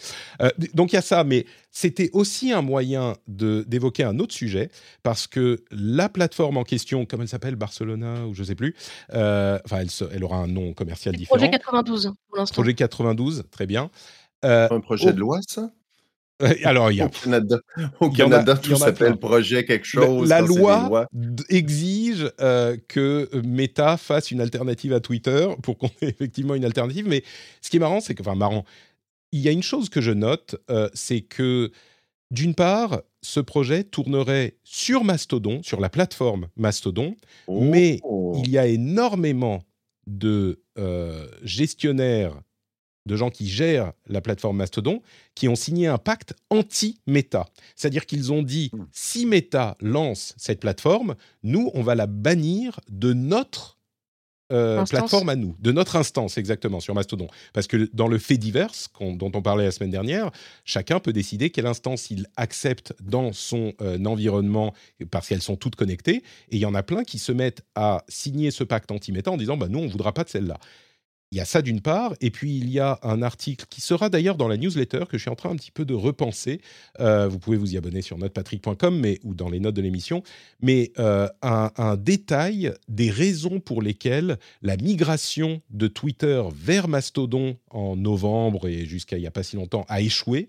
Euh, 0.42 0.50
donc 0.74 0.92
il 0.92 0.96
y 0.96 1.00
a 1.00 1.02
ça, 1.02 1.24
mais 1.24 1.46
c'était 1.72 2.10
aussi 2.14 2.52
un 2.52 2.62
moyen 2.62 3.16
d'évoquer 3.28 4.04
un 4.04 4.20
autre 4.20 4.34
sujet 4.34 4.70
parce 5.04 5.26
que 5.28 5.64
la 5.72 6.10
plateforme 6.10 6.58
en 6.58 6.64
question, 6.64 7.06
comme 7.06 7.22
elle 7.22 7.28
s'appelle 7.30 7.56
Barcelona 7.56 8.26
ou 8.28 8.34
je 8.34 8.44
sais 8.44 8.56
plus, 8.56 8.76
euh, 9.14 9.58
enfin 9.66 9.78
elle, 9.80 9.90
se- 9.92 10.06
elle 10.14 10.24
aura 10.24 10.38
un 10.38 10.48
nom 10.48 10.74
commercial 10.74 11.16
différent. 11.16 11.38
Projet 11.38 11.50
92 11.52 12.14
pour 12.28 12.38
l'instant. 12.38 12.54
Projet 12.56 12.74
92, 12.74 13.44
très 13.50 13.66
bien. 13.68 13.90
Euh, 14.46 14.68
Un 14.70 14.82
projet 14.82 15.10
au- 15.10 15.14
de 15.14 15.20
loi, 15.20 15.40
ça? 15.48 15.72
Alors 16.64 16.92
il 16.92 16.98
y 16.98 17.02
a 17.02 17.06
Au 17.06 17.10
Canada, 17.10 17.60
au 18.00 18.12
a- 18.52 18.58
tout 18.58 18.76
s'appelle 18.76 19.18
projet 19.18 19.66
quelque 19.66 19.86
chose. 19.86 20.30
La, 20.30 20.42
loi 20.42 21.08
exige 21.50 22.32
euh, 22.42 22.78
que 22.88 23.30
Meta 23.44 23.98
fasse 23.98 24.32
une 24.32 24.42
alternative 24.42 24.94
à 24.94 25.00
Twitter 25.00 25.48
pour 25.64 25.78
qu'on 25.78 25.88
ait 26.02 26.10
effectivement 26.10 26.56
une 26.56 26.66
alternative. 26.66 27.08
Mais 27.08 27.24
ce 27.62 27.70
qui 27.70 27.78
est 27.78 27.80
marrant, 27.80 28.00
c'est 28.02 28.14
que, 28.16 28.22
enfin, 28.22 28.36
marrant, 28.36 28.66
il 29.32 29.42
y 29.42 29.48
a 29.48 29.52
une 29.52 29.64
chose 29.64 29.90
que 29.90 30.02
je 30.02 30.12
note, 30.12 30.56
euh, 30.70 30.90
c'est 30.94 31.22
que 31.22 31.72
d'une 32.30 32.56
part, 32.56 33.02
ce 33.22 33.40
projet 33.40 33.84
tournerait 33.84 34.58
sur 34.64 35.04
Mastodon, 35.04 35.62
sur 35.64 35.80
la 35.80 35.90
plateforme 35.90 36.48
Mastodon, 36.56 37.16
mais 37.50 38.00
Oh. 38.04 38.34
il 38.44 38.50
y 38.50 38.58
a 38.58 38.68
énormément 38.68 39.64
de 40.08 40.62
euh, 40.78 41.28
gestionnaires, 41.44 42.34
de 43.08 43.16
gens 43.16 43.30
qui 43.32 43.48
gèrent 43.48 43.94
la 44.08 44.22
plateforme 44.22 44.58
Mastodon, 44.58 45.02
qui 45.34 45.48
ont 45.48 45.56
signé 45.56 45.88
un 45.88 45.98
pacte 45.98 46.36
anti-Meta. 46.50 47.48
C'est-à-dire 47.76 48.06
qu'ils 48.06 48.32
ont 48.32 48.44
dit, 48.44 48.70
Hmm. 48.74 48.86
si 48.92 49.26
Meta 49.26 49.78
lance 49.82 50.34
cette 50.38 50.60
plateforme, 50.60 51.16
nous, 51.44 51.72
on 51.74 51.82
va 51.82 51.96
la 51.96 52.06
bannir 52.06 52.80
de 52.90 53.14
notre 53.14 53.78
euh, 54.52 54.80
Instance. 54.80 55.00
plateforme 55.00 55.28
à 55.30 55.36
nous, 55.36 55.56
de 55.60 55.74
notre 55.74 55.98
instance 55.98 56.38
exactement 56.38 56.80
sur 56.80 56.96
Mastodon. 56.96 57.28
Parce 57.52 57.68
que 57.68 57.90
dans 57.94 58.08
le 58.08 58.18
fait 58.18 58.38
divers, 58.38 58.72
dont 59.02 59.30
on 59.34 59.42
parlait 59.42 59.66
la 59.66 59.72
semaine 59.72 59.92
dernière, 59.92 60.32
chacun 60.64 61.02
peut 61.02 61.12
décider 61.12 61.50
quelle 61.50 61.66
instance 61.66 62.12
il 62.12 62.28
accepte 62.38 62.94
dans 63.02 63.34
son 63.34 63.74
euh, 63.82 64.02
environnement, 64.06 64.74
parce 65.12 65.28
qu'elles 65.28 65.42
sont 65.42 65.58
toutes 65.58 65.76
connectées. 65.76 66.24
Et 66.50 66.56
il 66.56 66.60
y 66.60 66.66
en 66.66 66.76
a 66.76 66.84
plein 66.84 67.04
qui 67.04 67.20
se 67.20 67.34
mettent 67.34 67.64
à 67.76 68.06
signer 68.08 68.52
ce 68.52 68.64
pacte 68.64 68.90
anti-Meta 68.90 69.32
en 69.32 69.38
disant, 69.38 69.58
bah, 69.58 69.68
nous, 69.70 69.80
on 69.80 69.86
ne 69.86 69.90
voudra 69.92 70.14
pas 70.14 70.24
de 70.24 70.30
celle-là. 70.30 70.58
Il 71.32 71.38
y 71.38 71.42
a 71.42 71.46
ça 71.46 71.62
d'une 71.62 71.82
part, 71.82 72.14
et 72.22 72.32
puis 72.32 72.58
il 72.58 72.70
y 72.70 72.80
a 72.80 73.00
un 73.04 73.22
article 73.22 73.66
qui 73.70 73.82
sera 73.82 74.10
d'ailleurs 74.10 74.38
dans 74.38 74.48
la 74.48 74.56
newsletter 74.56 75.04
que 75.10 75.18
je 75.18 75.24
suis 75.24 75.30
en 75.30 75.36
train 75.36 75.50
un 75.50 75.58
petit 75.58 75.72
peu 75.72 75.84
de 75.84 75.94
repenser. 75.94 76.62
Euh, 77.02 77.28
vous 77.28 77.38
pouvez 77.38 77.58
vous 77.58 77.74
y 77.74 77.78
abonner 77.78 78.02
sur 78.02 78.18
notepatrick.com 78.18 78.98
mais, 78.98 79.20
ou 79.24 79.34
dans 79.34 79.50
les 79.50 79.60
notes 79.60 79.76
de 79.76 79.82
l'émission, 79.82 80.24
mais 80.62 80.94
euh, 81.00 81.28
un, 81.42 81.72
un, 81.76 81.98
détail 81.98 82.74
des 82.88 83.10
raisons 83.10 83.60
pour 83.60 83.82
lesquelles 83.82 84.38
la 84.62 84.78
migration 84.78 85.62
de 85.70 85.88
Twitter 85.88 86.42
vers 86.56 86.88
Mastodon 86.88 87.58
en 87.72 87.98
novembre 87.98 88.68
et 88.68 88.86
jusqu'à 88.86 89.18
il 89.18 89.22
n'y 89.22 89.28
a 89.28 89.32
pas 89.32 89.44
si 89.44 89.58
longtemps 89.58 89.86
a 89.90 90.00
échoué. 90.00 90.48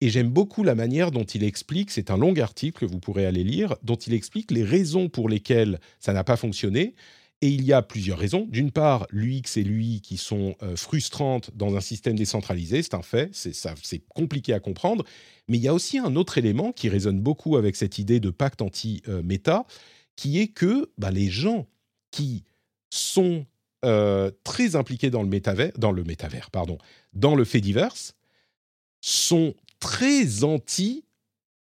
Et 0.00 0.10
j'aime 0.10 0.28
beaucoup 0.28 0.62
la 0.62 0.76
manière 0.76 1.10
dont 1.10 1.24
il 1.24 1.42
explique, 1.42 1.90
c'est 1.90 2.12
un 2.12 2.16
long 2.16 2.36
article 2.38 2.86
que 2.86 2.86
vous 2.86 3.00
pourrez 3.00 3.26
aller 3.26 3.42
lire, 3.42 3.74
dont 3.82 3.96
il 3.96 4.14
explique 4.14 4.52
les 4.52 4.62
raisons 4.62 5.08
pour 5.08 5.28
lesquelles 5.28 5.80
ça 5.98 6.12
n'a 6.12 6.22
pas 6.22 6.36
fonctionné. 6.36 6.94
Et 7.40 7.48
il 7.48 7.64
y 7.64 7.72
a 7.72 7.82
plusieurs 7.82 8.18
raisons. 8.18 8.46
D'une 8.50 8.72
part, 8.72 9.06
l'UX 9.10 9.56
et 9.56 9.62
l'UI 9.62 10.00
qui 10.00 10.16
sont 10.16 10.56
euh, 10.62 10.74
frustrantes 10.74 11.52
dans 11.54 11.76
un 11.76 11.80
système 11.80 12.16
décentralisé, 12.16 12.82
c'est 12.82 12.94
un 12.94 13.02
fait, 13.02 13.30
c'est 13.32 14.02
compliqué 14.08 14.52
à 14.54 14.60
comprendre. 14.60 15.04
Mais 15.46 15.56
il 15.56 15.62
y 15.62 15.68
a 15.68 15.74
aussi 15.74 15.98
un 15.98 16.16
autre 16.16 16.38
élément 16.38 16.72
qui 16.72 16.88
résonne 16.88 17.20
beaucoup 17.20 17.56
avec 17.56 17.76
cette 17.76 17.98
idée 17.98 18.18
de 18.18 18.30
pacte 18.30 18.60
anti-méta, 18.60 19.66
qui 20.16 20.40
est 20.40 20.48
que 20.48 20.90
bah, 20.98 21.12
les 21.12 21.28
gens 21.28 21.68
qui 22.10 22.42
sont 22.90 23.46
euh, 23.84 24.32
très 24.42 24.74
impliqués 24.74 25.10
dans 25.10 25.22
le 25.22 25.28
métavers, 25.28 25.72
dans 25.78 25.92
le 25.92 26.04
pardon, 26.50 26.78
dans 27.12 27.36
le 27.36 27.44
fait 27.44 27.60
divers, 27.60 27.94
sont 29.00 29.54
très 29.78 30.42
anti 30.42 31.04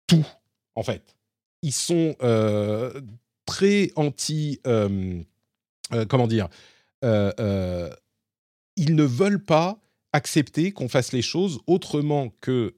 tout, 0.07 0.26
en 0.76 0.84
fait. 0.84 1.18
Ils 1.64 1.74
sont 1.74 2.16
euh, 2.22 3.01
très 3.45 3.91
anti 3.97 4.62
comment 6.07 6.27
dire, 6.27 6.49
euh, 7.03 7.31
euh, 7.39 7.89
ils 8.75 8.95
ne 8.95 9.03
veulent 9.03 9.43
pas 9.43 9.79
accepter 10.11 10.71
qu'on 10.71 10.89
fasse 10.89 11.11
les 11.11 11.21
choses 11.21 11.59
autrement 11.67 12.33
que 12.41 12.73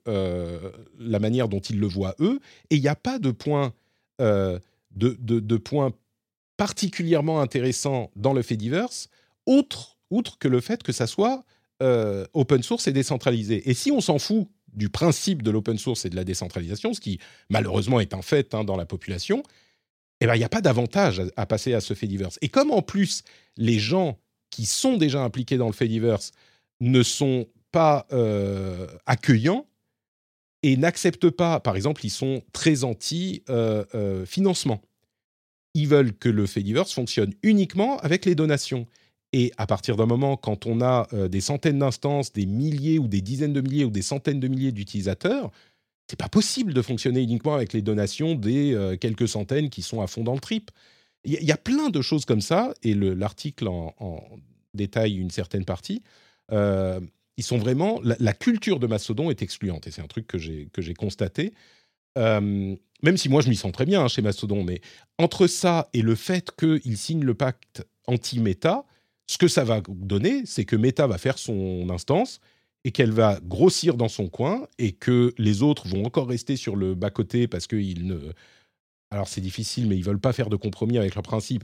la 0.99 1.19
manière 1.19 1.47
dont 1.47 1.59
ils 1.59 1.79
le 1.79 1.87
voient 1.87 2.15
eux, 2.19 2.39
et 2.69 2.75
il 2.75 2.81
n'y 2.81 2.87
a 2.87 2.95
pas 2.95 3.19
de 3.19 3.31
point, 3.31 3.73
de, 4.19 5.57
point 5.57 5.93
particulièrement 6.57 7.39
intéressant 7.39 8.11
dans 8.15 8.33
le 8.33 8.41
fait 8.41 8.57
divers, 8.57 8.89
autre, 9.45 9.97
outre 10.09 10.39
que 10.39 10.49
le 10.49 10.59
fait 10.59 10.83
que 10.83 10.91
ça 10.91 11.07
soit 11.07 11.45
open 11.79 12.63
source 12.63 12.87
et 12.87 12.91
décentralisé. 12.91 13.69
Et 13.69 13.73
si 13.73 13.91
on 13.91 14.01
s'en 14.01 14.19
fout 14.19 14.47
du 14.73 14.89
principe 14.89 15.41
de 15.41 15.51
l'open 15.51 15.77
source 15.77 16.05
et 16.05 16.09
de 16.09 16.15
la 16.15 16.23
décentralisation, 16.23 16.93
ce 16.93 16.99
qui 16.99 17.19
malheureusement 17.49 17.99
est 17.99 18.13
un 18.13 18.21
fait 18.21 18.53
hein, 18.53 18.63
dans 18.63 18.75
la 18.75 18.85
population, 18.85 19.43
eh 20.21 20.27
ben, 20.27 20.35
il 20.35 20.37
n'y 20.37 20.45
a 20.45 20.49
pas 20.49 20.61
d'avantage 20.61 21.21
à, 21.35 21.45
passer 21.47 21.73
à 21.73 21.81
ce 21.81 21.95
fait 21.95 22.07
divers. 22.07 22.29
Et 22.41 22.47
comme 22.47 22.71
en 22.71 22.83
plus, 22.83 23.23
les 23.57 23.79
gens 23.79 24.19
qui 24.51 24.67
sont 24.67 24.97
déjà 24.97 25.23
impliqués 25.23 25.57
dans 25.57 25.65
le 25.65 25.73
fait 25.73 25.87
divers 25.87 26.19
ne 26.79 27.01
sont 27.01 27.47
pas 27.71 28.05
euh, 28.11 28.85
accueillants 29.07 29.65
et 30.61 30.77
n'acceptent 30.77 31.31
pas, 31.31 31.59
par 31.59 31.75
exemple, 31.75 32.05
ils 32.05 32.11
sont 32.11 32.43
très 32.53 32.83
anti-financement. 32.83 34.73
Euh, 34.73 34.77
euh, 34.77 34.87
ils 35.73 35.87
veulent 35.87 36.13
que 36.13 36.29
le 36.29 36.45
fait 36.45 36.61
divers 36.61 36.87
fonctionne 36.87 37.33
uniquement 37.41 37.97
avec 37.99 38.25
les 38.25 38.35
donations. 38.35 38.85
Et 39.33 39.51
à 39.57 39.65
partir 39.65 39.95
d'un 39.95 40.05
moment, 40.05 40.35
quand 40.35 40.65
on 40.65 40.81
a 40.81 41.07
des 41.29 41.39
centaines 41.39 41.79
d'instances, 41.79 42.33
des 42.33 42.45
milliers 42.45 42.99
ou 42.99 43.07
des 43.07 43.21
dizaines 43.21 43.53
de 43.53 43.61
milliers 43.61 43.85
ou 43.85 43.89
des 43.89 44.01
centaines 44.01 44.41
de 44.41 44.49
milliers 44.49 44.73
d'utilisateurs, 44.73 45.49
c'est 46.11 46.19
pas 46.19 46.27
possible 46.27 46.73
de 46.73 46.81
fonctionner 46.81 47.21
uniquement 47.21 47.55
avec 47.55 47.71
les 47.71 47.81
donations 47.81 48.35
des 48.35 48.73
euh, 48.73 48.97
quelques 48.97 49.29
centaines 49.29 49.69
qui 49.69 49.81
sont 49.81 50.01
à 50.01 50.07
fond 50.07 50.25
dans 50.25 50.33
le 50.33 50.41
trip. 50.41 50.69
Il 51.23 51.31
y, 51.31 51.51
a 51.53 51.57
plein 51.57 51.89
de 51.89 52.01
choses 52.01 52.25
comme 52.25 52.41
ça, 52.41 52.73
et 52.83 52.93
l'article 52.93 53.69
en, 53.69 54.21
détaille 54.73 55.15
une 55.15 55.29
certaine 55.29 55.63
partie. 55.63 56.01
Euh, 56.51 56.99
ils 57.37 57.45
sont 57.45 57.59
vraiment 57.59 58.01
la, 58.03 58.33
culture 58.33 58.77
de 58.77 58.87
Mastodon 58.87 59.29
est 59.29 59.41
excluante, 59.41 59.87
et 59.87 59.91
c'est 59.91 60.01
un 60.01 60.07
truc 60.07 60.27
que 60.27 60.37
j'ai 60.37 60.93
constaté. 60.95 61.53
Euh, 62.17 62.75
même 63.03 63.17
si 63.17 63.29
moi 63.29 63.41
je 63.41 63.49
m'y 63.49 63.55
sens 63.55 63.71
très 63.71 63.85
bien 63.85 64.01
hein, 64.01 64.09
chez 64.09 64.21
Mastodon, 64.21 64.65
mais 64.65 64.81
entre 65.17 65.47
ça 65.47 65.89
et 65.93 66.01
le 66.01 66.15
fait 66.15 66.51
qu'ils 66.57 66.97
signent 66.97 67.23
le 67.23 67.35
pacte 67.35 67.87
anti-Meta, 68.07 68.83
ce 69.27 69.37
que 69.37 69.47
ça 69.47 69.63
va 69.63 69.81
donner, 69.87 70.45
c'est 70.45 70.65
que 70.65 70.75
Meta 70.75 71.07
va 71.07 71.17
faire 71.17 71.37
son 71.37 71.87
instance 71.89 72.41
et 72.83 72.91
qu'elle 72.91 73.11
va 73.11 73.39
grossir 73.43 73.95
dans 73.95 74.09
son 74.09 74.27
coin 74.27 74.67
et 74.79 74.91
que 74.91 75.33
les 75.37 75.61
autres 75.61 75.87
vont 75.87 76.05
encore 76.05 76.27
rester 76.27 76.55
sur 76.55 76.75
le 76.75 76.95
bas-côté 76.95 77.47
parce 77.47 77.67
qu'ils 77.67 78.07
ne... 78.07 78.17
Alors 79.11 79.27
c'est 79.27 79.41
difficile, 79.41 79.87
mais 79.87 79.97
ils 79.97 80.03
veulent 80.03 80.19
pas 80.19 80.33
faire 80.33 80.49
de 80.49 80.55
compromis 80.55 80.97
avec 80.97 81.15
leurs 81.15 81.23
principes. 81.23 81.63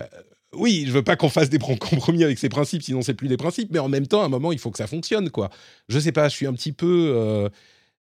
Euh, 0.00 0.06
oui, 0.54 0.84
je 0.86 0.92
veux 0.92 1.02
pas 1.02 1.16
qu'on 1.16 1.28
fasse 1.28 1.50
des 1.50 1.58
compromis 1.58 2.24
avec 2.24 2.38
ces 2.38 2.48
principes, 2.48 2.82
sinon 2.82 3.02
c'est 3.02 3.14
plus 3.14 3.28
des 3.28 3.36
principes, 3.36 3.70
mais 3.70 3.78
en 3.78 3.88
même 3.88 4.06
temps, 4.06 4.22
à 4.22 4.26
un 4.26 4.30
moment, 4.30 4.52
il 4.52 4.58
faut 4.58 4.70
que 4.70 4.78
ça 4.78 4.86
fonctionne, 4.86 5.30
quoi. 5.30 5.50
Je 5.88 5.98
sais 5.98 6.12
pas, 6.12 6.28
je 6.28 6.36
suis 6.36 6.46
un 6.46 6.54
petit 6.54 6.72
peu 6.72 7.12
euh, 7.14 7.48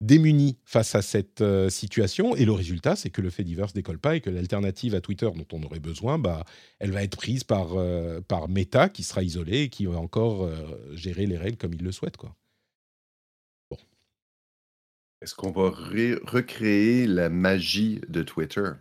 démuni 0.02 0.58
face 0.64 0.94
à 0.94 1.00
cette 1.00 1.40
euh, 1.40 1.70
situation, 1.70 2.36
et 2.36 2.44
le 2.44 2.52
résultat, 2.52 2.96
c'est 2.96 3.10
que 3.10 3.22
le 3.22 3.30
fait 3.30 3.44
divers 3.44 3.72
décolle 3.72 3.98
pas 3.98 4.16
et 4.16 4.20
que 4.20 4.28
l'alternative 4.28 4.94
à 4.94 5.00
Twitter 5.00 5.30
dont 5.34 5.46
on 5.52 5.62
aurait 5.62 5.80
besoin, 5.80 6.18
bah, 6.18 6.44
elle 6.78 6.90
va 6.90 7.02
être 7.02 7.16
prise 7.16 7.44
par, 7.44 7.76
par 8.28 8.48
Meta, 8.48 8.88
qui 8.88 9.02
sera 9.02 9.22
isolée 9.22 9.62
et 9.62 9.68
qui 9.70 9.86
va 9.86 9.98
encore 9.98 10.50
gérer 10.92 11.26
les 11.26 11.38
règles 11.38 11.56
comme 11.56 11.72
il 11.72 11.82
le 11.82 11.92
souhaite, 11.92 12.16
quoi. 12.16 12.36
Est-ce 15.22 15.36
qu'on 15.36 15.52
va 15.52 15.70
recréer 15.70 17.06
la 17.06 17.28
magie 17.28 18.00
de 18.08 18.24
Twitter? 18.24 18.72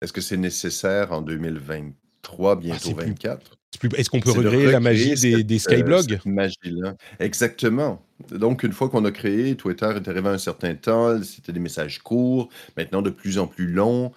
Est-ce 0.00 0.12
que 0.12 0.20
c'est 0.20 0.36
nécessaire 0.36 1.12
en 1.12 1.22
2023, 1.22 2.52
ah, 2.52 2.56
bientôt 2.56 2.94
24? 2.94 3.57
Est-ce 3.96 4.10
qu'on 4.10 4.20
peut 4.20 4.30
recréer 4.30 4.70
la 4.70 4.80
magie 4.80 5.14
des, 5.14 5.44
des 5.44 5.56
euh, 5.56 5.58
skyblogs? 5.58 6.20
magie-là. 6.24 6.94
Exactement. 7.20 8.04
Donc, 8.30 8.62
une 8.62 8.72
fois 8.72 8.88
qu'on 8.88 9.04
a 9.04 9.12
créé, 9.12 9.56
Twitter 9.56 9.90
est 9.94 10.08
arrivé 10.08 10.28
à 10.28 10.32
un 10.32 10.38
certain 10.38 10.74
temps, 10.74 11.22
c'était 11.22 11.52
des 11.52 11.60
messages 11.60 12.00
courts, 12.00 12.48
maintenant 12.76 13.02
de 13.02 13.10
plus 13.10 13.38
en 13.38 13.46
plus 13.46 13.68
longs. 13.68 14.12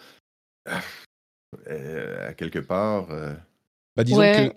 Ah, 0.68 0.82
euh, 1.68 2.30
à 2.30 2.34
quelque 2.34 2.60
part. 2.60 3.12
Euh, 3.12 3.34
bah, 3.96 4.04
disons 4.04 4.22
que 4.22 4.52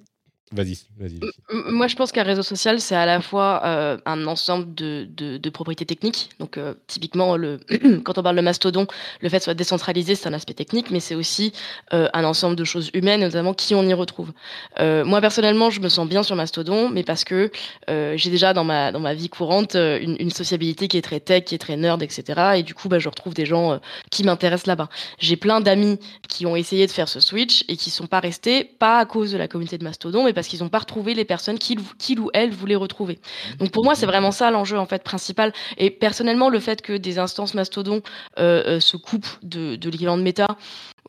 Vas-y, 0.54 0.78
vas-y. 1.00 1.18
Moi, 1.50 1.88
je 1.88 1.96
pense 1.96 2.12
qu'un 2.12 2.22
réseau 2.22 2.44
social, 2.44 2.80
c'est 2.80 2.94
à 2.94 3.06
la 3.06 3.20
fois 3.20 3.60
euh, 3.64 3.98
un 4.06 4.24
ensemble 4.28 4.72
de, 4.72 5.48
propriétés 5.50 5.84
techniques. 5.84 6.28
Donc, 6.38 6.58
euh, 6.58 6.74
typiquement, 6.86 7.36
quand 8.04 8.18
on 8.18 8.22
parle 8.22 8.36
de 8.36 8.40
Mastodon, 8.40 8.86
le 9.20 9.28
fait 9.28 9.38
de 9.38 9.42
soit 9.42 9.54
décentralisé, 9.54 10.14
c'est 10.14 10.28
un 10.28 10.32
aspect 10.32 10.54
technique, 10.54 10.92
mais 10.92 11.00
c'est 11.00 11.16
aussi 11.16 11.52
euh, 11.92 12.08
un 12.12 12.24
ensemble 12.24 12.54
de 12.54 12.62
choses 12.62 12.90
humaines, 12.94 13.20
notamment 13.20 13.52
qui 13.52 13.74
on 13.74 13.82
y 13.82 13.94
retrouve. 13.94 14.32
moi, 14.78 15.20
personnellement, 15.20 15.70
je 15.70 15.80
me 15.80 15.88
sens 15.88 16.08
bien 16.08 16.22
sur 16.22 16.36
Mastodon, 16.36 16.88
mais 16.88 17.02
parce 17.02 17.24
que 17.24 17.50
j'ai 17.88 18.30
déjà 18.30 18.52
dans 18.52 18.64
ma, 18.64 19.14
vie 19.14 19.28
courante 19.28 19.74
une, 19.74 20.30
sociabilité 20.30 20.88
qui 20.88 20.96
est 20.98 21.02
très 21.02 21.20
tech, 21.20 21.44
qui 21.44 21.54
est 21.54 21.58
très 21.58 21.76
nerd, 21.76 22.02
etc. 22.02 22.58
Et 22.58 22.62
du 22.62 22.74
coup, 22.74 22.88
bah, 22.88 22.98
je 22.98 23.08
retrouve 23.08 23.34
des 23.34 23.46
gens 23.46 23.80
qui 24.10 24.22
m'intéressent 24.22 24.66
là-bas. 24.66 24.88
J'ai 25.18 25.36
plein 25.36 25.60
d'amis 25.60 25.98
qui 26.28 26.46
ont 26.46 26.56
essayé 26.56 26.86
de 26.86 26.92
faire 26.92 27.08
ce 27.08 27.20
switch 27.20 27.64
et 27.68 27.76
qui 27.76 27.90
sont 27.90 28.06
pas 28.06 28.20
restés, 28.20 28.64
pas 28.64 28.98
à 28.98 29.04
cause 29.04 29.32
de 29.32 29.38
la 29.38 29.48
communauté 29.48 29.78
de 29.78 29.84
Mastodon, 29.84 30.24
mais 30.24 30.32
parce 30.32 30.43
parce 30.44 30.50
qu'ils 30.50 30.62
n'ont 30.62 30.68
pas 30.68 30.80
retrouvé 30.80 31.14
les 31.14 31.24
personnes 31.24 31.58
qu'ils 31.58 31.80
ou 32.20 32.30
elles 32.34 32.50
voulaient 32.50 32.74
retrouver. 32.74 33.18
Donc 33.58 33.70
pour 33.70 33.82
moi, 33.82 33.94
c'est 33.94 34.04
vraiment 34.04 34.30
ça 34.30 34.50
l'enjeu 34.50 34.76
principal. 35.02 35.54
Et 35.78 35.90
personnellement, 35.90 36.50
le 36.50 36.60
fait 36.60 36.82
que 36.82 36.92
des 36.92 37.18
instances 37.18 37.54
mastodon 37.54 38.02
euh, 38.38 38.76
euh, 38.76 38.80
se 38.80 38.98
coupent 38.98 39.38
de, 39.42 39.76
de 39.76 39.88
l'équivalent 39.88 40.18
méta, 40.22 40.46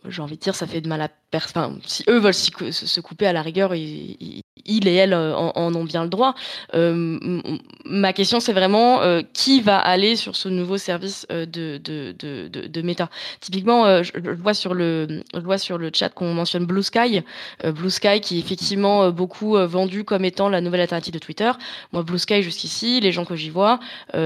j'ai 0.09 0.21
envie 0.21 0.35
de 0.35 0.41
dire, 0.41 0.55
ça 0.55 0.67
fait 0.67 0.81
de 0.81 0.87
mal 0.87 1.01
à 1.01 1.09
personne. 1.31 1.79
si 1.85 2.03
eux 2.07 2.19
veulent 2.19 2.33
se 2.33 2.99
couper 3.01 3.27
à 3.27 3.33
la 3.33 3.41
rigueur, 3.41 3.75
ils, 3.75 4.41
et 4.65 4.95
elles 4.95 5.13
euh, 5.13 5.35
en, 5.35 5.73
ont 5.75 5.83
bien 5.83 6.03
le 6.03 6.09
droit. 6.09 6.35
Euh, 6.73 7.41
ma 7.85 8.13
question, 8.13 8.39
c'est 8.39 8.53
vraiment 8.53 9.01
euh, 9.01 9.21
qui 9.33 9.61
va 9.61 9.77
aller 9.77 10.15
sur 10.15 10.35
ce 10.35 10.49
nouveau 10.49 10.77
service 10.77 11.27
de, 11.29 11.45
de, 11.77 12.15
de, 12.17 12.47
de, 12.47 12.81
Meta? 12.81 13.09
Typiquement, 13.39 14.03
je, 14.03 14.11
vois 14.41 14.53
sur 14.53 14.73
le, 14.73 15.23
je 15.33 15.39
vois 15.39 15.57
sur 15.57 15.77
le 15.77 15.91
chat 15.93 16.09
qu'on 16.09 16.33
mentionne 16.33 16.65
Blue 16.65 16.83
Sky. 16.83 17.21
Blue 17.63 17.89
Sky 17.89 18.21
qui 18.21 18.37
est 18.37 18.39
effectivement 18.39 19.09
beaucoup 19.11 19.55
vendu 19.57 20.03
comme 20.03 20.25
étant 20.25 20.49
la 20.49 20.61
nouvelle 20.61 20.81
alternative 20.81 21.13
de 21.13 21.19
Twitter. 21.19 21.51
Moi, 21.93 22.03
Blue 22.03 22.19
Sky, 22.19 22.41
jusqu'ici, 22.41 22.99
les 22.99 23.11
gens 23.11 23.25
que 23.25 23.35
j'y 23.35 23.49
vois, 23.49 23.79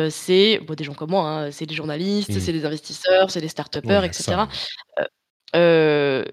c'est 0.09 0.59
bon, 0.65 0.73
des 0.73 0.83
gens 0.83 0.93
comme 0.93 1.11
moi, 1.11 1.29
hein, 1.29 1.51
c'est 1.51 1.65
des 1.65 1.75
journalistes, 1.75 2.29
mmh. 2.29 2.39
c'est 2.39 2.53
des 2.53 2.65
investisseurs, 2.65 3.31
c'est 3.31 3.41
des 3.41 3.47
start-upers, 3.47 4.03
etc. 4.03 4.43
Euh, 5.55 6.23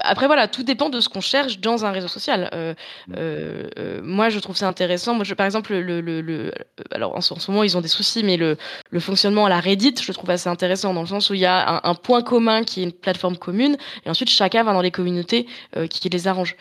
après 0.00 0.26
voilà, 0.26 0.48
tout 0.48 0.62
dépend 0.62 0.90
de 0.90 1.00
ce 1.00 1.08
qu'on 1.08 1.20
cherche 1.20 1.60
dans 1.60 1.84
un 1.84 1.90
réseau 1.90 2.08
social. 2.08 2.50
Euh, 2.54 2.74
mmh. 3.08 3.14
euh, 3.16 3.68
euh, 3.78 4.00
moi, 4.02 4.28
je 4.28 4.38
trouve 4.38 4.56
ça 4.56 4.68
intéressant. 4.68 5.14
Moi, 5.14 5.24
je, 5.24 5.34
par 5.34 5.46
exemple, 5.46 5.74
le, 5.74 6.00
le, 6.00 6.20
le 6.20 6.52
alors 6.90 7.16
en, 7.16 7.20
ce 7.20 7.50
moment 7.50 7.62
ils 7.62 7.76
ont 7.76 7.80
des 7.80 7.88
soucis, 7.88 8.22
mais 8.22 8.36
le, 8.36 8.56
le, 8.90 9.00
fonctionnement 9.00 9.46
à 9.46 9.48
la 9.48 9.60
Reddit, 9.60 9.94
je 10.02 10.12
trouve 10.12 10.30
assez 10.30 10.48
intéressant 10.48 10.94
dans 10.94 11.02
le 11.02 11.06
sens 11.06 11.30
où 11.30 11.34
il 11.34 11.40
y 11.40 11.46
a 11.46 11.76
un, 11.76 11.90
un 11.90 11.94
point 11.94 12.22
commun 12.22 12.64
qui 12.64 12.80
est 12.80 12.84
une 12.84 12.92
plateforme 12.92 13.36
commune, 13.36 13.76
et 14.04 14.10
ensuite 14.10 14.30
chacun 14.30 14.62
va 14.64 14.72
dans 14.72 14.82
les 14.82 14.90
communautés 14.90 15.46
qui, 15.90 16.00
qui, 16.00 16.08
les 16.08 16.28
arrangent. 16.28 16.56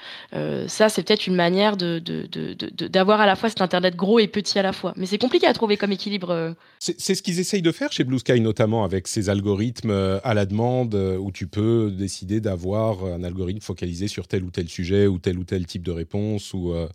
ça, 0.67 0.89
c'est 0.89 1.03
peut-être 1.03 1.27
une 1.27 1.35
manière 1.35 1.77
de 1.77 1.99
d'avoir 1.99 3.17
de, 3.17 3.23
de, 3.23 3.23
à 3.23 3.25
la 3.25 3.35
fois 3.35 3.49
cet 3.49 3.61
internet 3.61 3.95
gros 3.95 4.19
et 4.19 4.27
petit 4.27 4.59
à 4.59 4.61
la 4.61 4.73
fois. 4.73 4.93
Mais 4.95 5.05
c'est 5.05 5.17
compliqué 5.17 5.47
à 5.47 5.53
trouver 5.53 5.77
comme 5.77 5.91
équilibre. 5.91 6.55
C'est 6.79 7.15
ce 7.15 7.21
qu'ils 7.21 7.39
essayent 7.39 7.61
de 7.61 7.71
faire 7.71 7.91
chez 7.91 8.03
Blue 8.03 8.19
Sky 8.19 8.41
notamment 8.41 8.83
avec 8.83 9.07
ces 9.07 9.29
algorithmes 9.29 10.19
à 10.23 10.33
la 10.33 10.45
demande 10.45 10.95
où 10.95 11.31
tu 11.31 11.47
peux 11.47 11.91
décider 11.91 12.41
d'avoir 12.41 13.03
un 13.05 13.22
algorithme 13.23 13.61
focalisé 13.61 14.07
sur 14.07 14.27
tel 14.27 14.43
ou 14.43 14.51
tel 14.51 14.69
sujet 14.69 15.07
ou 15.07 15.19
tel 15.19 15.37
ou 15.37 15.43
tel 15.43 15.65
type 15.65 15.83
de 15.83 15.91
réponse 15.91 16.53
ou 16.53 16.73
euh, 16.73 16.87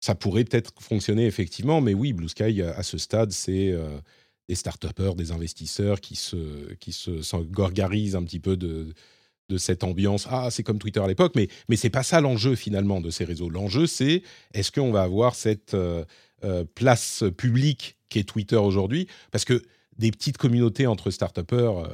ça 0.00 0.14
pourrait 0.14 0.44
peut-être 0.44 0.72
fonctionner 0.80 1.26
effectivement, 1.26 1.80
mais 1.80 1.94
oui, 1.94 2.12
Blue 2.12 2.28
Sky, 2.28 2.62
à 2.62 2.82
ce 2.82 2.98
stade, 2.98 3.32
c'est 3.32 3.74
des 4.46 4.54
start-upers, 4.54 5.14
des 5.14 5.32
investisseurs 5.32 6.00
qui 6.00 6.16
se, 6.16 6.74
qui 6.74 6.92
se 6.92 7.22
un 8.14 8.22
petit 8.22 8.38
peu 8.38 8.58
de, 8.58 8.92
de 9.48 9.58
cette 9.58 9.84
ambiance. 9.84 10.26
Ah, 10.30 10.48
c'est 10.50 10.62
comme 10.62 10.78
Twitter 10.78 11.00
à 11.00 11.06
l'époque, 11.06 11.32
mais, 11.36 11.48
mais 11.68 11.76
c'est 11.76 11.90
pas 11.90 12.02
ça 12.02 12.20
l'enjeu 12.20 12.54
finalement 12.54 13.00
de 13.00 13.10
ces 13.10 13.24
réseaux. 13.24 13.48
L'enjeu, 13.48 13.86
c'est 13.86 14.22
est-ce 14.54 14.72
qu'on 14.72 14.90
va 14.90 15.02
avoir 15.02 15.34
cette 15.34 15.74
euh, 15.74 16.04
euh, 16.44 16.64
place 16.74 17.24
publique 17.36 17.96
qu'est 18.08 18.24
Twitter 18.24 18.56
aujourd'hui? 18.56 19.06
Parce 19.30 19.44
que 19.44 19.62
des 19.98 20.10
petites 20.10 20.36
communautés 20.36 20.86
entre 20.86 21.10
euh, 21.78 21.88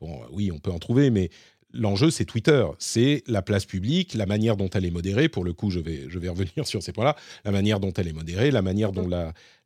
bon, 0.00 0.20
oui, 0.30 0.52
on 0.52 0.58
peut 0.58 0.70
en 0.70 0.78
trouver, 0.78 1.10
mais 1.10 1.30
l'enjeu, 1.72 2.10
c'est 2.10 2.24
Twitter. 2.24 2.64
C'est 2.78 3.22
la 3.26 3.42
place 3.42 3.64
publique, 3.64 4.14
la 4.14 4.26
manière 4.26 4.56
dont 4.56 4.68
elle 4.70 4.84
est 4.84 4.90
modérée. 4.90 5.28
Pour 5.28 5.44
le 5.44 5.52
coup, 5.52 5.70
je 5.70 5.80
vais, 5.80 6.08
je 6.08 6.18
vais 6.18 6.28
revenir 6.28 6.52
sur 6.66 6.82
ces 6.82 6.92
points-là. 6.92 7.16
La 7.44 7.50
manière 7.50 7.80
dont 7.80 7.92
elle 7.92 8.08
est 8.08 8.12
modérée, 8.12 8.50
la 8.50 8.62
manière 8.62 8.92
dont 8.92 9.08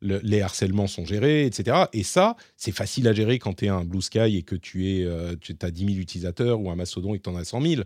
les 0.01 0.41
harcèlements 0.41 0.87
sont 0.87 1.05
gérés, 1.05 1.45
etc. 1.45 1.85
Et 1.93 2.03
ça, 2.03 2.35
c'est 2.57 2.71
facile 2.71 3.07
à 3.07 3.13
gérer 3.13 3.39
quand 3.39 3.53
tu 3.53 3.65
es 3.65 3.69
un 3.69 3.85
Blue 3.85 4.01
Sky 4.01 4.37
et 4.37 4.43
que 4.43 4.55
tu, 4.55 4.87
es, 4.87 5.07
as 5.07 5.71
10 5.71 5.85
000 5.85 5.97
utilisateurs 5.99 6.59
ou 6.59 6.69
un 6.69 6.75
Mastodon 6.75 7.13
et 7.13 7.19
que 7.19 7.23
tu 7.23 7.29
en 7.29 7.35
as 7.35 7.45
100 7.45 7.61
000. 7.61 7.83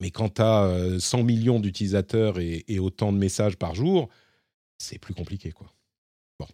Mais 0.00 0.10
quand 0.10 0.34
tu 0.34 0.42
as 0.42 0.98
100 0.98 1.22
millions 1.22 1.60
d'utilisateurs 1.60 2.40
et, 2.40 2.64
et, 2.68 2.78
autant 2.78 3.12
de 3.12 3.18
messages 3.18 3.56
par 3.56 3.74
jour, 3.74 4.08
c'est 4.78 4.98
plus 4.98 5.14
compliqué. 5.14 5.52
quoi. 5.52 5.72
Bon. 6.40 6.46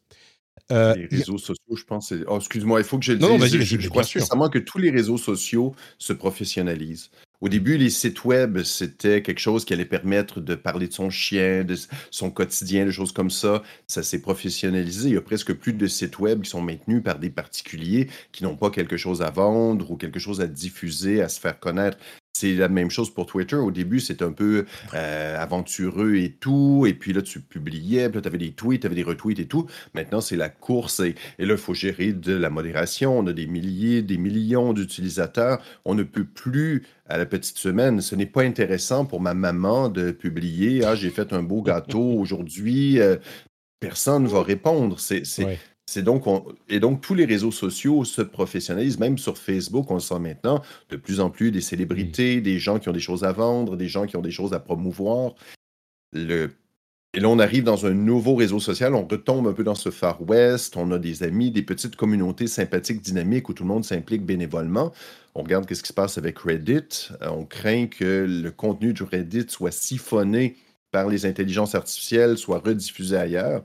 Euh, 0.71 0.95
les 0.95 1.07
réseaux 1.07 1.39
sociaux, 1.39 1.77
je 1.77 1.85
pense. 1.85 2.13
Oh, 2.27 2.37
excuse-moi, 2.37 2.81
il 2.81 2.85
faut 2.85 2.99
que 2.99 3.05
je 3.05 3.13
le 3.13 3.19
dise. 3.19 3.29
Non, 3.29 3.39
vas-y, 3.39 3.63
je, 3.63 3.79
je 3.79 3.89
crois 3.89 4.05
sincèrement 4.05 4.49
que 4.49 4.59
tous 4.59 4.79
les 4.79 4.91
réseaux 4.91 5.17
sociaux 5.17 5.75
se 5.99 6.13
professionnalisent. 6.13 7.11
Au 7.41 7.49
début, 7.49 7.79
les 7.79 7.89
sites 7.89 8.25
web, 8.25 8.63
c'était 8.65 9.23
quelque 9.23 9.39
chose 9.39 9.65
qui 9.65 9.73
allait 9.73 9.85
permettre 9.85 10.41
de 10.41 10.57
parler 10.57 10.89
de 10.89 10.93
son 10.93 11.09
chien, 11.09 11.63
de 11.63 11.77
son 12.11 12.31
quotidien, 12.31 12.85
des 12.85 12.91
choses 12.91 13.13
comme 13.13 13.31
ça. 13.31 13.63
Ça 13.87 14.03
s'est 14.03 14.21
professionnalisé. 14.21 15.11
Il 15.11 15.15
y 15.15 15.19
a 15.19 15.23
presque 15.23 15.55
plus 15.55 15.73
de 15.73 15.87
sites 15.87 16.19
web 16.19 16.43
qui 16.43 16.51
sont 16.51 16.61
maintenus 16.61 17.01
par 17.03 17.21
des 17.21 17.31
particuliers 17.31 18.09
qui 18.33 18.43
n'ont 18.43 18.57
pas 18.57 18.71
quelque 18.71 18.97
chose 18.97 19.23
à 19.23 19.31
vendre 19.31 19.93
ou 19.93 19.97
quelque 19.97 20.19
chose 20.19 20.41
à 20.41 20.49
diffuser, 20.49 21.23
à 21.23 21.29
se 21.29 21.39
faire 21.39 21.61
connaître. 21.61 21.99
C'est 22.39 22.55
la 22.55 22.69
même 22.69 22.91
chose 22.91 23.11
pour 23.11 23.27
Twitter. 23.27 23.57
Au 23.57 23.73
début, 23.73 23.99
c'était 23.99 24.25
un 24.25 24.31
peu 24.31 24.65
euh, 24.95 25.43
aventureux 25.43 26.15
et 26.15 26.31
tout. 26.31 26.85
Et 26.87 26.95
puis 26.95 27.13
là, 27.13 27.21
tu 27.21 27.41
publiais, 27.41 28.09
puis 28.09 28.17
là, 28.17 28.23
tu 28.23 28.29
avais 28.29 28.39
des 28.39 28.53
tweets, 28.53 28.83
tu 28.83 28.87
avais 28.87 28.95
des 28.95 29.03
retweets 29.03 29.41
et 29.41 29.47
tout. 29.47 29.67
Maintenant, 29.95 30.21
c'est 30.21 30.37
la 30.37 30.49
course. 30.49 31.01
Et, 31.01 31.15
là, 31.39 31.55
il 31.55 31.57
faut 31.57 31.75
gérer 31.75 32.13
de 32.13 32.33
la 32.35 32.49
modération. 32.49 33.19
On 33.19 33.27
a 33.27 33.33
des 33.33 33.49
milliers, 33.49 34.03
des 34.03 34.19
millions 34.19 34.73
d'utilisateurs. 34.73 35.61
On 35.85 35.97
ne 35.97 36.05
peut 36.05 36.25
plus, 36.25 36.87
à 37.09 37.19
la 37.19 37.27
petite 37.27 37.59
semaine, 37.59 38.01
ce 38.01 38.15
n'est 38.15 38.27
pas 38.27 38.43
intéressant 38.43 39.05
pour 39.05 39.21
ma 39.21 39.35
maman 39.35 39.89
de 39.89 40.13
publier 40.13 40.85
Ah, 40.85 40.95
j'ai 40.95 41.11
fait 41.11 41.33
un 41.33 41.43
beau 41.43 41.63
gâteau 41.63 42.21
aujourd'hui. 42.21 43.01
Euh, 43.01 43.17
personne 43.81 44.23
ne 44.23 44.29
va 44.29 44.43
répondre. 44.45 45.01
C'est, 45.01 45.27
c'est 45.27 45.59
donc, 45.97 46.25
et 46.69 46.81
donc, 46.81 47.01
tous 47.01 47.15
les 47.15 47.25
réseaux 47.25 47.51
sociaux 47.51 48.05
se 48.05 48.23
professionnalisent, 48.23 48.99
même 48.99 49.19
sur 49.19 49.39
Facebook, 49.39 49.91
on 49.91 49.95
le 49.95 50.01
sent 50.01 50.19
maintenant, 50.19 50.63
de 50.91 50.97
plus 50.97 51.21
en 51.21 51.31
plus 51.31 51.51
des 51.51 51.61
célébrités, 51.61 52.41
des 52.41 52.59
gens 52.59 52.79
qui 52.79 52.89
ont 52.89 52.93
des 52.93 53.01
choses 53.01 53.25
à 53.25 53.33
vendre, 53.33 53.77
des 53.77 53.89
gens 53.89 54.07
qui 54.07 54.17
ont 54.17 54.23
des 54.23 54.31
choses 54.31 54.53
à 54.53 54.61
promouvoir. 54.61 55.35
Le... 56.13 56.51
Et 57.15 57.21
là, 57.21 57.29
on 57.31 57.39
arrive 57.39 57.65
dans 57.65 57.87
un 57.87 57.95
nouveau 57.95 58.35
réseau 58.35 58.61
social, 58.61 58.95
on 58.95 59.07
retombe 59.07 59.49
un 59.49 59.55
peu 59.55 59.65
dans 59.65 59.75
ce 59.75 59.91
Far 59.91 60.21
West, 60.29 60.77
on 60.77 60.93
a 60.93 60.99
des 60.99 61.23
amis, 61.23 61.51
des 61.51 61.63
petites 61.63 61.97
communautés 61.97 62.49
sympathiques, 62.49 63.01
dynamiques, 63.01 63.49
où 63.49 63.55
tout 63.55 63.63
le 63.63 63.69
monde 63.69 63.85
s'implique 63.85 64.27
bénévolement. 64.27 64.93
On 65.35 65.43
regarde 65.43 65.73
ce 65.73 65.83
qui 65.83 65.89
se 65.89 65.95
passe 65.95 66.19
avec 66.19 66.39
Reddit. 66.39 67.09
Euh, 67.23 67.31
on 67.31 67.47
craint 67.47 67.87
que 67.87 68.27
le 68.29 68.51
contenu 68.51 68.93
du 68.93 69.05
Reddit 69.05 69.47
soit 69.49 69.71
siphonné 69.71 70.57
par 70.91 71.09
les 71.09 71.25
intelligences 71.25 71.75
artificielles, 71.75 72.37
soit 72.37 72.59
rediffusé 72.59 73.17
ailleurs 73.17 73.65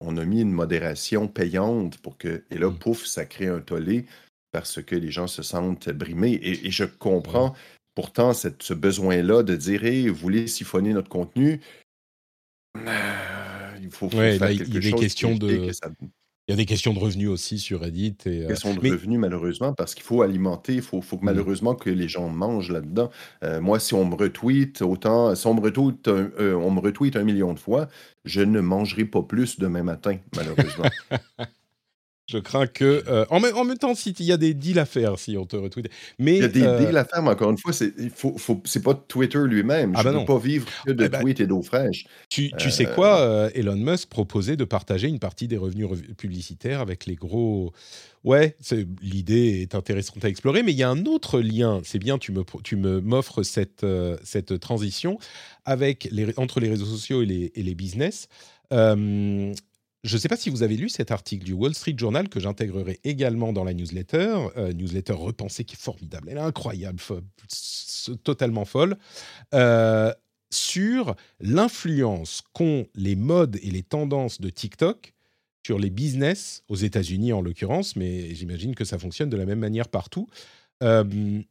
on 0.00 0.16
a 0.16 0.24
mis 0.24 0.42
une 0.42 0.52
modération 0.52 1.28
payante 1.28 1.98
pour 1.98 2.18
que. 2.18 2.44
Et 2.50 2.58
là, 2.58 2.68
mmh. 2.68 2.78
pouf, 2.78 3.04
ça 3.04 3.24
crée 3.24 3.48
un 3.48 3.60
tollé 3.60 4.06
parce 4.52 4.82
que 4.82 4.94
les 4.94 5.10
gens 5.10 5.26
se 5.26 5.42
sentent 5.42 5.90
brimés. 5.90 6.38
Et, 6.42 6.70
je 6.70 6.84
comprends 6.84 7.54
pourtant 7.94 8.32
ce 8.32 8.74
besoin-là 8.74 9.42
de 9.42 9.56
dire 9.56 9.84
Hey, 9.84 10.08
vous 10.08 10.14
voulez 10.14 10.46
siphonner 10.46 10.92
notre 10.92 11.08
contenu? 11.08 11.60
Il 13.80 13.90
faut, 13.90 14.08
faire 14.10 14.38
quelque 14.38 15.08
chose. 15.08 15.38
De... 15.38 15.72
Il 16.48 16.52
y 16.52 16.54
a 16.54 16.56
des 16.56 16.64
questions 16.64 16.94
de 16.94 16.98
revenus 16.98 17.28
aussi 17.28 17.58
sur 17.58 17.80
Reddit. 17.80 18.16
Et, 18.24 18.44
euh, 18.44 18.48
questions 18.48 18.72
de 18.72 18.80
revenus, 18.80 19.18
malheureusement, 19.18 19.74
parce 19.74 19.94
qu'il 19.94 20.02
faut 20.02 20.22
alimenter, 20.22 20.76
il 20.76 20.82
faut, 20.82 21.02
faut 21.02 21.18
que, 21.18 21.22
mmh. 21.22 21.26
malheureusement 21.26 21.74
que 21.74 21.90
les 21.90 22.08
gens 22.08 22.30
mangent 22.30 22.72
là-dedans. 22.72 23.10
Euh, 23.44 23.60
moi, 23.60 23.78
si 23.78 23.92
on 23.92 24.06
me 24.06 24.14
retweet 24.14 24.80
autant, 24.80 25.34
si 25.34 25.46
on 25.46 25.52
me 25.52 25.60
retweet, 25.60 26.08
un, 26.08 26.30
euh, 26.40 26.54
on 26.54 26.70
me 26.70 26.80
retweet 26.80 27.16
un 27.16 27.24
million 27.24 27.52
de 27.52 27.58
fois, 27.58 27.88
je 28.24 28.40
ne 28.40 28.60
mangerai 28.60 29.04
pas 29.04 29.22
plus 29.22 29.58
demain 29.58 29.82
matin, 29.82 30.16
malheureusement. 30.34 30.88
Je 32.28 32.36
crains 32.36 32.66
que. 32.66 33.04
Euh, 33.08 33.24
en, 33.30 33.40
même, 33.40 33.56
en, 33.56 33.64
même 33.64 33.78
temps, 33.78 33.94
il 33.94 34.26
y 34.26 34.32
a 34.32 34.36
des 34.36 34.52
deals 34.52 34.78
à 34.78 34.84
faire 34.84 35.18
si 35.18 35.38
on 35.38 35.46
te 35.46 35.56
retweet. 35.56 35.88
Mais, 36.18 36.36
il 36.36 36.42
y 36.42 36.44
a 36.44 36.48
des 36.48 36.62
euh, 36.62 36.78
deals 36.78 36.96
à 36.98 37.06
faire, 37.06 37.22
mais 37.22 37.30
encore 37.30 37.50
une 37.50 37.56
fois, 37.56 37.72
c'est 37.72 37.90
faut, 38.14 38.36
faut, 38.36 38.56
pas 38.56 38.94
Twitter 38.94 39.40
lui-même. 39.46 39.94
Ah 39.96 40.02
je 40.02 40.08
ne 40.08 40.12
bah 40.12 40.20
peux 40.20 40.34
pas 40.34 40.38
vivre 40.38 40.66
que 40.84 40.92
de 40.92 41.04
eh 41.04 41.08
ben, 41.08 41.20
tweets 41.22 41.40
et 41.40 41.46
d'eau 41.46 41.62
fraîche. 41.62 42.04
Tu, 42.28 42.50
tu 42.58 42.70
sais 42.70 42.84
quoi 42.84 43.20
euh, 43.20 43.50
Elon 43.54 43.76
Musk 43.76 44.10
proposait 44.10 44.56
de 44.56 44.64
partager 44.64 45.08
une 45.08 45.18
partie 45.18 45.48
des 45.48 45.56
revenus 45.56 45.88
publicitaires 46.18 46.80
avec 46.80 47.06
les 47.06 47.14
gros. 47.14 47.72
Ouais, 48.24 48.56
l'idée 49.00 49.62
est 49.62 49.74
intéressante 49.74 50.22
à 50.24 50.28
explorer, 50.28 50.62
mais 50.62 50.72
il 50.72 50.78
y 50.78 50.82
a 50.82 50.90
un 50.90 51.06
autre 51.06 51.40
lien. 51.40 51.80
C'est 51.82 51.98
bien, 51.98 52.18
tu 52.18 52.32
me, 52.32 52.42
tu 52.62 52.76
me 52.76 53.00
m'offres 53.00 53.42
cette, 53.42 53.86
cette 54.22 54.60
transition 54.60 55.18
avec 55.64 56.08
les, 56.10 56.34
entre 56.36 56.60
les 56.60 56.68
réseaux 56.68 56.84
sociaux 56.84 57.22
et 57.22 57.26
les, 57.26 57.52
et 57.54 57.62
les 57.62 57.74
business. 57.74 58.28
Euh, 58.72 59.54
je 60.08 60.14
ne 60.14 60.20
sais 60.20 60.28
pas 60.28 60.36
si 60.36 60.50
vous 60.50 60.62
avez 60.62 60.76
lu 60.76 60.88
cet 60.88 61.10
article 61.10 61.44
du 61.44 61.52
Wall 61.52 61.74
Street 61.74 61.94
Journal 61.96 62.28
que 62.28 62.40
j'intégrerai 62.40 62.98
également 63.04 63.52
dans 63.52 63.64
la 63.64 63.74
newsletter, 63.74 64.48
euh, 64.56 64.72
newsletter 64.72 65.12
repensée 65.12 65.64
qui 65.64 65.74
est 65.74 65.80
formidable, 65.80 66.28
elle 66.30 66.38
est 66.38 66.40
incroyable, 66.40 66.98
totalement 68.24 68.64
folle, 68.64 68.96
euh, 69.54 70.12
sur 70.50 71.14
l'influence 71.40 72.42
qu'ont 72.54 72.86
les 72.94 73.16
modes 73.16 73.58
et 73.62 73.70
les 73.70 73.82
tendances 73.82 74.40
de 74.40 74.48
TikTok 74.48 75.12
sur 75.66 75.78
les 75.78 75.90
business 75.90 76.62
aux 76.68 76.76
États-Unis 76.76 77.34
en 77.34 77.42
l'occurrence, 77.42 77.94
mais 77.94 78.34
j'imagine 78.34 78.74
que 78.74 78.86
ça 78.86 78.98
fonctionne 78.98 79.28
de 79.28 79.36
la 79.36 79.44
même 79.44 79.58
manière 79.58 79.88
partout. 79.88 80.26
Euh, 80.82 81.42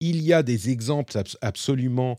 il 0.00 0.22
y 0.22 0.34
a 0.34 0.42
des 0.42 0.68
exemples 0.68 1.14
absolument 1.40 2.18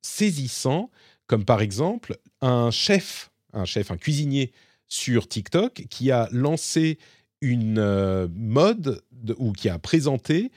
saisissants, 0.00 0.90
comme 1.26 1.44
par 1.44 1.60
exemple 1.60 2.18
un 2.40 2.70
chef 2.70 3.30
un 3.52 3.64
chef, 3.64 3.90
un 3.90 3.96
cuisinier 3.96 4.52
sur 4.88 5.28
TikTok 5.28 5.86
qui 5.88 6.10
a 6.10 6.28
lancé 6.32 6.98
une 7.40 7.78
euh, 7.78 8.28
mode 8.32 9.02
ou 9.38 9.52
qui 9.52 9.68
a 9.68 9.78
présenté 9.78 10.50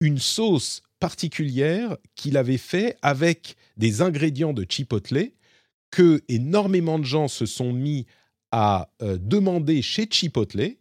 une 0.00 0.18
sauce 0.18 0.82
particulière 1.00 1.96
qu'il 2.14 2.36
avait 2.36 2.58
fait 2.58 2.96
avec 3.02 3.56
des 3.76 4.02
ingrédients 4.02 4.52
de 4.52 4.66
Chipotle 4.68 5.30
que 5.90 6.22
énormément 6.28 6.98
de 6.98 7.04
gens 7.04 7.28
se 7.28 7.46
sont 7.46 7.72
mis 7.72 8.06
à 8.50 8.90
euh, 9.02 9.18
demander 9.20 9.82
chez 9.82 10.06
Chipotle, 10.10 10.76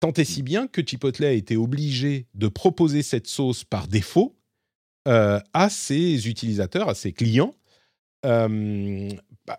tant 0.00 0.12
et 0.12 0.24
si 0.24 0.42
bien 0.42 0.66
que 0.66 0.82
Chipotle 0.84 1.24
a 1.24 1.32
été 1.32 1.56
obligé 1.56 2.26
de 2.34 2.48
proposer 2.48 3.02
cette 3.02 3.26
sauce 3.26 3.64
par 3.64 3.88
défaut 3.88 4.36
euh, 5.06 5.40
à 5.54 5.70
ses 5.70 6.28
utilisateurs, 6.28 6.88
à 6.88 6.94
ses 6.94 7.12
clients, 7.12 7.54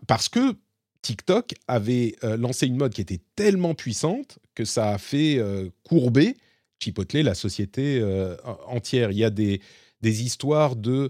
parce 0.06 0.28
que 0.28 0.56
TikTok 1.02 1.54
avait 1.68 2.16
euh, 2.24 2.38
lancé 2.38 2.68
une 2.68 2.78
mode 2.78 2.94
qui 2.94 3.02
était 3.02 3.22
tellement 3.36 3.74
puissante 3.74 4.40
que 4.56 4.66
ça 4.66 4.92
a 4.92 4.98
fait 4.98 5.38
euh, 5.38 5.70
courber 5.84 6.36
Chipotle, 6.80 7.22
la 7.22 7.36
société 7.36 8.00
euh, 8.00 8.38
entière. 8.68 9.12
Il 9.12 9.18
y 9.18 9.24
a 9.24 9.30
des, 9.30 9.62
des 10.02 10.24
histoires 10.24 10.76
de 10.76 11.10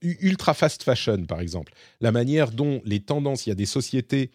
ultra 0.00 0.54
fast 0.54 0.82
fashion, 0.82 1.26
par 1.26 1.40
exemple. 1.40 1.74
La 2.00 2.12
manière 2.12 2.52
dont 2.52 2.80
les 2.84 3.00
tendances, 3.00 3.46
il 3.46 3.50
y 3.50 3.52
a 3.52 3.56
des 3.56 3.66
sociétés 3.66 4.30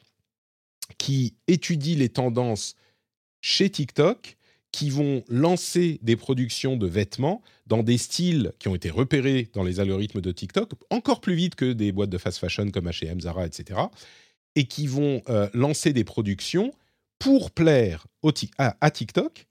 qui 0.98 1.36
étudient 1.48 1.98
les 1.98 2.10
tendances 2.10 2.76
chez 3.41 3.70
TikTok 3.70 4.38
qui 4.76 4.89
vont 4.89 5.23
lancer 5.30 5.99
des 6.02 6.18
productions 6.18 6.76
de 6.76 6.85
vêtements 6.85 7.41
dans 7.65 7.81
des 7.81 7.97
styles 7.97 8.52
qui 8.60 8.68
ont 8.68 8.76
été 8.76 8.89
repérés 8.89 9.49
dans 9.53 9.64
les 9.64 9.80
algorithmes 9.80 10.19
de 10.19 10.34
TikTok, 10.34 10.72
encore 10.89 11.22
plus 11.22 11.34
vite 11.34 11.56
que 11.56 11.72
des 11.72 11.93
boîtes 11.93 12.10
de 12.10 12.18
fast 12.18 12.39
fashion 12.39 12.69
comme 12.72 12.89
H&M, 12.89 13.22
Zara, 13.22 13.45
etc., 13.45 13.80
et 14.57 14.65
qui 14.65 14.88
vont 14.88 15.22
euh, 15.30 15.47
lancer 15.53 15.93
des 15.93 16.03
productions 16.03 16.73
pour 17.19 17.52
plaire 17.52 18.06
à, 18.57 18.91
TikTok 18.91 19.47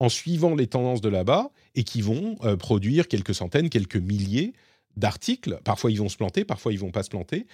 en 0.00 0.10
suivant 0.10 0.54
les 0.54 0.66
tendances 0.66 1.00
de 1.00 1.08
là-bas 1.08 1.50
et 1.74 1.82
qui 1.82 2.02
vont 2.02 2.36
euh, 2.42 2.58
produire 2.58 3.08
quelques 3.08 3.34
centaines, 3.34 3.70
quelques 3.70 3.96
milliers 3.96 4.52
d'articles. 4.98 5.60
Parfois 5.64 5.90
ils 5.90 5.98
vont 5.98 6.10
se 6.10 6.18
planter, 6.18 6.44
parfois 6.44 6.74
ils 6.74 6.78
vont 6.78 6.90
pas 6.90 7.04
se 7.04 7.08
planter, 7.08 7.46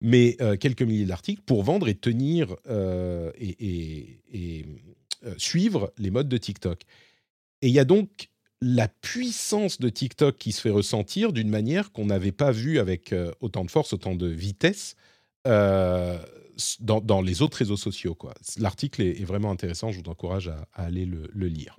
mais 0.00 0.38
euh, 0.40 0.56
quelques 0.56 0.80
milliers 0.80 1.04
d'articles 1.04 1.42
pour 1.44 1.64
vendre 1.64 1.86
et 1.86 1.94
tenir 1.94 2.56
et, 3.38 4.16
et, 4.32 4.64
suivre 5.38 5.92
les 5.98 6.10
modes 6.10 6.28
de 6.28 6.38
TikTok. 6.38 6.82
Et 7.62 7.68
il 7.68 7.72
y 7.72 7.78
a 7.78 7.84
donc 7.84 8.28
la 8.60 8.88
puissance 8.88 9.80
de 9.80 9.88
TikTok 9.88 10.36
qui 10.36 10.52
se 10.52 10.60
fait 10.60 10.70
ressentir 10.70 11.32
d'une 11.32 11.50
manière 11.50 11.92
qu'on 11.92 12.06
n'avait 12.06 12.32
pas 12.32 12.52
vue 12.52 12.78
avec 12.78 13.12
euh, 13.12 13.32
autant 13.40 13.64
de 13.64 13.70
force, 13.70 13.92
autant 13.92 14.14
de 14.14 14.26
vitesse 14.26 14.96
euh, 15.46 16.18
dans, 16.80 17.20
les 17.20 17.42
autres 17.42 17.58
réseaux 17.58 17.76
sociaux. 17.76 18.16
L'article 18.58 19.02
est, 19.02 19.24
vraiment 19.24 19.50
intéressant, 19.50 19.92
je 19.92 20.00
vous 20.00 20.10
encourage 20.10 20.48
à, 20.48 20.66
aller 20.72 21.04
le, 21.04 21.28
lire. 21.46 21.78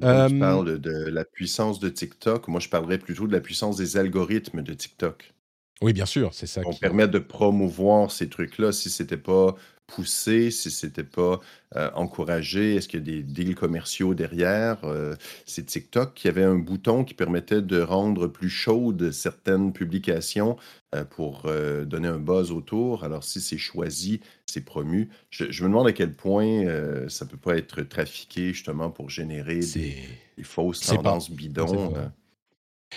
Tu 0.00 0.38
parles 0.38 0.78
de 0.78 1.06
la 1.08 1.24
puissance 1.24 1.80
de 1.80 1.88
TikTok, 1.88 2.48
moi 2.48 2.60
je 2.60 2.68
parlerais 2.68 2.98
plutôt 2.98 3.26
de 3.26 3.32
la 3.32 3.40
puissance 3.40 3.76
des 3.76 3.96
algorithmes 3.96 4.62
de 4.62 4.74
TikTok. 4.74 5.32
Oui, 5.80 5.92
bien 5.92 6.06
sûr, 6.06 6.34
c'est 6.34 6.46
ça. 6.46 6.60
On 6.64 6.74
permet 6.74 7.08
de 7.08 7.18
promouvoir 7.18 8.12
ces 8.12 8.28
trucs-là. 8.28 8.70
Si 8.70 8.88
c'était 8.90 9.16
pas 9.16 9.56
poussé, 9.94 10.50
si 10.50 10.70
c'était 10.70 11.04
pas 11.04 11.40
euh, 11.76 11.90
encouragé, 11.94 12.76
est-ce 12.76 12.88
qu'il 12.88 13.00
y 13.00 13.02
a 13.02 13.16
des 13.16 13.22
deals 13.22 13.54
commerciaux 13.54 14.14
derrière? 14.14 14.78
Euh, 14.84 15.14
c'est 15.46 15.66
TikTok 15.66 16.14
qui 16.14 16.28
avait 16.28 16.44
un 16.44 16.56
bouton 16.56 17.04
qui 17.04 17.14
permettait 17.14 17.62
de 17.62 17.80
rendre 17.80 18.26
plus 18.26 18.48
chaudes 18.48 19.10
certaines 19.10 19.72
publications 19.72 20.56
euh, 20.94 21.04
pour 21.04 21.42
donner 21.86 22.08
un 22.08 22.18
buzz 22.18 22.50
autour. 22.52 23.04
Alors, 23.04 23.24
si 23.24 23.40
c'est 23.40 23.58
choisi, 23.58 24.20
c'est 24.46 24.64
promu. 24.64 25.10
Je, 25.30 25.44
me 25.62 25.68
demande 25.68 25.86
à 25.86 25.92
quel 25.92 26.14
point 26.14 26.64
ça 27.08 27.26
peut 27.26 27.36
pas 27.36 27.56
être 27.56 27.82
trafiqué 27.82 28.52
justement 28.52 28.90
pour 28.90 29.10
générer 29.10 29.60
des, 29.60 29.96
fausses 30.42 30.80
tendances 30.80 31.30
bidons. 31.30 31.94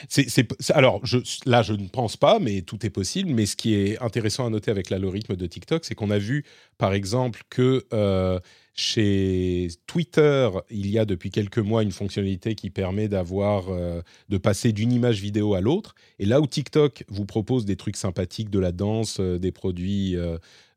C'est, 0.10 0.72
alors, 0.72 1.06
je, 1.06 1.18
là, 1.46 1.62
je 1.62 1.74
ne 1.74 1.88
pense 1.88 2.18
pas, 2.18 2.40
mais 2.40 2.62
tout 2.62 2.86
est 2.86 2.90
possible. 2.90 3.30
Mais 3.30 3.46
ce 3.46 3.56
qui 3.56 3.76
est 3.76 4.02
intéressant 4.02 4.46
à 4.46 4.50
noter 4.50 4.72
avec 4.72 4.90
l'algorithme 4.90 5.36
de 5.36 5.46
TikTok, 5.46 5.86
c'est 5.86 5.96
qu'on 5.96 6.10
a 6.10 6.18
vu, 6.18 6.46
par 6.78 6.94
exemple, 6.94 7.44
que 7.50 7.86
euh, 7.94 8.40
chez 8.74 9.70
Twitter, 9.88 10.50
il 10.70 10.88
y 10.88 11.00
a 11.00 11.06
depuis 11.06 11.32
quelques 11.32 11.60
mois 11.60 11.84
une 11.84 11.92
fonctionnalité 11.92 12.56
qui 12.56 12.70
permet 12.70 13.08
d'avoir, 13.08 13.70
euh, 13.70 14.02
de 14.30 14.38
passer 14.38 14.74
d'une 14.74 14.92
image 14.92 15.22
vidéo 15.22 15.54
à 15.54 15.62
l'autre. 15.62 15.96
Et 16.20 16.26
là 16.26 16.42
où 16.42 16.48
TikTok 16.48 17.04
vous 17.08 17.26
propose 17.26 17.66
des 17.66 17.76
trucs 17.76 17.98
sympathiques, 17.98 18.50
de 18.50 18.60
la 18.60 18.72
danse, 18.72 19.20
euh, 19.20 19.38
des 19.40 19.52
produits, 19.52 20.16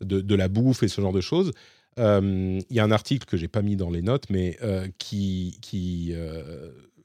de, 0.00 0.34
la 0.34 0.48
bouffe 0.48 0.82
et 0.82 0.88
ce 0.88 1.00
genre 1.00 1.12
de 1.12 1.20
choses, 1.20 1.52
il 1.96 2.64
y 2.70 2.78
a 2.78 2.84
un 2.84 2.92
article 2.92 3.26
que 3.26 3.36
j'ai 3.36 3.48
pas 3.48 3.62
mis 3.62 3.74
dans 3.74 3.90
les 3.90 4.02
notes, 4.02 4.30
mais 4.30 4.56
qui, 4.98 5.58
qui 5.60 6.14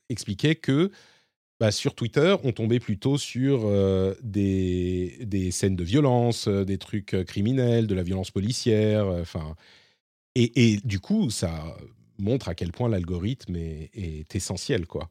expliquait 0.10 0.54
que 0.56 0.92
bah, 1.60 1.72
sur 1.72 1.96
Twitter, 1.96 2.36
on 2.44 2.52
tombait 2.52 2.80
plutôt 2.80 3.18
sur 3.18 3.62
euh, 3.66 4.16
des, 4.22 5.18
des, 5.22 5.52
scènes 5.52 5.76
de 5.76 5.84
violence, 5.84 6.48
euh, 6.48 6.66
des 6.66 6.78
trucs 6.78 7.14
euh, 7.14 7.24
criminels, 7.24 7.88
de 7.88 7.96
la 7.96 8.04
violence 8.04 8.32
policière. 8.32 9.08
Enfin, 9.08 9.56
et, 10.36 10.74
et, 10.74 10.78
du 10.84 11.00
coup, 11.00 11.30
ça 11.30 11.78
montre 12.18 12.50
à 12.50 12.56
quel 12.56 12.72
point 12.72 12.90
l'algorithme 12.90 13.56
est, 13.56 13.92
est, 13.94 14.36
essentiel, 14.36 14.88
quoi. 14.88 15.10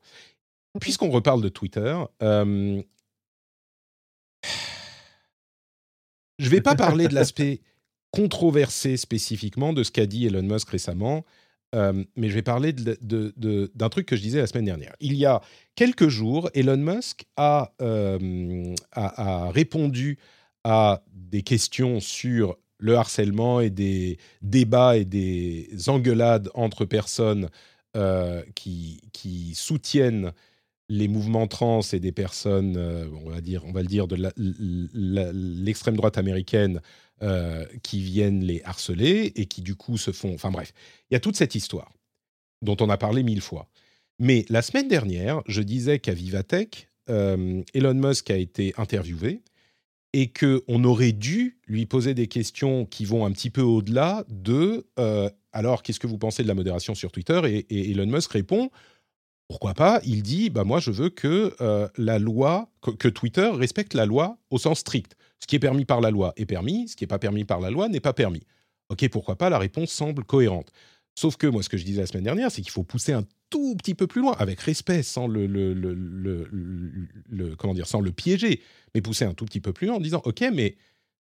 Puisqu'on 0.80 1.10
reparle 1.10 1.42
de 1.42 1.48
Twitter, 1.48 1.96
je 2.20 2.82
ne 6.38 6.48
vais 6.50 6.60
pas 6.60 6.74
parler 6.74 7.08
de 7.08 7.14
l'aspect 7.14 7.60
controversé 8.10 8.96
spécifiquement 8.96 9.72
de 9.72 9.82
ce 9.82 9.90
qu'a 9.90 10.06
dit 10.06 10.26
Elon 10.26 10.42
Musk 10.42 10.70
récemment. 10.70 11.24
Euh, 11.74 12.04
mais 12.16 12.28
je 12.28 12.34
vais 12.34 12.42
parler 12.42 12.72
d'un 12.72 13.88
truc 13.88 14.06
que 14.06 14.16
je 14.16 14.22
disais 14.22 14.40
la 14.40 14.46
semaine 14.46 14.66
dernière. 14.66 14.94
Il 15.00 15.14
y 15.14 15.24
a 15.24 15.40
quelques 15.74 16.08
jours, 16.08 16.50
Elon 16.54 16.76
Musk 16.76 17.24
a, 17.36 17.72
euh, 17.80 18.74
répondu 19.50 20.18
à 20.64 21.02
des 21.12 21.42
questions 21.42 22.00
sur 22.00 22.58
le 22.78 22.96
harcèlement 22.96 23.60
et 23.60 23.70
des 23.70 24.18
débats 24.42 24.96
et 24.96 25.04
des 25.04 25.70
engueulades 25.88 26.50
entre 26.54 26.84
personnes 26.84 27.48
euh, 27.96 28.42
qui, 28.54 29.00
qui, 29.12 29.54
soutiennent 29.54 30.32
les 30.88 31.08
mouvements 31.08 31.46
trans 31.46 31.80
et 31.92 32.00
des 32.00 32.12
personnes, 32.12 32.76
on 33.24 33.30
va 33.30 33.40
dire, 33.40 33.64
on 33.64 33.72
va 33.72 33.80
le 33.80 33.86
dire, 33.86 34.06
de 34.06 34.16
l'extrême 35.32 35.96
droite 35.96 36.18
américaine 36.18 36.82
euh, 37.22 37.64
qui 37.84 38.00
viennent 38.00 38.42
les 38.42 38.62
harceler 38.64 39.32
et 39.36 39.46
qui 39.46 39.62
du 39.62 39.76
coup 39.76 39.96
se 39.96 40.10
font... 40.10 40.34
Enfin 40.34 40.50
bref, 40.50 40.72
il 41.08 41.14
y 41.14 41.16
a 41.16 41.20
toute 41.20 41.36
cette 41.36 41.54
histoire 41.54 41.92
dont 42.62 42.76
on 42.80 42.90
a 42.90 42.96
parlé 42.96 43.22
mille 43.22 43.40
fois. 43.40 43.68
Mais 44.18 44.44
la 44.48 44.60
semaine 44.60 44.88
dernière, 44.88 45.40
je 45.46 45.62
disais 45.62 46.00
qu'à 46.00 46.14
Vivatech, 46.14 46.88
euh, 47.10 47.62
Elon 47.74 47.94
Musk 47.94 48.30
a 48.30 48.36
été 48.36 48.74
interviewé 48.76 49.40
et 50.12 50.32
qu'on 50.32 50.82
aurait 50.82 51.12
dû 51.12 51.58
lui 51.68 51.86
poser 51.86 52.14
des 52.14 52.26
questions 52.26 52.86
qui 52.86 53.04
vont 53.04 53.24
un 53.24 53.30
petit 53.30 53.50
peu 53.50 53.62
au-delà 53.62 54.24
de 54.28 54.84
euh, 54.98 55.30
alors 55.52 55.84
qu'est-ce 55.84 56.00
que 56.00 56.08
vous 56.08 56.18
pensez 56.18 56.42
de 56.42 56.48
la 56.48 56.54
modération 56.54 56.96
sur 56.96 57.12
Twitter 57.12 57.40
et, 57.70 57.90
Elon 57.92 58.06
Musk 58.06 58.32
répond 58.32 58.70
pourquoi 59.46 59.74
pas 59.74 60.00
Il 60.04 60.24
dit 60.24 60.50
bah 60.50 60.64
moi 60.64 60.80
je 60.80 60.90
veux 60.90 61.08
que 61.08 61.54
la 61.96 62.18
loi 62.18 62.68
que, 62.80 63.08
Twitter 63.08 63.48
respecte 63.52 63.94
la 63.94 64.06
loi 64.06 64.38
au 64.50 64.58
sens 64.58 64.80
strict. 64.80 65.16
Ce 65.42 65.46
qui 65.48 65.56
est 65.56 65.58
permis 65.58 65.84
par 65.84 66.00
la 66.00 66.12
loi 66.12 66.32
est 66.36 66.46
permis, 66.46 66.86
ce 66.86 66.94
qui 66.94 67.02
n'est 67.02 67.08
pas 67.08 67.18
permis 67.18 67.44
par 67.44 67.58
la 67.58 67.68
loi 67.68 67.88
n'est 67.88 67.98
pas 67.98 68.12
permis. 68.12 68.46
Ok, 68.90 69.08
pourquoi 69.08 69.36
pas 69.36 69.50
La 69.50 69.58
réponse 69.58 69.90
semble 69.90 70.22
cohérente. 70.22 70.70
Sauf 71.16 71.36
que 71.36 71.48
moi, 71.48 71.64
ce 71.64 71.68
que 71.68 71.76
je 71.76 71.84
disais 71.84 72.00
la 72.00 72.06
semaine 72.06 72.22
dernière, 72.22 72.52
c'est 72.52 72.62
qu'il 72.62 72.70
faut 72.70 72.84
pousser 72.84 73.12
un 73.12 73.24
tout 73.50 73.74
petit 73.74 73.96
peu 73.96 74.06
plus 74.06 74.20
loin, 74.20 74.36
avec 74.38 74.60
respect, 74.60 75.02
sans 75.02 75.26
le, 75.26 75.46
comment 77.58 77.74
dire, 77.74 77.88
sans 77.88 78.00
le 78.00 78.12
piéger, 78.12 78.60
mais 78.94 79.00
pousser 79.00 79.24
un 79.24 79.34
tout 79.34 79.44
petit 79.44 79.58
peu 79.60 79.72
plus 79.72 79.88
loin 79.88 79.96
en 79.96 80.00
disant, 80.00 80.22
ok, 80.24 80.44
mais 80.54 80.76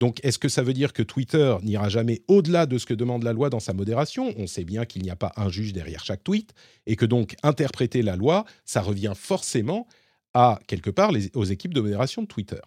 donc 0.00 0.24
est-ce 0.24 0.38
que 0.38 0.48
ça 0.48 0.62
veut 0.62 0.72
dire 0.72 0.94
que 0.94 1.02
Twitter 1.02 1.54
n'ira 1.62 1.90
jamais 1.90 2.22
au-delà 2.26 2.64
de 2.64 2.78
ce 2.78 2.86
que 2.86 2.94
demande 2.94 3.22
la 3.22 3.34
loi 3.34 3.50
dans 3.50 3.60
sa 3.60 3.74
modération? 3.74 4.32
On 4.38 4.46
sait 4.46 4.64
bien 4.64 4.86
qu'il 4.86 5.02
n'y 5.02 5.10
a 5.10 5.16
pas 5.16 5.34
un 5.36 5.50
juge 5.50 5.74
derrière 5.74 6.02
chaque 6.02 6.24
tweet, 6.24 6.54
et 6.86 6.96
que 6.96 7.04
donc 7.04 7.36
interpréter 7.42 8.00
la 8.00 8.16
loi, 8.16 8.46
ça 8.64 8.80
revient 8.80 9.12
forcément 9.14 9.86
à 10.32 10.58
quelque 10.66 10.90
part 10.90 11.12
aux 11.34 11.44
équipes 11.44 11.74
de 11.74 11.82
modération 11.82 12.22
de 12.22 12.26
Twitter. 12.26 12.60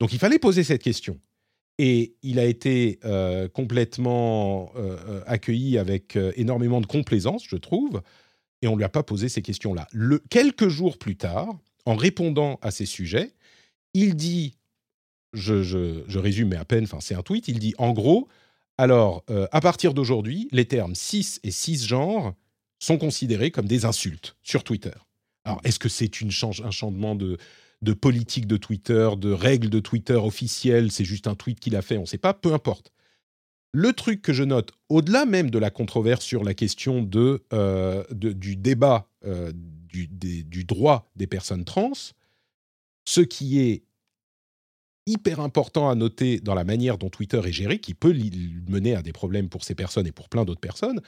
Donc 0.00 0.12
il 0.12 0.18
fallait 0.18 0.38
poser 0.38 0.64
cette 0.64 0.82
question. 0.82 1.18
Et 1.78 2.16
il 2.22 2.40
a 2.40 2.44
été 2.44 2.98
euh, 3.04 3.48
complètement 3.48 4.72
euh, 4.74 4.96
euh, 5.08 5.22
accueilli 5.26 5.78
avec 5.78 6.18
énormément 6.34 6.80
de 6.80 6.86
complaisance, 6.86 7.44
je 7.46 7.56
trouve, 7.56 8.02
et 8.62 8.66
on 8.66 8.72
ne 8.72 8.78
lui 8.78 8.84
a 8.84 8.88
pas 8.88 9.04
posé 9.04 9.28
ces 9.28 9.42
questions-là. 9.42 9.86
quelques 10.28 10.68
jours 10.68 10.98
plus 10.98 11.16
tard, 11.16 11.48
en 11.86 11.94
répondant 11.94 12.58
à 12.62 12.72
ces 12.72 12.86
sujets, 12.86 13.32
il 13.94 14.16
dit, 14.16 14.56
je, 15.32 16.18
résume 16.18 16.48
mais 16.48 16.56
à 16.56 16.64
peine, 16.64 16.86
c'est 17.00 17.14
un 17.14 17.22
tweet, 17.22 17.46
il 17.46 17.60
dit 17.60 17.74
en 17.78 17.92
gros, 17.92 18.28
alors 18.76 19.24
à 19.52 19.60
partir 19.60 19.94
d'aujourd'hui, 19.94 20.48
les 20.50 20.64
termes 20.64 20.96
cis 20.96 21.38
et 21.44 21.52
cisgenre 21.52 22.34
sont 22.80 22.98
considérés 22.98 23.52
comme 23.52 23.66
des 23.66 23.84
insultes 23.84 24.36
sur 24.42 24.64
Twitter. 24.64 24.94
Alors 25.44 25.60
est-ce 25.62 25.78
que 25.78 25.88
c'est 25.88 26.10
un 26.22 26.70
changement 26.70 27.14
de, 27.14 27.38
de 27.82 27.92
politique 27.92 28.46
de 28.46 28.56
Twitter, 28.56 29.10
de 29.16 29.30
règles 29.30 29.70
de 29.70 29.80
Twitter 29.80 30.14
officielles, 30.14 30.90
c'est 30.90 31.04
juste 31.04 31.26
un 31.26 31.34
tweet 31.34 31.60
qu'il 31.60 31.76
a 31.76 31.82
fait, 31.82 31.96
on 31.96 32.02
ne 32.02 32.06
sait 32.06 32.18
pas, 32.18 32.34
peu 32.34 32.52
importe. 32.52 32.92
Le 33.72 33.92
truc 33.92 34.22
que 34.22 34.32
je 34.32 34.42
note, 34.42 34.72
au-delà 34.88 35.26
même 35.26 35.50
de 35.50 35.58
la 35.58 35.70
controverse 35.70 36.24
sur 36.24 36.42
la 36.42 36.54
question 36.54 37.02
de, 37.02 37.44
euh, 37.52 38.02
du 38.12 38.56
débat 38.56 39.08
euh, 39.24 39.52
du, 39.54 40.64
droit 40.64 41.10
des 41.16 41.26
personnes 41.26 41.64
trans, 41.64 41.92
ce 43.04 43.20
qui 43.20 43.60
est 43.60 43.84
hyper 45.06 45.40
important 45.40 45.88
à 45.88 45.94
noter 45.94 46.40
dans 46.40 46.54
la 46.54 46.64
manière 46.64 46.98
dont 46.98 47.08
Twitter 47.08 47.40
est 47.44 47.52
géré, 47.52 47.78
qui 47.78 47.94
peut 47.94 48.14
mener 48.68 48.94
à 48.94 49.02
des 49.02 49.12
problèmes 49.12 49.48
pour 49.48 49.64
ces 49.64 49.74
personnes 49.74 50.06
et 50.06 50.12
pour 50.12 50.28
plein 50.28 50.44
d'autres 50.44 50.60
personnes, 50.60 51.00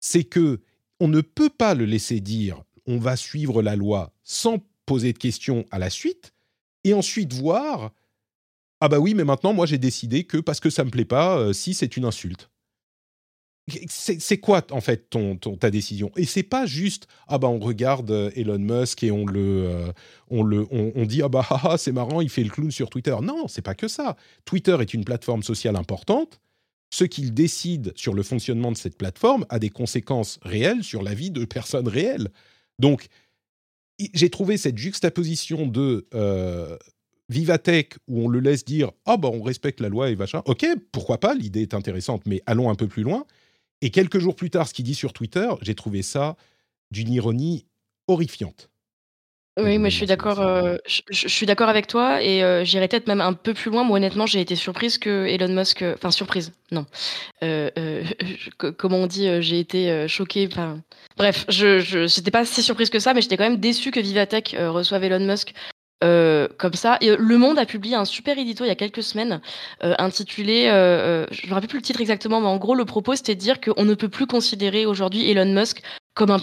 c'est 0.00 0.24
que 0.24 0.60
on 1.00 1.08
ne 1.08 1.20
peut 1.20 1.50
pas 1.50 1.74
le 1.74 1.84
laisser 1.84 2.20
dire 2.20 2.62
on 2.86 2.98
va 2.98 3.16
suivre 3.16 3.62
la 3.62 3.76
loi 3.76 4.12
sans 4.22 4.58
poser 4.86 5.12
de 5.12 5.18
questions 5.18 5.64
à 5.70 5.78
la 5.78 5.90
suite 5.90 6.32
et 6.84 6.94
ensuite 6.94 7.32
voir 7.32 7.92
ah 8.84 8.88
bah 8.88 8.98
oui 8.98 9.14
mais 9.14 9.22
maintenant 9.22 9.52
moi 9.52 9.64
j'ai 9.64 9.78
décidé 9.78 10.24
que 10.24 10.38
parce 10.38 10.58
que 10.58 10.68
ça 10.68 10.82
me 10.84 10.90
plaît 10.90 11.04
pas 11.04 11.38
euh, 11.38 11.52
si 11.52 11.72
c'est 11.72 11.96
une 11.96 12.04
insulte. 12.04 12.50
C'est 13.86 14.38
quoi 14.38 14.66
en 14.72 14.80
fait 14.80 15.08
ton, 15.08 15.36
ta 15.36 15.70
décision? 15.70 16.10
Et 16.16 16.24
c'est 16.24 16.42
pas 16.42 16.66
juste 16.66 17.06
ah 17.28 17.38
bah 17.38 17.46
on 17.46 17.60
regarde 17.60 18.10
euh, 18.10 18.32
Elon 18.34 18.58
Musk 18.58 19.04
et 19.04 19.12
on 19.12 19.24
le 19.24 19.68
euh, 19.68 19.92
on 20.30 20.42
le 20.42 20.66
on, 20.72 21.06
dit 21.06 21.22
ah 21.22 21.28
bah 21.28 21.46
ah, 21.48 21.60
ah, 21.62 21.78
c'est 21.78 21.92
marrant 21.92 22.20
il 22.20 22.28
fait 22.28 22.42
le 22.42 22.50
clown 22.50 22.72
sur 22.72 22.90
Twitter. 22.90 23.14
Non 23.22 23.46
c'est 23.46 23.62
pas 23.62 23.76
que 23.76 23.86
ça. 23.86 24.16
Twitter 24.44 24.76
est 24.80 24.92
une 24.94 25.04
plateforme 25.04 25.44
sociale 25.44 25.76
importante. 25.76 26.40
Ce 26.90 27.04
qu'il 27.04 27.32
décide 27.32 27.92
sur 27.94 28.14
le 28.14 28.24
fonctionnement 28.24 28.72
de 28.72 28.76
cette 28.76 28.98
plateforme 28.98 29.46
a 29.48 29.60
des 29.60 29.70
conséquences 29.70 30.40
réelles 30.42 30.82
sur 30.82 31.04
la 31.04 31.14
vie 31.14 31.30
de 31.30 31.44
personnes 31.44 31.86
réelles. 31.86 32.32
Donc 32.80 33.06
j'ai 34.14 34.30
trouvé 34.30 34.56
cette 34.56 34.78
juxtaposition 34.78 35.66
de 35.66 36.06
euh, 36.14 36.76
Vivatech 37.28 37.94
où 38.08 38.24
on 38.24 38.28
le 38.28 38.40
laisse 38.40 38.64
dire 38.64 38.90
ah 39.06 39.16
bah 39.16 39.30
on 39.32 39.42
respecte 39.42 39.80
la 39.80 39.88
loi 39.88 40.10
et 40.10 40.16
machin. 40.16 40.42
Ok, 40.46 40.66
pourquoi 40.92 41.18
pas, 41.18 41.34
l'idée 41.34 41.62
est 41.62 41.74
intéressante, 41.74 42.22
mais 42.26 42.42
allons 42.46 42.70
un 42.70 42.74
peu 42.74 42.88
plus 42.88 43.02
loin. 43.02 43.24
Et 43.80 43.90
quelques 43.90 44.18
jours 44.18 44.36
plus 44.36 44.50
tard, 44.50 44.68
ce 44.68 44.74
qu'il 44.74 44.84
dit 44.84 44.94
sur 44.94 45.12
Twitter, 45.12 45.48
j'ai 45.60 45.74
trouvé 45.74 46.02
ça 46.02 46.36
d'une 46.90 47.12
ironie 47.12 47.66
horrifiante. 48.06 48.71
Oui, 49.58 49.76
mais 49.76 49.90
je 49.90 49.96
suis 49.96 50.06
d'accord, 50.06 50.40
euh, 50.40 50.76
je 50.86 51.28
suis 51.28 51.44
d'accord 51.44 51.68
avec 51.68 51.86
toi 51.86 52.22
et 52.22 52.42
euh, 52.42 52.64
j'irais 52.64 52.88
peut-être 52.88 53.06
même 53.06 53.20
un 53.20 53.34
peu 53.34 53.52
plus 53.52 53.70
loin. 53.70 53.84
Moi, 53.84 53.98
honnêtement, 53.98 54.24
j'ai 54.24 54.40
été 54.40 54.56
surprise 54.56 54.96
que 54.96 55.26
Elon 55.26 55.52
Musk, 55.52 55.84
enfin 55.94 56.10
surprise, 56.10 56.52
non. 56.70 56.86
comment 58.78 58.96
on 58.96 59.06
dit, 59.06 59.42
j'ai 59.42 59.58
été 59.58 60.08
choquée. 60.08 60.48
bref, 61.18 61.44
je 61.50 62.04
n'étais 62.04 62.30
pas 62.30 62.46
si 62.46 62.62
surprise 62.62 62.88
que 62.88 62.98
ça, 62.98 63.12
mais 63.12 63.20
j'étais 63.20 63.36
quand 63.36 63.44
même 63.44 63.60
déçue 63.60 63.90
que 63.90 64.00
Vivatech 64.00 64.56
reçoive 64.58 65.04
Elon 65.04 65.20
Musk 65.20 65.52
comme 66.00 66.74
ça. 66.74 66.96
Et, 67.02 67.14
le 67.14 67.36
Monde 67.36 67.58
a 67.58 67.66
publié 67.66 67.94
un 67.94 68.06
super 68.06 68.38
édito 68.38 68.64
il 68.64 68.68
y 68.68 68.70
a 68.70 68.74
quelques 68.74 69.02
semaines 69.02 69.42
intitulé, 69.82 70.64
je 71.30 71.44
ne 71.44 71.50
me 71.50 71.54
rappelle 71.54 71.68
plus 71.68 71.78
le 71.78 71.84
titre 71.84 72.00
exactement, 72.00 72.40
mais 72.40 72.48
en 72.48 72.56
gros 72.56 72.74
le 72.74 72.86
propos 72.86 73.16
c'était 73.16 73.34
de 73.34 73.40
dire 73.40 73.60
qu'on 73.60 73.84
ne 73.84 73.92
peut 73.92 74.08
plus 74.08 74.26
considérer 74.26 74.86
aujourd'hui 74.86 75.30
Elon 75.30 75.52
Musk 75.52 75.82
comme 76.14 76.30
un, 76.30 76.38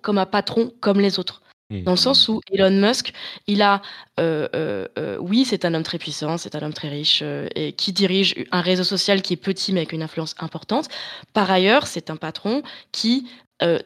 comme 0.00 0.16
un 0.16 0.26
patron 0.26 0.72
comme 0.80 1.00
les 1.00 1.18
autres. 1.18 1.42
Dans 1.70 1.92
le 1.92 1.96
sens 1.96 2.28
où 2.28 2.40
Elon 2.52 2.70
Musk, 2.70 3.12
il 3.46 3.62
a, 3.62 3.80
euh, 4.20 4.48
euh, 4.54 4.86
euh, 4.98 5.16
oui, 5.18 5.44
c'est 5.46 5.64
un 5.64 5.72
homme 5.72 5.82
très 5.82 5.98
puissant, 5.98 6.36
c'est 6.36 6.54
un 6.54 6.62
homme 6.62 6.74
très 6.74 6.90
riche 6.90 7.22
et 7.54 7.72
qui 7.72 7.92
dirige 7.92 8.34
un 8.52 8.60
réseau 8.60 8.84
social 8.84 9.22
qui 9.22 9.32
est 9.32 9.36
petit 9.38 9.72
mais 9.72 9.80
avec 9.80 9.92
une 9.92 10.02
influence 10.02 10.34
importante. 10.38 10.88
Par 11.32 11.50
ailleurs, 11.50 11.86
c'est 11.86 12.10
un 12.10 12.16
patron 12.16 12.62
qui 12.92 13.28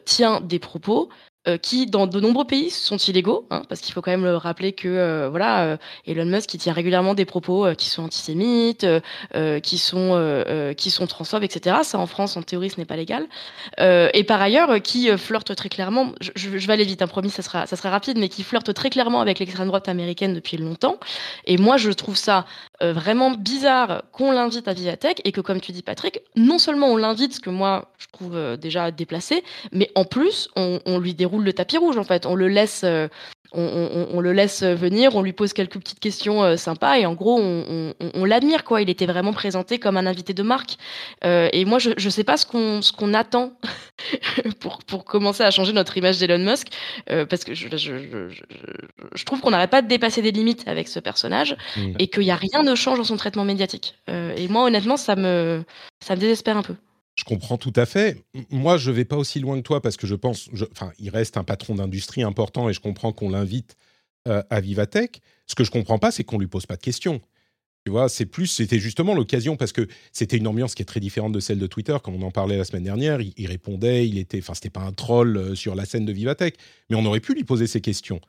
tient 0.03 0.41
des 0.41 0.59
propos 0.59 1.09
euh, 1.47 1.57
qui, 1.57 1.85
dans 1.85 2.05
de 2.05 2.19
nombreux 2.19 2.43
pays, 2.43 2.69
sont 2.69 2.97
illégaux, 2.97 3.47
hein, 3.49 3.61
parce 3.69 3.79
qu'il 3.79 3.93
faut 3.93 4.01
quand 4.01 4.11
même 4.11 4.25
le 4.25 4.35
rappeler 4.35 4.73
que 4.73 4.89
euh, 4.89 5.29
voilà, 5.29 5.63
euh, 5.63 5.77
Elon 6.05 6.25
Musk 6.25 6.53
il 6.53 6.57
tient 6.57 6.73
régulièrement 6.73 7.13
des 7.13 7.23
propos 7.23 7.65
qui 7.77 7.89
sont 7.89 8.03
antisémites, 8.03 8.85
qui 9.63 9.77
sont 9.77 10.73
qui 10.75 10.91
sont 10.91 11.07
transphobes, 11.07 11.43
etc. 11.43 11.77
Ça, 11.83 11.97
en 11.97 12.07
France, 12.07 12.35
en 12.35 12.41
théorie, 12.41 12.69
ce 12.69 12.77
n'est 12.77 12.85
pas 12.85 12.97
légal. 12.97 13.25
et 13.77 14.23
par 14.25 14.41
ailleurs, 14.41 14.81
qui 14.81 15.09
flirte 15.17 15.55
très 15.55 15.69
clairement. 15.69 16.11
Je, 16.35 16.49
vais 16.49 16.73
aller 16.73 16.83
vite, 16.83 17.01
hein, 17.01 17.07
promis, 17.07 17.29
ça 17.29 17.41
sera 17.41 17.65
ça 17.67 17.77
sera 17.77 17.89
rapide, 17.89 18.17
mais 18.17 18.27
qui 18.27 18.43
flirte 18.43 18.73
très 18.73 18.89
clairement 18.89 19.21
avec 19.21 19.39
l'extrême 19.39 19.67
droite 19.67 19.87
américaine 19.87 20.33
depuis 20.33 20.57
longtemps. 20.57 20.97
Et 21.45 21.57
moi, 21.57 21.77
je 21.77 21.91
trouve 21.91 22.17
ça 22.17 22.45
vraiment 22.81 23.31
bizarre 23.31 24.03
qu'on 24.11 24.31
l'invite 24.31 24.67
à 24.67 24.73
Vivatech 24.73 25.21
et 25.23 25.31
que, 25.31 25.41
comme 25.41 25.61
tu 25.61 25.71
dis, 25.71 25.83
Patrick, 25.83 26.21
non 26.35 26.59
seulement 26.59 26.87
on 26.87 26.97
l'invite, 26.97 27.35
ce 27.35 27.39
que 27.39 27.49
moi 27.49 27.91
je 27.97 28.07
trouve 28.11 28.57
déjà 28.57 28.91
déplacé, 28.91 29.43
mais 29.71 29.89
en 29.95 30.03
plus 30.03 30.49
on, 30.55 30.79
on 30.85 30.99
lui 30.99 31.13
déroule 31.13 31.28
le 31.37 31.53
tapis 31.53 31.77
rouge 31.77 31.97
en 31.97 32.03
fait. 32.03 32.25
On 32.25 32.35
le 32.35 32.47
laisse, 32.47 32.81
euh, 32.83 33.07
on, 33.51 34.19
le 34.19 34.33
laisse 34.33 34.63
venir, 34.63 35.15
on 35.15 35.21
lui 35.21 35.33
pose 35.33 35.53
quelques 35.53 35.77
petites 35.79 35.99
questions 35.99 36.43
euh, 36.43 36.57
sympas 36.57 36.97
et 36.97 37.05
en 37.05 37.13
gros 37.13 37.39
on, 37.39 38.25
l'admire 38.25 38.63
quoi. 38.63 38.81
Il 38.81 38.89
était 38.89 39.05
vraiment 39.05 39.33
présenté 39.33 39.77
comme 39.79 39.97
un 39.97 40.05
invité 40.05 40.33
de 40.33 40.43
marque. 40.43 40.77
Euh, 41.23 41.49
et 41.53 41.65
moi 41.65 41.79
je 41.79 41.91
ne 41.91 42.09
sais 42.09 42.23
pas 42.23 42.37
ce 42.37 42.45
qu'on 42.45 42.81
ce 42.81 42.91
qu'on 42.91 43.13
attend 43.13 43.53
pour 44.59 44.79
pour 44.79 45.05
commencer 45.05 45.43
à 45.43 45.51
changer 45.51 45.73
notre 45.73 45.97
image 45.97 46.17
d'Elon 46.19 46.39
Musk 46.39 46.67
parce 47.07 47.43
que 47.43 47.53
je, 47.53 47.67
je, 47.69 49.25
trouve 49.25 49.41
qu'on 49.41 49.51
n'arrête 49.51 49.69
pas 49.69 49.81
de 49.81 49.87
dépasser 49.87 50.21
des 50.21 50.31
limites 50.31 50.67
avec 50.67 50.87
ce 50.87 50.99
personnage 50.99 51.55
mmh. 51.75 51.93
et 51.99 52.07
qu'il 52.07 52.23
n'y 52.23 52.31
a 52.31 52.35
rien 52.35 52.63
de 52.63 52.75
change 52.75 52.97
dans 52.97 53.03
son 53.03 53.17
traitement 53.17 53.45
médiatique. 53.45 53.95
et 54.07 54.47
moi 54.47 54.63
honnêtement 54.63 54.97
ça 54.97 55.15
me 55.15 55.63
ça 55.99 56.15
me 56.15 56.21
désespère 56.21 56.57
un 56.57 56.63
peu. 56.63 56.75
Je 57.19 57.25
comprends 57.25 57.57
tout 57.57 57.73
à 57.75 57.85
fait. 57.85 58.23
Moi, 58.49 58.77
je 58.77 58.91
vais 58.91 59.03
pas 59.03 59.17
aussi 59.17 59.41
loin 59.41 59.57
que 59.57 59.63
toi 59.63 59.81
parce 59.81 59.97
que 59.97 60.07
je 60.07 60.15
pense, 60.15 60.49
enfin, 60.71 60.93
il 60.99 61.09
reste 61.09 61.35
un 61.35 61.43
patron 61.43 61.75
d'industrie 61.75 62.23
important 62.23 62.69
et 62.69 62.73
je 62.73 62.79
comprends 62.79 63.11
qu'on 63.11 63.29
l'invite 63.29 63.75
euh, 64.29 64.41
à 64.49 64.61
Vivatech. 64.61 65.19
Ce 65.45 65.53
que 65.53 65.65
je 65.65 65.69
comprends 65.69 65.99
pas, 65.99 66.11
c'est 66.11 66.23
qu'on 66.23 66.39
lui 66.39 66.47
pose 66.47 66.65
pas 66.65 66.77
de 66.77 66.81
questions. 66.81 67.19
Tu 67.85 67.91
vois, 67.91 68.07
c'est 68.07 68.25
plus, 68.25 68.47
c'était 68.47 68.79
justement 68.79 69.15
l'occasion 69.15 69.57
parce 69.57 69.73
que 69.73 69.85
c'était 70.13 70.37
une 70.37 70.47
ambiance 70.47 70.75
qui 70.75 70.81
est 70.81 70.85
très 70.85 71.01
différente 71.01 71.33
de 71.33 71.41
celle 71.41 71.59
de 71.59 71.67
Twitter. 71.67 71.97
Quand 72.01 72.13
on 72.13 72.21
en 72.21 72.31
parlait 72.31 72.55
la 72.55 72.63
semaine 72.63 72.85
dernière, 72.85 73.19
il, 73.19 73.47
répondait, 73.47 74.07
il 74.07 74.17
était, 74.17 74.39
enfin, 74.39 74.53
c'était 74.53 74.69
pas 74.69 74.83
un 74.83 74.93
troll 74.93 75.35
euh, 75.35 75.55
sur 75.55 75.75
la 75.75 75.83
scène 75.83 76.05
de 76.05 76.13
Vivatech, 76.13 76.55
mais 76.89 76.95
on 76.95 77.03
aurait 77.03 77.19
pu 77.19 77.35
lui 77.35 77.43
poser 77.43 77.67
ces 77.67 77.81
questions 77.81 78.21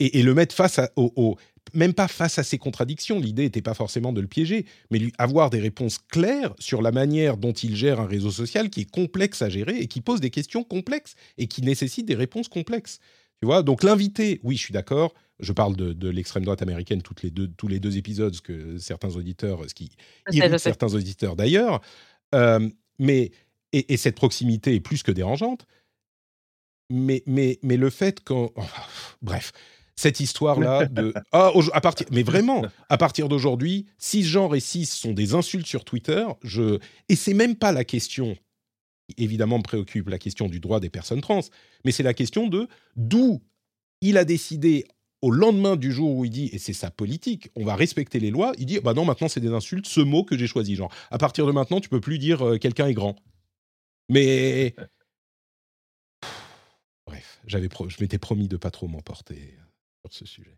et, 0.00 0.22
le 0.22 0.34
mettre 0.34 0.54
face 0.54 0.80
au, 0.96 1.36
même 1.74 1.94
pas 1.94 2.08
face 2.08 2.38
à 2.38 2.42
ses 2.42 2.58
contradictions. 2.58 3.18
L'idée 3.18 3.44
n'était 3.44 3.62
pas 3.62 3.74
forcément 3.74 4.12
de 4.12 4.20
le 4.20 4.26
piéger, 4.26 4.66
mais 4.90 4.98
lui 4.98 5.12
avoir 5.18 5.50
des 5.50 5.60
réponses 5.60 5.98
claires 5.98 6.54
sur 6.58 6.82
la 6.82 6.92
manière 6.92 7.36
dont 7.36 7.52
il 7.52 7.76
gère 7.76 8.00
un 8.00 8.06
réseau 8.06 8.30
social 8.30 8.70
qui 8.70 8.82
est 8.82 8.90
complexe 8.90 9.42
à 9.42 9.48
gérer 9.48 9.78
et 9.78 9.86
qui 9.86 10.00
pose 10.00 10.20
des 10.20 10.30
questions 10.30 10.64
complexes 10.64 11.14
et 11.36 11.46
qui 11.46 11.62
nécessite 11.62 12.06
des 12.06 12.14
réponses 12.14 12.48
complexes. 12.48 12.98
Tu 13.40 13.46
vois, 13.46 13.62
donc 13.62 13.82
l'invité, 13.82 14.40
oui, 14.42 14.56
je 14.56 14.62
suis 14.62 14.72
d'accord. 14.72 15.14
Je 15.40 15.52
parle 15.52 15.76
de, 15.76 16.08
l'extrême 16.08 16.44
droite 16.44 16.62
américaine 16.62 17.00
toutes 17.00 17.22
les 17.22 17.30
deux, 17.30 17.46
tous 17.46 17.68
les 17.68 17.78
deux 17.78 17.96
épisodes, 17.96 18.34
ce 18.34 18.42
que 18.42 18.76
certains 18.78 19.14
auditeurs, 19.14 19.60
ce 19.68 19.74
qui 19.74 19.90
irrite 20.32 20.58
certains 20.58 20.92
auditeurs 20.94 21.36
d'ailleurs. 21.36 21.80
Euh, 22.34 22.68
mais 22.98 23.30
et, 23.72 23.96
cette 23.96 24.16
proximité 24.16 24.74
est 24.74 24.80
plus 24.80 25.02
que 25.02 25.12
dérangeante. 25.12 25.66
Mais, 26.90 27.22
mais, 27.26 27.58
mais 27.62 27.76
le 27.76 27.90
fait 27.90 28.24
qu'on... 28.24 28.52
bref, 29.22 29.52
cette 29.98 30.20
histoire-là 30.20 30.86
de 30.86 31.12
ah, 31.32 31.50
à 31.72 31.80
partir 31.80 32.06
mais 32.12 32.22
vraiment 32.22 32.62
à 32.88 32.96
partir 32.96 33.28
d'aujourd'hui 33.28 33.86
cisgenre 33.98 34.54
et 34.54 34.60
cis 34.60 34.86
sont 34.86 35.12
des 35.12 35.34
insultes 35.34 35.66
sur 35.66 35.84
Twitter 35.84 36.24
je 36.44 36.78
et 37.08 37.16
c'est 37.16 37.34
même 37.34 37.56
pas 37.56 37.72
la 37.72 37.82
question 37.82 38.36
évidemment 39.16 39.58
me 39.58 39.64
préoccupe 39.64 40.08
la 40.08 40.18
question 40.18 40.46
du 40.46 40.60
droit 40.60 40.78
des 40.78 40.88
personnes 40.88 41.20
trans 41.20 41.40
mais 41.84 41.90
c'est 41.90 42.04
la 42.04 42.14
question 42.14 42.46
de 42.46 42.68
d'où 42.94 43.42
il 44.00 44.18
a 44.18 44.24
décidé 44.24 44.86
au 45.20 45.32
lendemain 45.32 45.74
du 45.74 45.90
jour 45.90 46.14
où 46.14 46.24
il 46.24 46.30
dit 46.30 46.48
et 46.52 46.58
c'est 46.58 46.72
sa 46.74 46.92
politique 46.92 47.50
on 47.56 47.64
va 47.64 47.74
respecter 47.74 48.20
les 48.20 48.30
lois 48.30 48.52
il 48.56 48.66
dit 48.66 48.78
bah 48.78 48.94
non 48.94 49.04
maintenant 49.04 49.26
c'est 49.26 49.40
des 49.40 49.52
insultes 49.52 49.88
ce 49.88 50.00
mot 50.00 50.22
que 50.22 50.38
j'ai 50.38 50.46
choisi 50.46 50.76
genre 50.76 50.94
à 51.10 51.18
partir 51.18 51.44
de 51.44 51.50
maintenant 51.50 51.80
tu 51.80 51.88
peux 51.88 52.00
plus 52.00 52.20
dire 52.20 52.46
euh, 52.46 52.58
quelqu'un 52.58 52.86
est 52.86 52.94
grand. 52.94 53.16
Mais 54.08 54.76
bref 57.08 57.40
j'avais 57.48 57.68
je 57.88 57.96
m'étais 58.00 58.18
promis 58.18 58.46
de 58.46 58.56
pas 58.56 58.70
trop 58.70 58.86
m'emporter 58.86 59.58
ce 60.10 60.24
sujet. 60.24 60.56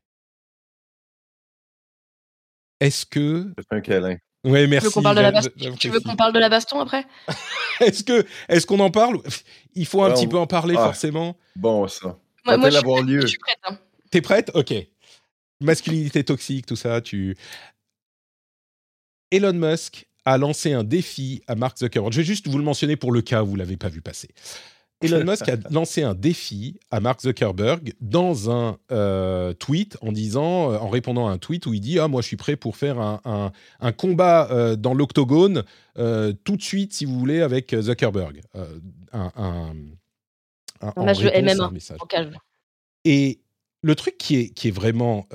Est-ce 2.81 3.05
que. 3.05 3.53
C'est 3.59 3.77
un 3.77 3.81
câlin. 3.81 4.17
Oui, 4.45 4.67
merci. 4.67 4.89
Tu 4.89 4.95
veux 5.91 6.01
qu'on 6.01 6.17
parle, 6.17 6.33
de 6.33 6.39
la 6.39 6.49
baston 6.49 6.81
après? 6.81 7.05
Est-ce 7.81 8.05
que 8.05 8.27
est-ce 8.49 8.67
qu'on 8.67 8.81
en 8.81 8.91
parle 8.91 9.21
Il 9.75 9.87
faut 9.87 10.03
un 10.03 10.12
petit 10.12 10.27
peu 10.27 10.39
en 10.39 10.47
parler 10.47 10.75
ah, 10.79 10.85
forcément. 10.85 11.37
Bon, 11.57 11.89
ça. 11.89 12.19
Moi, 12.45 12.57
moi 12.57 12.71
je, 12.71 12.79
suis 12.79 13.03
lieu. 13.03 13.21
je 13.23 13.27
suis 13.27 13.39
prête. 13.39 13.59
Hein. 13.65 13.79
T'es 14.11 14.21
prête? 14.21 14.51
Ok. 14.55 14.75
Masculinité 15.61 16.25
toxique, 16.25 16.67
tout 16.67 16.77
ça. 16.77 17.01
Tu. 17.01 17.37
Elon 19.31 19.53
Musk 19.53 20.07
a 20.25 20.39
lancé 20.39 20.73
un 20.73 20.85
défi 20.85 21.43
à 21.47 21.55
Mark 21.55 21.79
Zuckerberg. 21.79 22.12
Je 22.12 22.21
vais 22.21 22.27
juste 22.27 22.49
vous 22.49 22.59
le 22.59 22.65
mentionner 22.65 22.97
pour 22.97 23.12
le 23.12 23.23
cas 23.23 23.43
où 23.43 23.47
vous 23.47 23.57
l'avez 23.57 23.77
pas 23.77 23.89
vu 23.89 24.01
passer. 24.01 24.29
Elon 25.02 25.24
Musk 25.24 25.48
a 25.48 25.56
lancé 25.70 26.02
un 26.02 26.14
défi 26.14 26.78
à 26.90 27.01
Mark 27.01 27.22
Zuckerberg 27.22 27.94
dans 28.01 28.51
un 28.51 28.78
euh, 28.93 29.55
tweet 29.55 29.97
en 30.02 30.12
disant, 30.12 30.72
euh, 30.72 30.78
en 30.78 30.89
répondant 30.89 31.28
à 31.28 31.31
un 31.31 31.39
tweet 31.39 31.66
où 31.66 31.74
il 31.74 31.81
dit 31.81 31.98
ah 31.98 32.09
moi 32.09 32.20
je 32.20 32.27
suis 32.27 32.36
prêt 32.36 32.56
pour 32.56 32.77
faire 32.77 33.01
un, 33.01 33.52
un, 33.81 33.93
combat 33.93 34.48
euh, 34.51 34.77
dans 34.77 34.94
l'octogone 34.94 35.64
tout 35.97 36.56
de 36.56 36.62
suite 36.62 36.93
si 36.93 37.05
vous 37.05 37.18
voulez 37.18 37.40
avec 37.40 37.74
Zuckerberg. 37.78 38.43
un, 39.12 39.32
un, 39.36 39.74
un 40.81 41.05
match 41.05 41.20
de 41.20 41.31
MMA 41.43 41.70
Et 43.05 43.40
le 43.82 43.94
truc 43.94 44.18
qui 44.18 44.36
est 44.36 44.48
qui 44.51 44.68
est 44.68 44.72
vraiment 44.72 45.27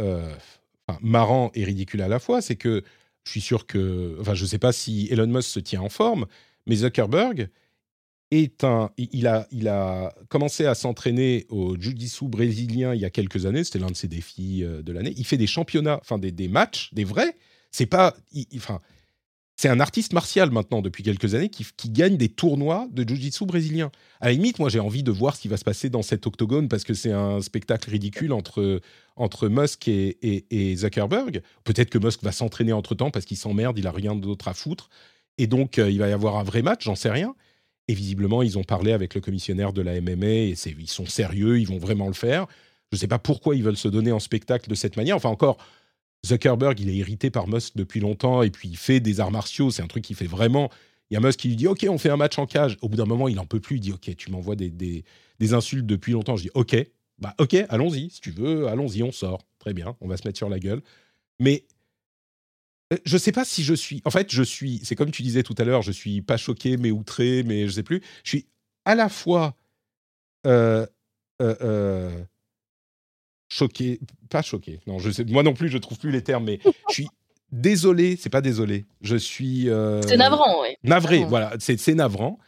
marrant 1.01 1.51
et 1.55 1.63
ridicule 1.63 2.01
à 2.01 2.07
la 2.07 2.19
fois, 2.19 2.41
c'est 2.41 2.55
que 2.55 2.83
je 3.23 3.31
suis 3.31 3.41
sûr 3.41 3.65
que, 3.65 4.17
enfin 4.21 4.35
je 4.35 4.45
sais 4.45 4.59
pas 4.59 4.71
si 4.71 5.07
Elon 5.09 5.27
Musk 5.27 5.49
se 5.49 5.59
tient 5.59 5.81
en 5.81 5.89
forme, 5.89 6.25
mais 6.67 6.75
Zuckerberg 6.75 7.49
il 8.97 9.27
a, 9.27 10.15
commencé 10.29 10.65
à 10.65 10.75
s'entraîner 10.75 11.45
au 11.49 11.75
jiu-jitsu 11.79 12.25
brésilien 12.25 12.93
il 12.93 13.01
y 13.01 13.05
a 13.05 13.09
quelques 13.09 13.45
années. 13.45 13.63
C'était 13.63 13.79
l'un 13.79 13.91
de 13.91 13.95
ses 13.95 14.07
défis 14.07 14.63
euh, 14.63 14.81
de 14.81 14.91
l'année. 14.91 15.13
Il 15.17 15.25
fait 15.25 15.37
des 15.37 15.47
championnats, 15.47 15.99
enfin 16.01 16.17
des, 16.17 16.47
matchs, 16.47 16.93
des 16.93 17.03
vrais. 17.03 17.35
C'est 17.71 17.85
pas, 17.85 18.15
enfin, 18.55 18.79
c'est 19.55 19.69
un 19.69 19.79
artiste 19.79 20.13
martial 20.13 20.51
maintenant 20.51 20.81
depuis 20.81 21.03
quelques 21.03 21.35
années 21.35 21.49
qui, 21.49 21.89
gagne 21.89 22.17
des 22.17 22.29
tournois 22.29 22.87
de 22.91 23.07
jiu-jitsu 23.07 23.45
brésilien. 23.45 23.91
À 24.21 24.27
la 24.27 24.33
limite, 24.33 24.59
moi 24.59 24.69
j'ai 24.69 24.79
envie 24.79 25.03
de 25.03 25.11
voir 25.11 25.35
ce 25.35 25.41
qui 25.41 25.47
va 25.47 25.57
se 25.57 25.63
passer 25.63 25.89
dans 25.89 26.01
cet 26.01 26.27
octogone 26.27 26.67
parce 26.67 26.83
que 26.83 26.93
c'est 26.93 27.13
un 27.13 27.41
spectacle 27.41 27.89
ridicule 27.89 28.33
entre 28.33 28.81
entre 29.17 29.47
Musk 29.47 29.87
et, 29.87 30.17
et, 30.49 30.75
Zuckerberg. 30.75 31.41
Peut-être 31.63 31.89
que 31.89 31.97
Musk 31.97 32.21
va 32.21 32.33
s'entraîner 32.33 32.73
entre 32.73 32.95
temps 32.95 33.11
parce 33.11 33.25
qu'il 33.25 33.37
s'emmerde, 33.37 33.77
il 33.79 33.87
a 33.87 33.91
rien 33.91 34.13
d'autre 34.13 34.49
à 34.49 34.53
foutre. 34.53 34.89
Et 35.37 35.47
donc, 35.47 35.79
euh, 35.79 35.89
il 35.89 35.99
va 35.99 36.09
y 36.09 36.13
avoir 36.13 36.37
un 36.37 36.43
vrai 36.43 36.61
match, 36.61 36.83
j'en 36.85 36.95
sais 36.95 37.09
rien. 37.09 37.35
Et 37.87 37.93
visiblement, 37.93 38.41
ils 38.41 38.57
ont 38.57 38.63
parlé 38.63 38.91
avec 38.91 39.13
le 39.13 39.21
commissionnaire 39.21 39.73
de 39.73 39.81
la 39.81 39.99
MMA 40.01 40.25
et 40.25 40.55
ils 40.79 40.89
sont 40.89 41.05
sérieux, 41.05 41.59
ils 41.59 41.67
vont 41.67 41.77
vraiment 41.77 42.07
le 42.07 42.13
faire. 42.13 42.47
Je 42.91 42.97
ne 42.97 42.99
sais 42.99 43.07
pas 43.07 43.19
pourquoi 43.19 43.55
ils 43.55 43.63
veulent 43.63 43.77
se 43.77 43.87
donner 43.87 44.11
en 44.11 44.19
spectacle 44.19 44.69
de 44.69 44.75
cette 44.75 44.97
manière. 44.97 45.15
Enfin, 45.15 45.29
encore, 45.29 45.57
Zuckerberg, 46.25 46.79
il 46.79 46.89
est 46.89 46.95
irrité 46.95 47.29
par 47.29 47.47
Musk 47.47 47.73
depuis 47.75 47.99
longtemps 47.99 48.41
et 48.41 48.49
puis 48.49 48.69
il 48.69 48.77
fait 48.77 48.99
des 48.99 49.19
arts 49.19 49.31
martiaux. 49.31 49.69
C'est 49.69 49.83
un 49.83 49.87
truc 49.87 50.03
qui 50.03 50.15
fait 50.15 50.25
vraiment. 50.25 50.69
Il 51.09 51.13
y 51.13 51.17
a 51.17 51.19
Musk 51.19 51.39
qui 51.39 51.49
lui 51.49 51.55
dit 51.55 51.67
Ok, 51.67 51.85
on 51.87 51.97
fait 51.97 52.09
un 52.09 52.17
match 52.17 52.39
en 52.39 52.47
cage. 52.47 52.77
Au 52.81 52.89
bout 52.89 52.97
d'un 52.97 53.05
moment, 53.05 53.27
il 53.27 53.39
en 53.39 53.45
peut 53.45 53.59
plus. 53.59 53.77
Il 53.77 53.81
dit 53.81 53.91
Ok, 53.91 54.15
tu 54.15 54.31
m'envoies 54.31 54.55
des, 54.55 54.69
des, 54.69 55.03
des, 55.39 55.53
insultes 55.53 55.85
depuis 55.85 56.13
longtemps. 56.13 56.35
Je 56.35 56.43
dis 56.43 56.51
Ok, 56.55 56.75
bah 57.19 57.35
ok, 57.37 57.55
allons-y. 57.69 58.09
Si 58.09 58.21
tu 58.21 58.31
veux, 58.31 58.67
allons-y, 58.67 59.03
on 59.03 59.11
sort. 59.11 59.45
Très 59.59 59.73
bien, 59.73 59.95
on 60.01 60.07
va 60.07 60.17
se 60.17 60.27
mettre 60.27 60.37
sur 60.37 60.49
la 60.49 60.59
gueule. 60.59 60.81
Mais 61.39 61.65
je 63.05 63.17
sais 63.17 63.31
pas 63.31 63.45
si 63.45 63.63
je 63.63 63.73
suis. 63.73 64.01
En 64.05 64.11
fait, 64.11 64.31
je 64.31 64.43
suis. 64.43 64.81
C'est 64.83 64.95
comme 64.95 65.11
tu 65.11 65.23
disais 65.23 65.43
tout 65.43 65.55
à 65.57 65.63
l'heure, 65.63 65.81
je 65.81 65.91
suis 65.91 66.21
pas 66.21 66.37
choqué, 66.37 66.77
mais 66.77 66.91
outré, 66.91 67.43
mais 67.43 67.67
je 67.67 67.71
sais 67.71 67.83
plus. 67.83 68.01
Je 68.23 68.29
suis 68.29 68.45
à 68.85 68.95
la 68.95 69.09
fois 69.09 69.55
euh, 70.45 70.85
euh, 71.41 72.23
choqué, 73.49 73.99
pas 74.29 74.41
choqué. 74.41 74.79
Non, 74.87 74.99
je 74.99 75.11
sais. 75.11 75.25
Moi 75.25 75.43
non 75.43 75.53
plus, 75.53 75.69
je 75.69 75.77
trouve 75.77 75.97
plus 75.97 76.11
les 76.11 76.21
termes, 76.21 76.45
mais 76.45 76.59
je 76.89 76.93
suis 76.93 77.07
désolé. 77.51 78.17
C'est 78.17 78.29
pas 78.29 78.41
désolé. 78.41 78.85
Je 79.01 79.15
suis. 79.15 79.69
c'est 80.07 80.17
navrant, 80.17 80.61
oui. 80.61 80.75
Navré, 80.83 81.25
voilà. 81.25 81.53
C'est 81.59 81.95
navrant. 81.95 82.39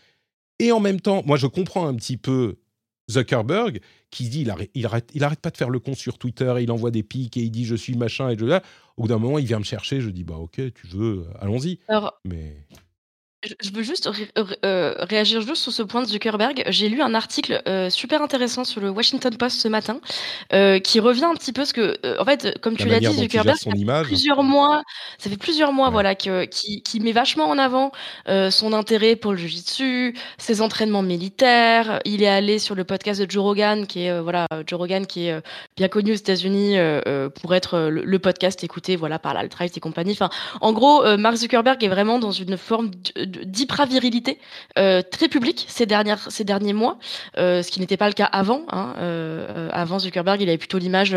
Et 0.60 0.72
en 0.72 0.80
même 0.80 1.00
temps, 1.00 1.22
moi, 1.26 1.38
je 1.38 1.48
comprends 1.48 1.88
un 1.88 1.96
petit 1.96 2.18
peu 2.18 2.58
Zuckerberg 3.10 3.80
qui 4.12 4.30
dit 4.30 4.42
il 4.42 4.50
arrête, 4.50 4.72
il 4.74 4.86
arrête, 4.86 5.10
il 5.14 5.24
arrête 5.24 5.40
pas 5.40 5.50
de 5.50 5.58
faire 5.58 5.70
le 5.70 5.80
con 5.80 5.96
sur 5.96 6.18
Twitter, 6.18 6.54
et 6.60 6.64
il 6.64 6.72
envoie 6.72 6.92
des 6.92 7.04
pics 7.04 7.38
et 7.38 7.42
il 7.42 7.52
dit 7.52 7.66
je 7.66 7.76
suis 7.76 7.96
machin 7.96 8.30
et 8.30 8.38
je 8.38 8.46
là. 8.46 8.62
Au 8.98 9.04
bout 9.04 9.08
d'un 9.10 9.20
moment, 9.20 9.38
il 9.38 9.46
vient 9.46 9.60
me 9.60 9.64
chercher, 9.64 10.02
je 10.02 10.10
dis 10.10 10.24
bah 10.24 10.36
ok, 10.38 10.74
tu 10.74 10.88
veux, 10.88 11.26
allons-y. 11.40 11.80
Mais 12.26 12.66
je 13.44 13.72
veux 13.72 13.84
juste 13.84 14.10
euh, 14.66 14.96
réagir 14.98 15.42
juste 15.42 15.62
sur 15.62 15.72
ce 15.72 15.84
point 15.84 16.02
de 16.02 16.08
Zuckerberg. 16.08 16.64
J'ai 16.70 16.90
lu 16.90 17.02
un 17.02 17.14
article 17.14 17.62
euh, 17.68 17.90
super 17.92 18.24
intéressant 18.24 18.64
sur 18.64 18.82
le 18.82 18.90
Washington 18.90 19.36
Post 19.38 19.60
ce 19.62 19.68
matin 19.68 20.00
euh, 20.54 20.80
qui 20.80 21.00
revient 21.00 21.26
un 21.26 21.36
petit 21.36 21.54
peu 21.54 21.64
ce 21.64 21.74
que, 21.74 22.20
en 22.20 22.26
fait, 22.26 22.58
comme 22.62 22.76
tu 22.76 22.88
l'as 22.88 23.00
dit, 23.00 23.14
Zuckerberg, 23.14 23.58
ça 23.58 23.70
fait 23.72 24.04
plusieurs 24.04 24.42
mois, 24.42 24.82
ça 25.20 25.30
fait 25.30 25.38
plusieurs 25.38 25.72
mois, 25.72 25.92
voilà, 25.92 26.16
que, 26.16 26.46
qui, 26.46 26.82
qui, 26.82 27.00
met 27.00 27.12
vachement 27.12 27.48
en 27.48 27.58
avant 27.60 27.92
son 28.50 28.74
intérêt 28.74 29.16
pour 29.16 29.32
le 29.32 29.38
jiu-jitsu, 29.38 30.16
ses 30.38 30.62
entraînements 30.62 31.04
militaires. 31.04 32.00
Il 32.06 32.24
est 32.24 32.28
allé 32.28 32.58
sur 32.58 32.74
le 32.74 32.86
podcast 32.86 33.22
de 33.22 33.30
Joe 33.30 33.44
Rogan, 33.44 33.86
qui 33.86 34.06
est 34.06 34.20
voilà, 34.20 34.48
Joe 34.66 34.80
Rogan 34.80 35.06
qui 35.06 35.28
est 35.28 35.42
bien 35.76 35.88
connu 35.88 36.12
aux 36.12 36.16
États-Unis 36.16 36.78
pour 37.40 37.54
être 37.54 37.88
le, 37.90 38.18
podcast 38.18 38.64
écouté, 38.64 38.96
voilà, 38.96 39.20
par 39.20 39.36
l'alt-right 39.36 39.78
et 39.78 39.80
compagnie. 39.80 40.14
Enfin, 40.14 40.30
en 40.60 40.74
gros, 40.74 41.04
Mark 41.18 41.36
Zuckerberg 41.36 41.84
est 41.84 41.88
vraiment 41.88 42.18
dans 42.18 42.32
une 42.32 42.58
forme 42.58 42.90
de, 43.16 43.27
d'hyper-virilité 43.28 44.40
euh, 44.78 45.02
très 45.02 45.28
publique 45.28 45.66
ces 45.68 45.86
derniers 45.86 46.74
mois, 46.74 46.98
euh, 47.38 47.62
ce 47.62 47.72
qui 47.72 47.80
n'était 47.80 47.98
pas 47.98 48.08
le 48.08 48.14
cas 48.14 48.26
avant. 48.26 48.64
Hein, 48.72 48.96
euh, 48.98 49.70
avant 49.72 50.00
Zuckerberg, 50.00 50.42
il 50.42 50.50
avait 50.50 50.58
plutôt 50.58 50.78
l'image, 50.78 51.16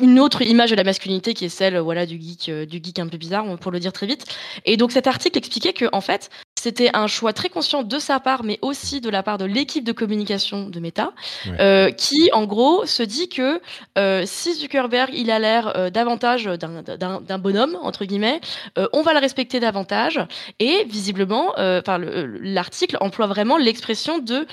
une 0.00 0.20
autre 0.20 0.42
image 0.42 0.70
de 0.70 0.76
la 0.76 0.84
masculinité 0.84 1.34
qui 1.34 1.44
est 1.44 1.48
celle 1.48 1.78
voilà, 1.78 2.06
du, 2.06 2.20
geek, 2.20 2.50
du 2.68 2.80
geek 2.82 2.98
un 2.98 3.08
peu 3.08 3.16
bizarre, 3.16 3.44
pour 3.58 3.72
le 3.72 3.80
dire 3.80 3.92
très 3.92 4.06
vite. 4.06 4.24
Et 4.64 4.76
donc 4.76 4.92
cet 4.92 5.06
article 5.06 5.38
expliquait 5.38 5.72
que, 5.72 5.86
en 5.92 6.00
fait, 6.00 6.30
c'était 6.64 6.88
un 6.94 7.08
choix 7.08 7.34
très 7.34 7.50
conscient 7.50 7.82
de 7.82 7.98
sa 7.98 8.20
part, 8.20 8.42
mais 8.42 8.58
aussi 8.62 9.02
de 9.02 9.10
la 9.10 9.22
part 9.22 9.36
de 9.36 9.44
l'équipe 9.44 9.84
de 9.84 9.92
communication 9.92 10.70
de 10.70 10.80
Meta, 10.80 11.12
euh, 11.60 11.90
qui, 11.90 12.30
en 12.32 12.46
gros, 12.46 12.86
se 12.86 13.02
dit 13.02 13.28
que 13.28 13.60
euh, 13.98 14.22
si 14.24 14.54
Zuckerberg, 14.54 15.10
il 15.12 15.30
a 15.30 15.38
l'air 15.38 15.76
euh, 15.76 15.90
davantage 15.90 16.46
d'un 16.46 17.38
bonhomme, 17.38 17.76
entre 17.82 18.06
guillemets, 18.06 18.40
on 18.94 19.02
va 19.02 19.12
le 19.12 19.18
respecter 19.18 19.60
davantage. 19.60 20.18
Et 20.58 20.84
visiblement, 20.88 21.52
l'article 21.56 22.96
emploie 23.00 23.26
vraiment 23.26 23.58
l'expression 23.58 24.18
de 24.18 24.46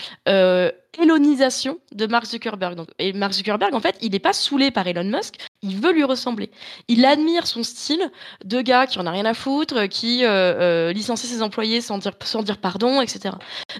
élonisation 0.99 1.79
de 1.93 2.05
Mark 2.07 2.25
Zuckerberg. 2.25 2.75
Donc, 2.75 2.89
et 2.99 3.13
Mark 3.13 3.33
Zuckerberg, 3.33 3.73
en 3.73 3.79
fait, 3.79 3.95
il 4.01 4.11
n'est 4.11 4.19
pas 4.19 4.33
saoulé 4.33 4.71
par 4.71 4.87
Elon 4.87 5.03
Musk, 5.03 5.35
il 5.61 5.77
veut 5.77 5.93
lui 5.93 6.03
ressembler. 6.03 6.51
Il 6.87 7.05
admire 7.05 7.47
son 7.47 7.63
style 7.63 8.11
de 8.43 8.61
gars 8.61 8.87
qui 8.87 8.99
en 8.99 9.05
a 9.05 9.11
rien 9.11 9.25
à 9.25 9.33
foutre, 9.33 9.87
qui 9.87 10.25
euh, 10.25 10.29
euh 10.29 10.93
licencie 10.93 11.27
ses 11.27 11.41
employés 11.41 11.81
sans 11.81 11.97
dire, 11.97 12.13
sans 12.23 12.43
dire 12.43 12.57
pardon, 12.57 13.01
etc. 13.01 13.35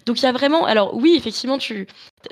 Donc 0.05 0.19
il 0.19 0.23
y 0.23 0.27
a 0.27 0.31
vraiment... 0.31 0.65
Alors 0.65 0.95
oui, 0.95 1.15
effectivement, 1.17 1.57
tu 1.57 1.87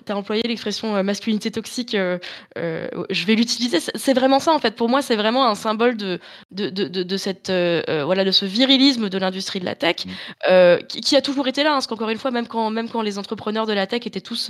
as 0.07 0.16
employé 0.16 0.44
l'expression 0.44 0.95
euh, 0.95 1.03
masculinité 1.03 1.52
toxique, 1.52 1.95
euh, 1.95 2.18
je 2.56 3.26
vais 3.26 3.36
l'utiliser. 3.36 3.80
C'est 3.80 4.14
vraiment 4.14 4.40
ça, 4.40 4.53
en 4.53 4.60
fait. 4.60 4.76
Pour 4.76 4.90
moi, 4.90 5.02
c'est 5.02 5.16
vraiment 5.16 5.48
un 5.48 5.56
symbole 5.56 5.98
de, 5.98 6.20
de, 6.52 6.70
de, 6.70 6.88
de 6.88 7.18
cette, 7.18 7.49
voilà, 7.49 8.24
de 8.24 8.32
ce 8.32 8.45
virilisme 8.45 9.10
de 9.10 9.18
l'industrie 9.18 9.60
de 9.60 9.66
la 9.66 9.76
tech, 9.76 10.06
mm. 10.06 10.86
qui, 10.88 11.02
qui, 11.02 11.16
a 11.16 11.22
toujours 11.22 11.48
été 11.48 11.64
là. 11.64 11.72
Hein, 11.72 11.74
parce 11.74 11.88
qu'encore 11.88 12.10
une 12.10 12.18
fois, 12.18 12.32
même 12.32 12.48
quand, 12.48 12.70
même 12.70 12.90
quand 12.90 13.02
les 13.02 13.18
entrepreneurs 13.18 13.66
de 13.66 13.74
la 13.74 13.88
tech 13.88 14.06
étaient 14.06 14.22
tous 14.22 14.49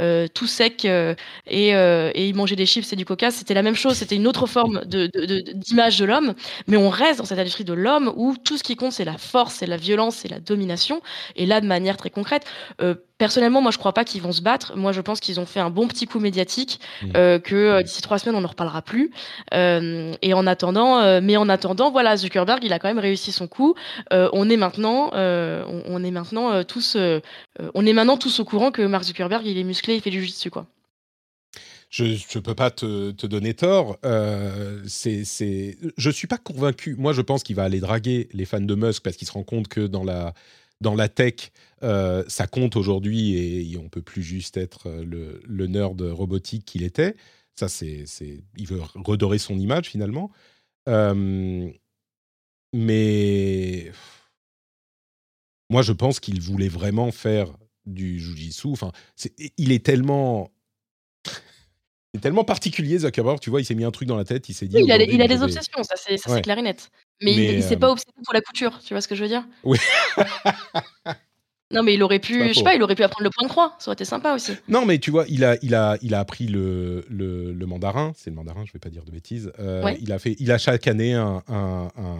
euh, 0.00 0.26
tout 0.32 0.46
sec 0.46 0.84
euh, 0.84 1.14
et, 1.46 1.74
euh, 1.74 2.10
et 2.14 2.28
il 2.28 2.34
mangeait 2.34 2.56
des 2.56 2.66
chips 2.66 2.92
et 2.92 2.96
du 2.96 3.04
coca. 3.04 3.30
C'était 3.30 3.54
la 3.54 3.62
même 3.62 3.74
chose, 3.74 3.96
c'était 3.96 4.16
une 4.16 4.26
autre 4.26 4.46
forme 4.46 4.82
d'image 4.86 5.98
de 5.98 6.04
l'homme, 6.04 6.34
mais 6.66 6.76
on 6.76 6.88
reste 6.88 7.18
dans 7.18 7.24
cette 7.24 7.38
industrie 7.38 7.64
de 7.64 7.72
l'homme 7.72 8.12
où 8.16 8.36
tout 8.36 8.56
ce 8.56 8.62
qui 8.62 8.76
compte, 8.76 8.92
c'est 8.92 9.04
la 9.04 9.18
force, 9.18 9.56
c'est 9.56 9.66
la 9.66 9.76
violence, 9.76 10.16
c'est 10.16 10.28
la 10.28 10.40
domination. 10.40 11.02
Et 11.36 11.46
là, 11.46 11.60
de 11.60 11.66
manière 11.66 11.96
très 11.96 12.10
concrète, 12.10 12.46
Personnellement, 13.22 13.62
moi, 13.62 13.70
je 13.70 13.78
crois 13.78 13.94
pas 13.94 14.04
qu'ils 14.04 14.20
vont 14.20 14.32
se 14.32 14.42
battre. 14.42 14.76
Moi, 14.76 14.90
je 14.90 15.00
pense 15.00 15.20
qu'ils 15.20 15.38
ont 15.38 15.46
fait 15.46 15.60
un 15.60 15.70
bon 15.70 15.86
petit 15.86 16.06
coup 16.06 16.18
médiatique, 16.18 16.80
mmh. 17.02 17.38
que 17.38 17.80
d'ici 17.82 18.02
trois 18.02 18.18
semaines, 18.18 18.34
on 18.34 18.40
n'en 18.40 18.48
reparlera 18.48 18.82
plus. 18.82 19.12
et 19.52 20.34
en 20.34 20.46
attendant, 20.48 21.20
mais 21.20 21.36
en 21.36 21.48
attendant, 21.48 21.92
voilà, 21.92 22.16
Zuckerberg, 22.16 22.64
il 22.64 22.72
a 22.72 22.80
quand 22.80 22.88
même 22.88 22.98
réussi 22.98 23.30
son 23.30 23.46
coup. 23.46 23.76
on 24.10 24.50
est 24.50 24.56
maintenant, 24.56 25.10
on, 25.14 26.04
est 26.04 26.10
maintenant 26.10 26.64
tous, 26.64 26.96
on 27.74 27.86
est 27.86 27.92
maintenant 27.92 28.16
tous 28.16 28.40
au 28.40 28.44
courant 28.44 28.72
que 28.72 28.82
Mark 28.82 29.04
Zuckerberg, 29.04 29.46
il 29.46 29.56
est 29.56 29.64
musclé, 29.64 29.94
il 29.94 30.00
fait 30.00 30.10
du 30.10 30.18
jiu-jitsu, 30.18 30.50
quoi. 30.50 30.66
Je 31.92 32.04
ne 32.04 32.40
peux 32.40 32.54
pas 32.54 32.70
te, 32.70 33.10
te 33.10 33.26
donner 33.26 33.52
tort. 33.52 33.98
Euh, 34.06 34.80
c'est, 34.86 35.26
c'est... 35.26 35.76
Je 35.98 36.08
ne 36.08 36.14
suis 36.14 36.26
pas 36.26 36.38
convaincu. 36.38 36.96
Moi, 36.96 37.12
je 37.12 37.20
pense 37.20 37.42
qu'il 37.42 37.54
va 37.54 37.64
aller 37.64 37.80
draguer 37.80 38.30
les 38.32 38.46
fans 38.46 38.62
de 38.62 38.74
Musk 38.74 39.02
parce 39.02 39.16
qu'il 39.16 39.28
se 39.28 39.32
rend 39.32 39.42
compte 39.42 39.68
que 39.68 39.86
dans 39.86 40.02
la, 40.02 40.32
dans 40.82 40.94
la 40.94 41.08
tech, 41.08 41.52
euh, 41.82 42.24
ça 42.28 42.46
compte 42.46 42.76
aujourd'hui 42.76 43.72
et 43.72 43.76
on 43.78 43.88
peut 43.88 44.02
plus 44.02 44.22
juste 44.22 44.56
être 44.56 44.88
euh, 44.88 45.04
le, 45.04 45.40
le 45.46 45.66
nerd 45.66 46.00
robotique 46.02 46.64
qu'il 46.64 46.82
était. 46.82 47.16
Ça, 47.56 47.68
c'est, 47.68 48.04
c'est, 48.06 48.44
il 48.56 48.66
veut 48.66 48.80
redorer 48.94 49.38
son 49.38 49.58
image 49.58 49.88
finalement. 49.88 50.30
Euh, 50.88 51.70
mais 52.72 53.92
moi, 55.70 55.82
je 55.82 55.92
pense 55.92 56.20
qu'il 56.20 56.40
voulait 56.40 56.68
vraiment 56.68 57.10
faire 57.12 57.52
du 57.86 58.20
jujitsu. 58.20 58.68
Enfin, 58.68 58.92
il 59.56 59.72
est 59.72 59.84
tellement 59.84 60.50
tellement 62.20 62.44
particulier, 62.44 62.98
Zuckerberg, 62.98 63.40
tu 63.40 63.50
vois, 63.50 63.60
il 63.60 63.64
s'est 63.64 63.74
mis 63.74 63.84
un 63.84 63.90
truc 63.90 64.06
dans 64.06 64.16
la 64.16 64.24
tête, 64.24 64.48
il 64.48 64.54
s'est 64.54 64.66
dit. 64.66 64.76
il, 64.78 64.92
a, 64.92 65.02
il 65.02 65.22
a, 65.22 65.28
des 65.28 65.42
obsessions, 65.42 65.82
ça 65.82 65.94
c'est 65.96 66.30
ouais. 66.30 66.42
clair 66.42 66.58
et 66.58 66.62
net. 66.62 66.90
Mais, 67.22 67.34
mais 67.36 67.52
il, 67.52 67.56
ne 67.56 67.62
s'est 67.62 67.76
pas 67.76 67.90
obsédé 67.90 68.12
pour 68.24 68.34
la 68.34 68.40
couture, 68.40 68.80
tu 68.84 68.94
vois 68.94 69.00
ce 69.00 69.08
que 69.08 69.14
je 69.14 69.22
veux 69.22 69.28
dire? 69.28 69.44
Oui. 69.64 69.78
non, 71.70 71.82
mais 71.82 71.94
il 71.94 72.02
aurait 72.02 72.18
pu, 72.18 72.48
je 72.48 72.52
sais 72.54 72.62
pas, 72.62 72.74
il 72.74 72.82
aurait 72.82 72.94
pu 72.94 73.02
apprendre 73.02 73.24
le 73.24 73.30
point 73.30 73.46
de 73.46 73.50
croix, 73.50 73.74
ça 73.78 73.88
aurait 73.88 73.94
été 73.94 74.04
sympa 74.04 74.34
aussi. 74.34 74.52
Non, 74.68 74.84
mais 74.84 74.98
tu 74.98 75.10
vois, 75.10 75.24
il 75.28 75.44
a, 75.44 75.56
il 75.62 75.74
a, 75.74 75.96
il 76.02 76.14
a 76.14 76.20
appris 76.20 76.46
le, 76.46 77.04
le, 77.08 77.52
le 77.52 77.66
mandarin, 77.66 78.12
c'est 78.16 78.30
le 78.30 78.36
mandarin, 78.36 78.64
je 78.66 78.72
vais 78.72 78.78
pas 78.78 78.90
dire 78.90 79.04
de 79.04 79.10
bêtises. 79.10 79.52
Euh, 79.58 79.82
ouais. 79.82 79.98
Il 80.00 80.12
a 80.12 80.18
fait, 80.18 80.36
il 80.38 80.50
a 80.50 80.58
chaque 80.58 80.86
année 80.86 81.14
un. 81.14 81.42
un, 81.48 81.88
un... 81.96 82.18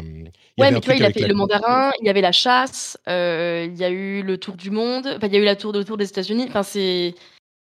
ouais, 0.58 0.70
mais 0.70 0.80
tu 0.80 0.86
vois, 0.86 0.96
il 0.96 1.04
a 1.04 1.12
fait 1.12 1.28
le 1.28 1.34
mandarin, 1.34 1.90
il 2.00 2.06
y 2.06 2.10
avait 2.10 2.20
la 2.20 2.32
chasse, 2.32 2.98
euh, 3.08 3.66
il 3.68 3.78
y 3.78 3.84
a 3.84 3.90
eu 3.90 4.22
le 4.22 4.38
tour 4.38 4.56
du 4.56 4.70
monde, 4.70 5.06
enfin, 5.16 5.26
il 5.26 5.34
y 5.34 5.36
a 5.36 5.40
eu 5.40 5.44
la 5.44 5.56
tour 5.56 5.72
de 5.72 5.82
tour 5.82 5.96
des 5.96 6.08
États-Unis, 6.08 6.46
enfin, 6.48 6.62
c'est 6.62 7.14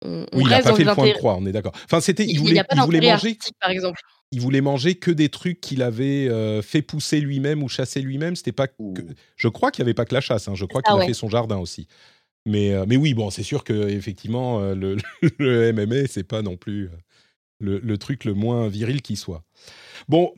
oui, 0.03 0.25
il 0.33 0.47
n'a 0.47 0.61
pas 0.61 0.73
fait 0.73 0.83
le 0.83 0.93
point 0.93 1.07
de 1.07 1.13
croix, 1.13 1.35
on 1.39 1.45
est 1.45 1.51
d'accord. 1.51 1.73
Enfin, 1.85 2.01
c'était, 2.01 2.25
il, 2.25 2.39
voulait, 2.39 2.61
il, 2.73 2.81
voulait 2.81 3.11
manger, 3.11 3.37
par 3.59 3.69
exemple. 3.69 3.99
Il 4.31 4.39
voulait 4.39 4.61
manger 4.61 4.95
que 4.95 5.11
des 5.11 5.29
trucs 5.29 5.59
qu'il 5.59 5.81
avait 5.81 6.29
euh, 6.29 6.61
fait 6.61 6.81
pousser 6.81 7.19
lui-même 7.19 7.63
ou 7.63 7.67
chasser 7.67 8.01
lui-même. 8.01 8.35
C'était 8.35 8.53
pas, 8.53 8.67
que... 8.67 8.73
je 9.35 9.47
crois 9.49 9.71
qu'il 9.71 9.83
n'y 9.83 9.87
avait 9.87 9.93
pas 9.93 10.05
que 10.05 10.13
la 10.13 10.21
chasse. 10.21 10.47
Hein. 10.47 10.55
Je 10.55 10.65
crois 10.65 10.81
qu'il 10.81 10.93
ouais. 10.95 11.03
a 11.03 11.05
fait 11.05 11.13
son 11.13 11.29
jardin 11.29 11.57
aussi. 11.57 11.87
Mais, 12.45 12.73
euh, 12.73 12.85
mais 12.87 12.95
oui, 12.95 13.13
bon, 13.13 13.29
c'est 13.29 13.43
sûr 13.43 13.63
que 13.63 13.89
effectivement, 13.89 14.61
euh, 14.61 14.73
le, 14.73 14.97
le, 15.37 15.73
MMA, 15.73 16.07
c'est 16.07 16.23
pas 16.23 16.41
non 16.41 16.55
plus 16.55 16.89
le, 17.59 17.79
le, 17.79 17.97
truc 17.97 18.23
le 18.23 18.33
moins 18.33 18.67
viril 18.67 19.01
qui 19.01 19.15
soit. 19.15 19.43
Bon. 20.07 20.33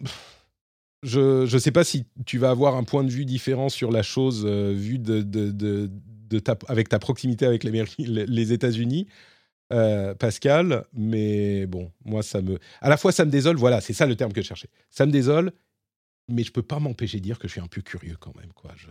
Je 1.03 1.53
ne 1.53 1.60
sais 1.60 1.72
pas 1.72 1.84
si 1.84 2.06
tu 2.26 2.38
vas 2.38 2.49
avoir 2.49 2.78
un 2.78 2.86
point 2.86 3.03
de 3.03 3.10
vue 3.10 3.26
différent 3.26 3.68
sur 3.68 3.91
la 3.91 4.03
chose 4.03 4.45
vu 4.45 4.99
de, 4.99 5.22
de, 5.22 5.52
de, 5.52 5.91
de 6.30 6.40
ta, 6.40 6.57
avec 6.70 6.88
ta 6.88 6.98
proximité 6.98 7.45
avec 7.45 7.65
les, 7.65 7.84
les 7.99 8.53
États-Unis. 8.53 9.07
Euh, 9.72 10.14
Pascal, 10.14 10.85
mais 10.94 11.65
bon, 11.65 11.91
moi, 12.06 12.22
ça 12.22 12.41
me. 12.41 12.60
À 12.81 12.90
la 12.90 12.98
fois, 12.98 13.11
ça 13.11 13.26
me 13.26 13.31
désole, 13.31 13.56
voilà, 13.56 13.81
c'est 13.81 13.94
ça 13.94 14.06
le 14.06 14.15
terme 14.15 14.34
que 14.34 14.41
je 14.41 14.48
cherchais. 14.48 14.69
Ça 14.90 15.06
me 15.06 15.11
désole, 15.11 15.52
mais 16.27 16.44
je 16.44 16.52
peux 16.52 16.61
pas 16.61 16.80
m'empêcher 16.80 17.18
de 17.19 17.23
dire 17.23 17.40
que 17.40 17.48
je 17.48 17.53
suis 17.53 17.61
un 17.61 17.68
peu 17.68 17.81
curieux 17.81 18.18
quand 18.19 18.35
même, 18.35 18.53
quoi. 18.53 18.72
Je... 18.76 18.88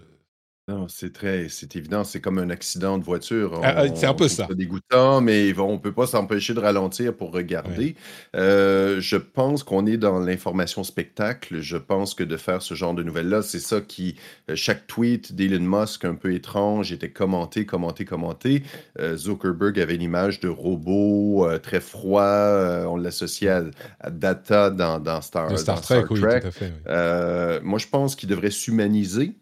Non, 0.69 0.87
c'est 0.87 1.13
très, 1.13 1.49
c'est 1.49 1.75
évident, 1.75 2.05
c'est 2.05 2.21
comme 2.21 2.39
un 2.39 2.49
accident 2.49 2.97
de 2.97 3.03
voiture. 3.03 3.59
Ah, 3.65 3.75
ah, 3.79 3.95
c'est 3.97 4.07
un 4.07 4.15
peu 4.15 4.29
ça. 4.29 4.47
C'est 4.49 4.55
dégoûtant, 4.55 5.21
mais 5.21 5.53
on 5.59 5.77
peut 5.81 5.91
pas 5.91 6.07
s'empêcher 6.07 6.55
de 6.55 6.61
ralentir 6.61 7.17
pour 7.17 7.33
regarder. 7.33 7.97
Euh, 8.37 9.01
je 9.01 9.17
pense 9.17 9.65
qu'on 9.65 9.87
est 9.87 9.97
dans 9.97 10.21
l'information 10.21 10.85
spectacle. 10.85 11.61
Je 11.61 11.77
pense 11.77 12.15
que 12.15 12.23
de 12.23 12.37
faire 12.37 12.63
ce 12.63 12.75
genre 12.75 12.95
de 12.95 13.03
nouvelles-là, 13.03 13.43
c'est 13.43 13.59
ça 13.59 13.81
qui, 13.81 14.15
euh, 14.49 14.55
chaque 14.55 14.87
tweet 14.87 15.35
d'Elon 15.35 15.81
Musk 15.81 16.05
un 16.05 16.15
peu 16.15 16.33
étrange 16.33 16.93
était 16.93 17.11
commenté, 17.11 17.67
commenté, 17.67 18.05
commenté. 18.05 18.63
Euh, 19.01 19.17
Zuckerberg 19.17 19.81
avait 19.81 19.97
une 19.97 20.03
image 20.03 20.39
de 20.39 20.49
robot 20.49 21.45
très 21.61 21.81
froid. 21.81 22.87
on 22.87 22.97
l'associait 22.99 23.65
à, 23.99 24.11
Data 24.11 24.71
dans, 24.71 25.21
Star, 25.23 25.59
Star, 25.59 25.81
Trek. 25.81 26.05
Oui, 26.09 26.21
tout 26.21 26.27
à 26.27 26.51
fait, 26.53 27.61
moi, 27.65 27.81
je 27.81 27.89
pense 27.89 28.15
qu'il 28.15 28.29
devrait 28.29 28.53
s'humaniser. 28.53 29.35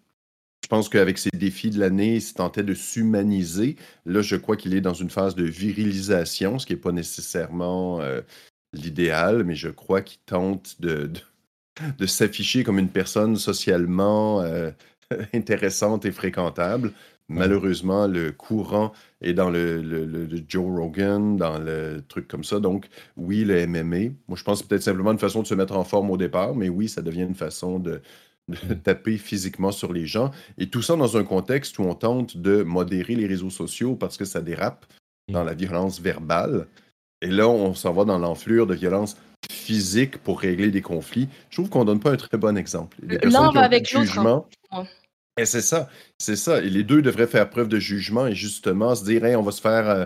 Je 0.70 0.76
pense 0.76 0.88
qu'avec 0.88 1.18
ses 1.18 1.30
défis 1.30 1.70
de 1.70 1.80
l'année, 1.80 2.14
il 2.14 2.32
tentait 2.32 2.62
de 2.62 2.74
s'humaniser. 2.74 3.74
Là, 4.06 4.22
je 4.22 4.36
crois 4.36 4.56
qu'il 4.56 4.72
est 4.72 4.80
dans 4.80 4.94
une 4.94 5.10
phase 5.10 5.34
de 5.34 5.42
virilisation, 5.42 6.60
ce 6.60 6.66
qui 6.66 6.74
n'est 6.74 6.78
pas 6.78 6.92
nécessairement 6.92 8.00
euh, 8.00 8.20
l'idéal, 8.72 9.42
mais 9.42 9.56
je 9.56 9.68
crois 9.68 10.00
qu'il 10.00 10.20
tente 10.20 10.80
de, 10.80 11.08
de, 11.08 11.20
de 11.98 12.06
s'afficher 12.06 12.62
comme 12.62 12.78
une 12.78 12.88
personne 12.88 13.34
socialement 13.34 14.42
euh, 14.42 14.70
intéressante 15.34 16.04
et 16.04 16.12
fréquentable. 16.12 16.92
Malheureusement, 17.28 18.06
le 18.06 18.30
courant 18.30 18.92
est 19.22 19.34
dans 19.34 19.50
le, 19.50 19.82
le, 19.82 20.04
le, 20.04 20.42
Joe 20.46 20.66
Rogan, 20.66 21.36
dans 21.36 21.58
le 21.58 22.00
truc 22.06 22.28
comme 22.28 22.44
ça. 22.44 22.60
Donc, 22.60 22.86
oui, 23.16 23.44
le 23.44 23.66
MMA. 23.66 24.14
Moi, 24.28 24.36
je 24.36 24.44
pense 24.44 24.62
peut-être 24.62 24.82
simplement 24.82 25.10
une 25.10 25.18
façon 25.18 25.42
de 25.42 25.48
se 25.48 25.54
mettre 25.54 25.76
en 25.76 25.84
forme 25.84 26.10
au 26.10 26.16
départ, 26.16 26.54
mais 26.54 26.68
oui, 26.68 26.88
ça 26.88 27.02
devient 27.02 27.22
une 27.22 27.34
façon 27.34 27.80
de, 27.80 28.02
de 28.68 28.74
taper 28.74 29.16
physiquement 29.18 29.72
sur 29.72 29.92
les 29.92 30.06
gens. 30.06 30.30
Et 30.58 30.68
tout 30.68 30.82
ça 30.82 30.96
dans 30.96 31.16
un 31.16 31.24
contexte 31.24 31.78
où 31.78 31.82
on 31.82 31.94
tente 31.94 32.36
de 32.36 32.62
modérer 32.62 33.14
les 33.14 33.26
réseaux 33.26 33.50
sociaux 33.50 33.96
parce 33.96 34.16
que 34.16 34.24
ça 34.24 34.40
dérape 34.40 34.86
dans 35.30 35.44
la 35.44 35.54
violence 35.54 36.00
verbale. 36.00 36.66
Et 37.22 37.28
là, 37.28 37.48
on 37.48 37.74
s'en 37.74 37.92
va 37.92 38.04
dans 38.04 38.18
l'enflure 38.18 38.66
de 38.66 38.74
violence 38.74 39.16
physique 39.50 40.18
pour 40.18 40.40
régler 40.40 40.70
des 40.70 40.82
conflits. 40.82 41.28
Je 41.50 41.56
trouve 41.56 41.68
qu'on 41.68 41.84
donne 41.84 42.00
pas 42.00 42.12
un 42.12 42.16
très 42.16 42.38
bon 42.38 42.56
exemple. 42.56 42.96
L'un 43.02 43.50
va 43.52 43.60
avec 43.60 43.92
l'autre. 43.92 44.18
Hein. 44.18 44.44
Et 45.36 45.46
c'est 45.46 45.62
ça, 45.62 45.88
c'est 46.18 46.36
ça. 46.36 46.60
Et 46.60 46.68
les 46.68 46.82
deux 46.82 47.02
devraient 47.02 47.26
faire 47.26 47.48
preuve 47.48 47.68
de 47.68 47.78
jugement 47.78 48.26
et 48.26 48.34
justement 48.34 48.94
se 48.94 49.04
dire, 49.04 49.22
on 49.38 49.42
va 49.42 49.52
se 49.52 49.60
faire 49.60 49.88
euh, 49.88 50.04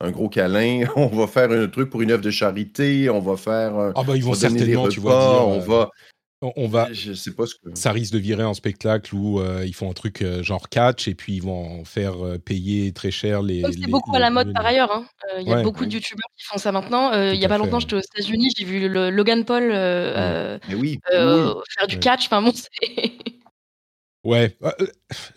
un 0.00 0.10
gros 0.10 0.28
câlin, 0.28 0.84
on 0.96 1.06
va 1.06 1.26
faire 1.26 1.50
un 1.50 1.66
truc 1.68 1.90
pour 1.90 2.02
une 2.02 2.10
œuvre 2.10 2.22
de 2.22 2.30
charité, 2.30 3.08
on 3.10 3.20
va 3.20 3.36
faire. 3.36 3.92
ah 3.94 4.02
bah 4.06 4.16
ils 4.16 4.22
vont 4.22 4.34
certainement, 4.34 4.88
tu 4.88 5.00
vois, 5.00 5.46
on 5.46 5.58
va. 5.60 5.90
On 6.56 6.68
va, 6.68 6.92
je 6.92 7.12
sais 7.12 7.32
pas 7.32 7.46
ce 7.46 7.54
que. 7.54 7.74
Ça 7.74 7.92
risque 7.92 8.12
de 8.12 8.18
virer 8.18 8.44
en 8.44 8.54
spectacle 8.54 9.14
où 9.14 9.40
euh, 9.40 9.64
ils 9.66 9.74
font 9.74 9.90
un 9.90 9.94
truc 9.94 10.22
euh, 10.22 10.42
genre 10.42 10.68
catch 10.68 11.08
et 11.08 11.14
puis 11.14 11.34
ils 11.36 11.42
vont 11.42 11.80
en 11.80 11.84
faire 11.84 12.14
payer 12.44 12.92
très 12.92 13.10
cher 13.10 13.42
les. 13.42 13.62
C'est 13.62 13.90
beaucoup 13.90 14.14
à 14.14 14.18
la 14.18 14.30
mode 14.30 14.52
par 14.52 14.66
ailleurs. 14.66 14.92
Hein. 14.92 15.06
Il 15.40 15.48
y 15.48 15.52
a 15.52 15.62
beaucoup 15.62 15.86
de 15.86 15.92
youtubeurs 15.92 16.30
qui 16.36 16.44
font 16.44 16.58
ça 16.58 16.72
maintenant. 16.72 17.12
Il 17.32 17.38
y 17.38 17.44
a 17.44 17.48
pas 17.48 17.58
longtemps, 17.58 17.80
j'étais 17.80 17.96
aux 17.96 18.00
États-Unis, 18.00 18.52
j'ai 18.56 18.64
vu 18.64 18.88
le 18.88 19.10
Logan 19.10 19.44
Paul 19.44 19.64
oui. 20.76 20.98
faire 21.10 21.86
du 21.88 21.98
catch. 21.98 22.26
Enfin 22.26 22.42
bon, 22.42 22.52
Ouais, 24.24 24.56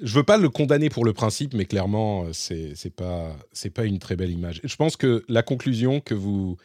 je 0.01 0.15
veux 0.15 0.23
pas 0.23 0.37
le 0.37 0.49
condamner 0.49 0.89
pour 0.89 1.05
le 1.05 1.13
principe, 1.13 1.53
mais 1.53 1.65
clairement, 1.65 2.25
c'est 2.33 2.73
c'est 2.73 2.89
pas 2.89 3.35
c'est 3.51 3.69
pas 3.69 3.85
une 3.85 3.99
très 3.99 4.15
belle 4.15 4.31
image. 4.31 4.61
Je 4.63 4.75
pense 4.75 4.97
que 4.97 5.23
la 5.27 5.43
conclusion 5.43 5.99
que 5.99 6.15
vous 6.15 6.57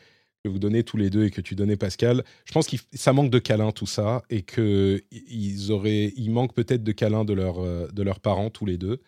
que 0.45 0.49
vous 0.51 0.59
donnez 0.59 0.85
tous 0.85 0.99
les 0.99 1.09
deux 1.09 1.25
et 1.25 1.31
que 1.31 1.41
tu 1.41 1.55
donnais 1.55 1.77
Pascal, 1.77 2.23
je 2.45 2.53
pense 2.53 2.67
que 2.67 2.77
ça 2.93 3.15
manque 3.15 3.31
de 3.31 3.39
câlins 3.39 3.73
tout 3.73 3.87
ça 3.87 4.23
et 4.29 4.43
que 4.43 5.03
ils 5.11 5.73
auraient 5.73 6.13
il 6.17 6.31
manque 6.31 6.55
peut-être 6.55 6.85
de 6.85 6.93
câlins 6.93 7.25
de 7.25 7.33
leurs 7.33 7.61
de 7.91 8.03
leurs 8.03 8.21
parents 8.21 8.51
tous 8.51 8.67
les 8.67 8.77
deux 8.77 9.01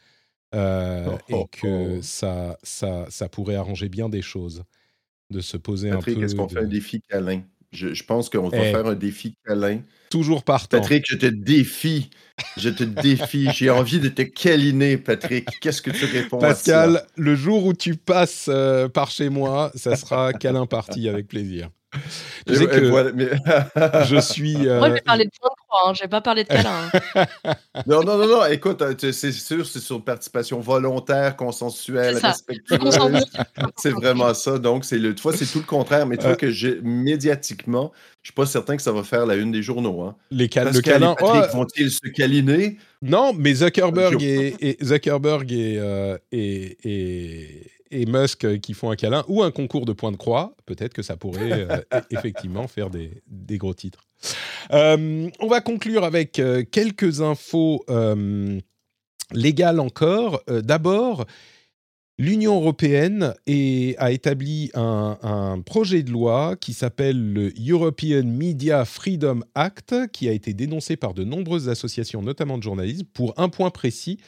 euh, 0.55 1.09
oh, 1.11 1.19
et 1.29 1.35
oh, 1.35 1.47
que 1.53 1.99
oh. 1.99 2.03
ça 2.03 2.57
ça 2.63 3.07
ça 3.11 3.29
pourrait 3.29 3.57
arranger 3.57 3.91
bien 3.91 4.09
des 4.09 4.23
choses 4.23 4.65
de 5.31 5.41
se 5.41 5.57
poser 5.57 5.91
un 5.91 6.01
peu. 6.01 6.23
Est-ce 6.23 6.35
qu'on 6.35 6.49
fait 6.49 6.61
un 6.61 6.65
défi 6.65 7.01
câlin? 7.03 7.43
Je, 7.77 8.03
pense 8.03 8.31
qu'on 8.31 8.49
va 8.49 8.59
eh. 8.59 8.73
faire 8.73 8.87
un 8.87 8.95
défi 8.95 9.35
câlin. 9.47 9.81
Toujours 10.11 10.45
partant. 10.45 10.79
Patrick, 10.79 11.05
je 11.09 11.17
te 11.17 11.27
défie. 11.27 12.11
Je 12.57 12.69
te 12.69 12.85
défie. 12.85 13.49
J'ai 13.53 13.71
envie 13.71 13.99
de 13.99 14.09
te 14.09 14.23
câliner, 14.23 14.97
Patrick. 14.97 15.49
Qu'est-ce 15.61 15.83
que 15.83 15.91
tu 15.91 16.05
réponds 16.05 16.39
Pascal, 16.39 17.05
le 17.17 17.35
jour 17.35 17.65
où 17.65 17.75
tu 17.75 17.97
passes 17.97 18.47
euh, 18.49 18.89
par 18.89 19.11
chez 19.11 19.29
moi, 19.29 19.71
ça 19.75 19.97
sera 19.97 20.33
câlin 20.33 20.67
parti 20.67 21.09
avec 21.09 21.29
plaisir. 21.29 21.71
Je 22.47 22.55
sais 22.55 22.67
que 22.67 24.05
je 24.05 24.21
suis. 24.21 24.69
Euh... 24.69 24.79
Moi, 24.79 24.95
j'ai 24.95 25.01
parlé 25.01 25.25
de 25.25 25.31
point 25.31 25.51
de 25.51 25.69
croix, 25.69 25.91
hein, 25.91 25.93
j'ai 25.95 26.09
pas 26.09 26.21
parlé 26.21 26.45
de 26.45 26.49
câlin. 26.49 26.91
Hein. 27.15 27.27
non, 27.87 28.03
non, 28.05 28.17
non, 28.17 28.27
non, 28.27 28.47
écoute, 28.47 28.83
euh, 28.83 28.95
c'est 29.13 29.33
sûr, 29.33 29.67
c'est 29.67 29.81
sur 29.81 30.03
participation 30.05 30.61
volontaire, 30.61 31.37
consensuelle, 31.37 32.17
respectueuse. 32.19 32.99
c'est 33.77 33.91
vraiment 33.91 34.33
ça. 34.35 34.59
Donc, 34.59 34.85
c'est 34.85 34.99
le, 34.99 35.15
toi, 35.15 35.33
c'est 35.35 35.47
tout 35.47 35.59
le 35.59 35.65
contraire. 35.65 36.07
Mais 36.07 36.17
tu 36.17 36.23
vois 36.23 36.33
euh. 36.33 36.37
que 36.37 36.51
j'ai, 36.51 36.81
médiatiquement, 36.83 37.93
je 38.23 38.29
suis 38.29 38.35
pas 38.35 38.47
certain 38.47 38.77
que 38.77 38.83
ça 38.83 38.93
va 38.93 39.03
faire 39.03 39.27
la 39.27 39.35
une 39.35 39.53
des 39.53 39.63
journaux. 39.63 40.03
Hein. 40.03 40.17
Les 40.31 40.45
le 40.47 40.81
câlin. 40.81 41.15
vont-ils 41.53 41.91
se 41.91 42.09
câliner? 42.09 42.79
Non, 43.03 43.33
mais 43.37 43.55
Zuckerberg 43.55 44.23
et, 44.23 44.79
Zuckerberg 44.83 45.53
et, 45.53 45.79
euh, 45.79 46.17
et, 46.33 46.79
et 46.85 47.71
et 47.97 48.07
Musk 48.07 48.45
euh, 48.45 48.59
qui 48.59 48.75
font 48.75 48.91
un 48.91 48.97
câlin 48.97 49.25
ou 49.29 49.43
un 49.43 49.51
concours 49.51 49.87
de 49.87 49.93
points 49.93 50.13
de 50.13 50.17
croix, 50.17 50.55
peut-être 50.67 50.93
que 50.93 51.03
ça 51.03 51.17
pourrait 51.17 51.53
euh, 51.53 51.77
e-, 51.95 52.01
effectivement 52.11 52.69
faire 52.69 52.91
des, 52.91 53.23
gros 53.59 53.75
titres. 53.75 54.05
Euh, 54.73 55.29
on 55.41 55.47
va 55.47 55.61
conclure 55.61 56.05
avec 56.05 56.41
quelques 56.71 57.21
infos 57.21 57.85
légales 59.33 59.81
encore. 59.81 60.43
D'abord, 60.49 61.27
l'Union 62.19 62.57
européenne 62.57 63.35
a 63.99 64.13
établi 64.13 64.71
un, 64.75 65.19
un, 65.23 65.61
projet 65.61 66.03
de 66.03 66.11
loi 66.11 66.57
qui 66.57 66.73
s'appelle 66.73 67.33
le 67.33 67.53
European 67.69 68.25
Media 68.25 68.85
Freedom 68.85 69.41
Act, 69.55 69.95
qui 70.13 70.29
a 70.29 70.33
été 70.33 70.55
dénoncé 70.55 70.97
par 70.97 71.15
de 71.15 71.25
nombreuses 71.25 71.69
associations, 71.69 72.23
notamment 72.23 72.59
de 72.59 72.63
journalisme, 72.63 73.07
pour 73.13 73.35
un 73.39 73.49
point 73.49 73.71
précis 73.71 74.19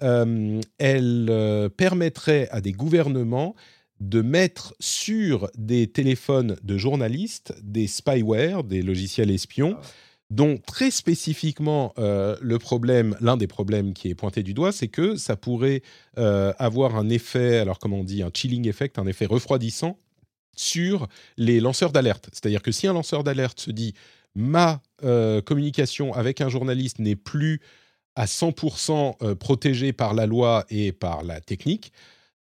elle 0.00 1.26
euh, 1.30 1.68
permettrait 1.68 2.48
à 2.50 2.60
des 2.60 2.72
gouvernements 2.72 3.54
de 4.00 4.22
mettre 4.22 4.74
sur 4.80 5.50
des 5.56 5.86
téléphones 5.86 6.56
de 6.62 6.78
journalistes 6.78 7.54
des 7.62 7.86
spyware, 7.86 8.64
des 8.64 8.82
logiciels 8.82 9.30
espions, 9.30 9.76
ah. 9.78 9.86
dont 10.30 10.56
très 10.56 10.90
spécifiquement 10.90 11.92
euh, 11.98 12.36
le 12.40 12.58
problème, 12.58 13.14
l'un 13.20 13.36
des 13.36 13.46
problèmes 13.46 13.92
qui 13.92 14.08
est 14.08 14.14
pointé 14.14 14.42
du 14.42 14.54
doigt, 14.54 14.72
c'est 14.72 14.88
que 14.88 15.16
ça 15.16 15.36
pourrait 15.36 15.82
avoir 16.16 16.96
un 16.96 17.08
effet, 17.08 17.58
alors 17.58 17.78
comment 17.78 18.00
on 18.00 18.04
dit, 18.04 18.22
un 18.22 18.30
chilling 18.32 18.68
effect, 18.68 18.98
un 18.98 19.06
effet 19.06 19.26
refroidissant 19.26 19.98
sur 20.56 21.06
les 21.36 21.60
lanceurs 21.60 21.92
d'alerte. 21.92 22.28
C'est-à-dire 22.32 22.62
que 22.62 22.72
si 22.72 22.86
un 22.86 22.92
lanceur 22.92 23.24
d'alerte 23.24 23.60
se 23.60 23.70
dit 23.70 23.94
ma 24.34 24.82
communication 25.44 26.12
avec 26.14 26.40
un 26.40 26.48
journaliste 26.48 26.98
n'est 26.98 27.16
plus 27.16 27.60
à 28.20 28.26
100% 28.26 29.16
euh, 29.22 29.34
protégé 29.34 29.94
par 29.94 30.12
la 30.12 30.26
loi 30.26 30.66
et 30.68 30.92
par 30.92 31.24
la 31.24 31.40
technique, 31.40 31.90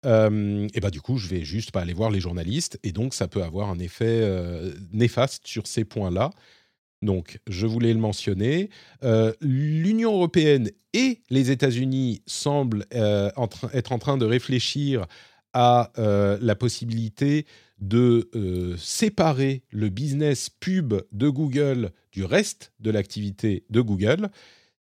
euh, 0.06 0.66
et 0.74 0.80
bah 0.80 0.90
du 0.90 1.00
coup, 1.00 1.18
je 1.18 1.28
vais 1.28 1.44
juste 1.44 1.70
pas 1.70 1.82
aller 1.82 1.92
voir 1.92 2.10
les 2.10 2.18
journalistes, 2.18 2.80
et 2.82 2.90
donc 2.90 3.14
ça 3.14 3.28
peut 3.28 3.44
avoir 3.44 3.70
un 3.70 3.78
effet 3.78 4.06
euh, 4.22 4.74
néfaste 4.92 5.46
sur 5.46 5.68
ces 5.68 5.84
points-là. 5.84 6.30
Donc, 7.00 7.38
je 7.48 7.64
voulais 7.64 7.92
le 7.92 8.00
mentionner. 8.00 8.70
L'Union 9.40 10.14
européenne 10.14 10.72
et 10.94 11.20
les 11.30 11.52
États-Unis 11.52 12.22
semblent 12.26 12.86
être 12.90 13.92
en 13.92 13.98
train 14.00 14.18
de 14.18 14.24
réfléchir 14.24 15.06
à 15.52 15.92
la 15.96 16.56
possibilité 16.56 17.46
de 17.78 18.28
séparer 18.76 19.62
le 19.70 19.90
business 19.90 20.50
pub 20.50 20.94
de 21.12 21.28
Google 21.28 21.92
du 22.10 22.24
reste 22.24 22.72
de 22.80 22.90
l'activité 22.90 23.64
de 23.70 23.80
Google. 23.80 24.28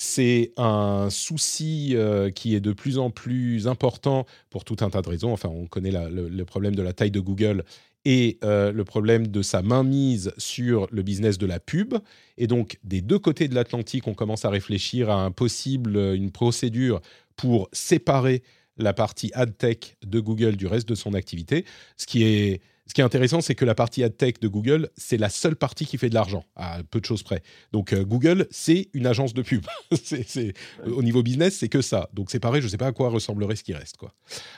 C'est 0.05 0.53
un 0.57 1.11
souci 1.11 1.93
euh, 1.95 2.31
qui 2.31 2.57
est 2.57 2.61
de 2.61 2.73
plus 2.73 2.99
en 2.99 3.11
plus 3.11 3.69
important 3.69 4.27
pour 4.51 4.65
tout 4.65 4.79
un 4.81 4.91
tas 4.91 5.01
de 5.01 5.09
raisons. 5.09 5.33
Enfin, 5.33 5.49
on 5.49 5.69
connaît 5.69 5.93
le, 5.93 6.45
problème 6.45 6.75
de 6.75 6.83
la 6.83 6.93
taille 6.93 7.13
de 7.13 7.21
Google 7.21 7.63
et 8.05 8.37
euh, 8.43 8.73
le 8.73 8.83
problème 8.83 9.29
de 9.29 9.43
sa 9.43 9.63
mainmise 9.63 10.33
sur 10.39 10.89
le 10.91 11.03
business 11.03 11.39
de 11.39 11.47
la 11.47 11.61
pub. 11.61 11.95
Et 12.37 12.49
donc, 12.49 12.81
des 12.83 13.01
deux 13.01 13.21
côtés 13.21 13.47
de 13.47 13.55
l'Atlantique, 13.55 14.09
on 14.09 14.15
commence 14.15 14.45
à 14.45 14.51
réfléchir 14.51 15.09
à 15.09 15.23
un 15.23 15.31
possible, 15.31 15.97
une 15.97 16.33
procédure 16.33 17.01
pour 17.37 17.69
séparer 17.73 18.43
la 18.79 18.95
partie 18.95 19.31
ad 19.35 19.57
tech 19.57 19.97
de 20.05 20.19
Google 20.19 20.57
du 20.57 20.67
reste 20.67 20.89
de 20.89 20.97
son 20.97 21.15
activité, 21.15 21.65
ce 21.97 22.07
qui 22.07 22.25
est 22.25 22.61
ce 22.93 22.95
qui 22.95 23.01
est 23.01 23.05
intéressant, 23.05 23.41
c'est 23.41 23.55
que 23.55 23.65
la 23.65 23.75
partie 23.75 24.05
ad 24.05 24.19
tech 24.19 24.35
de 24.43 24.49
Google, 24.49 24.91
c'est 24.99 25.17
la 25.17 25.31
seule 25.31 25.57
partie 25.57 25.87
qui 25.87 25.97
fait 25.97 26.11
de 26.11 26.15
l'argent, 26.15 26.45
à 26.57 26.83
peu 26.83 27.01
de 27.01 27.07
choses 27.07 27.23
près. 27.23 27.43
Donc 27.73 27.95
euh, 27.95 28.05
Google, 28.05 28.47
c'est 28.51 28.91
une 28.93 29.07
agence 29.07 29.33
de 29.33 29.41
pub. 29.41 29.65
Au 30.85 31.03
niveau 31.03 31.23
business, 31.23 31.57
c'est 31.57 31.71
que 31.71 31.81
ça. 31.81 32.11
Donc 32.13 32.31
c'est 32.31 32.39
pareil, 32.39 32.61
je 32.61 32.67
ne 32.67 32.71
sais 32.71 32.77
pas 32.77 32.89
à 32.89 32.93
quoi 32.93 33.09
ressemblerait 33.09 33.57
ce 33.57 33.65
qui 33.65 33.73
reste. 33.73 33.97
Quoi. 33.97 34.13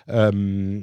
Euh, 0.09 0.81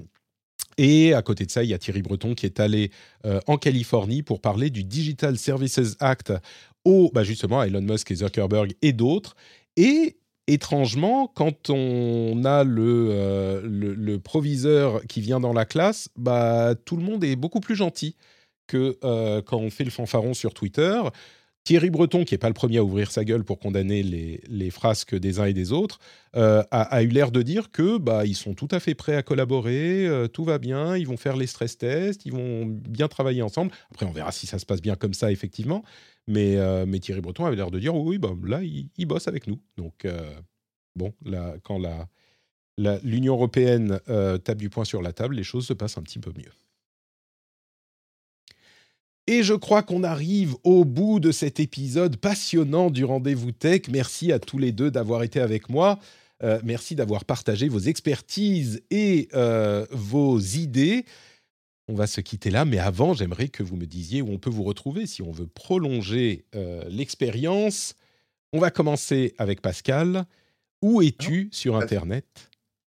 et 0.78 1.14
à 1.14 1.22
côté 1.23 1.45
de 1.45 1.52
ça, 1.52 1.65
il 1.65 1.72
y 1.72 1.73
a 1.73 1.78
Thierry 1.78 2.02
Breton 2.02 2.36
qui 2.36 2.45
est 2.45 2.61
allé 2.61 2.90
euh, 3.26 3.41
en 3.48 3.57
Californie 3.57 4.23
pour 4.23 4.40
parler 4.40 4.69
du 4.69 4.86
Digital 4.86 5.38
Services 5.38 5.98
Act 5.99 6.32
au, 6.86 7.11
bah 7.14 7.26
justement, 7.26 7.64
Elon 7.64 7.82
Musk 7.82 8.11
et 8.11 8.15
Zuckerberg 8.15 8.76
et 8.82 8.94
d'autres. 8.94 9.36
Et 9.76 10.20
étrangement, 10.53 11.32
quand 11.34 11.69
on 11.69 12.44
a 12.45 12.65
euh, 12.65 13.61
le, 13.64 14.19
proviseur 14.19 15.02
qui 15.07 15.22
vient 15.22 15.40
dans 15.40 15.53
la 15.53 15.65
classe, 15.65 16.10
bah, 16.18 16.76
tout 16.86 16.98
le 16.98 17.03
monde 17.03 17.23
est 17.23 17.36
beaucoup 17.36 17.60
plus 17.60 17.76
gentil 17.76 18.15
que 18.68 18.98
euh, 19.03 19.41
quand 19.41 19.57
on 19.57 19.69
fait 19.69 19.84
le 19.84 19.91
fanfaron 19.91 20.34
sur 20.34 20.53
Twitter. 20.53 21.02
Thierry 21.64 21.91
Breton, 21.91 22.23
qui 22.23 22.34
n'est 22.34 22.40
pas 22.40 22.48
le 22.48 22.56
premier 22.56 22.78
à 22.78 22.84
ouvrir 22.84 23.11
sa 23.11 23.23
gueule 23.23 23.44
pour 23.44 23.60
condamner 23.60 24.02
les, 24.02 24.41
les 24.48 24.72
frasques 24.72 25.15
des 25.15 25.40
uns 25.40 25.45
et 25.45 25.53
des 25.53 25.72
autres, 25.72 25.99
euh, 26.36 26.64
a, 26.72 27.03
eu 27.03 27.07
l'air 27.10 27.32
de 27.32 27.44
dire 27.44 27.69
que 27.69 27.99
bah, 27.99 28.26
ils 28.26 28.36
sont 28.36 28.56
tout 28.56 28.68
à 28.72 28.80
fait 28.80 28.95
prêts 28.95 29.15
à 29.15 29.22
collaborer, 29.22 30.10
tout 30.34 30.44
va 30.44 30.57
bien, 30.57 30.98
ils 30.98 31.06
vont 31.06 31.18
faire 31.18 31.38
les 31.38 31.45
stress 31.45 31.78
tests, 31.78 32.26
ils 32.26 32.32
vont 32.32 32.65
bien 32.65 33.07
travailler 33.07 33.44
ensemble. 33.44 33.72
Après, 33.91 34.07
on 34.07 34.11
verra 34.11 34.32
si 34.32 34.48
ça 34.48 34.57
se 34.57 34.65
passe 34.65 34.82
bien 34.82 34.95
comme 34.95 35.14
ça, 35.14 35.32
effectivement. 35.32 35.84
Mais, 36.31 36.55
euh, 36.55 36.85
Thierry 36.99 37.19
Breton 37.19 37.45
avait 37.45 37.57
l'air 37.57 37.71
de 37.71 37.79
dire 37.79 37.93
oui, 37.93 38.17
bah, 38.17 38.33
là, 38.43 38.61
il, 38.63 39.05
bosse 39.05 39.27
avec 39.27 39.47
nous. 39.47 39.59
Donc, 39.77 40.05
euh, 40.05 40.33
bon, 40.95 41.13
là, 41.25 41.55
quand 41.63 41.77
l'Union 41.77 42.07
la, 42.77 42.99
l'Union 43.03 43.33
européenne 43.33 43.99
euh, 44.07 44.37
tape 44.37 44.57
du 44.57 44.69
poing 44.69 44.85
sur 44.85 45.01
la 45.01 45.11
table, 45.11 45.35
les 45.35 45.43
choses 45.43 45.67
se 45.67 45.73
passent 45.73 45.97
un 45.97 46.03
petit 46.03 46.19
peu 46.19 46.31
mieux. 46.37 46.51
Et 49.27 49.43
je 49.43 49.53
crois 49.53 49.83
qu'on 49.83 50.03
arrive 50.03 50.55
au 50.63 50.85
bout 50.85 51.19
de 51.19 51.31
cet 51.31 51.59
épisode 51.59 52.15
passionnant 52.15 52.89
du 52.89 53.03
Rendez-vous 53.03 53.51
Tech. 53.51 53.81
Merci 53.89 54.31
à 54.31 54.39
tous 54.39 54.57
les 54.57 54.71
deux 54.71 54.89
d'avoir 54.89 55.23
été 55.23 55.39
avec 55.39 55.69
moi. 55.69 55.99
merci 56.63 56.95
d'avoir 56.95 57.23
partagé 57.23 57.69
vos 57.69 57.79
expertises 57.79 58.81
et 58.89 59.29
vos 59.91 60.39
idées. 60.39 61.05
On 61.91 61.95
va 61.95 62.07
se 62.07 62.22
quitter 62.22 62.51
là, 62.51 62.63
mais 62.63 62.77
avant, 62.77 63.13
j'aimerais 63.13 63.49
que 63.49 63.63
vous 63.63 63.76
me 63.76 63.85
disiez 63.85 64.22
où 64.22 64.30
on 64.31 64.38
peut 64.38 64.49
vous 64.49 64.63
retrouver 64.63 65.05
si 65.07 65.22
on 65.22 65.31
veut 65.34 65.45
prolonger 65.45 66.45
euh, 66.55 66.85
l'expérience. 66.88 67.95
On 68.53 68.59
va 68.59 68.72
commencer 68.72 69.34
avec 69.38 69.61
Pascal. 69.61 70.26
Où 70.81 71.01
es-tu 71.01 71.49
sur 71.51 71.76
Internet? 71.76 72.26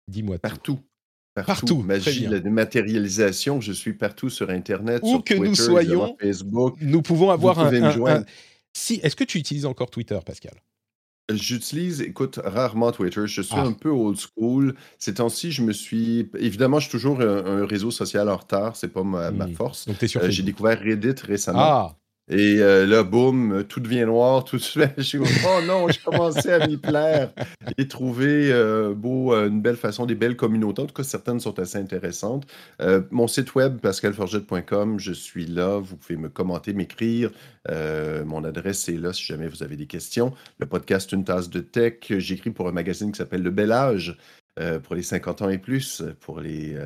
Dis-moi 0.06 0.36
tout. 0.36 0.42
Partout. 0.42 0.80
Partout. 1.34 1.78
Magie, 1.82 2.26
la 2.28 2.38
dématérialisation. 2.38 3.60
Je 3.60 3.72
suis 3.72 3.94
partout 3.94 4.30
sur 4.30 4.48
Internet, 4.50 5.00
Où 5.02 5.08
sur 5.14 5.24
que 5.24 5.34
nous 5.34 5.56
soyons, 5.56 6.16
Facebook. 6.20 6.76
Nous 6.80 7.02
pouvons 7.02 7.30
avoir 7.30 7.58
un, 7.58 7.72
un- 7.82 8.24
Si, 8.72 9.00
est-ce 9.02 9.16
que 9.16 9.24
tu 9.24 9.38
utilises 9.38 9.66
encore 9.66 9.90
Twitter, 9.90 10.18
Pascal? 10.24 10.54
J'utilise, 11.32 12.02
écoute, 12.02 12.38
rarement 12.44 12.92
Twitter. 12.92 13.22
Je 13.26 13.40
suis 13.40 13.54
Ah. 13.56 13.62
un 13.62 13.72
peu 13.72 13.88
old 13.88 14.18
school. 14.18 14.74
Ces 14.98 15.14
temps-ci, 15.14 15.52
je 15.52 15.62
me 15.62 15.72
suis. 15.72 16.30
Évidemment, 16.38 16.78
je 16.80 16.84
suis 16.88 16.92
toujours 16.92 17.20
un, 17.22 17.44
un 17.62 17.66
réseau 17.66 17.90
social 17.90 18.28
en 18.28 18.36
retard. 18.36 18.76
C'est 18.76 18.88
pas 18.92 19.02
ma, 19.04 19.30
ma 19.30 19.46
Hmm. 19.46 19.54
force. 19.54 19.86
Donc, 19.86 19.96
sur 19.96 20.20
Euh, 20.20 20.24
J'ai 20.24 20.28
Facebook. 20.28 20.46
découvert 20.46 20.80
Reddit 20.80 21.14
récemment. 21.22 21.58
Ah, 21.62 21.96
Et 22.30 22.56
euh, 22.60 22.86
là, 22.86 23.02
boum, 23.02 23.64
tout 23.68 23.80
devient 23.80 24.06
noir. 24.06 24.44
Tout 24.44 24.56
de 24.56 24.62
suite, 24.62 24.92
je 24.98 25.18
oh 25.18 25.66
non, 25.66 25.88
j'ai 25.88 26.00
commencé 26.00 26.50
à 26.50 26.66
m'y 26.66 26.78
plaire 26.78 27.32
et 27.76 27.86
trouver 27.86 28.50
euh, 28.50 28.94
beau, 28.94 29.34
euh, 29.34 29.48
une 29.48 29.60
belle 29.60 29.76
façon, 29.76 30.06
des 30.06 30.14
belles 30.14 30.36
communautés. 30.36 30.80
En 30.80 30.86
tout 30.86 30.94
cas, 30.94 31.02
certaines 31.02 31.40
sont 31.40 31.58
assez 31.58 31.76
intéressantes. 31.76 32.46
Mon 33.10 33.28
site 33.28 33.54
web, 33.54 33.78
pascalforget.com, 33.78 34.98
je 34.98 35.12
suis 35.12 35.46
là. 35.46 35.78
Vous 35.78 35.96
pouvez 35.96 36.16
me 36.16 36.28
commenter, 36.28 36.72
m'écrire. 36.72 37.30
Mon 37.68 38.44
adresse 38.44 38.88
est 38.88 38.98
là 38.98 39.12
si 39.12 39.24
jamais 39.24 39.48
vous 39.48 39.62
avez 39.62 39.76
des 39.76 39.86
questions. 39.86 40.32
Le 40.58 40.66
podcast 40.66 41.12
Une 41.12 41.24
tasse 41.24 41.50
de 41.50 41.60
tech, 41.60 41.98
j'écris 42.08 42.50
pour 42.50 42.68
un 42.68 42.72
magazine 42.72 43.12
qui 43.12 43.18
s'appelle 43.18 43.42
Le 43.42 43.50
Bel 43.50 43.72
Âge. 43.72 44.16
pour 44.82 44.94
les 44.94 45.02
50 45.02 45.42
ans 45.42 45.50
et 45.50 45.58
plus, 45.58 46.02
pour 46.20 46.40
les, 46.40 46.76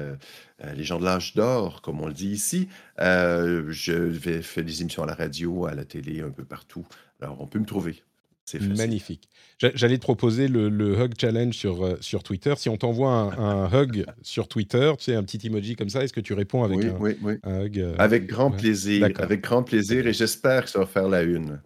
euh, 0.65 0.73
les 0.75 0.85
gens 0.85 0.99
de 0.99 1.05
l'âge 1.05 1.35
d'or, 1.35 1.81
comme 1.83 2.01
on 2.01 2.07
le 2.07 2.13
dit 2.15 2.31
ici. 2.31 2.69
Euh, 3.01 3.65
je 3.69 3.93
vais 3.93 4.43
faire 4.43 4.65
des 4.65 4.81
émissions 4.83 5.03
à 5.03 5.07
la 5.07 5.15
radio, 5.15 5.67
à 5.67 5.75
la 5.75 5.85
télé, 5.85 6.21
un 6.21 6.31
peu 6.31 6.45
partout. 6.45 6.87
Alors, 7.21 7.41
on 7.41 7.47
peut 7.47 7.59
me 7.59 7.67
trouver. 7.67 8.03
C'est 8.45 8.63
magnifique. 8.63 9.29
J'a- 9.59 9.73
J'allais 9.75 9.99
te 9.99 10.03
proposer 10.03 10.49
le, 10.49 10.71
le 10.71 10.99
Hug 10.99 11.13
Challenge 11.21 11.53
sur, 11.55 11.85
euh, 11.85 11.99
sur 12.01 12.23
Twitter. 12.23 12.55
Si 12.57 12.71
on 12.71 12.79
t'envoie 12.79 13.11
un, 13.13 13.31
un 13.67 13.83
hug 13.83 14.07
sur 14.23 14.49
Twitter, 14.49 14.91
tu 14.97 15.05
sais, 15.05 15.15
un 15.15 15.23
petit 15.23 15.47
emoji 15.47 15.77
comme 15.77 15.91
ça, 15.91 16.03
est-ce 16.03 16.15
que 16.15 16.21
tu 16.21 16.33
réponds 16.33 16.65
avec 16.65 16.79
Oui, 16.79 16.87
un, 16.87 16.97
oui, 16.99 17.17
oui. 17.21 17.35
un 17.43 17.65
hug 17.67 17.79
euh, 17.79 17.95
Avec 17.99 18.27
grand 18.27 18.51
ouais. 18.51 18.57
plaisir. 18.57 19.07
Avec 19.19 19.43
grand 19.43 19.63
plaisir. 19.63 20.07
Et 20.07 20.15
j'espère 20.15 20.65
que 20.65 20.71
ça 20.71 20.79
va 20.79 20.87
faire 20.87 21.09
la 21.11 21.23
une. 21.25 21.61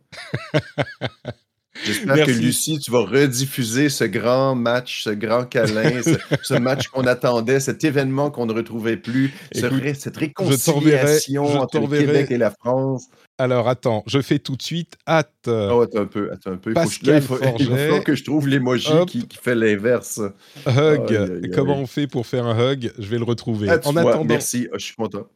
J'espère 1.85 2.27
que. 2.27 2.31
Lucie, 2.33 2.79
tu 2.79 2.91
vas 2.91 3.05
rediffuser 3.05 3.89
ce 3.89 4.05
grand 4.05 4.55
match, 4.55 5.05
ce 5.05 5.11
grand 5.11 5.45
câlin, 5.45 6.03
ce, 6.03 6.17
ce 6.43 6.55
match 6.55 6.89
qu'on 6.89 7.07
attendait, 7.07 7.61
cet 7.61 7.85
événement 7.85 8.31
qu'on 8.31 8.47
ne 8.47 8.53
retrouvait 8.53 8.97
plus, 8.97 9.33
Écoute, 9.55 9.83
cette 9.99 10.17
réconciliation 10.17 11.47
je 11.47 11.57
entre 11.59 11.81
le 11.81 11.87
Québec 11.87 12.31
et 12.31 12.39
la 12.39 12.51
France. 12.51 13.07
Alors, 13.39 13.69
attends, 13.69 14.05
je 14.07 14.21
fais 14.21 14.39
tout 14.39 14.57
de 14.57 14.63
suite. 14.63 14.95
Hâte. 15.09 15.33
Oh, 15.47 15.81
attends 15.83 16.03
un 16.03 16.07
peu, 16.07 16.31
attends 16.33 16.53
un 16.53 16.57
peu. 16.57 16.73
Il, 16.77 16.81
faut 16.81 16.89
que 16.89 16.95
je- 16.95 17.01
Pascal 17.01 17.15
là, 17.15 17.17
il, 17.19 17.23
faut, 17.23 17.39
il 17.59 17.67
falloir 17.67 18.05
que 18.05 18.15
je 18.15 18.25
trouve 18.25 18.49
l'emoji 18.49 18.93
Hop. 18.93 19.09
qui, 19.09 19.27
qui 19.27 19.39
fait 19.39 19.55
l'inverse. 19.55 20.21
hug. 20.67 21.51
Comment 21.55 21.79
on 21.79 21.87
fait 21.87 22.07
pour 22.07 22.27
faire 22.27 22.47
un 22.47 22.73
hug? 22.73 22.93
Je 22.99 23.09
vais 23.09 23.19
le 23.19 23.25
retrouver. 23.25 23.69
Ah, 23.69 23.81
en 23.85 23.93
vois, 23.93 24.03
attendant, 24.03 24.25
merci, 24.25 24.69
Ah, 24.73 24.77
je 24.79 24.85
suis 24.85 24.95
content. 24.95 25.27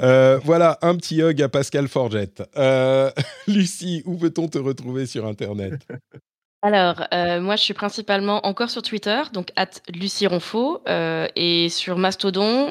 euh, 0.00 0.38
voilà 0.44 0.78
un 0.82 0.96
petit 0.96 1.22
hug 1.22 1.40
à 1.42 1.48
Pascal 1.48 1.88
Forget. 1.88 2.34
Euh, 2.56 3.10
Lucie, 3.46 4.02
où 4.04 4.16
peut-on 4.16 4.48
te 4.48 4.58
retrouver 4.58 5.06
sur 5.06 5.26
Internet? 5.26 5.74
Alors, 6.64 7.02
euh, 7.12 7.40
moi, 7.40 7.56
je 7.56 7.62
suis 7.62 7.74
principalement 7.74 8.46
encore 8.46 8.70
sur 8.70 8.82
Twitter, 8.82 9.20
donc 9.32 9.48
at 9.56 9.70
Lucie 9.88 10.28
Ronfaux, 10.28 10.80
et 10.86 11.68
sur 11.68 11.98
Mastodon, 11.98 12.70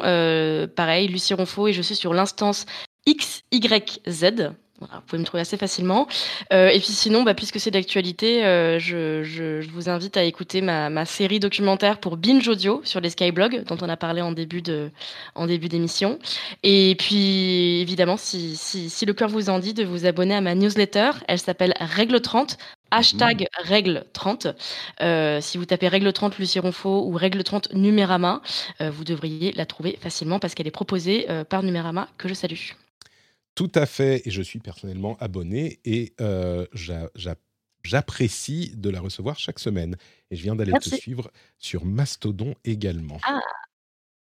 pareil, 0.78 1.10
Lucie 1.10 1.34
Ronfaux, 1.34 1.68
et 1.68 1.74
je 1.74 1.82
suis 1.82 1.96
sur 1.96 2.14
l'instance 2.14 2.66
XYZ. 3.06 4.54
Vous 4.82 5.02
pouvez 5.06 5.20
me 5.20 5.26
trouver 5.26 5.42
assez 5.42 5.58
facilement. 5.58 6.08
Euh, 6.52 6.70
et 6.70 6.80
puis 6.80 6.92
sinon, 6.92 7.24
bah, 7.24 7.34
puisque 7.34 7.60
c'est 7.60 7.72
d'actualité, 7.72 8.44
euh, 8.46 8.80
je, 8.80 9.62
vous 9.72 9.90
invite 9.90 10.18
à 10.18 10.24
écouter 10.24 10.62
ma, 10.62 11.06
série 11.06 11.40
documentaire 11.40 12.00
pour 12.00 12.18
Binge 12.18 12.48
Audio 12.48 12.82
sur 12.84 13.00
les 13.00 13.10
Skyblogs, 13.12 13.64
dont 13.66 13.78
on 13.82 13.90
a 13.90 13.98
parlé 13.98 14.22
en 14.22 14.32
début 14.32 14.62
d'émission. 14.62 16.20
Et 16.64 16.96
puis, 16.98 17.80
évidemment, 17.82 18.18
si, 18.18 18.58
le 19.06 19.14
cœur 19.14 19.30
vous 19.30 19.50
en 19.50 19.60
dit, 19.60 19.74
de 19.74 19.84
vous 19.84 20.06
abonner 20.06 20.36
à 20.36 20.42
ma 20.42 20.56
newsletter. 20.56 21.12
Elle 21.28 21.40
s'appelle 21.40 21.74
Règle 21.80 22.20
30. 22.20 22.58
Hashtag 22.94 23.48
règle 23.64 24.04
30. 24.12 24.48
Euh, 25.02 25.40
si 25.40 25.58
vous 25.58 25.66
tapez 25.66 25.88
règle 25.88 26.12
30 26.12 26.38
Lucie 26.38 26.60
Ronfaux 26.60 27.06
ou 27.08 27.14
règle 27.14 27.42
30 27.42 27.74
Numérama, 27.74 28.42
vous 28.82 29.06
devriez 29.06 29.54
la 29.54 29.66
trouver 29.66 29.98
facilement 30.02 30.40
parce 30.40 30.56
qu'elle 30.56 30.68
est 30.68 30.72
proposée 30.72 31.26
par 31.50 31.64
Numérama, 31.64 32.10
que 32.18 32.28
je 32.28 32.34
salue. 32.34 32.72
Tout 33.56 33.72
à 33.76 33.86
fait, 33.86 34.22
et 34.26 34.32
je 34.32 34.42
suis 34.42 34.60
personnellement 34.60 35.18
abonné 35.20 35.80
et 35.86 36.14
euh, 36.22 36.66
j'a- 36.74 37.10
j'a- 37.16 37.36
j'apprécie 37.84 38.72
de 38.76 38.90
la 38.90 39.02
recevoir 39.02 39.38
chaque 39.38 39.60
semaine. 39.60 39.96
Et 40.30 40.36
je 40.36 40.44
viens 40.44 40.56
d'aller 40.56 40.72
te 40.74 40.90
suivre 40.96 41.30
sur 41.60 41.84
Mastodon 41.86 42.56
également. 42.64 43.20
Ah. 43.24 43.40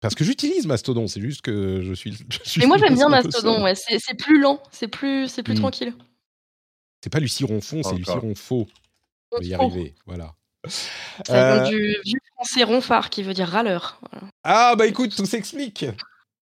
Parce 0.00 0.14
que 0.14 0.24
j'utilise 0.24 0.66
Mastodon, 0.66 1.06
c'est 1.08 1.20
juste 1.20 1.42
que 1.42 1.82
je 1.82 1.92
suis. 1.92 2.16
je 2.30 2.38
suis 2.48 2.60
Mais 2.62 2.66
moi 2.66 2.78
j'aime 2.78 2.94
bien 2.94 3.10
Mastodon, 3.10 3.62
ouais. 3.62 3.74
c'est 3.74 3.98
c'est 3.98 4.14
plus 4.16 4.40
lent, 4.40 4.62
c'est 4.72 4.88
plus, 4.88 5.28
c'est 5.28 5.42
plus 5.42 5.54
Hmm. 5.54 5.58
tranquille. 5.60 5.92
C'est 7.04 7.10
pas 7.10 7.20
Lucie 7.20 7.44
Ronfond, 7.44 7.82
c'est 7.82 7.94
Lucie. 7.94 8.10
Ronfaux. 8.10 8.66
Je 9.34 9.38
vais 9.42 9.46
y 9.48 9.54
arriver, 9.54 9.94
voilà. 10.06 10.34
Ça 11.26 11.32
vient 11.34 11.64
Euh, 11.64 11.68
du 11.68 11.96
vieux 12.04 12.18
français 12.34 12.64
ronfard 12.64 13.10
qui 13.10 13.22
veut 13.22 13.34
dire 13.34 13.48
râleur. 13.48 14.00
Voilà. 14.10 14.26
Ah, 14.44 14.74
bah 14.76 14.86
écoute, 14.86 15.14
tout 15.14 15.26
s'explique. 15.26 15.84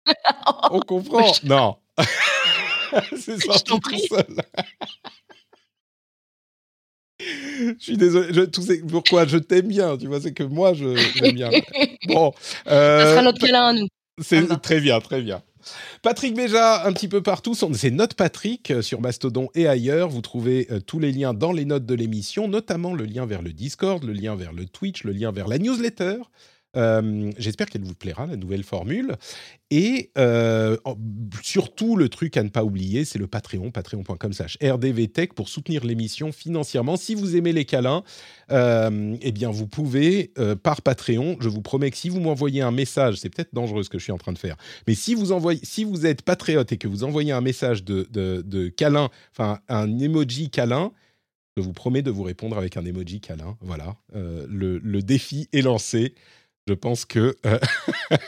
On 0.70 0.80
comprend. 0.80 1.30
Non. 1.44 1.76
c'est 3.19 3.40
sorti 3.43 3.64
t'en 3.64 3.78
tout 3.78 3.98
seul. 3.98 4.27
Je 7.20 7.74
suis 7.78 7.97
désolé. 7.97 8.32
Je, 8.32 8.40
tout 8.43 8.62
c'est- 8.62 8.85
pourquoi 8.86 9.27
je 9.27 9.39
t'aime 9.39 9.69
bien, 9.69 9.97
tu 9.97 10.06
vois, 10.09 10.20
c'est 10.20 10.32
que 10.32 10.43
moi, 10.43 10.74
je 10.74 10.97
j'aime 11.14 11.35
bien. 11.35 11.51
Bon. 12.09 12.32
Ça 12.64 12.73
euh, 12.73 13.12
sera 13.12 13.23
notre 13.23 13.39
câlin 13.39 13.64
à 13.69 13.73
nous. 13.74 13.86
c'est 14.20 14.47
Ça 14.48 14.56
très 14.56 14.81
bien, 14.81 15.01
très 15.01 15.23
bien. 15.23 15.43
Patrick 16.02 16.35
Béja, 16.35 16.85
un 16.85 16.93
petit 16.93 17.06
peu 17.06 17.23
partout. 17.23 17.55
C'est 17.55 17.90
notre 17.93 18.16
Patrick 18.16 18.73
euh, 18.73 18.82
sur 18.82 19.01
Mastodon 19.01 19.48
et 19.55 19.69
ailleurs. 19.69 20.09
Vous 20.09 20.20
trouvez 20.20 20.66
euh, 20.73 20.81
tous 20.81 20.98
les 20.98 21.12
liens 21.12 21.35
dans 21.35 21.52
les 21.52 21.64
notes 21.64 21.86
de 21.86 21.94
l'émission, 21.94 22.48
notamment 22.48 22.94
le 22.94 23.05
lien 23.05 23.27
vers 23.27 23.43
le 23.43 23.52
Discord, 23.52 24.02
le 24.02 24.12
lien 24.12 24.35
vers 24.35 24.52
le 24.52 24.66
Twitch, 24.66 25.05
le 25.05 25.12
lien 25.12 25.31
vers 25.31 25.47
la 25.47 25.59
newsletter. 25.59 26.16
Euh, 26.76 27.30
J'espère 27.38 27.68
qu'elle 27.68 27.84
vous 27.84 27.94
plaira, 27.94 28.26
la 28.26 28.36
nouvelle 28.36 28.62
formule. 28.62 29.16
Et 29.74 30.10
euh, 30.18 30.76
surtout, 31.42 31.96
le 31.96 32.10
truc 32.10 32.36
à 32.36 32.42
ne 32.42 32.50
pas 32.50 32.62
oublier, 32.62 33.06
c'est 33.06 33.18
le 33.18 33.26
Patreon, 33.26 33.70
patreon.com 33.70 34.32
slash 34.34 34.58
rdvtech 34.62 35.32
pour 35.32 35.48
soutenir 35.48 35.86
l'émission 35.86 36.30
financièrement. 36.30 36.98
Si 36.98 37.14
vous 37.14 37.36
aimez 37.36 37.54
les 37.54 37.64
câlins, 37.64 38.04
euh, 38.50 39.16
eh 39.22 39.32
bien, 39.32 39.50
vous 39.50 39.66
pouvez, 39.66 40.32
euh, 40.38 40.56
par 40.56 40.82
Patreon, 40.82 41.38
je 41.40 41.48
vous 41.48 41.62
promets 41.62 41.90
que 41.90 41.96
si 41.96 42.10
vous 42.10 42.20
m'envoyez 42.20 42.60
un 42.60 42.70
message, 42.70 43.16
c'est 43.16 43.30
peut-être 43.30 43.54
dangereux 43.54 43.82
ce 43.82 43.88
que 43.88 43.98
je 43.98 44.04
suis 44.04 44.12
en 44.12 44.18
train 44.18 44.34
de 44.34 44.38
faire, 44.38 44.56
mais 44.86 44.94
si 44.94 45.14
vous, 45.14 45.32
envoyez, 45.32 45.60
si 45.62 45.84
vous 45.84 46.04
êtes 46.04 46.20
patriote 46.20 46.70
et 46.70 46.76
que 46.76 46.86
vous 46.86 47.02
envoyez 47.02 47.32
un 47.32 47.40
message 47.40 47.82
de, 47.82 48.06
de, 48.10 48.68
câlin, 48.68 49.08
enfin 49.30 49.60
un 49.70 49.98
emoji 49.98 50.50
câlin, 50.50 50.92
je 51.56 51.62
vous 51.62 51.72
promets 51.72 52.02
de 52.02 52.10
vous 52.10 52.24
répondre 52.24 52.58
avec 52.58 52.76
un 52.76 52.84
emoji 52.84 53.20
câlin. 53.20 53.56
Voilà, 53.62 53.96
le, 54.12 54.78
le 54.78 55.02
défi 55.02 55.48
est 55.54 55.62
lancé. 55.62 56.14
Je 56.68 56.74
pense 56.74 57.05
que... 57.05 57.36
euh, 57.47 57.59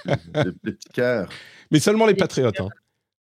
Le, 0.04 0.44
le 0.44 0.52
petit 0.52 0.88
cœur. 0.92 1.28
mais 1.70 1.78
seulement 1.80 2.06
les 2.06 2.14
patriotes. 2.14 2.60
hein. 2.60 2.68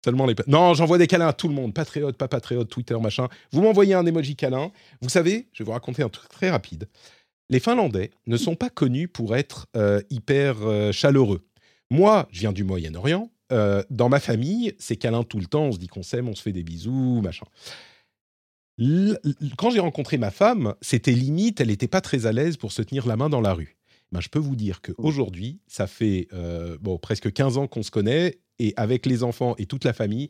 Seulement 0.05 0.25
les 0.25 0.35
Non, 0.47 0.73
j'envoie 0.75 0.97
des 0.97 1.07
câlins 1.07 1.27
à 1.27 1.33
tout 1.33 1.47
le 1.49 1.53
monde. 1.53 1.73
Patriote, 1.73 2.15
pas 2.15 2.27
patriote, 2.27 2.69
Twitter, 2.69 2.97
machin. 2.99 3.27
Vous 3.51 3.61
m'envoyez 3.61 3.93
un 3.95 4.05
emoji 4.05 4.35
câlin. 4.35 4.71
Vous 5.01 5.09
savez, 5.09 5.47
je 5.51 5.63
vais 5.63 5.65
vous 5.65 5.73
raconter 5.73 6.03
un 6.03 6.09
truc 6.09 6.29
très 6.29 6.49
rapide. 6.49 6.87
Les 7.49 7.59
Finlandais 7.59 8.11
ne 8.27 8.37
sont 8.37 8.55
pas 8.55 8.69
connus 8.69 9.07
pour 9.07 9.35
être 9.35 9.67
euh, 9.75 10.01
hyper 10.09 10.57
euh, 10.61 10.91
chaleureux. 10.91 11.45
Moi, 11.89 12.27
je 12.31 12.41
viens 12.41 12.51
du 12.53 12.63
Moyen-Orient. 12.63 13.29
Euh, 13.51 13.83
dans 13.89 14.07
ma 14.09 14.19
famille, 14.19 14.75
c'est 14.77 14.95
câlin 14.95 15.23
tout 15.23 15.39
le 15.39 15.47
temps. 15.47 15.63
On 15.63 15.71
se 15.71 15.79
dit 15.79 15.87
qu'on 15.87 16.03
s'aime, 16.03 16.29
on 16.29 16.35
se 16.35 16.43
fait 16.43 16.51
des 16.53 16.63
bisous, 16.63 17.19
machin. 17.21 17.47
L- 18.79 19.19
l- 19.25 19.35
Quand 19.57 19.71
j'ai 19.71 19.79
rencontré 19.79 20.17
ma 20.17 20.31
femme, 20.31 20.75
c'était 20.81 21.11
limite, 21.11 21.59
elle 21.59 21.67
n'était 21.67 21.87
pas 21.87 22.01
très 22.01 22.25
à 22.27 22.31
l'aise 22.31 22.55
pour 22.57 22.71
se 22.71 22.81
tenir 22.83 23.07
la 23.07 23.17
main 23.17 23.27
dans 23.29 23.41
la 23.41 23.53
rue. 23.53 23.75
Ben, 24.11 24.21
je 24.21 24.29
peux 24.29 24.39
vous 24.39 24.55
dire 24.55 24.81
qu'aujourd'hui, 24.81 25.59
ça 25.67 25.87
fait 25.87 26.27
euh, 26.33 26.77
bon, 26.81 26.97
presque 26.97 27.31
15 27.31 27.57
ans 27.57 27.67
qu'on 27.67 27.83
se 27.83 27.91
connaît, 27.91 28.39
et 28.57 28.73
avec 28.75 29.05
les 29.05 29.23
enfants 29.23 29.55
et 29.57 29.65
toute 29.65 29.85
la 29.85 29.93
famille, 29.93 30.29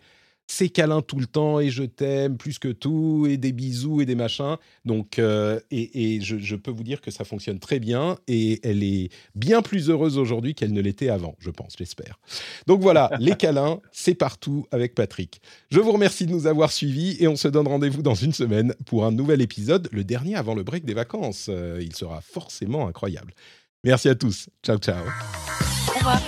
c'est 0.51 0.69
câlin 0.69 1.01
tout 1.01 1.19
le 1.19 1.27
temps, 1.27 1.59
et 1.59 1.69
je 1.69 1.83
t'aime 1.83 2.35
plus 2.35 2.57
que 2.57 2.69
tout, 2.69 3.27
et 3.29 3.37
des 3.37 3.51
bisous 3.51 4.01
et 4.01 4.05
des 4.07 4.15
machins. 4.15 4.57
Donc, 4.83 5.19
euh, 5.19 5.59
et, 5.69 6.15
et 6.15 6.21
je, 6.21 6.39
je 6.39 6.55
peux 6.55 6.71
vous 6.71 6.83
dire 6.83 7.01
que 7.01 7.11
ça 7.11 7.23
fonctionne 7.23 7.59
très 7.59 7.79
bien, 7.79 8.17
et 8.27 8.59
elle 8.67 8.83
est 8.83 9.09
bien 9.35 9.61
plus 9.61 9.89
heureuse 9.91 10.17
aujourd'hui 10.17 10.55
qu'elle 10.55 10.73
ne 10.73 10.81
l'était 10.81 11.09
avant, 11.09 11.35
je 11.37 11.51
pense, 11.51 11.73
j'espère. 11.77 12.19
Donc 12.65 12.81
voilà, 12.81 13.11
les 13.19 13.35
câlins, 13.35 13.79
c'est 13.91 14.15
partout 14.15 14.65
avec 14.71 14.95
Patrick. 14.95 15.39
Je 15.69 15.79
vous 15.79 15.91
remercie 15.91 16.25
de 16.25 16.31
nous 16.31 16.47
avoir 16.47 16.71
suivis, 16.71 17.15
et 17.19 17.27
on 17.27 17.35
se 17.35 17.47
donne 17.47 17.67
rendez-vous 17.67 18.01
dans 18.01 18.15
une 18.15 18.33
semaine 18.33 18.73
pour 18.87 19.05
un 19.05 19.11
nouvel 19.11 19.41
épisode, 19.41 19.87
le 19.91 20.03
dernier 20.03 20.35
avant 20.35 20.55
le 20.55 20.63
break 20.63 20.83
des 20.83 20.95
vacances. 20.95 21.45
Euh, 21.49 21.79
il 21.79 21.95
sera 21.95 22.21
forcément 22.21 22.87
incroyable. 22.87 23.35
Merci 23.83 24.09
à 24.09 24.15
tous. 24.15 24.49
Ciao, 24.63 24.77
ciao. 24.77 25.03
Au 25.03 25.97
revoir. 25.97 26.19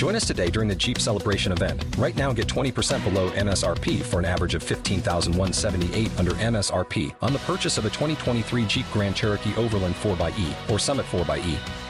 Join 0.00 0.16
us 0.16 0.26
today 0.26 0.48
during 0.48 0.66
the 0.66 0.74
Jeep 0.74 0.98
Celebration 0.98 1.52
event. 1.52 1.84
Right 1.98 2.16
now, 2.16 2.32
get 2.32 2.46
20% 2.46 3.04
below 3.04 3.28
MSRP 3.32 4.00
for 4.00 4.18
an 4.18 4.24
average 4.24 4.54
of 4.54 4.62
15178 4.62 6.18
under 6.18 6.30
MSRP 6.30 7.14
on 7.20 7.34
the 7.34 7.38
purchase 7.40 7.76
of 7.76 7.84
a 7.84 7.90
2023 7.90 8.64
Jeep 8.64 8.86
Grand 8.94 9.14
Cherokee 9.14 9.54
Overland 9.56 9.94
4xE 9.96 10.70
or 10.70 10.78
Summit 10.78 11.04
4xE. 11.04 11.89